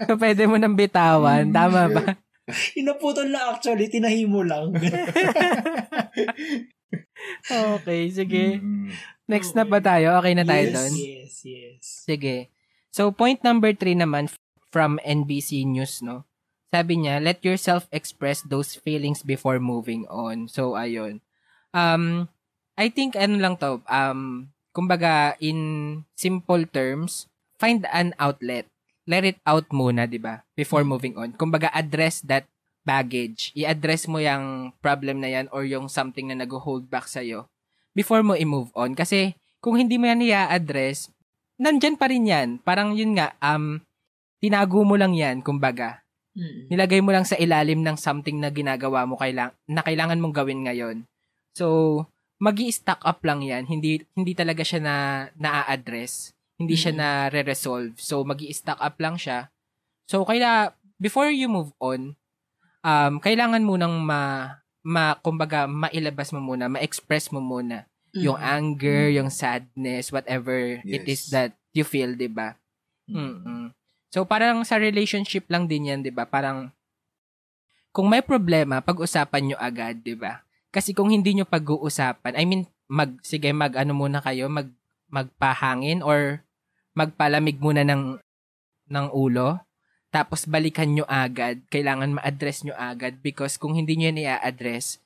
So, 0.03 0.19
pwede 0.19 0.43
mo 0.51 0.59
nang 0.59 0.75
bitawan. 0.75 1.49
Mm. 1.49 1.55
Tama 1.55 1.81
ba? 1.87 2.03
Inaputol 2.79 3.31
na 3.31 3.55
actually, 3.55 3.87
tinahimo 3.87 4.43
lang. 4.43 4.75
Okay, 7.47 8.11
sige. 8.11 8.59
Mm. 8.59 8.91
Next 9.31 9.55
na 9.55 9.63
ba 9.63 9.79
tayo? 9.79 10.19
Okay 10.19 10.33
na 10.35 10.43
tayo 10.43 10.67
yes, 10.67 10.75
doon? 10.75 10.91
yes, 10.99 11.33
yes. 11.47 11.83
Sige. 12.03 12.52
So, 12.93 13.09
point 13.09 13.41
number 13.41 13.73
three 13.73 13.97
naman 13.97 14.29
from 14.69 15.01
NBC 15.01 15.65
News, 15.65 16.05
no? 16.05 16.29
Sabi 16.69 17.01
niya, 17.01 17.17
let 17.17 17.41
yourself 17.41 17.89
express 17.89 18.45
those 18.45 18.77
feelings 18.77 19.25
before 19.25 19.57
moving 19.57 20.05
on. 20.13 20.45
So, 20.45 20.77
ayun. 20.77 21.25
Um, 21.73 22.29
I 22.77 22.93
think, 22.93 23.17
ano 23.17 23.41
lang 23.41 23.57
to, 23.65 23.81
um, 23.89 24.53
kumbaga, 24.77 25.33
in 25.41 26.01
simple 26.13 26.69
terms, 26.69 27.25
find 27.57 27.89
an 27.89 28.13
outlet. 28.21 28.69
Let 29.09 29.25
it 29.25 29.41
out 29.45 29.69
muna, 29.73 30.05
di 30.05 30.21
ba? 30.21 30.45
Before 30.53 30.85
moving 30.85 31.17
on. 31.17 31.33
Kumbaga, 31.33 31.73
address 31.73 32.21
that 32.29 32.45
baggage. 32.85 33.53
I-address 33.57 34.05
mo 34.05 34.21
yung 34.21 34.73
problem 34.81 35.21
na 35.21 35.29
yan 35.33 35.49
or 35.49 35.65
yung 35.65 35.89
something 35.89 36.29
na 36.29 36.37
nag-hold 36.37 36.89
back 36.93 37.09
sa'yo 37.09 37.49
before 37.93 38.25
mo 38.25 38.33
i-move 38.33 38.73
on. 38.73 38.97
Kasi, 38.97 39.37
kung 39.61 39.77
hindi 39.77 40.01
mo 40.01 40.09
yan 40.09 40.25
i-address, 40.25 41.12
nandyan 41.63 41.95
pa 41.95 42.11
rin 42.11 42.27
yan. 42.27 42.59
Parang 42.59 42.91
yun 42.91 43.15
nga, 43.15 43.31
um, 43.39 43.79
tinago 44.43 44.83
mo 44.83 44.99
lang 44.99 45.15
yan, 45.15 45.39
kumbaga. 45.39 46.03
Mm. 46.35 46.67
Nilagay 46.67 46.99
mo 46.99 47.15
lang 47.15 47.23
sa 47.23 47.39
ilalim 47.39 47.79
ng 47.79 47.95
something 47.95 48.35
na 48.43 48.51
ginagawa 48.51 49.07
mo 49.07 49.15
kailang, 49.15 49.55
na 49.71 49.79
kailangan 49.79 50.19
mong 50.19 50.35
gawin 50.35 50.67
ngayon. 50.67 50.97
So, 51.55 52.03
magi 52.43 52.67
stack 52.75 52.99
up 53.07 53.23
lang 53.23 53.39
yan. 53.39 53.63
Hindi 53.71 54.03
hindi 54.19 54.35
talaga 54.35 54.67
siya 54.67 54.83
na 54.83 54.95
na-address. 55.39 56.35
Hindi 56.59 56.75
siya 56.75 56.91
Mm. 56.91 56.99
na 56.99 57.07
re-resolve. 57.31 57.95
So, 57.95 58.27
magi 58.27 58.51
stack 58.51 58.83
up 58.83 58.99
lang 58.99 59.15
siya. 59.15 59.47
So, 60.11 60.27
kaila, 60.27 60.75
before 60.99 61.31
you 61.31 61.47
move 61.47 61.71
on, 61.79 62.19
um, 62.83 63.23
kailangan 63.23 63.63
mo 63.63 63.79
nang 63.79 64.03
ma, 64.03 64.51
ma, 64.83 65.15
kumbaga, 65.23 65.69
mailabas 65.69 66.35
mo 66.35 66.43
muna, 66.43 66.67
ma-express 66.67 67.31
mo 67.31 67.39
muna 67.39 67.87
yung 68.13 68.37
Mm. 68.37 68.45
anger, 68.45 69.01
Mm. 69.09 69.15
yung 69.17 69.29
sadness, 69.33 70.13
whatever 70.13 70.79
it 70.85 71.03
is 71.09 71.27
Yes. 71.27 71.33
that 71.33 71.51
you 71.73 71.81
feel, 71.81 72.13
'di 72.13 72.29
ba? 72.29 72.53
Mm. 73.09 73.73
So 74.13 74.21
parang 74.23 74.61
sa 74.61 74.77
relationship 74.77 75.49
lang 75.49 75.65
din 75.65 75.89
'yan, 75.89 76.05
'di 76.05 76.13
ba? 76.13 76.29
Parang 76.29 76.69
kung 77.93 78.09
may 78.09 78.21
problema, 78.21 78.81
pag-usapan 78.81 79.53
nyo 79.53 79.57
agad, 79.57 80.01
'di 80.01 80.13
ba? 80.17 80.41
Kasi 80.73 80.93
kung 80.93 81.09
hindi 81.09 81.37
nyo 81.37 81.45
pag-uusapan, 81.45 82.33
I 82.33 82.45
mean, 82.45 82.63
mag 82.89 83.17
sige, 83.21 83.49
mag 83.53 83.73
ano 83.77 83.93
muna 83.93 84.21
kayo, 84.21 84.49
mag 84.49 84.69
magpahangin 85.09 86.01
or 86.01 86.41
magpalamig 86.97 87.61
muna 87.61 87.85
ng 87.85 88.17
ng 88.89 89.07
ulo. 89.13 89.61
Tapos 90.09 90.45
balikan 90.45 90.89
nyo 90.93 91.05
agad. 91.09 91.61
Kailangan 91.69 92.17
ma-address 92.17 92.61
nyo 92.65 92.73
agad 92.77 93.17
because 93.21 93.57
kung 93.57 93.73
hindi 93.73 93.97
nyo 93.97 94.13
yan 94.13 94.21
i-address, 94.25 95.01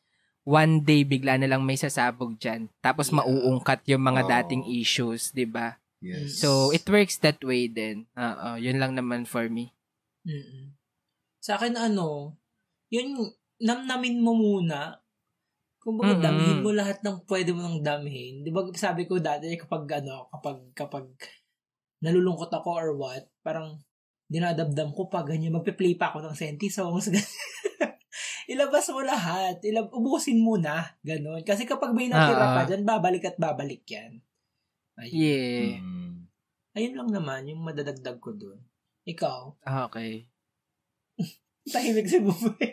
one 0.47 0.79
day 0.79 1.03
bigla 1.03 1.35
na 1.35 1.51
lang 1.51 1.67
may 1.67 1.75
sasabog 1.75 2.39
dyan. 2.39 2.71
Tapos 2.79 3.11
Yeah. 3.11 3.19
mauungkat 3.19 3.83
yung 3.91 4.07
mga 4.07 4.21
Oo. 4.23 4.29
dating 4.31 4.63
issues, 4.71 5.35
'di 5.35 5.43
ba? 5.43 5.75
Yes. 5.99 6.39
So, 6.39 6.69
it 6.71 6.85
works 6.87 7.17
that 7.25 7.41
way 7.41 7.65
din. 7.67 8.05
Oo, 8.13 8.55
yun 8.55 8.77
lang 8.77 8.93
naman 8.93 9.25
for 9.25 9.49
me. 9.49 9.73
Mm-mm. 10.23 10.77
Sa 11.41 11.57
akin, 11.57 11.73
ano, 11.73 12.37
yun, 12.93 13.17
namnamin 13.57 14.21
mo 14.21 14.37
muna. 14.37 15.01
Kung 15.81 15.97
baga, 15.97 16.13
Mm-mm. 16.13 16.23
damhin 16.23 16.61
mo 16.61 16.69
lahat 16.69 17.01
ng 17.01 17.25
pwede 17.25 17.49
mo 17.49 17.65
nang 17.65 17.81
damhin. 17.81 18.45
Di 18.45 18.53
ba 18.53 18.61
sabi 18.77 19.09
ko 19.09 19.17
dati, 19.17 19.49
kapag, 19.57 19.89
ano, 20.05 20.29
kapag, 20.29 20.57
kapag 20.77 21.05
nalulungkot 22.05 22.53
ako 22.53 22.69
or 22.77 22.89
what, 22.93 23.25
parang 23.41 23.81
dinadabdam 24.29 24.93
ko 24.93 25.09
pa, 25.09 25.25
ganyan, 25.25 25.55
magpe-play 25.57 25.97
pa 25.97 26.13
ako 26.13 26.21
ng 26.21 26.37
senti 26.37 26.69
songs. 26.69 27.09
Ilabas 28.47 28.87
mo 28.89 29.03
lahat. 29.03 29.59
Ilab 29.59 29.91
ubusin 29.91 30.39
mo 30.39 30.55
na. 30.55 30.95
Ganon. 31.03 31.43
Kasi 31.43 31.67
kapag 31.67 31.91
may 31.91 32.07
natira 32.07 32.39
Ah, 32.41 32.53
pa 32.55 32.61
ah. 32.63 32.65
dyan, 32.65 32.87
babalik 32.87 33.27
at 33.27 33.35
babalik 33.35 33.83
yan. 33.85 34.23
Ayun. 34.95 35.11
Yeah. 35.13 35.77
Mm. 35.83 36.13
Ayun 36.73 36.95
lang 36.95 37.09
naman, 37.11 37.41
yung 37.45 37.61
madadagdag 37.61 38.17
ko 38.17 38.31
dun. 38.31 38.61
Ikaw, 39.03 39.59
Okay. 39.89 40.29
tahimik 41.73 42.07
si 42.07 42.23
Buboy. 42.23 42.69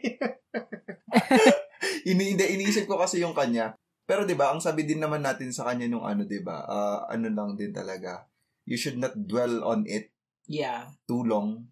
Ini 2.05 2.23
hindi 2.37 2.45
iniisip 2.45 2.85
ko 2.85 2.97
kasi 2.97 3.19
yung 3.19 3.35
kanya. 3.35 3.75
Pero 4.05 4.23
'di 4.23 4.37
ba, 4.37 4.53
ang 4.53 4.61
sabi 4.61 4.85
din 4.85 5.01
naman 5.01 5.25
natin 5.25 5.49
sa 5.51 5.65
kanya 5.65 5.89
nung 5.89 6.05
ano, 6.05 6.23
'di 6.23 6.45
ba? 6.45 6.63
ah, 6.63 7.01
ano 7.09 7.33
lang 7.33 7.57
din 7.57 7.73
talaga. 7.73 8.29
You 8.65 8.77
should 8.77 9.01
not 9.01 9.17
dwell 9.17 9.65
on 9.65 9.89
it 9.89 10.13
yeah. 10.45 10.89
too 11.05 11.25
long 11.25 11.69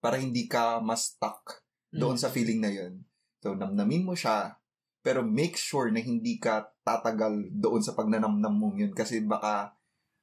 para 0.00 0.16
hindi 0.16 0.48
ka 0.48 0.80
mas 0.80 1.12
stuck 1.14 1.60
doon 1.88 2.16
Mm. 2.16 2.20
sa 2.20 2.32
feeling 2.32 2.60
na 2.60 2.72
'yon. 2.72 3.04
So 3.46 3.54
namnamin 3.54 4.02
mo 4.02 4.18
siya, 4.18 4.58
pero 5.06 5.22
make 5.22 5.54
sure 5.54 5.94
na 5.94 6.02
hindi 6.02 6.42
ka 6.42 6.66
tatagal 6.82 7.54
doon 7.54 7.78
sa 7.78 7.94
pagnanamnam 7.94 8.50
mong 8.50 8.74
'yun 8.82 8.90
kasi 8.90 9.22
baka 9.22 9.70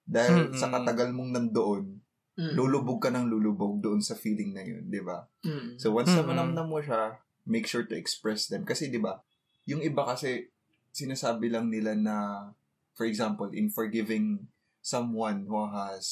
dahil 0.03 0.51
Mm-mm. 0.51 0.59
sa 0.59 0.67
katagal 0.67 1.15
mong 1.15 1.31
nandoon, 1.31 2.03
Mm. 2.33 2.57
lulubog 2.59 2.99
ka 2.99 3.13
ng 3.13 3.29
lulubog 3.31 3.79
doon 3.79 4.03
sa 4.03 4.17
feeling 4.19 4.51
na 4.51 4.59
'yun, 4.59 4.83
'di 4.91 4.99
ba? 5.07 5.23
Mm. 5.47 5.79
So 5.79 5.95
once 5.95 6.11
na 6.11 6.19
Mm-mm. 6.19 6.35
manamnam 6.35 6.67
mo 6.67 6.83
siya, 6.83 7.15
make 7.47 7.63
sure 7.63 7.87
to 7.87 7.95
express 7.95 8.51
them. 8.51 8.67
Kasi 8.67 8.91
'di 8.91 8.99
ba, 8.99 9.23
yung 9.63 9.79
iba 9.79 10.03
kasi 10.03 10.51
sinasabi 10.91 11.47
lang 11.47 11.71
nila 11.71 11.95
na 11.95 12.15
for 12.91 13.07
example, 13.07 13.47
in 13.55 13.71
forgiving 13.71 14.51
someone 14.83 15.47
who 15.47 15.63
has 15.71 16.03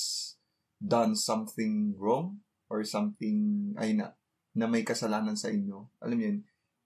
done 0.80 1.12
something 1.20 1.92
wrong 2.00 2.40
or 2.72 2.88
something 2.88 3.74
ay 3.76 4.00
na 4.00 4.16
na 4.56 4.70
may 4.70 4.88
kasalanan 4.88 5.36
sa 5.36 5.52
inyo. 5.52 5.92
Alam 6.00 6.16
mo 6.16 6.24
yun, 6.24 6.38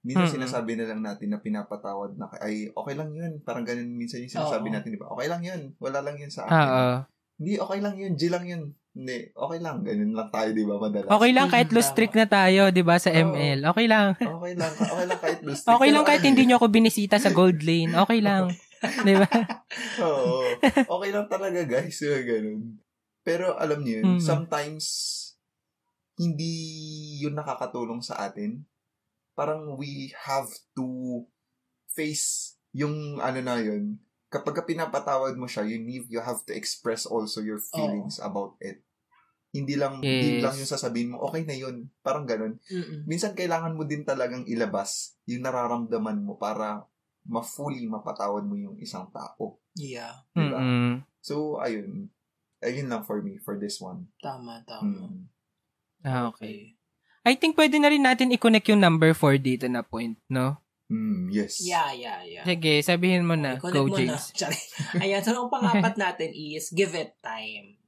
minsan 0.06 0.30
Mm-mm. 0.30 0.38
sinasabi 0.38 0.78
na 0.78 0.86
lang 0.86 1.01
natin 1.01 1.34
na 1.34 1.41
pinapatawad 1.41 2.14
na 2.14 2.30
ay 2.38 2.70
okay 2.70 2.93
lang 2.93 3.10
yun. 3.12 3.41
Parang 3.41 3.66
ganun 3.66 3.89
minsan 3.97 4.22
yung 4.22 4.30
sinasabi 4.30 4.70
Oo. 4.70 4.76
natin, 4.78 4.93
di 4.93 5.01
ba? 5.01 5.10
Okay 5.10 5.28
lang 5.28 5.41
yun. 5.41 5.62
Wala 5.82 6.06
lang 6.06 6.16
yun 6.22 6.30
sa 6.30 6.45
akin. 6.45 6.53
Oo. 6.62 6.86
Hindi, 7.41 7.53
okay 7.58 7.80
lang 7.82 7.95
yun. 7.97 8.14
G 8.14 8.22
lang 8.30 8.45
yun. 8.45 8.64
Hindi, 8.95 9.18
okay 9.36 9.60
lang. 9.60 9.84
Ganun 9.84 10.14
lang 10.16 10.30
tayo, 10.32 10.49
di 10.56 10.64
ba? 10.64 10.80
Madalas. 10.80 11.10
Okay 11.12 11.32
lang 11.36 11.47
kahit 11.51 11.70
loose 11.76 11.91
streak 11.91 12.16
na 12.16 12.24
tayo, 12.24 12.72
'di 12.72 12.80
ba, 12.80 12.95
sa 12.95 13.12
Oo. 13.12 13.36
ML. 13.36 13.60
Okay 13.76 13.88
lang. 13.91 14.16
Okay 14.16 14.53
lang. 14.56 14.72
Okay 14.95 15.06
lang 15.10 15.20
kahit 15.20 15.39
loose. 15.43 15.64
Okay 15.68 15.89
lang 15.91 16.03
kahit 16.08 16.24
hindi 16.32 16.43
nyo 16.47 16.56
ako 16.62 16.68
binisita 16.72 17.20
sa 17.20 17.34
Gold 17.36 17.60
Lane. 17.66 17.91
Okay 17.91 18.24
lang. 18.24 18.56
'Di 18.80 19.14
ba? 19.20 19.28
Oo. 20.06 20.47
Okay 20.64 21.10
lang 21.12 21.28
talaga, 21.28 21.60
guys. 21.68 21.97
Yung 21.99 22.24
ganun. 22.24 22.62
Pero 23.26 23.58
alam 23.60 23.82
niyo 23.84 24.06
yun, 24.06 24.22
sometimes 24.22 24.86
hindi 26.16 26.53
yun 27.20 27.36
nakakatulong 27.36 27.99
sa 27.99 28.22
atin. 28.24 28.64
Parang 29.36 29.75
we 29.75 30.15
have 30.25 30.47
to 30.73 31.21
face 31.91 32.55
yung 32.71 33.19
ano 33.19 33.39
na 33.43 33.59
yun. 33.59 33.99
Kapag 34.31 34.55
ka 34.57 34.63
pinapatawad 34.67 35.36
mo 35.39 35.47
siya, 35.47 35.63
you 35.63 35.79
need, 35.79 36.07
you 36.11 36.19
have 36.19 36.41
to 36.43 36.51
express 36.51 37.07
also 37.07 37.39
your 37.39 37.59
feelings 37.59 38.19
about 38.19 38.59
it. 38.59 38.83
Hindi 39.55 39.79
lang, 39.79 40.03
hindi 40.03 40.39
Yes. 40.39 40.43
lang 40.43 40.55
yung 40.59 40.71
sasabihin 40.75 41.11
mo, 41.15 41.23
okay 41.23 41.47
na 41.47 41.55
yun. 41.55 41.88
Parang 42.03 42.27
ganun. 42.27 42.59
Mm-mm. 42.67 43.07
Minsan 43.07 43.31
kailangan 43.31 43.71
mo 43.71 43.88
din 43.88 44.03
talagang 44.03 44.43
ilabas 44.43 45.15
yung 45.23 45.47
nararamdaman 45.47 46.19
mo 46.19 46.36
para 46.36 46.83
ma-fully 47.23 47.88
mapatawad 47.88 48.43
mo 48.43 48.59
yung 48.59 48.75
isang 48.83 49.07
tao. 49.15 49.63
Yeah. 49.79 50.27
Diba? 50.36 50.59
Mm-mm. 50.59 51.07
So, 51.23 51.63
ayun. 51.63 52.11
Ayun 52.59 52.91
lang 52.91 53.07
for 53.07 53.23
me, 53.23 53.39
for 53.39 53.55
this 53.55 53.79
one. 53.79 54.11
Tama, 54.19 54.59
tama. 54.67 55.07
Mm. 55.07 55.23
Ah, 56.03 56.27
okay. 56.27 56.75
I 57.26 57.34
think 57.34 57.57
pwede 57.57 57.82
na 57.82 57.89
rin 57.89 58.05
natin 58.05 58.30
i-connect 58.30 58.69
yung 58.69 58.86
number 58.86 59.11
4 59.17 59.41
dito 59.41 59.65
na 59.65 59.82
point, 59.82 60.13
no? 60.30 60.61
Mm, 60.86 61.34
yes. 61.34 61.65
Yeah, 61.65 61.89
yeah, 61.97 62.21
yeah. 62.21 62.45
Sige, 62.45 62.86
sabihin 62.86 63.26
mo 63.26 63.34
na. 63.34 63.57
Connect 63.57 63.73
Go, 63.73 63.89
mo 63.89 63.97
na. 63.97 64.13
James. 64.13 64.23
Sorry. 64.38 64.61
Ayan, 65.01 65.26
so 65.26 65.34
ang 65.34 65.49
pangapat 65.49 65.97
natin 65.97 66.30
is 66.38 66.69
give 66.69 66.93
it 66.93 67.17
time. 67.26 67.82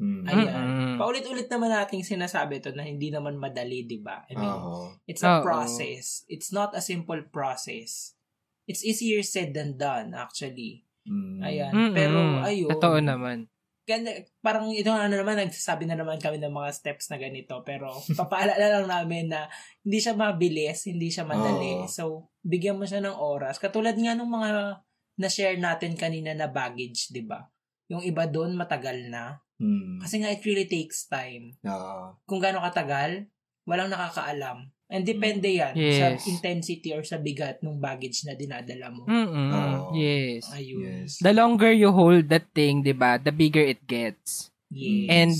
Mm. 0.00 0.24
Ayan. 0.24 0.96
Paulit-ulit 0.96 1.52
naman 1.52 1.68
nating 1.68 2.06
sinasabi 2.06 2.64
to 2.64 2.72
na 2.72 2.88
hindi 2.88 3.12
naman 3.12 3.36
madali, 3.36 3.84
di 3.84 4.00
ba? 4.00 4.24
I 4.30 4.34
mean, 4.38 4.48
Oo. 4.48 4.96
it's 5.04 5.20
a 5.20 5.38
Oo. 5.38 5.44
process. 5.44 6.24
It's 6.32 6.48
not 6.48 6.72
a 6.72 6.80
simple 6.80 7.20
process. 7.28 8.16
It's 8.64 8.80
easier 8.80 9.20
said 9.20 9.52
than 9.52 9.76
done, 9.76 10.16
actually. 10.16 10.88
Mm. 11.04 11.44
Ayan. 11.44 11.72
Mm-mm. 11.76 11.92
Pero, 11.92 12.18
ayun. 12.40 12.72
Totoo 12.72 12.98
naman. 13.04 13.52
Ganda, 13.88 14.12
parang 14.44 14.68
ito 14.68 14.92
ano 14.92 15.16
naman, 15.16 15.40
nagsasabi 15.40 15.88
na 15.88 15.96
naman 15.96 16.20
kami 16.20 16.36
ng 16.36 16.52
mga 16.52 16.70
steps 16.76 17.08
na 17.08 17.16
ganito. 17.16 17.64
Pero, 17.64 17.88
papaalala 18.20 18.78
lang 18.80 18.86
namin 18.86 19.32
na 19.32 19.48
hindi 19.80 19.98
siya 20.04 20.12
mabilis, 20.12 20.84
hindi 20.84 21.08
siya 21.08 21.24
madali. 21.24 21.80
Oo. 21.80 21.88
So, 21.88 22.28
bigyan 22.44 22.76
mo 22.76 22.84
siya 22.84 23.00
ng 23.00 23.16
oras. 23.16 23.56
Katulad 23.56 23.96
nga 23.96 24.12
nung 24.12 24.28
mga 24.28 24.84
na-share 25.16 25.56
natin 25.56 25.96
kanina 25.96 26.36
na 26.36 26.52
baggage, 26.52 27.08
di 27.08 27.24
ba? 27.24 27.48
Yung 27.88 28.04
iba 28.04 28.28
doon, 28.28 28.60
matagal 28.60 29.08
na. 29.08 29.40
Mm. 29.56 30.04
Kasi 30.04 30.20
nga, 30.20 30.28
it 30.28 30.44
really 30.44 30.68
takes 30.68 31.08
time. 31.08 31.56
Ah. 31.64 32.12
Kung 32.28 32.44
gaano 32.44 32.60
katagal, 32.60 33.24
walang 33.64 33.88
nakakaalam. 33.88 34.68
And 34.88 35.04
depende 35.04 35.52
yan 35.52 35.76
sa 35.76 36.16
Yes. 36.16 36.24
intensity 36.24 36.96
or 36.96 37.04
sa 37.04 37.20
bigat 37.20 37.60
ng 37.60 37.76
baggage 37.76 38.24
na 38.24 38.32
dinadala 38.32 38.88
mo. 38.88 39.04
Mm-mm. 39.04 39.52
Oo. 39.52 39.92
Yes. 39.92 40.48
Ayun. 40.48 41.04
Yes. 41.04 41.20
The 41.20 41.36
longer 41.36 41.68
you 41.76 41.92
hold 41.92 42.32
that 42.32 42.48
thing, 42.56 42.80
'di 42.80 42.96
ba, 42.96 43.20
the 43.20 43.28
bigger 43.28 43.60
it 43.60 43.84
gets. 43.84 44.48
Yes. 44.72 45.08
And 45.12 45.32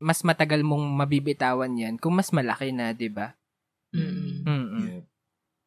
mas 0.00 0.24
matagal 0.24 0.64
mong 0.64 0.88
mabibitawan 0.88 1.76
'yan 1.76 2.00
kung 2.00 2.16
mas 2.16 2.32
malaki 2.32 2.72
na, 2.72 2.96
'di 2.96 3.12
ba? 3.12 3.36
Mm-mm. 3.92 4.40
Mm. 4.48 4.84
Yeah. 4.88 5.04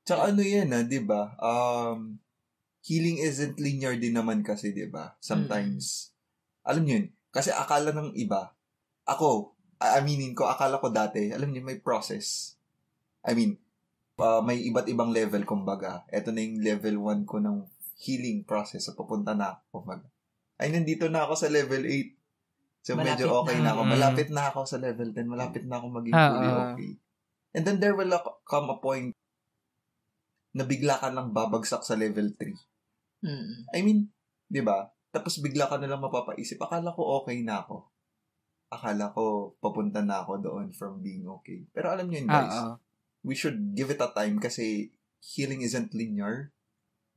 Tsaka 0.06 0.34
ano 0.34 0.42
yan 0.42 0.70
ah, 0.74 0.86
di 0.86 1.02
ba? 1.02 1.34
Um, 1.42 2.22
healing 2.86 3.18
isn't 3.22 3.58
linear 3.58 3.98
din 3.98 4.14
naman 4.14 4.46
kasi, 4.46 4.70
di 4.70 4.86
ba? 4.86 5.18
Sometimes, 5.18 6.14
alam 6.62 6.86
niyo 6.86 7.02
yun, 7.02 7.08
kasi 7.34 7.50
akala 7.50 7.90
ng 7.90 8.14
iba, 8.14 8.54
ako, 9.10 9.58
aminin 9.82 10.38
ko, 10.38 10.46
akala 10.46 10.78
ko 10.78 10.94
dati, 10.94 11.34
alam 11.34 11.50
niyo, 11.50 11.66
may 11.66 11.82
process. 11.82 12.54
I 13.26 13.34
mean, 13.34 13.58
uh, 14.22 14.42
may 14.46 14.62
iba't 14.62 14.88
ibang 14.88 15.10
level, 15.10 15.42
kumbaga. 15.44 16.06
Ito 16.14 16.30
na 16.32 16.46
yung 16.46 16.62
level 16.62 16.96
1 17.02 17.26
ko 17.26 17.42
ng 17.42 17.66
healing 18.06 18.46
process. 18.46 18.86
So, 18.86 18.94
papunta 18.94 19.34
na 19.34 19.58
ako, 19.58 19.82
kumbaga. 19.82 20.08
Ay, 20.56 20.72
nandito 20.72 21.10
na 21.10 21.26
ako 21.26 21.34
sa 21.36 21.50
level 21.50 21.84
8. 21.84 22.14
So, 22.86 22.94
medyo 22.94 23.26
Malapit 23.28 23.42
okay 23.42 23.58
na. 23.58 23.64
na 23.66 23.70
ako. 23.74 23.82
Mm. 23.82 23.92
Malapit 23.98 24.28
na 24.30 24.44
ako 24.54 24.60
sa 24.70 24.78
level 24.78 25.10
10. 25.10 25.26
Malapit 25.26 25.64
na 25.66 25.76
ako 25.82 25.86
maging 25.90 26.14
Ah, 26.16 26.30
fully 26.30 26.48
ah. 26.48 26.58
okay. 26.72 26.92
And 27.56 27.64
then 27.66 27.80
there 27.82 27.96
will 27.98 28.14
come 28.46 28.68
a 28.70 28.78
point 28.78 29.16
na 30.56 30.64
bigla 30.64 31.00
ka 31.00 31.12
lang 31.12 31.36
babagsak 31.36 31.84
sa 31.84 32.00
level 32.00 32.32
3. 32.38 32.52
Mm-mm. 33.26 33.68
I 33.74 33.80
mean, 33.82 34.12
'di 34.48 34.62
ba? 34.64 34.92
Tapos 35.12 35.40
bigla 35.40 35.68
ka 35.68 35.80
na 35.80 35.88
lang 35.88 36.04
mapapaisip, 36.04 36.60
akala 36.60 36.92
ko 36.96 37.24
okay 37.24 37.44
na 37.44 37.64
ako. 37.64 37.88
Akala 38.72 39.12
ko 39.16 39.56
papunta 39.60 40.04
na 40.04 40.24
ako 40.24 40.44
doon 40.44 40.68
from 40.76 41.00
being 41.00 41.24
okay. 41.28 41.64
Pero 41.72 41.92
alam 41.92 42.08
niyo 42.12 42.24
yun, 42.24 42.30
guys, 42.32 42.52
Oo. 42.56 42.76
We 43.26 43.34
should 43.34 43.74
give 43.74 43.90
it 43.90 43.98
a 43.98 44.14
time 44.14 44.38
kasi 44.38 44.94
healing 45.18 45.66
isn't 45.66 45.98
linear. 45.98 46.54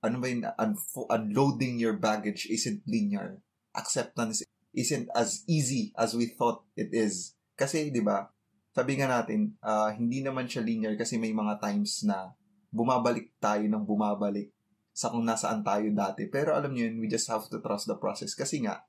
Ano 0.00 0.24
ba 0.24 0.32
yun? 0.32 0.48
Unfo- 0.56 1.10
unloading 1.12 1.76
your 1.76 2.00
baggage 2.00 2.48
isn't 2.48 2.80
linear. 2.88 3.44
Acceptance 3.76 4.40
isn't 4.72 5.12
as 5.12 5.44
easy 5.44 5.92
as 6.00 6.16
we 6.16 6.32
thought 6.32 6.64
it 6.80 6.88
is. 6.96 7.36
Kasi, 7.60 7.92
di 7.92 8.00
ba, 8.00 8.32
sabi 8.72 8.96
nga 8.96 9.10
natin, 9.10 9.60
ah, 9.60 9.92
hindi 9.92 10.24
naman 10.24 10.48
siya 10.48 10.64
linear 10.64 10.96
kasi 10.96 11.20
may 11.20 11.36
mga 11.36 11.60
times 11.60 12.08
na 12.08 12.32
bumabalik 12.72 13.36
tayo 13.36 13.68
ng 13.68 13.84
bumabalik 13.84 14.48
sa 14.96 15.12
kung 15.12 15.28
nasaan 15.28 15.60
tayo 15.60 15.84
dati. 15.92 16.24
Pero 16.32 16.56
alam 16.56 16.72
niyo 16.72 16.88
yun, 16.88 17.04
we 17.04 17.10
just 17.10 17.28
have 17.28 17.44
to 17.52 17.60
trust 17.60 17.84
the 17.84 17.98
process 17.98 18.32
kasi 18.32 18.64
nga, 18.64 18.80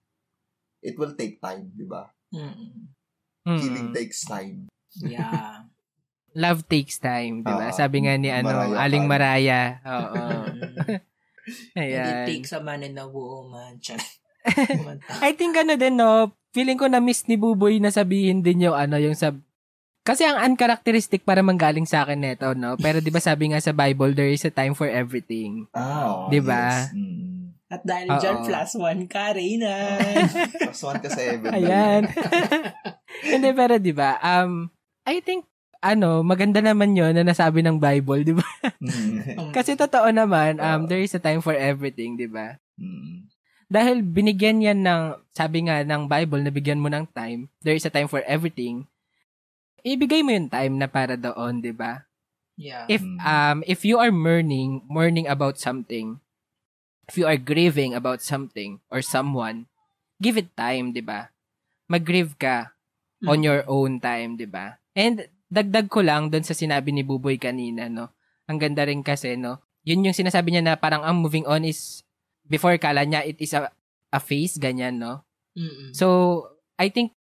it 0.80 0.96
will 0.96 1.18
take 1.18 1.44
time, 1.44 1.74
di 1.76 1.84
ba? 1.84 2.08
Mm. 2.32 2.96
Healing 3.50 3.90
takes 3.92 4.24
time. 4.24 4.70
Yeah. 5.02 5.66
Love 6.38 6.66
takes 6.66 6.98
time, 7.00 7.42
'di 7.42 7.52
ba? 7.52 7.70
Oo. 7.70 7.76
Sabi 7.76 8.06
nga 8.06 8.14
ni 8.18 8.30
ano, 8.30 8.50
Mariah 8.54 8.80
Aling 8.86 9.06
Carey. 9.06 9.12
Maraya. 9.12 9.62
Oo. 9.86 10.24
And 11.74 11.90
it 11.90 11.98
Ayan. 11.98 12.26
takes 12.30 12.54
a 12.54 12.62
man 12.62 12.86
and 12.86 12.98
a 13.02 13.10
woman. 13.10 13.82
I 15.26 15.34
think 15.34 15.58
ano 15.58 15.74
din 15.74 15.98
no, 15.98 16.34
feeling 16.54 16.78
ko 16.78 16.86
na 16.86 17.02
miss 17.02 17.26
ni 17.26 17.36
Buboy 17.36 17.82
na 17.82 17.90
sabihin 17.90 18.46
din 18.46 18.70
yung 18.70 18.78
ano 18.78 19.02
yung 19.02 19.18
sab 19.18 19.42
kasi 20.06 20.26
ang 20.26 20.42
uncharacteristic 20.42 21.22
para 21.22 21.46
manggaling 21.46 21.86
sa 21.86 22.02
akin 22.06 22.18
neto, 22.22 22.54
no? 22.58 22.78
Pero 22.78 22.98
'di 23.02 23.14
ba 23.14 23.22
sabi 23.22 23.50
nga 23.50 23.62
sa 23.62 23.74
Bible, 23.74 24.14
there 24.18 24.30
is 24.30 24.46
a 24.46 24.54
time 24.54 24.74
for 24.74 24.90
everything. 24.90 25.66
Ah, 25.74 26.26
Di 26.30 26.42
ba? 26.42 26.86
Yes. 26.86 26.94
Mm. 26.98 27.30
At 27.70 27.82
dahil 27.86 28.10
Oo. 28.10 28.18
dyan, 28.18 28.38
plus 28.50 28.72
one 28.82 29.06
ka, 29.06 29.30
Reyna. 29.38 30.02
Plus 30.58 30.82
one 30.82 30.98
ka 30.98 31.10
sa. 31.14 31.22
Ayan. 31.54 32.10
Hindi 33.34 33.50
pero 33.54 33.78
'di 33.78 33.94
ba? 33.94 34.18
Um 34.22 34.74
I 35.06 35.22
think 35.22 35.49
ano, 35.80 36.24
maganda 36.24 36.60
naman 36.60 36.96
'yon 36.96 37.16
na 37.16 37.24
nasabi 37.24 37.64
ng 37.64 37.80
Bible, 37.80 38.22
'di 38.24 38.36
ba? 38.36 38.50
Mm. 38.80 39.52
Kasi 39.56 39.76
totoo 39.76 40.12
naman, 40.12 40.60
um 40.60 40.88
there 40.88 41.04
is 41.04 41.16
a 41.16 41.22
time 41.24 41.40
for 41.40 41.56
everything, 41.56 42.20
'di 42.20 42.28
ba? 42.28 42.60
Mm. 42.80 43.28
Dahil 43.70 44.02
binigyan 44.02 44.66
yan 44.66 44.82
ng, 44.82 45.14
sabi 45.30 45.70
nga 45.70 45.86
ng 45.86 46.10
Bible, 46.10 46.42
na 46.42 46.50
bigyan 46.50 46.82
mo 46.82 46.90
ng 46.90 47.06
time, 47.14 47.46
there 47.62 47.78
is 47.78 47.86
a 47.86 47.94
time 47.94 48.10
for 48.10 48.26
everything, 48.26 48.90
ibigay 49.86 50.26
mo 50.26 50.34
yung 50.34 50.50
time 50.50 50.74
na 50.74 50.90
para 50.90 51.14
doon, 51.14 51.62
di 51.62 51.70
ba? 51.70 52.02
yeah. 52.58 52.90
If, 52.90 53.06
Mm. 53.06 53.22
um, 53.22 53.58
if 53.70 53.86
you 53.86 54.02
are 54.02 54.10
mourning, 54.12 54.82
mourning 54.90 55.30
about 55.30 55.62
something, 55.62 56.18
if 57.06 57.14
you 57.16 57.30
are 57.30 57.38
grieving 57.38 57.94
about 57.94 58.26
something 58.26 58.82
or 58.90 59.06
someone, 59.06 59.70
give 60.18 60.34
it 60.36 60.50
time, 60.58 60.92
di 60.92 61.06
ba? 61.06 61.30
Mag-grieve 61.86 62.36
ka 62.42 62.74
on 63.24 63.46
your 63.46 63.62
own 63.70 64.02
time, 64.02 64.34
di 64.36 64.50
ba? 64.50 64.82
And 64.98 65.30
dagdag 65.50 65.90
ko 65.90 66.06
lang 66.06 66.30
doon 66.30 66.46
sa 66.46 66.54
sinabi 66.54 66.94
ni 66.94 67.02
Buboy 67.02 67.42
kanina, 67.42 67.90
no? 67.90 68.14
Ang 68.46 68.62
ganda 68.62 68.86
rin 68.86 69.02
kasi, 69.02 69.36
no? 69.36 69.66
Yun 69.84 70.06
yung 70.06 70.18
sinasabi 70.18 70.54
niya 70.54 70.64
na 70.64 70.74
parang 70.78 71.02
ang 71.02 71.18
moving 71.18 71.50
on 71.50 71.66
is, 71.66 72.06
before 72.46 72.78
kala 72.78 73.04
niya 73.04 73.26
it 73.26 73.42
is 73.42 73.58
a, 73.58 73.74
a 74.14 74.22
phase, 74.22 74.62
ganyan, 74.62 75.02
no? 75.02 75.26
Mm-mm. 75.58 75.92
So, 75.98 76.46
I 76.78 76.94
think, 76.94 77.18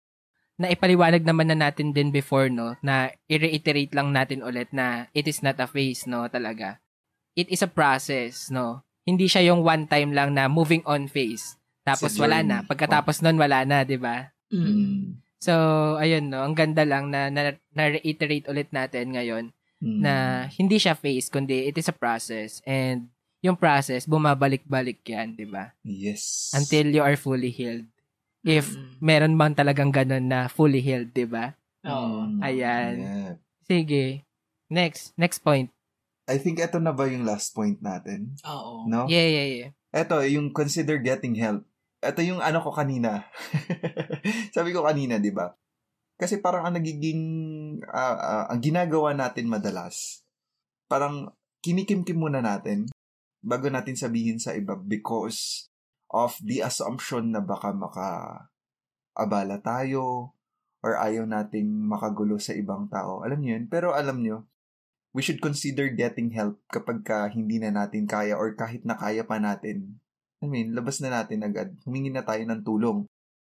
na 0.59 0.69
ipaliwanag 0.69 1.23
naman 1.23 1.49
na 1.49 1.57
natin 1.57 1.95
din 1.95 2.13
before, 2.13 2.51
no? 2.51 2.77
Na 2.85 3.09
i-reiterate 3.31 3.95
lang 3.97 4.13
natin 4.13 4.45
ulit 4.45 4.69
na 4.75 5.09
it 5.17 5.25
is 5.25 5.41
not 5.41 5.57
a 5.57 5.65
phase, 5.65 6.05
no? 6.05 6.29
Talaga. 6.29 6.83
It 7.33 7.49
is 7.49 7.65
a 7.65 7.71
process, 7.71 8.51
no? 8.51 8.83
Hindi 9.07 9.25
siya 9.25 9.49
yung 9.49 9.63
one 9.65 9.87
time 9.87 10.13
lang 10.13 10.35
na 10.35 10.51
moving 10.51 10.83
on 10.85 11.09
phase. 11.09 11.57
Tapos 11.87 12.13
wala 12.19 12.43
na. 12.43 12.61
Pagkatapos 12.67 13.23
nun, 13.23 13.39
wala 13.39 13.63
na, 13.65 13.87
di 13.87 13.97
ba? 13.97 14.29
Mm. 14.51 15.17
So, 15.39 15.53
ayun, 15.95 16.27
no? 16.27 16.43
Ang 16.43 16.53
ganda 16.53 16.83
lang 16.83 17.07
na, 17.07 17.31
na, 17.31 17.55
na-reiterate 17.71 18.51
ulit 18.51 18.69
natin 18.69 19.15
ngayon 19.15 19.45
Mm. 19.79 20.03
na 20.03 20.13
hindi 20.51 20.75
siya 20.75 20.91
phase, 20.91 21.31
kundi 21.31 21.71
it 21.71 21.79
is 21.79 21.87
a 21.87 21.95
process. 21.95 22.59
And 22.67 23.07
yung 23.39 23.55
process, 23.55 24.03
bumabalik-balik 24.03 24.99
yan, 25.07 25.39
di 25.39 25.47
ba? 25.47 25.71
Yes. 25.87 26.51
Until 26.51 26.91
you 26.91 26.99
are 26.99 27.15
fully 27.15 27.47
healed. 27.47 27.87
If 28.43 28.75
Mm-mm. 28.75 28.99
meron 28.99 29.39
bang 29.39 29.55
talagang 29.55 29.95
ganun 29.95 30.27
na 30.27 30.51
fully 30.51 30.83
healed, 30.83 31.15
di 31.15 31.23
ba? 31.23 31.55
Oo. 31.87 32.27
Mm. 32.27 32.39
Ayan. 32.43 32.93
Yeah. 32.99 33.33
Sige. 33.63 34.05
Next. 34.67 35.15
Next 35.15 35.39
point. 35.39 35.71
I 36.27 36.35
think 36.35 36.59
ito 36.59 36.75
na 36.77 36.91
ba 36.91 37.07
yung 37.07 37.23
last 37.23 37.55
point 37.55 37.79
natin? 37.79 38.35
Oo. 38.43 38.83
No? 38.83 39.07
Yeah, 39.07 39.31
yeah, 39.31 39.47
yeah. 39.47 39.71
Ito, 39.89 40.27
yung 40.27 40.51
consider 40.51 40.99
getting 40.99 41.39
help. 41.39 41.63
Ito 41.99 42.23
yung 42.23 42.39
ano 42.39 42.63
ko 42.63 42.71
kanina. 42.71 43.27
Sabi 44.55 44.71
ko 44.71 44.87
kanina, 44.87 45.19
di 45.19 45.35
ba? 45.35 45.51
Kasi 46.19 46.39
parang 46.39 46.67
ang 46.67 46.75
nagiging, 46.75 47.21
ah, 47.87 48.17
ah, 48.19 48.45
ang 48.51 48.59
ginagawa 48.59 49.15
natin 49.15 49.47
madalas, 49.51 50.23
parang 50.87 51.31
kinikimkim 51.63 52.19
muna 52.19 52.39
natin 52.39 52.87
bago 53.39 53.71
natin 53.71 53.95
sabihin 53.95 54.39
sa 54.39 54.51
iba 54.55 54.75
because 54.75 55.71
of 56.11 56.35
the 56.43 56.59
assumption 56.59 57.31
na 57.31 57.39
baka 57.39 57.71
maka 57.71 58.09
abala 59.15 59.59
tayo 59.63 60.35
or 60.79 60.95
ayaw 60.95 61.27
nating 61.27 61.67
makagulo 61.87 62.39
sa 62.39 62.55
ibang 62.55 62.87
tao. 62.87 63.23
Alam 63.23 63.43
niyo 63.43 63.59
yun? 63.59 63.65
Pero 63.67 63.91
alam 63.91 64.23
niyo, 64.23 64.47
we 65.11 65.19
should 65.19 65.43
consider 65.43 65.91
getting 65.91 66.31
help 66.31 66.59
kapag 66.71 67.03
ka 67.03 67.27
hindi 67.27 67.59
na 67.59 67.71
natin 67.71 68.07
kaya 68.07 68.39
or 68.39 68.55
kahit 68.55 68.87
na 68.87 68.95
kaya 68.95 69.27
pa 69.27 69.39
natin. 69.39 69.99
I 70.39 70.47
mean, 70.47 70.71
labas 70.71 71.03
na 71.03 71.11
natin 71.11 71.43
agad. 71.43 71.75
Humingi 71.83 72.11
na 72.11 72.23
tayo 72.23 72.43
ng 72.47 72.63
tulong. 72.63 73.03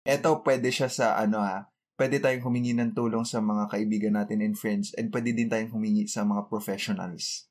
Eto, 0.06 0.46
pwede 0.46 0.70
siya 0.70 0.86
sa 0.86 1.18
ano 1.18 1.42
ha, 1.42 1.66
pwede 1.98 2.22
tayong 2.22 2.46
humingi 2.46 2.78
ng 2.78 2.94
tulong 2.94 3.26
sa 3.26 3.42
mga 3.42 3.74
kaibigan 3.74 4.14
natin 4.14 4.46
and 4.46 4.54
friends 4.54 4.94
and 4.94 5.10
pwede 5.10 5.34
din 5.34 5.50
tayong 5.50 5.74
humingi 5.74 6.06
sa 6.06 6.22
mga 6.22 6.46
professionals. 6.46 7.50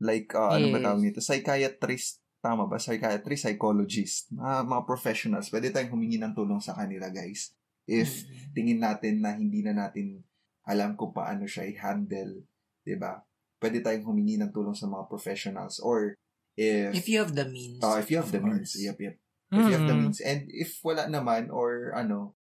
Like, 0.00 0.32
uh, 0.36 0.60
ano 0.60 0.68
ba 0.68 0.80
Yes. 0.80 0.84
tawag 0.84 1.00
nito? 1.00 1.20
Psychiatrist, 1.24 2.20
tama 2.44 2.68
ba? 2.68 2.76
Psychiatrist, 2.76 3.48
psychologist, 3.48 4.28
mga, 4.32 4.68
mga 4.68 4.82
professionals. 4.84 5.48
Pwede 5.48 5.72
tayong 5.72 5.96
humingi 5.96 6.20
ng 6.20 6.36
tulong 6.36 6.60
sa 6.60 6.76
kanila, 6.76 7.08
guys. 7.08 7.56
If 7.88 8.28
tingin 8.52 8.84
natin 8.84 9.24
na 9.24 9.34
hindi 9.34 9.64
na 9.64 9.72
natin 9.72 10.20
alam 10.68 10.94
kung 10.94 11.10
paano 11.10 11.48
siya 11.48 11.66
i-handle, 11.66 12.44
'di 12.84 12.96
ba? 13.00 13.18
Pwede 13.58 13.82
tayong 13.82 14.06
humingi 14.06 14.38
ng 14.38 14.52
tulong 14.54 14.76
sa 14.76 14.86
mga 14.86 15.08
professionals 15.10 15.82
or 15.82 16.14
if 16.60 16.92
If 16.94 17.06
you 17.08 17.18
have 17.18 17.32
the 17.32 17.48
means. 17.48 17.80
uh, 17.80 17.96
if 17.96 18.12
you 18.12 18.20
have 18.20 18.28
the 18.28 18.38
means, 18.38 18.76
course. 18.76 18.84
yep, 18.84 19.00
yep. 19.00 19.16
If 19.50 19.64
you 19.66 19.74
have 19.74 19.88
the 19.88 19.96
means 19.96 20.20
and 20.20 20.46
if 20.46 20.78
wala 20.80 21.08
naman 21.08 21.48
or 21.48 21.90
ano, 21.92 22.36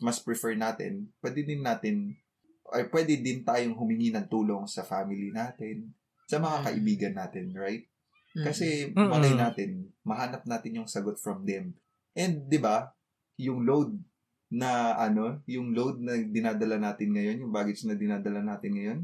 mas 0.00 0.18
prefer 0.18 0.56
natin, 0.56 1.12
pwede 1.20 1.44
din 1.44 1.60
natin 1.60 2.16
ay 2.68 2.88
pwede 2.90 3.14
din 3.18 3.42
tayong 3.42 3.76
humingi 3.76 4.10
ng 4.10 4.26
tulong 4.26 4.66
sa 4.66 4.82
family 4.82 5.30
natin, 5.30 5.92
sa 6.26 6.36
mga 6.36 6.56
Mm. 6.60 6.64
kaibigan 6.66 7.14
natin, 7.14 7.44
right? 7.54 7.84
Mm. 8.34 8.44
Kasi 8.44 8.66
malay 8.92 9.32
natin, 9.32 9.70
mahanap 10.02 10.42
natin 10.44 10.82
yung 10.82 10.88
sagot 10.88 11.16
from 11.16 11.44
them. 11.44 11.72
And 12.12 12.44
'di 12.44 12.58
ba, 12.58 12.90
yung 13.38 13.62
load 13.62 13.96
na 14.48 14.96
ano, 14.96 15.40
yung 15.46 15.72
load 15.72 16.00
na 16.00 16.16
dinadala 16.18 16.76
natin 16.76 17.12
ngayon, 17.12 17.40
yung 17.40 17.52
baggage 17.52 17.84
na 17.84 17.94
dinadala 17.94 18.40
natin 18.40 18.72
ngayon, 18.74 19.00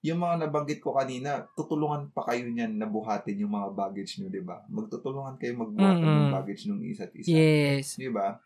yung 0.00 0.20
mga 0.24 0.48
nabanggit 0.48 0.80
ko 0.80 0.96
kanina, 0.96 1.44
tutulungan 1.52 2.08
pa 2.16 2.24
kayo 2.32 2.48
niyan 2.48 2.80
na 2.80 2.88
buhatin 2.88 3.44
yung 3.44 3.52
mga 3.52 3.68
baggage 3.76 4.16
nyo, 4.16 4.32
'di 4.32 4.40
ba? 4.40 4.64
Magtutulungan 4.72 5.36
kayo 5.36 5.60
magbuhat 5.60 6.00
Mm-mm. 6.00 6.16
ng 6.16 6.32
baggage 6.32 6.62
ng 6.72 6.80
isa't 6.88 7.12
isa. 7.12 7.36
Yes. 7.36 8.00
'Di 8.00 8.08
ba? 8.08 8.40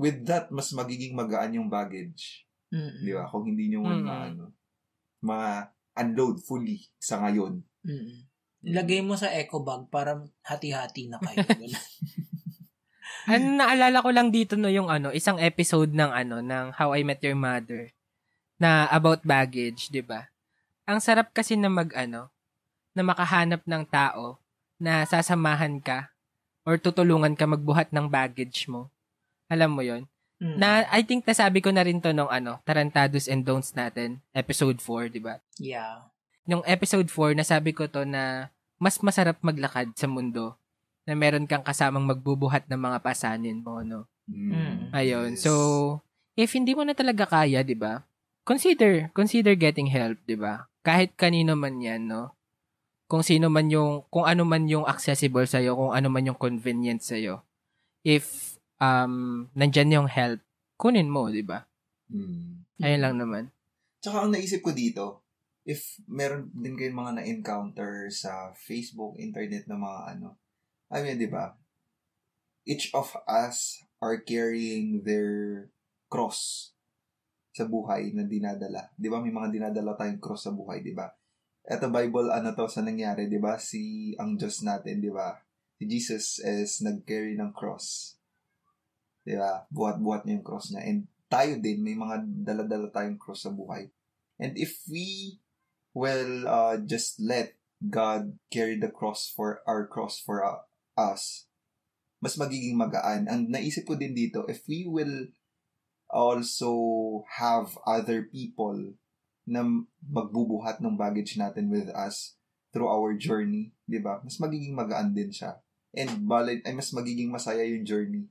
With 0.00 0.24
that, 0.24 0.48
mas 0.48 0.72
magiging 0.72 1.12
magaan 1.12 1.60
yung 1.60 1.68
baggage. 1.68 2.48
Mm-mm. 2.72 3.04
'Di 3.04 3.12
ba? 3.12 3.28
Kung 3.28 3.44
hindi 3.44 3.68
nyo 3.68 3.84
man 3.84 4.00
Mm-mm. 4.00 4.08
maano, 4.08 4.44
ma-unload 5.20 6.40
fully 6.40 6.88
sa 6.96 7.20
ngayon. 7.20 7.60
Mm-mm. 7.84 8.24
Ilagay 8.64 9.04
mo 9.04 9.12
sa 9.12 9.28
eco 9.28 9.60
bag 9.60 9.92
para 9.92 10.24
hati-hati 10.40 11.12
na 11.12 11.20
kayo. 11.20 11.44
Ano 13.24 13.56
naalala 13.56 14.04
ko 14.04 14.12
lang 14.12 14.28
dito 14.28 14.52
no 14.52 14.68
yung 14.68 14.92
ano, 14.92 15.08
isang 15.08 15.40
episode 15.40 15.96
ng 15.96 16.12
ano 16.12 16.44
ng 16.44 16.76
How 16.76 16.92
I 16.92 17.08
Met 17.08 17.24
Your 17.24 17.36
Mother 17.36 17.88
na 18.60 18.84
about 18.92 19.24
baggage, 19.24 19.88
'di 19.88 20.04
ba? 20.04 20.28
Ang 20.84 21.00
sarap 21.00 21.32
kasi 21.32 21.56
na 21.56 21.72
mag 21.72 21.88
ano, 21.96 22.28
na 22.92 23.02
makahanap 23.02 23.64
ng 23.64 23.84
tao 23.88 24.38
na 24.76 25.08
sasamahan 25.08 25.80
ka 25.80 26.12
or 26.64 26.76
tutulungan 26.76 27.36
ka 27.36 27.48
magbuhat 27.48 27.92
ng 27.92 28.08
baggage 28.08 28.68
mo. 28.68 28.92
Alam 29.48 29.76
mo 29.76 29.82
'yon? 29.84 30.08
Mm. 30.44 30.56
Na 30.60 30.84
I 30.92 31.00
think 31.00 31.24
nasabi 31.24 31.64
ko 31.64 31.72
na 31.72 31.84
rin 31.84 32.04
to 32.04 32.12
nung 32.12 32.28
ano, 32.28 32.60
Tarantados 32.68 33.30
and 33.30 33.48
Don'ts 33.48 33.72
natin, 33.72 34.20
episode 34.36 34.80
4, 34.80 35.08
'di 35.12 35.20
ba? 35.24 35.40
yeah. 35.56 36.08
Nung 36.44 36.60
episode 36.68 37.08
4, 37.08 37.32
nasabi 37.32 37.72
ko 37.72 37.88
to 37.88 38.04
na 38.04 38.52
mas 38.76 39.00
masarap 39.00 39.40
maglakad 39.40 39.96
sa 39.96 40.04
mundo 40.04 40.60
na 41.08 41.16
meron 41.16 41.48
kang 41.48 41.64
kasamang 41.64 42.04
magbubuhat 42.04 42.68
ng 42.68 42.76
mga 42.76 42.98
pasanin 43.00 43.64
mo, 43.64 43.80
no? 43.80 44.04
Mm. 44.28 44.92
Ayun. 44.92 45.32
Yes. 45.36 45.48
So, 45.48 45.52
if 46.36 46.52
hindi 46.52 46.76
mo 46.76 46.84
na 46.84 46.92
talaga 46.92 47.24
kaya, 47.24 47.64
'di 47.64 47.76
ba? 47.80 48.04
Consider, 48.44 49.08
consider 49.16 49.56
getting 49.56 49.88
help, 49.88 50.20
'di 50.28 50.36
ba? 50.36 50.68
Kahit 50.84 51.16
kanino 51.16 51.56
man 51.56 51.80
'yan, 51.80 52.12
no? 52.12 52.36
Kung 53.08 53.24
sino 53.24 53.48
man 53.48 53.72
yung 53.72 54.04
kung 54.12 54.28
ano 54.28 54.44
man 54.44 54.68
yung 54.68 54.84
accessible 54.84 55.48
sa 55.48 55.64
kung 55.64 55.96
ano 55.96 56.12
man 56.12 56.28
yung 56.28 56.36
convenient 56.36 57.00
sa 57.00 57.16
If 58.04 58.56
um 58.84 59.48
nandiyan 59.56 59.96
yung 59.96 60.08
help, 60.12 60.44
kunin 60.76 61.08
mo, 61.08 61.32
'di 61.32 61.40
ba? 61.40 61.64
Mm. 62.12 62.68
Ayun 62.84 63.00
lang 63.00 63.16
naman. 63.16 63.44
Tsaka 64.04 64.28
ang 64.28 64.30
naisip 64.36 64.60
ko 64.60 64.76
dito, 64.76 65.24
if 65.64 65.96
meron 66.04 66.52
din 66.52 66.76
kayong 66.76 67.00
mga 67.00 67.12
na-encounter 67.16 68.12
sa 68.12 68.52
Facebook, 68.52 69.16
internet 69.16 69.64
na 69.64 69.80
mga 69.80 70.00
ano, 70.20 70.36
I 70.92 71.00
mean, 71.00 71.16
di 71.16 71.30
ba? 71.30 71.56
Each 72.68 72.92
of 72.92 73.16
us 73.24 73.80
are 74.04 74.20
carrying 74.20 75.08
their 75.08 75.68
cross 76.12 76.73
sa 77.54 77.70
buhay 77.70 78.10
na 78.10 78.26
dinadala. 78.26 78.90
Di 78.98 79.06
ba? 79.06 79.22
May 79.22 79.30
mga 79.30 79.54
dinadala 79.54 79.94
tayong 79.94 80.18
cross 80.18 80.50
sa 80.50 80.52
buhay, 80.52 80.82
di 80.82 80.90
ba? 80.90 81.06
Eto 81.62 81.86
Bible, 81.86 82.34
ano 82.34 82.50
to, 82.50 82.66
sa 82.66 82.82
nangyari, 82.82 83.30
di 83.30 83.38
ba? 83.38 83.54
Si, 83.62 84.12
ang 84.18 84.34
Diyos 84.34 84.66
natin, 84.66 84.98
di 84.98 85.08
ba? 85.14 85.38
Si 85.78 85.86
Jesus 85.86 86.42
is 86.42 86.82
nag-carry 86.82 87.38
ng 87.38 87.54
cross. 87.54 88.18
Di 89.22 89.38
ba? 89.38 89.62
Buhat-buhat 89.70 90.26
niya 90.26 90.42
yung 90.42 90.46
cross 90.46 90.74
niya. 90.74 90.82
And 90.82 91.06
tayo 91.30 91.54
din, 91.62 91.86
may 91.86 91.94
mga 91.94 92.26
dala-dala 92.42 92.90
tayong 92.90 93.22
cross 93.22 93.46
sa 93.46 93.54
buhay. 93.54 93.86
And 94.42 94.58
if 94.58 94.82
we 94.90 95.38
will 95.94 96.50
uh, 96.50 96.82
just 96.82 97.22
let 97.22 97.54
God 97.78 98.34
carry 98.50 98.82
the 98.82 98.90
cross 98.90 99.30
for 99.30 99.62
our 99.62 99.86
cross 99.86 100.18
for 100.18 100.42
uh, 100.42 100.66
us, 100.98 101.46
mas 102.18 102.34
magiging 102.34 102.74
magaan. 102.74 103.30
Ang 103.30 103.52
naisip 103.52 103.86
ko 103.86 103.94
din 103.94 104.16
dito, 104.16 104.42
if 104.50 104.66
we 104.66 104.90
will 104.90 105.30
also 106.14 106.70
have 107.26 107.74
other 107.82 108.30
people 108.30 108.78
na 109.44 109.66
magbubuhat 110.00 110.78
ng 110.78 110.94
baggage 110.94 111.34
natin 111.34 111.68
with 111.68 111.90
us 111.90 112.38
through 112.70 112.88
our 112.88 113.12
journey, 113.18 113.74
di 113.84 113.98
ba? 113.98 114.22
Mas 114.22 114.38
magiging 114.38 114.78
magaan 114.78 115.12
din 115.12 115.34
siya. 115.34 115.58
And 115.94 116.24
balay, 116.24 116.62
ay 116.62 116.72
mas 116.72 116.94
magiging 116.94 117.34
masaya 117.34 117.66
yung 117.66 117.82
journey. 117.82 118.30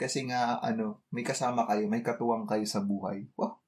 Kasi 0.00 0.24
nga, 0.26 0.58
ano, 0.64 1.04
may 1.12 1.22
kasama 1.22 1.68
kayo, 1.68 1.84
may 1.86 2.00
katuwang 2.00 2.48
kayo 2.48 2.64
sa 2.64 2.80
buhay. 2.80 3.28
Wow, 3.36 3.60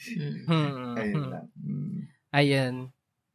Mm. 0.00 0.48
Hmm. 0.48 0.94
ayun 1.00 1.24
lang. 1.28 1.46
Mm. 1.60 1.98
Ayun. 2.32 2.74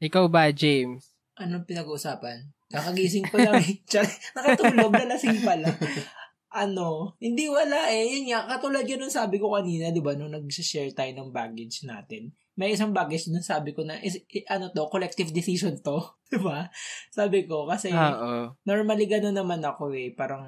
Ikaw 0.02 0.26
ba, 0.30 0.50
James? 0.50 1.14
Anong 1.38 1.68
pinag-uusapan? 1.68 2.50
Kakagising 2.72 3.28
ko 3.30 3.38
lang 3.38 3.62
eh. 3.62 3.86
Nakatulog 4.36 4.92
na 4.92 5.06
lasing 5.14 5.46
pala. 5.46 5.70
Ano, 6.56 7.20
hindi 7.20 7.52
wala 7.52 7.92
eh. 7.92 8.16
Yun 8.16 8.32
nga, 8.32 8.48
katulad 8.48 8.88
yun 8.88 9.04
sabi 9.12 9.36
ko 9.38 9.52
kanina, 9.52 9.92
di 9.92 10.00
ba, 10.00 10.16
nung 10.16 10.32
nag-share 10.32 10.96
tayo 10.96 11.12
ng 11.12 11.36
baggage 11.36 11.84
natin. 11.84 12.32
May 12.56 12.72
isang 12.72 12.96
baggage 12.96 13.28
nung 13.28 13.44
sabi 13.44 13.76
ko 13.76 13.84
na, 13.84 14.00
is, 14.00 14.16
i- 14.32 14.48
ano 14.48 14.72
to, 14.72 14.88
collective 14.88 15.36
decision 15.36 15.76
to. 15.84 16.00
Di 16.32 16.40
ba? 16.40 16.72
Sabi 17.12 17.44
ko, 17.44 17.68
kasi 17.68 17.92
Ah, 17.92 18.16
Oo. 18.16 18.56
normally 18.64 19.04
gano'n 19.06 19.36
naman 19.36 19.60
ako 19.60 19.92
eh. 19.92 20.16
Parang, 20.16 20.48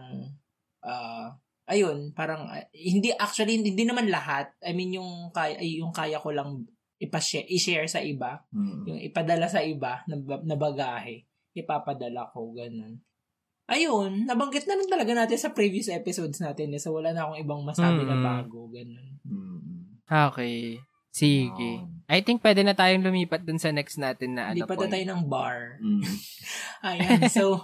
ah, 0.81 1.35
ayun, 1.67 2.15
parang, 2.15 2.47
ah, 2.47 2.63
hindi, 2.71 3.11
actually, 3.11 3.59
hindi 3.59 3.83
naman 3.83 4.07
lahat. 4.07 4.55
I 4.63 4.71
mean, 4.71 4.95
yung 4.95 5.35
kaya, 5.35 5.59
ay, 5.59 5.83
yung 5.83 5.91
kaya 5.91 6.23
ko 6.23 6.31
lang 6.31 6.63
ipashare, 6.97 7.45
i-share 7.45 7.85
sa 7.85 8.01
iba 8.01 8.41
Mm. 8.49 8.81
yung 8.87 8.99
ipadala 9.03 9.45
sa 9.45 9.61
iba 9.61 10.01
na, 10.07 10.15
na 10.41 10.55
bagahe, 10.57 11.27
ipapadala 11.53 12.31
ko, 12.31 12.55
ganun. 12.55 12.97
Ayun, 13.67 14.23
nabanggit 14.23 14.63
na 14.63 14.79
rin 14.79 14.87
talaga 14.87 15.11
natin 15.11 15.35
sa 15.35 15.51
previous 15.51 15.91
episodes 15.91 16.39
natin 16.39 16.71
eh, 16.71 16.79
so 16.79 16.95
wala 16.95 17.11
na 17.11 17.27
akong 17.27 17.43
ibang 17.43 17.61
masabi 17.67 18.07
na 18.07 18.15
Mm. 18.15 18.23
bago, 18.23 18.59
ganun. 18.71 19.07
Mm. 19.27 19.59
Okay. 20.07 20.79
Sige. 21.11 21.83
Um, 21.83 21.99
I 22.07 22.23
think 22.23 22.39
pwede 22.39 22.63
na 22.63 22.71
tayong 22.71 23.03
lumipat 23.03 23.43
dun 23.43 23.59
sa 23.59 23.75
next 23.75 23.99
natin 23.99 24.39
na 24.39 24.53
ano 24.53 24.63
Lipat 24.63 24.87
na 24.87 24.93
tayo 24.95 25.05
ng 25.11 25.23
bar. 25.27 25.83
Mm. 25.83 26.03
Ayan, 26.87 27.21
so, 27.27 27.59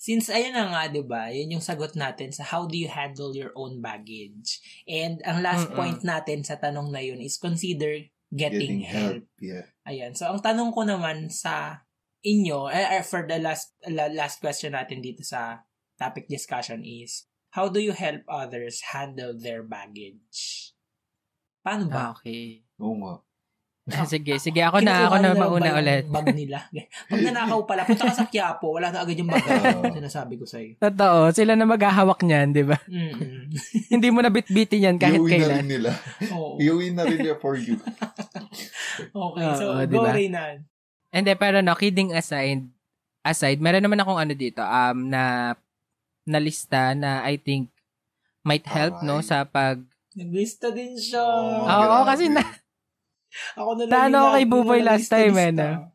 since 0.00 0.32
ayun 0.32 0.56
na 0.56 0.72
nga, 0.72 0.88
di 0.88 1.04
ba, 1.04 1.28
yun 1.28 1.60
yung 1.60 1.64
sagot 1.64 1.92
natin 1.92 2.32
sa 2.32 2.40
how 2.48 2.64
do 2.64 2.80
you 2.80 2.88
handle 2.88 3.36
your 3.36 3.52
own 3.52 3.84
baggage. 3.84 4.64
And 4.88 5.20
ang 5.28 5.44
last 5.44 5.68
Mm-mm. 5.68 5.76
point 5.76 6.00
natin 6.00 6.40
sa 6.40 6.56
tanong 6.56 6.88
na 6.88 7.04
yun 7.04 7.20
is 7.20 7.36
consider 7.36 8.00
getting, 8.32 8.80
help. 8.80 9.28
Yeah. 9.44 9.68
Ayan. 9.84 10.16
So, 10.16 10.24
ang 10.32 10.40
tanong 10.40 10.72
ko 10.72 10.88
naman 10.88 11.28
sa 11.28 11.83
inyo, 12.24 12.72
eh, 12.72 12.98
eh, 12.98 13.04
for 13.04 13.28
the 13.28 13.36
last 13.36 13.76
la- 13.84 14.10
last 14.10 14.40
question 14.40 14.72
natin 14.72 15.04
dito 15.04 15.20
sa 15.20 15.62
topic 16.00 16.26
discussion 16.26 16.80
is, 16.82 17.28
how 17.52 17.68
do 17.68 17.78
you 17.78 17.92
help 17.92 18.24
others 18.26 18.96
handle 18.96 19.36
their 19.36 19.60
baggage? 19.60 20.72
Paano 21.60 21.86
ba? 21.86 22.16
Okay. 22.16 22.64
Oo 22.80 22.96
nga. 22.98 23.14
sige, 24.08 24.40
sige. 24.40 24.64
Ako 24.64 24.80
na, 24.80 25.12
ako 25.12 25.16
na 25.20 25.36
mauna 25.36 25.60
ba 25.60 25.68
yung 25.68 25.80
ulit. 25.84 26.04
bag 26.08 26.28
nila. 26.32 26.58
Pag 27.12 27.20
nanakaw 27.20 27.60
pala, 27.68 27.84
punta 27.84 28.08
ka 28.08 28.16
sa 28.16 28.24
Quiapo, 28.24 28.80
wala 28.80 28.88
na 28.88 29.04
agad 29.04 29.20
yung 29.20 29.28
bag. 29.28 29.44
Sinasabi 29.92 30.40
ko 30.40 30.48
sa'yo. 30.48 30.80
Totoo, 30.80 31.28
sila 31.36 31.52
na 31.52 31.68
maghahawak 31.68 32.24
niyan, 32.24 32.56
di 32.56 32.64
ba? 32.64 32.80
Hindi 33.92 34.08
mo 34.08 34.24
na 34.24 34.32
bitbitin 34.32 34.88
yan 34.88 34.96
kahit 34.96 35.20
Iuwi 35.20 35.28
na 35.28 35.36
kailan. 35.36 35.56
rin 35.60 35.68
nila. 35.68 35.90
Oo. 36.32 36.56
Iuwi 36.56 36.96
na 36.96 37.04
rin 37.04 37.20
nila 37.20 37.36
for 37.36 37.60
you. 37.60 37.76
Okay, 39.12 39.48
so 39.60 39.76
go 39.76 39.84
diba? 39.84 40.16
Reynan. 40.16 40.64
And 41.14 41.22
then, 41.22 41.38
pero 41.38 41.62
no, 41.62 41.78
kidding 41.78 42.10
aside, 42.10 42.66
aside, 43.22 43.62
meron 43.62 43.86
naman 43.86 44.02
akong 44.02 44.18
ano 44.18 44.34
dito, 44.34 44.58
um, 44.58 45.06
na, 45.06 45.54
na 46.26 46.38
lista 46.42 46.90
na 46.98 47.22
I 47.22 47.38
think 47.38 47.70
might 48.42 48.66
help, 48.66 48.98
no, 49.06 49.22
Alright. 49.22 49.30
sa 49.30 49.46
pag, 49.46 49.78
Naglista 50.14 50.70
din 50.70 50.94
siya. 50.94 51.22
Oh, 51.22 51.66
Oo, 51.66 52.02
grabe. 52.02 52.06
kasi 52.10 52.24
na- 52.30 52.58
Ako 53.58 53.70
na 53.74 53.82
lang 53.90 54.14
ako 54.14 54.28
kay 54.30 54.46
Buboy 54.46 54.80
na 54.82 54.94
last 54.94 55.10
time, 55.10 55.34
eh, 55.38 55.50
no? 55.50 55.90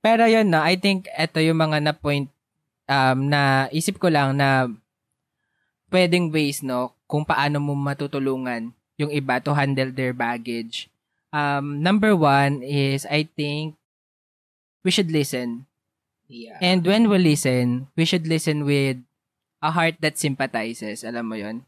Pero 0.00 0.24
yun 0.24 0.48
no, 0.48 0.60
I 0.64 0.76
think 0.80 1.04
ito 1.10 1.38
yung 1.42 1.58
mga 1.58 1.84
na 1.84 1.92
point 1.92 2.28
um, 2.88 3.18
na 3.28 3.68
isip 3.68 4.00
ko 4.00 4.08
lang 4.08 4.36
na 4.40 4.70
pwedeng 5.92 6.28
ways 6.32 6.60
no 6.60 6.92
kung 7.08 7.24
paano 7.24 7.60
mo 7.60 7.72
matutulungan 7.72 8.72
yung 9.00 9.12
iba 9.12 9.40
to 9.40 9.54
handle 9.54 9.90
their 9.94 10.12
baggage. 10.12 10.88
Um, 11.28 11.80
number 11.84 12.16
one 12.16 12.64
is 12.64 13.04
I 13.06 13.28
think 13.28 13.77
we 14.82 14.90
should 14.90 15.10
listen. 15.10 15.66
Yeah. 16.28 16.60
And 16.60 16.84
when 16.84 17.08
we 17.08 17.16
listen, 17.18 17.88
we 17.96 18.04
should 18.04 18.28
listen 18.28 18.68
with 18.68 19.00
a 19.64 19.70
heart 19.72 19.98
that 20.04 20.20
sympathizes. 20.20 21.02
Alam 21.02 21.24
mo 21.26 21.36
yon 21.38 21.64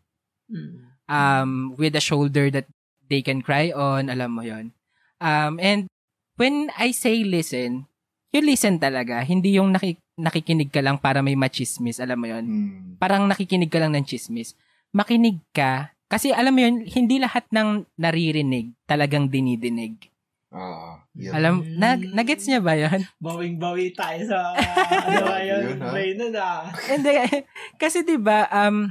Mm. 0.51 0.83
um, 1.07 1.51
with 1.79 1.95
a 1.95 2.03
shoulder 2.03 2.51
that 2.51 2.67
they 3.07 3.23
can 3.23 3.39
cry 3.39 3.71
on, 3.71 4.11
alam 4.11 4.35
mo 4.35 4.43
yon. 4.43 4.75
Um, 5.23 5.63
and 5.63 5.87
when 6.35 6.75
I 6.75 6.91
say 6.91 7.23
listen, 7.23 7.87
you 8.35 8.43
listen 8.43 8.83
talaga. 8.83 9.23
Hindi 9.23 9.63
yung 9.63 9.71
naki- 9.71 10.03
nakikinig 10.19 10.75
ka 10.75 10.83
lang 10.83 10.99
para 10.99 11.23
may 11.23 11.39
machismis, 11.39 12.03
alam 12.03 12.19
mo 12.19 12.27
yon. 12.27 12.45
Hmm. 12.47 12.99
Parang 12.99 13.31
nakikinig 13.31 13.71
ka 13.71 13.79
lang 13.79 13.95
ng 13.95 14.03
chismis. 14.03 14.59
Makinig 14.91 15.39
ka, 15.55 15.95
kasi 16.11 16.35
alam 16.35 16.51
mo 16.51 16.67
yun, 16.67 16.83
hindi 16.91 17.23
lahat 17.23 17.47
ng 17.55 17.87
naririnig 17.95 18.75
talagang 18.91 19.31
dinidinig. 19.31 20.10
Ah, 20.51 21.07
yun. 21.15 21.31
Alam, 21.31 21.55
Mm. 21.63 21.79
nag, 21.79 22.01
nagets 22.11 22.45
niya 22.51 22.59
ba 22.59 22.75
yan? 22.75 23.07
Bawing-bawi 23.23 23.95
tayo 23.95 24.19
sa, 24.27 24.55
ano 25.07 25.23
ba 25.31 25.39
yun? 25.47 25.63
Yun, 25.63 25.79
ha? 25.79 25.91
Bay 25.95 26.11
nun 26.19 26.35
ah. 26.35 26.67
Hindi, 26.91 27.11
kasi 27.83 28.03
'di 28.03 28.19
ba, 28.19 28.51
um 28.51 28.91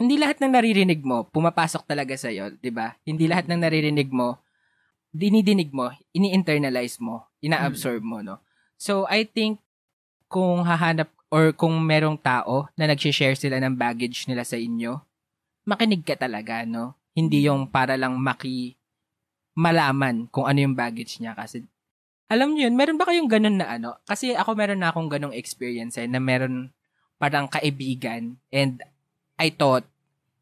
hindi 0.00 0.16
lahat 0.16 0.40
ng 0.40 0.54
naririnig 0.54 1.02
mo 1.04 1.26
pumapasok 1.28 1.84
talaga 1.84 2.14
sa 2.14 2.30
iyo, 2.30 2.54
'di 2.54 2.70
ba? 2.70 2.94
Hindi 3.02 3.26
lahat 3.26 3.50
ng 3.50 3.60
naririnig 3.60 4.08
mo 4.08 4.38
dinidinig 5.10 5.74
mo, 5.74 5.90
ini-internalize 6.14 7.02
mo, 7.02 7.26
ina-absorb 7.42 7.98
mo, 7.98 8.22
no? 8.22 8.38
So, 8.78 9.10
I 9.10 9.26
think 9.26 9.58
kung 10.30 10.62
hahanap 10.62 11.10
or 11.30 11.50
kung 11.50 11.74
merong 11.82 12.14
tao 12.14 12.70
na 12.78 12.86
nag-share 12.86 13.34
sila 13.34 13.58
ng 13.58 13.74
baggage 13.74 14.30
nila 14.30 14.46
sa 14.46 14.54
inyo, 14.54 15.02
makinig 15.66 16.06
ka 16.06 16.14
talaga, 16.14 16.62
no? 16.62 16.94
Hindi 17.10 17.42
yung 17.50 17.66
para 17.66 17.98
lang 17.98 18.14
maki 18.22 18.78
malaman 19.60 20.24
kung 20.32 20.48
ano 20.48 20.64
yung 20.64 20.72
baggage 20.72 21.20
niya 21.20 21.36
kasi 21.36 21.68
alam 22.30 22.54
niyo 22.54 22.70
yun, 22.70 22.78
meron 22.78 22.96
ba 22.96 23.10
kayong 23.10 23.26
ganun 23.26 23.58
na 23.58 23.74
ano? 23.74 23.98
Kasi 24.06 24.38
ako 24.38 24.54
meron 24.54 24.80
na 24.80 24.94
akong 24.94 25.10
ganung 25.10 25.34
experience 25.34 25.98
eh, 25.98 26.06
na 26.06 26.22
meron 26.22 26.70
parang 27.20 27.50
kaibigan 27.50 28.38
and 28.48 28.80
I 29.36 29.50
thought 29.52 29.84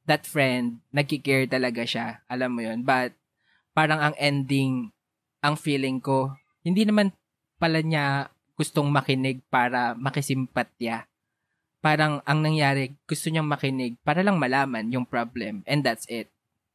that 0.08 0.24
friend, 0.24 0.80
nagkikare 0.92 1.48
talaga 1.48 1.84
siya. 1.84 2.24
Alam 2.28 2.50
mo 2.56 2.60
yun. 2.64 2.84
But 2.84 3.12
parang 3.76 4.00
ang 4.00 4.14
ending, 4.16 4.90
ang 5.44 5.54
feeling 5.60 6.00
ko, 6.00 6.32
hindi 6.64 6.88
naman 6.88 7.12
pala 7.60 7.84
niya 7.84 8.32
gustong 8.56 8.88
makinig 8.88 9.44
para 9.52 9.94
makisimpatya. 9.94 11.06
Parang 11.78 12.24
ang 12.26 12.42
nangyari, 12.42 12.96
gusto 13.06 13.30
niyang 13.30 13.46
makinig 13.46 13.94
para 14.02 14.24
lang 14.24 14.40
malaman 14.40 14.90
yung 14.90 15.06
problem. 15.06 15.62
And 15.68 15.84
that's 15.86 16.08
it. 16.10 16.26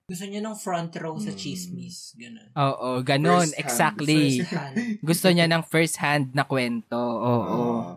Gusto 0.03 0.27
niya 0.27 0.43
ng 0.43 0.57
front 0.59 0.91
row 0.99 1.15
sa 1.15 1.31
Mm. 1.31 1.39
chismis. 1.39 2.11
Ganun. 2.19 2.47
Oo, 2.59 2.89
ganun. 2.99 3.47
First 3.47 3.55
hand, 3.55 3.63
exactly. 3.63 4.23
First 4.43 4.51
hand. 4.51 4.75
Gusto 5.09 5.27
niya 5.31 5.47
ng 5.47 5.63
first 5.63 5.95
hand 5.97 6.25
na 6.35 6.43
kwento. 6.43 6.99
Oo. 6.99 7.59
Ah. 7.80 7.95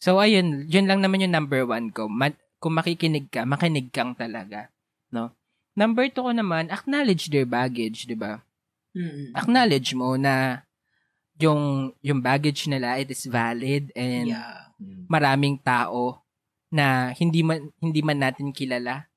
So, 0.00 0.20
ayun, 0.20 0.68
yun 0.68 0.84
lang 0.84 1.00
naman 1.00 1.24
yung 1.24 1.32
number 1.32 1.64
one 1.64 1.88
ko. 1.88 2.12
Ma- 2.12 2.36
kung 2.60 2.76
makikinig 2.76 3.32
ka, 3.32 3.48
makinig 3.48 3.88
kang 3.88 4.12
talaga. 4.12 4.68
No? 5.08 5.32
Number 5.72 6.12
two 6.12 6.20
ko 6.20 6.32
naman, 6.32 6.68
acknowledge 6.68 7.32
their 7.32 7.48
baggage, 7.48 8.04
di 8.04 8.12
ba? 8.12 8.44
Mm-mm. 8.92 9.32
Acknowledge 9.32 9.96
mo 9.96 10.20
na 10.20 10.60
yung, 11.40 11.92
yung 12.04 12.20
baggage 12.20 12.68
nila, 12.68 13.00
it 13.00 13.08
is 13.08 13.24
valid 13.24 13.88
and 13.96 14.28
Yeah. 14.36 14.68
Hmm. 14.76 15.04
maraming 15.08 15.60
tao 15.60 16.20
na 16.68 17.12
hindi 17.12 17.40
man, 17.40 17.68
hindi 17.80 18.00
man 18.00 18.20
natin 18.20 18.52
kilala. 18.52 19.08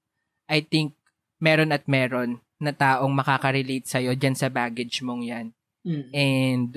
I 0.47 0.63
think 0.63 0.95
meron 1.43 1.75
at 1.75 1.83
meron 1.91 2.39
na 2.63 2.71
taong 2.71 3.11
makaka-relate 3.11 3.83
sa'yo 3.83 4.15
dyan 4.15 4.39
sa 4.39 4.47
baggage 4.47 5.03
mong 5.03 5.27
yan. 5.27 5.45
Mm. 5.83 6.07
And 6.15 6.71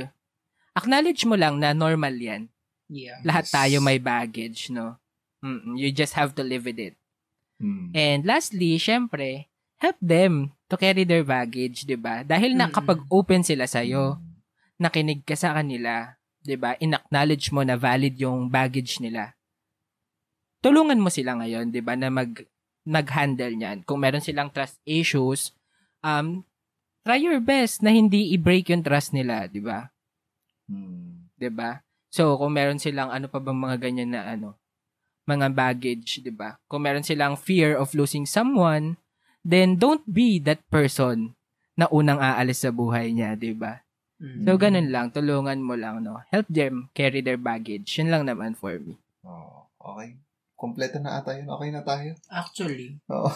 acknowledge 0.74 1.22
mo 1.22 1.38
lang 1.38 1.62
na 1.62 1.70
normal 1.70 2.18
yan. 2.18 2.50
Yeah. 2.90 3.22
Lahat 3.22 3.46
Yes. 3.46 3.54
tayo 3.54 3.76
may 3.78 4.02
baggage, 4.02 4.74
no? 4.74 4.98
Mm-mm, 5.46 5.78
you 5.78 5.94
just 5.94 6.18
have 6.18 6.34
to 6.34 6.42
live 6.42 6.66
with 6.66 6.82
it. 6.82 6.98
Hmm. 7.62 7.94
And 7.94 8.26
lastly, 8.26 8.76
syempre, 8.82 9.46
help 9.78 9.96
them 10.02 10.52
to 10.66 10.74
carry 10.74 11.06
their 11.06 11.22
baggage, 11.22 11.86
'di 11.86 11.94
ba? 11.96 12.26
Dahil 12.26 12.58
na 12.58 12.66
Mm-mm. 12.66 12.76
kapag 12.76 12.98
open 13.08 13.46
sila 13.46 13.70
sa 13.70 13.80
iyo, 13.86 14.18
nakinig 14.76 15.22
ka 15.22 15.38
sa 15.38 15.54
kanila, 15.54 16.18
'di 16.42 16.56
ba? 16.58 16.74
In-acknowledge 16.82 17.54
mo 17.54 17.62
na 17.62 17.78
valid 17.78 18.18
yung 18.18 18.50
baggage 18.50 18.98
nila. 18.98 19.36
Tulungan 20.64 20.98
mo 20.98 21.12
sila 21.12 21.38
ngayon, 21.38 21.70
'di 21.70 21.80
ba, 21.84 21.94
na 21.94 22.10
mag 22.10 22.32
nag-handle 22.86 23.58
niyan. 23.58 23.78
Kung 23.82 23.98
meron 24.00 24.22
silang 24.22 24.48
trust 24.54 24.78
issues, 24.86 25.50
um 26.06 26.46
try 27.02 27.18
your 27.18 27.42
best 27.42 27.82
na 27.82 27.90
hindi 27.90 28.30
i-break 28.34 28.70
yung 28.70 28.86
trust 28.86 29.10
nila, 29.10 29.50
'di 29.50 29.60
ba? 29.60 29.90
Hmm. 30.70 31.26
'di 31.34 31.50
ba? 31.50 31.82
So, 32.10 32.38
kung 32.38 32.54
meron 32.54 32.80
silang 32.80 33.10
ano 33.10 33.26
pa 33.26 33.42
bang 33.42 33.58
mga 33.58 33.76
ganyan 33.82 34.10
na 34.14 34.22
ano, 34.24 34.54
mga 35.26 35.50
baggage, 35.52 36.22
'di 36.22 36.32
ba? 36.32 36.56
Kung 36.70 36.86
meron 36.86 37.04
silang 37.04 37.34
fear 37.34 37.74
of 37.74 37.92
losing 37.92 38.24
someone, 38.24 38.96
then 39.42 39.76
don't 39.76 40.06
be 40.06 40.38
that 40.42 40.62
person 40.70 41.34
na 41.76 41.90
unang 41.92 42.22
aalis 42.22 42.62
sa 42.62 42.70
buhay 42.70 43.10
niya, 43.10 43.34
'di 43.34 43.52
ba? 43.52 43.82
Mm. 44.16 44.48
So, 44.48 44.56
ganun 44.56 44.88
lang, 44.88 45.06
tulungan 45.12 45.60
mo 45.60 45.76
lang, 45.76 46.00
no? 46.00 46.24
Help 46.32 46.48
them 46.48 46.88
carry 46.96 47.20
their 47.20 47.36
baggage. 47.36 48.00
Yun 48.00 48.08
lang 48.08 48.24
naman 48.24 48.56
for 48.56 48.80
me. 48.80 48.96
Oh, 49.20 49.68
okay. 49.76 50.16
Kompleto 50.56 50.96
na 51.04 51.20
ata 51.20 51.36
yun. 51.36 51.52
Okay 51.52 51.68
na 51.68 51.84
tayo. 51.84 52.16
Actually. 52.32 52.96
Oo. 53.12 53.28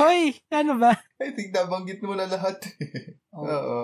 Hoy, 0.00 0.36
ano 0.52 0.76
ba? 0.76 0.92
I 1.24 1.32
think 1.32 1.56
nabanggit 1.56 2.04
mo 2.04 2.12
na 2.12 2.28
lahat. 2.28 2.60
Oo. 3.36 3.48
Oo. 3.48 3.80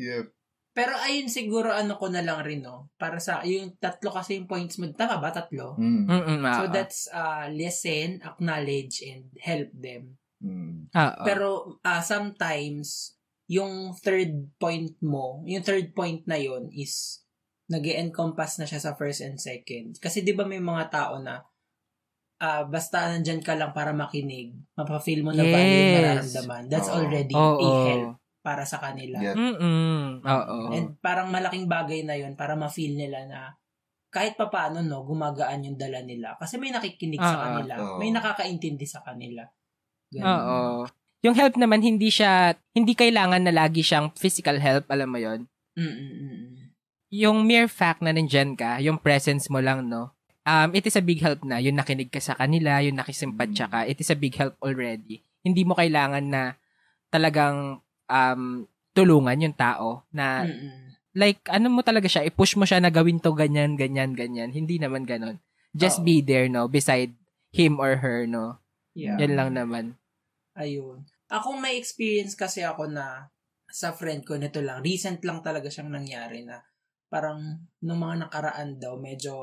Yep. 0.00 0.32
Pero 0.72 0.96
ayun 0.96 1.28
siguro 1.28 1.74
ano 1.74 2.00
ko 2.00 2.08
na 2.08 2.24
lang 2.24 2.40
rin, 2.40 2.64
no? 2.64 2.88
Para 2.96 3.20
sa, 3.20 3.44
yung 3.44 3.76
tatlo 3.76 4.16
kasi 4.16 4.40
yung 4.40 4.48
points 4.48 4.80
mo. 4.80 4.88
Tama 4.96 5.20
ba? 5.20 5.28
Tatlo? 5.28 5.76
Mm. 5.76 6.08
Mm-mm, 6.08 6.40
So 6.56 6.64
oo. 6.64 6.72
that's 6.72 7.00
uh, 7.12 7.52
listen, 7.52 8.24
acknowledge, 8.24 9.04
and 9.04 9.28
help 9.44 9.68
them. 9.76 10.16
Mm. 10.40 10.88
Pero 11.26 11.76
uh, 11.84 12.00
sometimes, 12.00 13.18
yung 13.50 13.92
third 13.98 14.56
point 14.56 14.94
mo, 15.04 15.42
yung 15.44 15.66
third 15.66 15.92
point 15.92 16.24
na 16.24 16.38
yon 16.38 16.70
is 16.72 17.20
nag 17.70 17.86
encompass 17.86 18.58
na 18.58 18.66
siya 18.66 18.82
sa 18.82 18.98
first 18.98 19.22
and 19.22 19.38
second. 19.38 19.94
Kasi 20.02 20.26
di 20.26 20.34
ba 20.34 20.42
may 20.42 20.58
mga 20.58 20.90
tao 20.90 21.22
na 21.22 21.46
ah, 22.42 22.66
basta 22.66 23.14
nandyan 23.14 23.44
ka 23.44 23.54
lang 23.54 23.70
para 23.70 23.94
makinig, 23.94 24.56
mapafeel 24.74 25.22
mo 25.22 25.30
na 25.30 25.44
ba 25.46 25.60
yung 25.60 25.70
Yes. 25.70 25.94
nararamdaman. 25.94 26.62
That's 26.66 26.90
Oo. 26.90 26.96
already 26.98 27.36
a 27.36 27.68
help 27.86 28.10
para 28.40 28.64
sa 28.64 28.80
kanila. 28.80 29.20
Yeah. 29.20 29.36
Mm-mm. 29.36 30.24
Oo. 30.24 30.56
And 30.72 30.96
parang 30.98 31.28
malaking 31.28 31.68
bagay 31.68 32.02
na 32.02 32.16
yon 32.16 32.34
para 32.34 32.56
ma-feel 32.56 32.96
nila 32.96 33.28
na 33.28 33.40
kahit 34.10 34.34
papaano 34.34 34.82
no, 34.82 35.06
gumagaan 35.06 35.62
yung 35.62 35.78
dala 35.78 36.02
nila. 36.02 36.34
Kasi 36.40 36.58
may 36.58 36.74
nakikinig 36.74 37.20
sa 37.22 37.36
Oo. 37.38 37.42
kanila. 37.46 37.74
Oo. 37.78 37.96
May 38.02 38.10
nakakaintindi 38.10 38.88
sa 38.88 39.04
kanila. 39.06 39.46
Oo. 40.18 40.88
Yung 41.20 41.36
help 41.36 41.54
naman, 41.60 41.84
hindi 41.84 42.08
siya, 42.08 42.56
hindi 42.72 42.96
kailangan 42.96 43.44
na 43.44 43.52
lagi 43.52 43.84
siyang 43.84 44.10
physical 44.16 44.56
help, 44.56 44.88
alam 44.88 45.12
mo 45.12 45.20
yon 45.20 45.44
Mm-mm-mm. 45.76 46.59
Yung 47.10 47.42
mere 47.42 47.66
fact 47.66 48.00
na 48.00 48.14
nandyan 48.14 48.54
ka, 48.54 48.78
yung 48.78 49.02
presence 49.02 49.50
mo 49.50 49.58
lang, 49.58 49.90
no? 49.90 50.14
Um, 50.46 50.72
it 50.72 50.86
is 50.86 50.96
a 50.96 51.04
big 51.04 51.20
help 51.20 51.42
na. 51.42 51.58
Yung 51.58 51.76
nakinig 51.76 52.08
ka 52.08 52.22
sa 52.22 52.38
kanila, 52.38 52.80
yung 52.80 52.96
nakisimpatya 52.96 53.66
ka, 53.66 53.80
it 53.84 53.98
is 53.98 54.08
a 54.08 54.16
big 54.16 54.38
help 54.38 54.56
already. 54.62 55.20
Hindi 55.42 55.66
mo 55.66 55.74
kailangan 55.74 56.24
na 56.30 56.54
talagang 57.10 57.82
um, 58.06 58.42
tulungan 58.94 59.42
yung 59.42 59.56
tao 59.58 60.06
na 60.14 60.46
Mm-mm. 60.46 60.96
like 61.18 61.42
ano 61.50 61.68
mo 61.68 61.82
talaga 61.82 62.06
siya, 62.06 62.24
i-push 62.30 62.54
mo 62.54 62.64
siya 62.64 62.78
na 62.78 62.94
gawin 62.94 63.18
to 63.18 63.34
ganyan, 63.34 63.74
ganyan, 63.74 64.14
ganyan. 64.14 64.54
Hindi 64.54 64.78
naman 64.78 65.04
ganon. 65.04 65.42
Just 65.74 66.02
Oo. 66.02 66.06
be 66.06 66.22
there, 66.22 66.46
no? 66.46 66.70
Beside 66.70 67.14
him 67.50 67.82
or 67.82 67.98
her, 67.98 68.26
no? 68.26 68.62
Yeah. 68.94 69.18
Yan 69.18 69.34
lang 69.34 69.50
naman. 69.58 69.98
Ayun. 70.54 71.06
Ako 71.30 71.58
may 71.58 71.78
experience 71.78 72.34
kasi 72.34 72.62
ako 72.66 72.90
na 72.90 73.30
sa 73.70 73.94
friend 73.94 74.26
ko 74.26 74.34
nito 74.34 74.58
lang. 74.58 74.82
Recent 74.82 75.22
lang 75.22 75.42
talaga 75.46 75.70
siyang 75.70 75.94
nangyari 75.94 76.42
na 76.42 76.58
parang 77.10 77.66
nung 77.82 78.00
mga 78.00 78.30
nakaraan 78.30 78.78
daw 78.78 78.94
medyo 78.96 79.34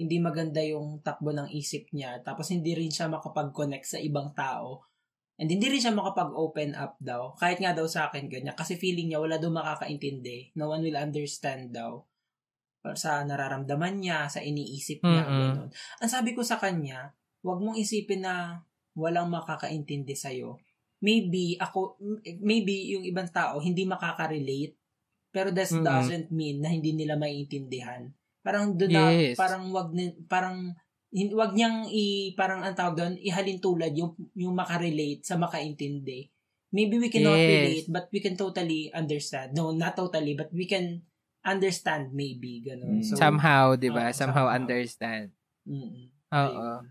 hindi 0.00 0.16
maganda 0.18 0.58
yung 0.64 1.04
takbo 1.04 1.30
ng 1.30 1.52
isip 1.52 1.92
niya. 1.94 2.18
Tapos 2.24 2.48
hindi 2.50 2.72
rin 2.72 2.88
siya 2.88 3.06
makapag-connect 3.12 3.86
sa 3.86 3.98
ibang 4.00 4.32
tao. 4.32 4.88
And 5.36 5.48
hindi 5.48 5.68
rin 5.68 5.80
siya 5.80 5.92
makapag-open 5.92 6.72
up 6.72 6.96
daw. 7.00 7.36
Kahit 7.36 7.60
nga 7.60 7.76
daw 7.76 7.84
sa 7.84 8.08
akin 8.08 8.28
ganyan. 8.32 8.56
Kasi 8.56 8.80
feeling 8.80 9.12
niya 9.12 9.20
wala 9.20 9.36
daw 9.36 9.52
makakaintindi. 9.52 10.56
No 10.56 10.72
one 10.72 10.80
will 10.80 10.96
understand 10.96 11.76
daw 11.76 12.00
sa 12.96 13.20
nararamdaman 13.28 14.00
niya, 14.00 14.24
sa 14.32 14.40
iniisip 14.40 15.04
niya. 15.04 15.24
Mm-mm. 15.28 15.40
Ganun. 15.52 15.70
Ang 16.00 16.10
sabi 16.10 16.32
ko 16.32 16.40
sa 16.40 16.56
kanya, 16.56 17.12
wag 17.44 17.60
mong 17.60 17.76
isipin 17.76 18.24
na 18.24 18.64
walang 18.96 19.28
makakaintindi 19.28 20.16
sa'yo. 20.16 20.56
Maybe 21.04 21.60
ako, 21.60 22.00
maybe 22.40 22.96
yung 22.96 23.04
ibang 23.04 23.28
tao 23.28 23.60
hindi 23.60 23.84
makaka-relate 23.84 24.79
Pero 25.30 25.54
that 25.54 25.70
Mm-mm. 25.70 25.82
doesn't 25.86 26.28
mean 26.34 26.58
na 26.58 26.70
hindi 26.70 26.90
nila 26.90 27.14
maiintindihan. 27.14 28.10
Parang 28.42 28.74
doon 28.74 28.90
na, 28.90 29.04
Yes. 29.14 29.38
parang 29.38 29.70
wag 29.70 29.94
ni, 29.94 30.10
parang 30.26 30.74
wag 31.12 31.52
niyang 31.54 31.86
i 31.90 32.34
parang 32.38 32.62
ang 32.62 32.74
tawag 32.74 32.94
doon, 32.98 33.14
ihalin 33.18 33.58
tulad 33.58 33.90
yung 33.94 34.14
yung 34.34 34.54
makarelate 34.54 35.22
sa 35.22 35.38
makaintindi. 35.38 36.30
Maybe 36.70 37.02
we 37.02 37.10
cannot 37.10 37.42
Yes. 37.42 37.50
relate 37.50 37.86
but 37.90 38.06
we 38.14 38.22
can 38.22 38.38
totally 38.38 38.90
understand. 38.94 39.54
No, 39.58 39.70
not 39.74 39.98
totally 39.98 40.34
but 40.38 40.50
we 40.54 40.66
can 40.70 41.02
understand 41.42 42.12
maybe 42.14 42.62
ganun. 42.62 43.00
Mm. 43.00 43.06
So 43.06 43.18
somehow, 43.18 43.74
'di 43.74 43.90
ba? 43.90 44.10
Oo, 44.10 44.14
somehow 44.14 44.46
somehow. 44.46 44.58
understand. 44.58 45.30
mm, 45.66 46.10
Oo. 46.30 46.46
ayun. 46.46 46.82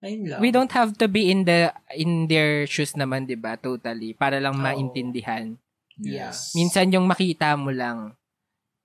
Ayun 0.00 0.22
lang. 0.32 0.40
We 0.40 0.48
don't 0.48 0.72
have 0.72 0.96
to 0.96 1.06
be 1.12 1.28
in 1.28 1.44
the 1.44 1.70
in 1.92 2.24
their 2.26 2.64
shoes 2.64 2.96
naman, 2.96 3.28
'di 3.28 3.36
ba? 3.36 3.54
Totally 3.60 4.16
para 4.16 4.40
lang 4.40 4.56
Oo. 4.56 4.64
maintindihan. 4.64 5.60
Yeah. 6.00 6.32
Yes. 6.32 6.52
Minsan 6.52 6.90
yung 6.90 7.04
makita 7.04 7.54
mo 7.54 7.70
lang, 7.70 8.16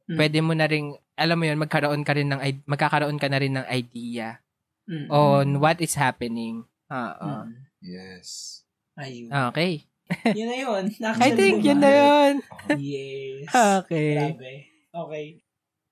Mm. 0.06 0.18
pwede 0.20 0.40
mo 0.40 0.54
na 0.54 0.68
ring 0.68 0.94
alam 1.16 1.40
mo 1.40 1.48
'yun, 1.48 1.58
magkaroon 1.58 2.04
ka 2.04 2.14
rin 2.14 2.28
ng 2.28 2.42
magkakaroon 2.68 3.18
ka 3.18 3.32
na 3.32 3.40
rin 3.40 3.56
ng 3.56 3.66
idea 3.66 4.38
Mm. 4.86 5.08
on 5.10 5.48
what 5.58 5.80
is 5.80 5.96
happening. 5.96 6.62
Oo. 6.92 7.32
Mm. 7.42 7.56
Yes. 7.82 8.62
Ayun. 8.96 9.32
Okay. 9.50 9.82
Yun 10.38 10.48
na 10.48 10.58
yun. 10.60 10.84
I 10.94 11.02
Actually, 11.02 11.34
think 11.34 11.56
yun 11.66 11.82
na 11.82 11.90
'yun. 11.90 12.34
Yes. 12.78 13.50
Okay. 13.82 14.14
Grabe. 14.14 14.54
Okay. 14.94 15.26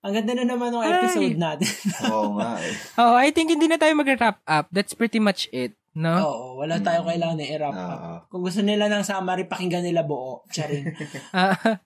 Ang 0.04 0.14
ganda 0.14 0.34
na 0.36 0.45
naman 0.45 0.70
ng 0.70 0.84
episode 0.84 1.32
Ay. 1.32 1.40
natin. 1.40 1.72
Oo 2.12 2.36
nga 2.38 2.60
eh. 2.60 2.76
Oh, 3.02 3.16
I 3.16 3.32
think 3.32 3.50
hindi 3.50 3.66
na 3.66 3.80
tayo 3.80 3.95
mag-wrap 3.95 4.44
up. 4.44 4.68
That's 4.70 4.91
pretty 4.94 5.18
much 5.18 5.48
it, 5.50 5.74
no? 5.95 6.14
Oo, 6.20 6.45
wala 6.57 6.78
tayo 6.80 7.02
Mm. 7.02 7.07
kailangan 7.07 7.38
na 7.38 7.45
i-wrap 7.45 7.72
up. 7.72 7.80
Oo. 7.80 8.14
Kung 8.28 8.41
gusto 8.44 8.60
nila 8.60 8.86
ng 8.88 9.02
summary, 9.02 9.45
pakinggan 9.45 9.82
nila 9.82 10.02
buo. 10.02 10.41
Charing. 10.48 10.90
Ah, 11.32 11.53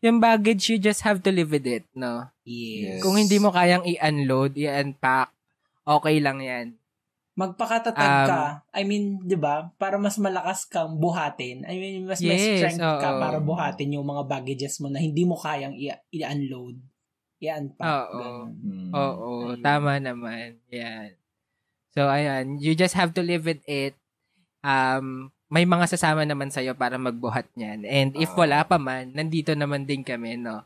yung 0.00 0.16
baggage, 0.18 0.64
you 0.66 0.78
just 0.78 1.00
have 1.00 1.20
to 1.20 1.28
live 1.28 1.48
with 1.48 1.64
it, 1.64 1.84
no? 1.92 2.28
Yes. 2.42 2.96
Yes. 2.96 3.00
Kung 3.00 3.14
hindi 3.14 3.36
mo 3.36 3.48
kayang 3.48 3.84
i-unload, 3.84 4.56
i-unpack, 4.56 5.28
okay 5.82 6.16
lang 6.18 6.40
yan. 6.40 6.66
Magpakatatag 7.32 7.96
Um, 7.96 8.26
ka. 8.26 8.42
I 8.70 8.82
mean, 8.82 9.04
di 9.22 9.32
ba? 9.32 9.72
Para 9.74 9.96
mas 9.96 10.16
malakas 10.16 10.64
kang 10.64 10.96
buhatin. 10.96 11.64
I 11.64 11.74
mean, 11.74 12.04
mas 12.04 12.20
may 12.20 12.36
Yes, 12.36 12.74
strength 12.74 12.80
ka 12.80 13.10
oo. 13.10 13.20
para 13.20 13.38
buhatin 13.38 13.94
yung 13.94 14.04
mga 14.04 14.24
baggages 14.26 14.76
mo 14.78 14.88
na 14.88 15.00
hindi 15.00 15.24
mo 15.24 15.36
kayang 15.36 15.72
i- 15.72 16.00
i-unload. 16.12 16.76
I-unpack. 17.38 17.80
Oo. 17.86 18.18
Ganun. 18.18 18.48
Mm. 18.58 18.90
Oo, 18.92 19.28
Ayun. 19.46 19.62
tama 19.62 19.96
naman. 19.96 20.60
Yan. 20.68 21.16
So, 21.90 22.06
ayan, 22.06 22.62
you 22.62 22.74
just 22.74 22.94
have 22.94 23.10
to 23.14 23.22
live 23.22 23.42
with 23.42 23.62
it. 23.66 23.98
Um, 24.62 25.30
may 25.50 25.66
mga 25.66 25.90
sasama 25.90 26.22
naman 26.22 26.54
sa'yo 26.54 26.78
para 26.78 26.94
magbuhat 26.94 27.50
niyan. 27.58 27.82
And 27.82 28.10
if 28.14 28.30
Ah. 28.30 28.38
wala 28.38 28.58
pa 28.62 28.78
man, 28.78 29.10
nandito 29.10 29.50
naman 29.52 29.82
din 29.82 30.06
kami, 30.06 30.38
no? 30.38 30.62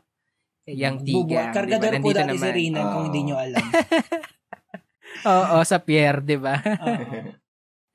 Yang 0.65 1.01
Bubuhat. 1.01 1.09
tiga. 1.09 1.41
Kargador 1.53 1.89
po 1.93 1.93
Nandito 2.13 2.19
dati 2.21 2.37
si. 2.37 2.49
Rinan 2.51 2.85
kung 2.85 3.01
Oo. 3.01 3.05
hindi 3.09 3.21
nyo 3.23 3.35
alam. 3.37 3.65
Oo, 5.25 5.57
sa 5.61 5.77
Pierre, 5.81 6.21
di 6.21 6.37
ba? 6.37 6.57
Oo. 6.85 7.33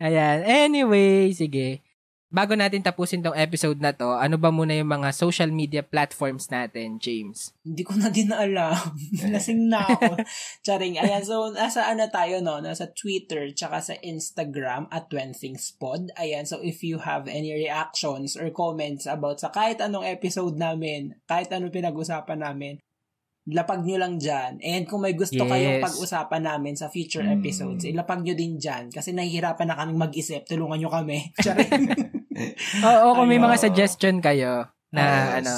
Ayan. 0.01 0.39
Anyway, 0.43 1.31
sige. 1.31 1.83
Bago 2.31 2.55
natin 2.55 2.79
tapusin 2.79 3.27
tong 3.27 3.35
episode 3.35 3.83
na 3.83 3.91
to, 3.91 4.15
ano 4.15 4.39
ba 4.39 4.55
muna 4.55 4.71
yung 4.79 4.87
mga 4.87 5.11
social 5.11 5.51
media 5.51 5.83
platforms 5.83 6.47
natin, 6.47 7.03
James? 7.03 7.51
Hindi 7.67 7.83
ko 7.83 7.99
na 7.99 8.07
din 8.07 8.31
alam. 8.31 8.79
Lasing 9.35 9.67
na 9.67 9.83
ako. 9.83 10.15
Charing. 10.65 11.03
Ayan, 11.03 11.27
so 11.27 11.51
nasa 11.51 11.91
ano 11.91 12.07
tayo, 12.07 12.39
no? 12.39 12.63
Nasa 12.63 12.87
Twitter, 12.95 13.51
tsaka 13.51 13.83
sa 13.83 13.99
Instagram 13.99 14.87
at 14.95 15.11
When 15.11 15.35
Things 15.35 15.75
Pod. 15.75 16.15
Ayan, 16.15 16.47
so 16.47 16.63
if 16.63 16.87
you 16.87 17.03
have 17.03 17.27
any 17.27 17.51
reactions 17.51 18.39
or 18.39 18.47
comments 18.55 19.11
about 19.11 19.43
sa 19.43 19.51
kahit 19.51 19.83
anong 19.83 20.07
episode 20.07 20.55
namin, 20.55 21.19
kahit 21.27 21.51
anong 21.51 21.75
pinag-usapan 21.75 22.47
namin, 22.47 22.79
lapag 23.51 23.83
nyo 23.83 23.99
lang 23.99 24.23
dyan. 24.23 24.63
And 24.63 24.87
kung 24.87 25.03
may 25.03 25.19
gusto 25.19 25.43
Yes. 25.43 25.51
kayong 25.51 25.83
pag-usapan 25.83 26.47
namin 26.47 26.79
sa 26.79 26.87
future 26.87 27.27
Mm. 27.27 27.43
episodes, 27.43 27.83
ilapag 27.83 28.23
nyo 28.23 28.39
din 28.39 28.55
dyan. 28.55 28.87
Kasi 28.87 29.11
nahihirapan 29.11 29.67
na 29.67 29.75
kaming 29.75 29.99
mag-isip. 29.99 30.47
Tulungan 30.47 30.79
nyo 30.79 30.95
kami. 30.95 31.35
Oo, 32.87 33.07
kung 33.17 33.29
may 33.29 33.41
mga 33.41 33.57
suggestion 33.61 34.19
kayo 34.21 34.69
na 34.91 35.03
Yes. 35.03 35.35
ano, 35.43 35.55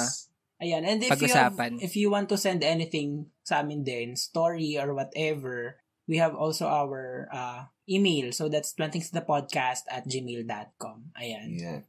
Ayan. 0.63 0.87
And 0.87 1.03
if 1.03 1.19
you, 1.19 1.27
have, 1.27 1.59
Pag-usapan. 1.59 1.83
if 1.83 1.93
you 1.99 2.07
want 2.07 2.31
to 2.31 2.39
send 2.39 2.63
anything 2.63 3.27
sa 3.43 3.59
amin 3.59 3.83
din, 3.83 4.15
story 4.15 4.79
or 4.79 4.95
whatever, 4.95 5.83
we 6.07 6.23
have 6.23 6.31
also 6.31 6.71
our 6.71 7.27
uh, 7.27 7.67
email. 7.83 8.31
So 8.31 8.47
that's 8.47 8.71
twentythepodcast 8.71 9.91
at 9.91 10.07
gmail.com. 10.07 11.11
Ayan. 11.19 11.49
Yeah. 11.59 11.81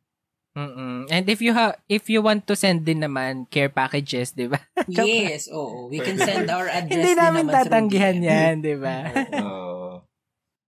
mm 0.54 1.10
And 1.10 1.24
if 1.26 1.42
you 1.42 1.50
have 1.54 1.82
if 1.90 2.06
you 2.06 2.22
want 2.22 2.46
to 2.46 2.54
send 2.54 2.86
din 2.86 3.02
naman 3.02 3.50
care 3.50 3.70
packages, 3.70 4.34
'di 4.34 4.50
ba? 4.50 4.58
Yes, 4.90 5.50
oo. 5.50 5.90
We 5.90 5.98
can 5.98 6.18
send 6.18 6.46
our 6.50 6.70
address 6.70 6.94
Hindi 6.94 7.10
din 7.10 7.18
namin 7.18 7.46
naman 7.46 7.54
through 7.54 7.66
tatanggihan. 7.70 8.18
'yan, 8.22 8.54
'di 8.62 8.76
ba? 8.78 8.96
Oo. 9.38 9.82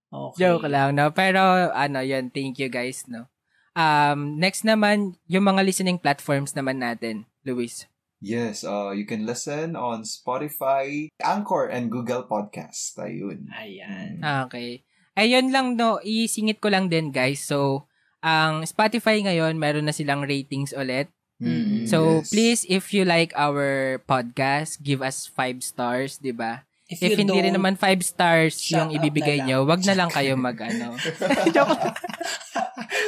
Okay. 0.07 0.47
Joke 0.47 0.71
lang, 0.71 0.95
no? 0.95 1.11
Pero 1.11 1.43
ano, 1.75 1.99
'yun, 2.01 2.31
thank 2.31 2.57
you 2.63 2.71
guys, 2.71 3.05
no. 3.11 3.27
Um, 3.77 4.41
next 4.41 4.65
naman, 4.65 5.21
yung 5.29 5.45
mga 5.45 5.61
listening 5.61 6.01
platforms 6.01 6.57
naman 6.57 6.81
natin, 6.81 7.29
Luis. 7.45 7.85
Yes, 8.25 8.65
uh, 8.65 8.97
you 8.97 9.05
can 9.05 9.29
listen 9.29 9.77
on 9.77 10.09
Spotify, 10.09 11.13
Anchor, 11.21 11.69
and 11.69 11.93
Google 11.93 12.25
Podcast. 12.25 12.97
Ayun. 12.97 13.53
Ayan. 13.53 14.25
Okay. 14.49 14.81
Ayun 15.13 15.53
lang, 15.53 15.77
no, 15.77 16.01
isingit 16.01 16.65
ko 16.65 16.73
lang 16.73 16.89
din, 16.89 17.13
guys. 17.13 17.45
So, 17.45 17.85
ang 18.25 18.65
Spotify 18.65 19.21
ngayon, 19.21 19.61
meron 19.61 19.85
na 19.85 19.93
silang 19.93 20.25
ratings 20.25 20.73
ulit. 20.73 21.13
Mm. 21.37 21.85
So, 21.85 22.25
Yes. 22.25 22.33
please, 22.33 22.61
if 22.73 22.97
you 22.97 23.05
like 23.05 23.37
our 23.37 24.01
podcast, 24.09 24.81
give 24.81 25.05
us 25.05 25.29
five 25.29 25.61
stars, 25.61 26.17
di 26.17 26.33
ba? 26.33 26.65
If, 26.87 27.03
If 27.03 27.19
you 27.19 27.27
hindi 27.27 27.39
rin 27.43 27.55
naman 27.59 27.75
five 27.75 27.99
stars 28.07 28.63
yung 28.71 28.95
ibibigay 28.95 29.43
nyo, 29.43 29.67
wag 29.67 29.83
na 29.83 29.99
lang 29.99 30.07
kayo 30.07 30.39
mag, 30.39 30.55
ano. 30.55 30.95
Joke 31.55 31.83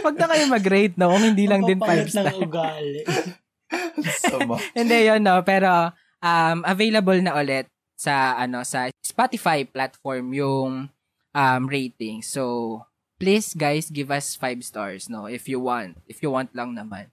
wag 0.02 0.16
na 0.16 0.26
kayo 0.30 0.44
mag-rate, 0.48 0.96
no? 0.96 1.12
Kung 1.12 1.24
hindi 1.24 1.44
lang 1.46 1.62
din 1.64 1.78
five 1.78 2.06
mapapalit 2.06 2.14
ng 2.14 2.26
stars. 2.26 2.40
ugali. 2.42 3.02
Hindi, 4.78 4.98
yun, 5.04 5.20
no? 5.20 5.44
Pero, 5.44 5.92
um, 6.24 6.58
available 6.64 7.20
na 7.20 7.36
ulit 7.36 7.68
sa, 7.98 8.38
ano, 8.40 8.64
sa 8.64 8.88
Spotify 9.04 9.66
platform 9.68 10.32
yung 10.32 10.70
um, 11.36 11.62
rating. 11.68 12.24
So, 12.24 12.84
please, 13.20 13.52
guys, 13.52 13.92
give 13.92 14.08
us 14.08 14.38
five 14.38 14.64
stars, 14.64 15.12
no? 15.12 15.28
If 15.28 15.52
you 15.52 15.60
want. 15.60 16.00
If 16.08 16.24
you 16.24 16.32
want 16.32 16.56
lang 16.56 16.72
naman. 16.78 17.12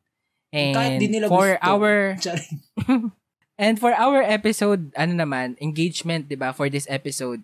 And 0.55 0.75
Kahit 0.79 0.99
di 1.03 1.07
nila 1.11 1.27
for 1.27 1.59
gusto. 1.59 1.67
our. 1.67 2.15
And 3.55 3.79
for 3.79 3.95
our 3.95 4.19
episode, 4.19 4.91
ano 4.99 5.15
naman, 5.15 5.55
engagement, 5.63 6.27
'di 6.27 6.35
ba, 6.35 6.51
for 6.51 6.67
this 6.67 6.87
episode. 6.91 7.39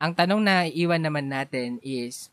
Ang 0.00 0.16
tanong 0.16 0.40
na 0.40 0.64
iwan 0.64 1.04
naman 1.04 1.28
natin 1.28 1.76
is 1.84 2.32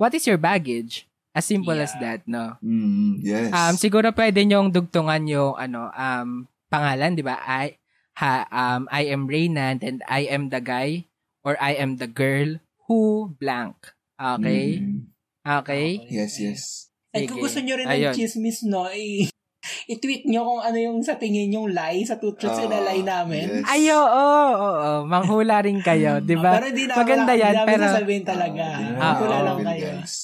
what 0.00 0.16
is 0.16 0.24
your 0.24 0.40
baggage? 0.40 1.04
As 1.30 1.44
simple 1.46 1.76
as 1.76 1.92
Yeah. 1.94 2.02
that, 2.02 2.20
no. 2.26 2.56
Mm, 2.64 3.20
yes. 3.22 3.52
Um 3.52 3.76
siguro 3.76 4.10
pwede 4.10 4.40
nyong 4.42 4.72
dugtungan 4.72 5.22
yung 5.28 5.54
ano, 5.54 5.92
um 5.92 6.48
pangalan, 6.72 7.12
'di 7.14 7.22
ba? 7.22 7.36
I 7.44 7.76
ha, 8.16 8.48
um 8.48 8.88
I 8.88 9.12
am 9.12 9.28
Reynand 9.28 9.84
and 9.84 10.00
I 10.08 10.24
am 10.26 10.48
the 10.48 10.64
guy 10.64 11.04
or 11.44 11.60
I 11.60 11.76
am 11.76 12.00
the 12.00 12.08
girl 12.08 12.58
who 12.88 13.30
blank. 13.36 13.76
Okay? 14.16 14.80
Mm, 14.80 15.12
Okay? 15.44 16.08
yes, 16.08 16.40
yes. 16.40 16.60
Ay, 17.12 17.26
kung 17.28 17.36
Sige. 17.40 17.44
gusto 17.48 17.58
nyo 17.60 17.74
rin 17.76 17.86
Ayun. 17.90 18.12
ng 18.12 18.16
chismis, 18.16 18.62
no, 18.64 18.86
i- 18.88 19.28
i-tweet 19.86 20.24
nyo 20.24 20.40
kung 20.44 20.60
ano 20.60 20.76
yung 20.76 20.98
sa 21.00 21.14
tingin 21.14 21.50
yung 21.50 21.68
lie 21.68 22.02
sa 22.02 22.16
two 22.16 22.32
truths 22.32 22.58
and 22.58 22.70
a 22.70 22.80
lie 22.80 23.00
namin. 23.00 23.60
Yes. 23.60 23.64
Ay, 23.64 23.88
oo, 23.88 24.00
oo, 24.00 24.58
oo. 24.60 24.92
Manghula 25.04 25.60
rin 25.60 25.78
kayo, 25.78 26.18
'di 26.18 26.36
ba? 26.36 26.56
Pero 26.56 26.66
hindi 26.68 26.84
namin, 26.84 26.98
Maganda 26.98 27.32
yan, 27.32 27.54
pero- 27.64 27.86
sasabihin 27.86 28.24
talaga. 28.24 28.64
Ah, 28.64 28.76
di 28.76 28.84
na 28.86 28.98
Ah, 28.98 29.14
Wala 29.16 29.34
oo. 29.34 29.44
lang 29.44 29.58
kayo. 29.66 29.88
guys. 29.98 30.14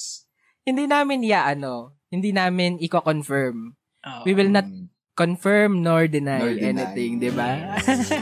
Hindi 0.61 0.83
namin 0.85 1.19
ya 1.21 1.47
ano, 1.47 1.73
hindi 2.07 2.29
namin 2.29 2.77
i-confirm. 2.77 3.75
Oo. 4.03 4.21
We 4.23 4.31
will 4.31 4.49
not 4.49 4.67
confirm 5.13 5.81
nor 5.81 6.05
deny, 6.05 6.39
Nor 6.39 6.53
deny. 6.53 6.71
anything, 6.71 7.17
'di 7.17 7.31
ba? 7.31 7.79
Yes. 7.81 8.11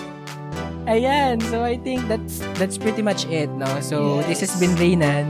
Ayan, 0.85 1.41
so 1.41 1.65
I 1.65 1.76
think 1.76 2.06
that's 2.06 2.45
that's 2.56 2.77
pretty 2.77 3.02
much 3.02 3.26
it, 3.26 3.49
no? 3.52 3.65
So 3.81 4.22
this 4.30 4.39
has 4.39 4.53
Yes. 4.53 4.61
been 4.61 4.73
Reynan 4.77 5.26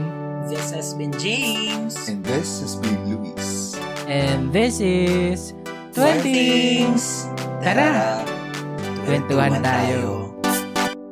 This 0.46 0.70
has 0.70 0.94
been 0.94 1.10
James. 1.18 1.96
And 2.06 2.22
this 2.22 2.62
has 2.62 2.76
been 2.78 2.94
Luis. 3.08 3.74
and 4.06 4.54
this 4.54 4.78
is 4.78 5.50
20 5.96 6.20
Twenties. 6.20 7.24
Tara! 7.64 8.20
Kwentuhan 9.08 9.64
tayo. 9.64 10.25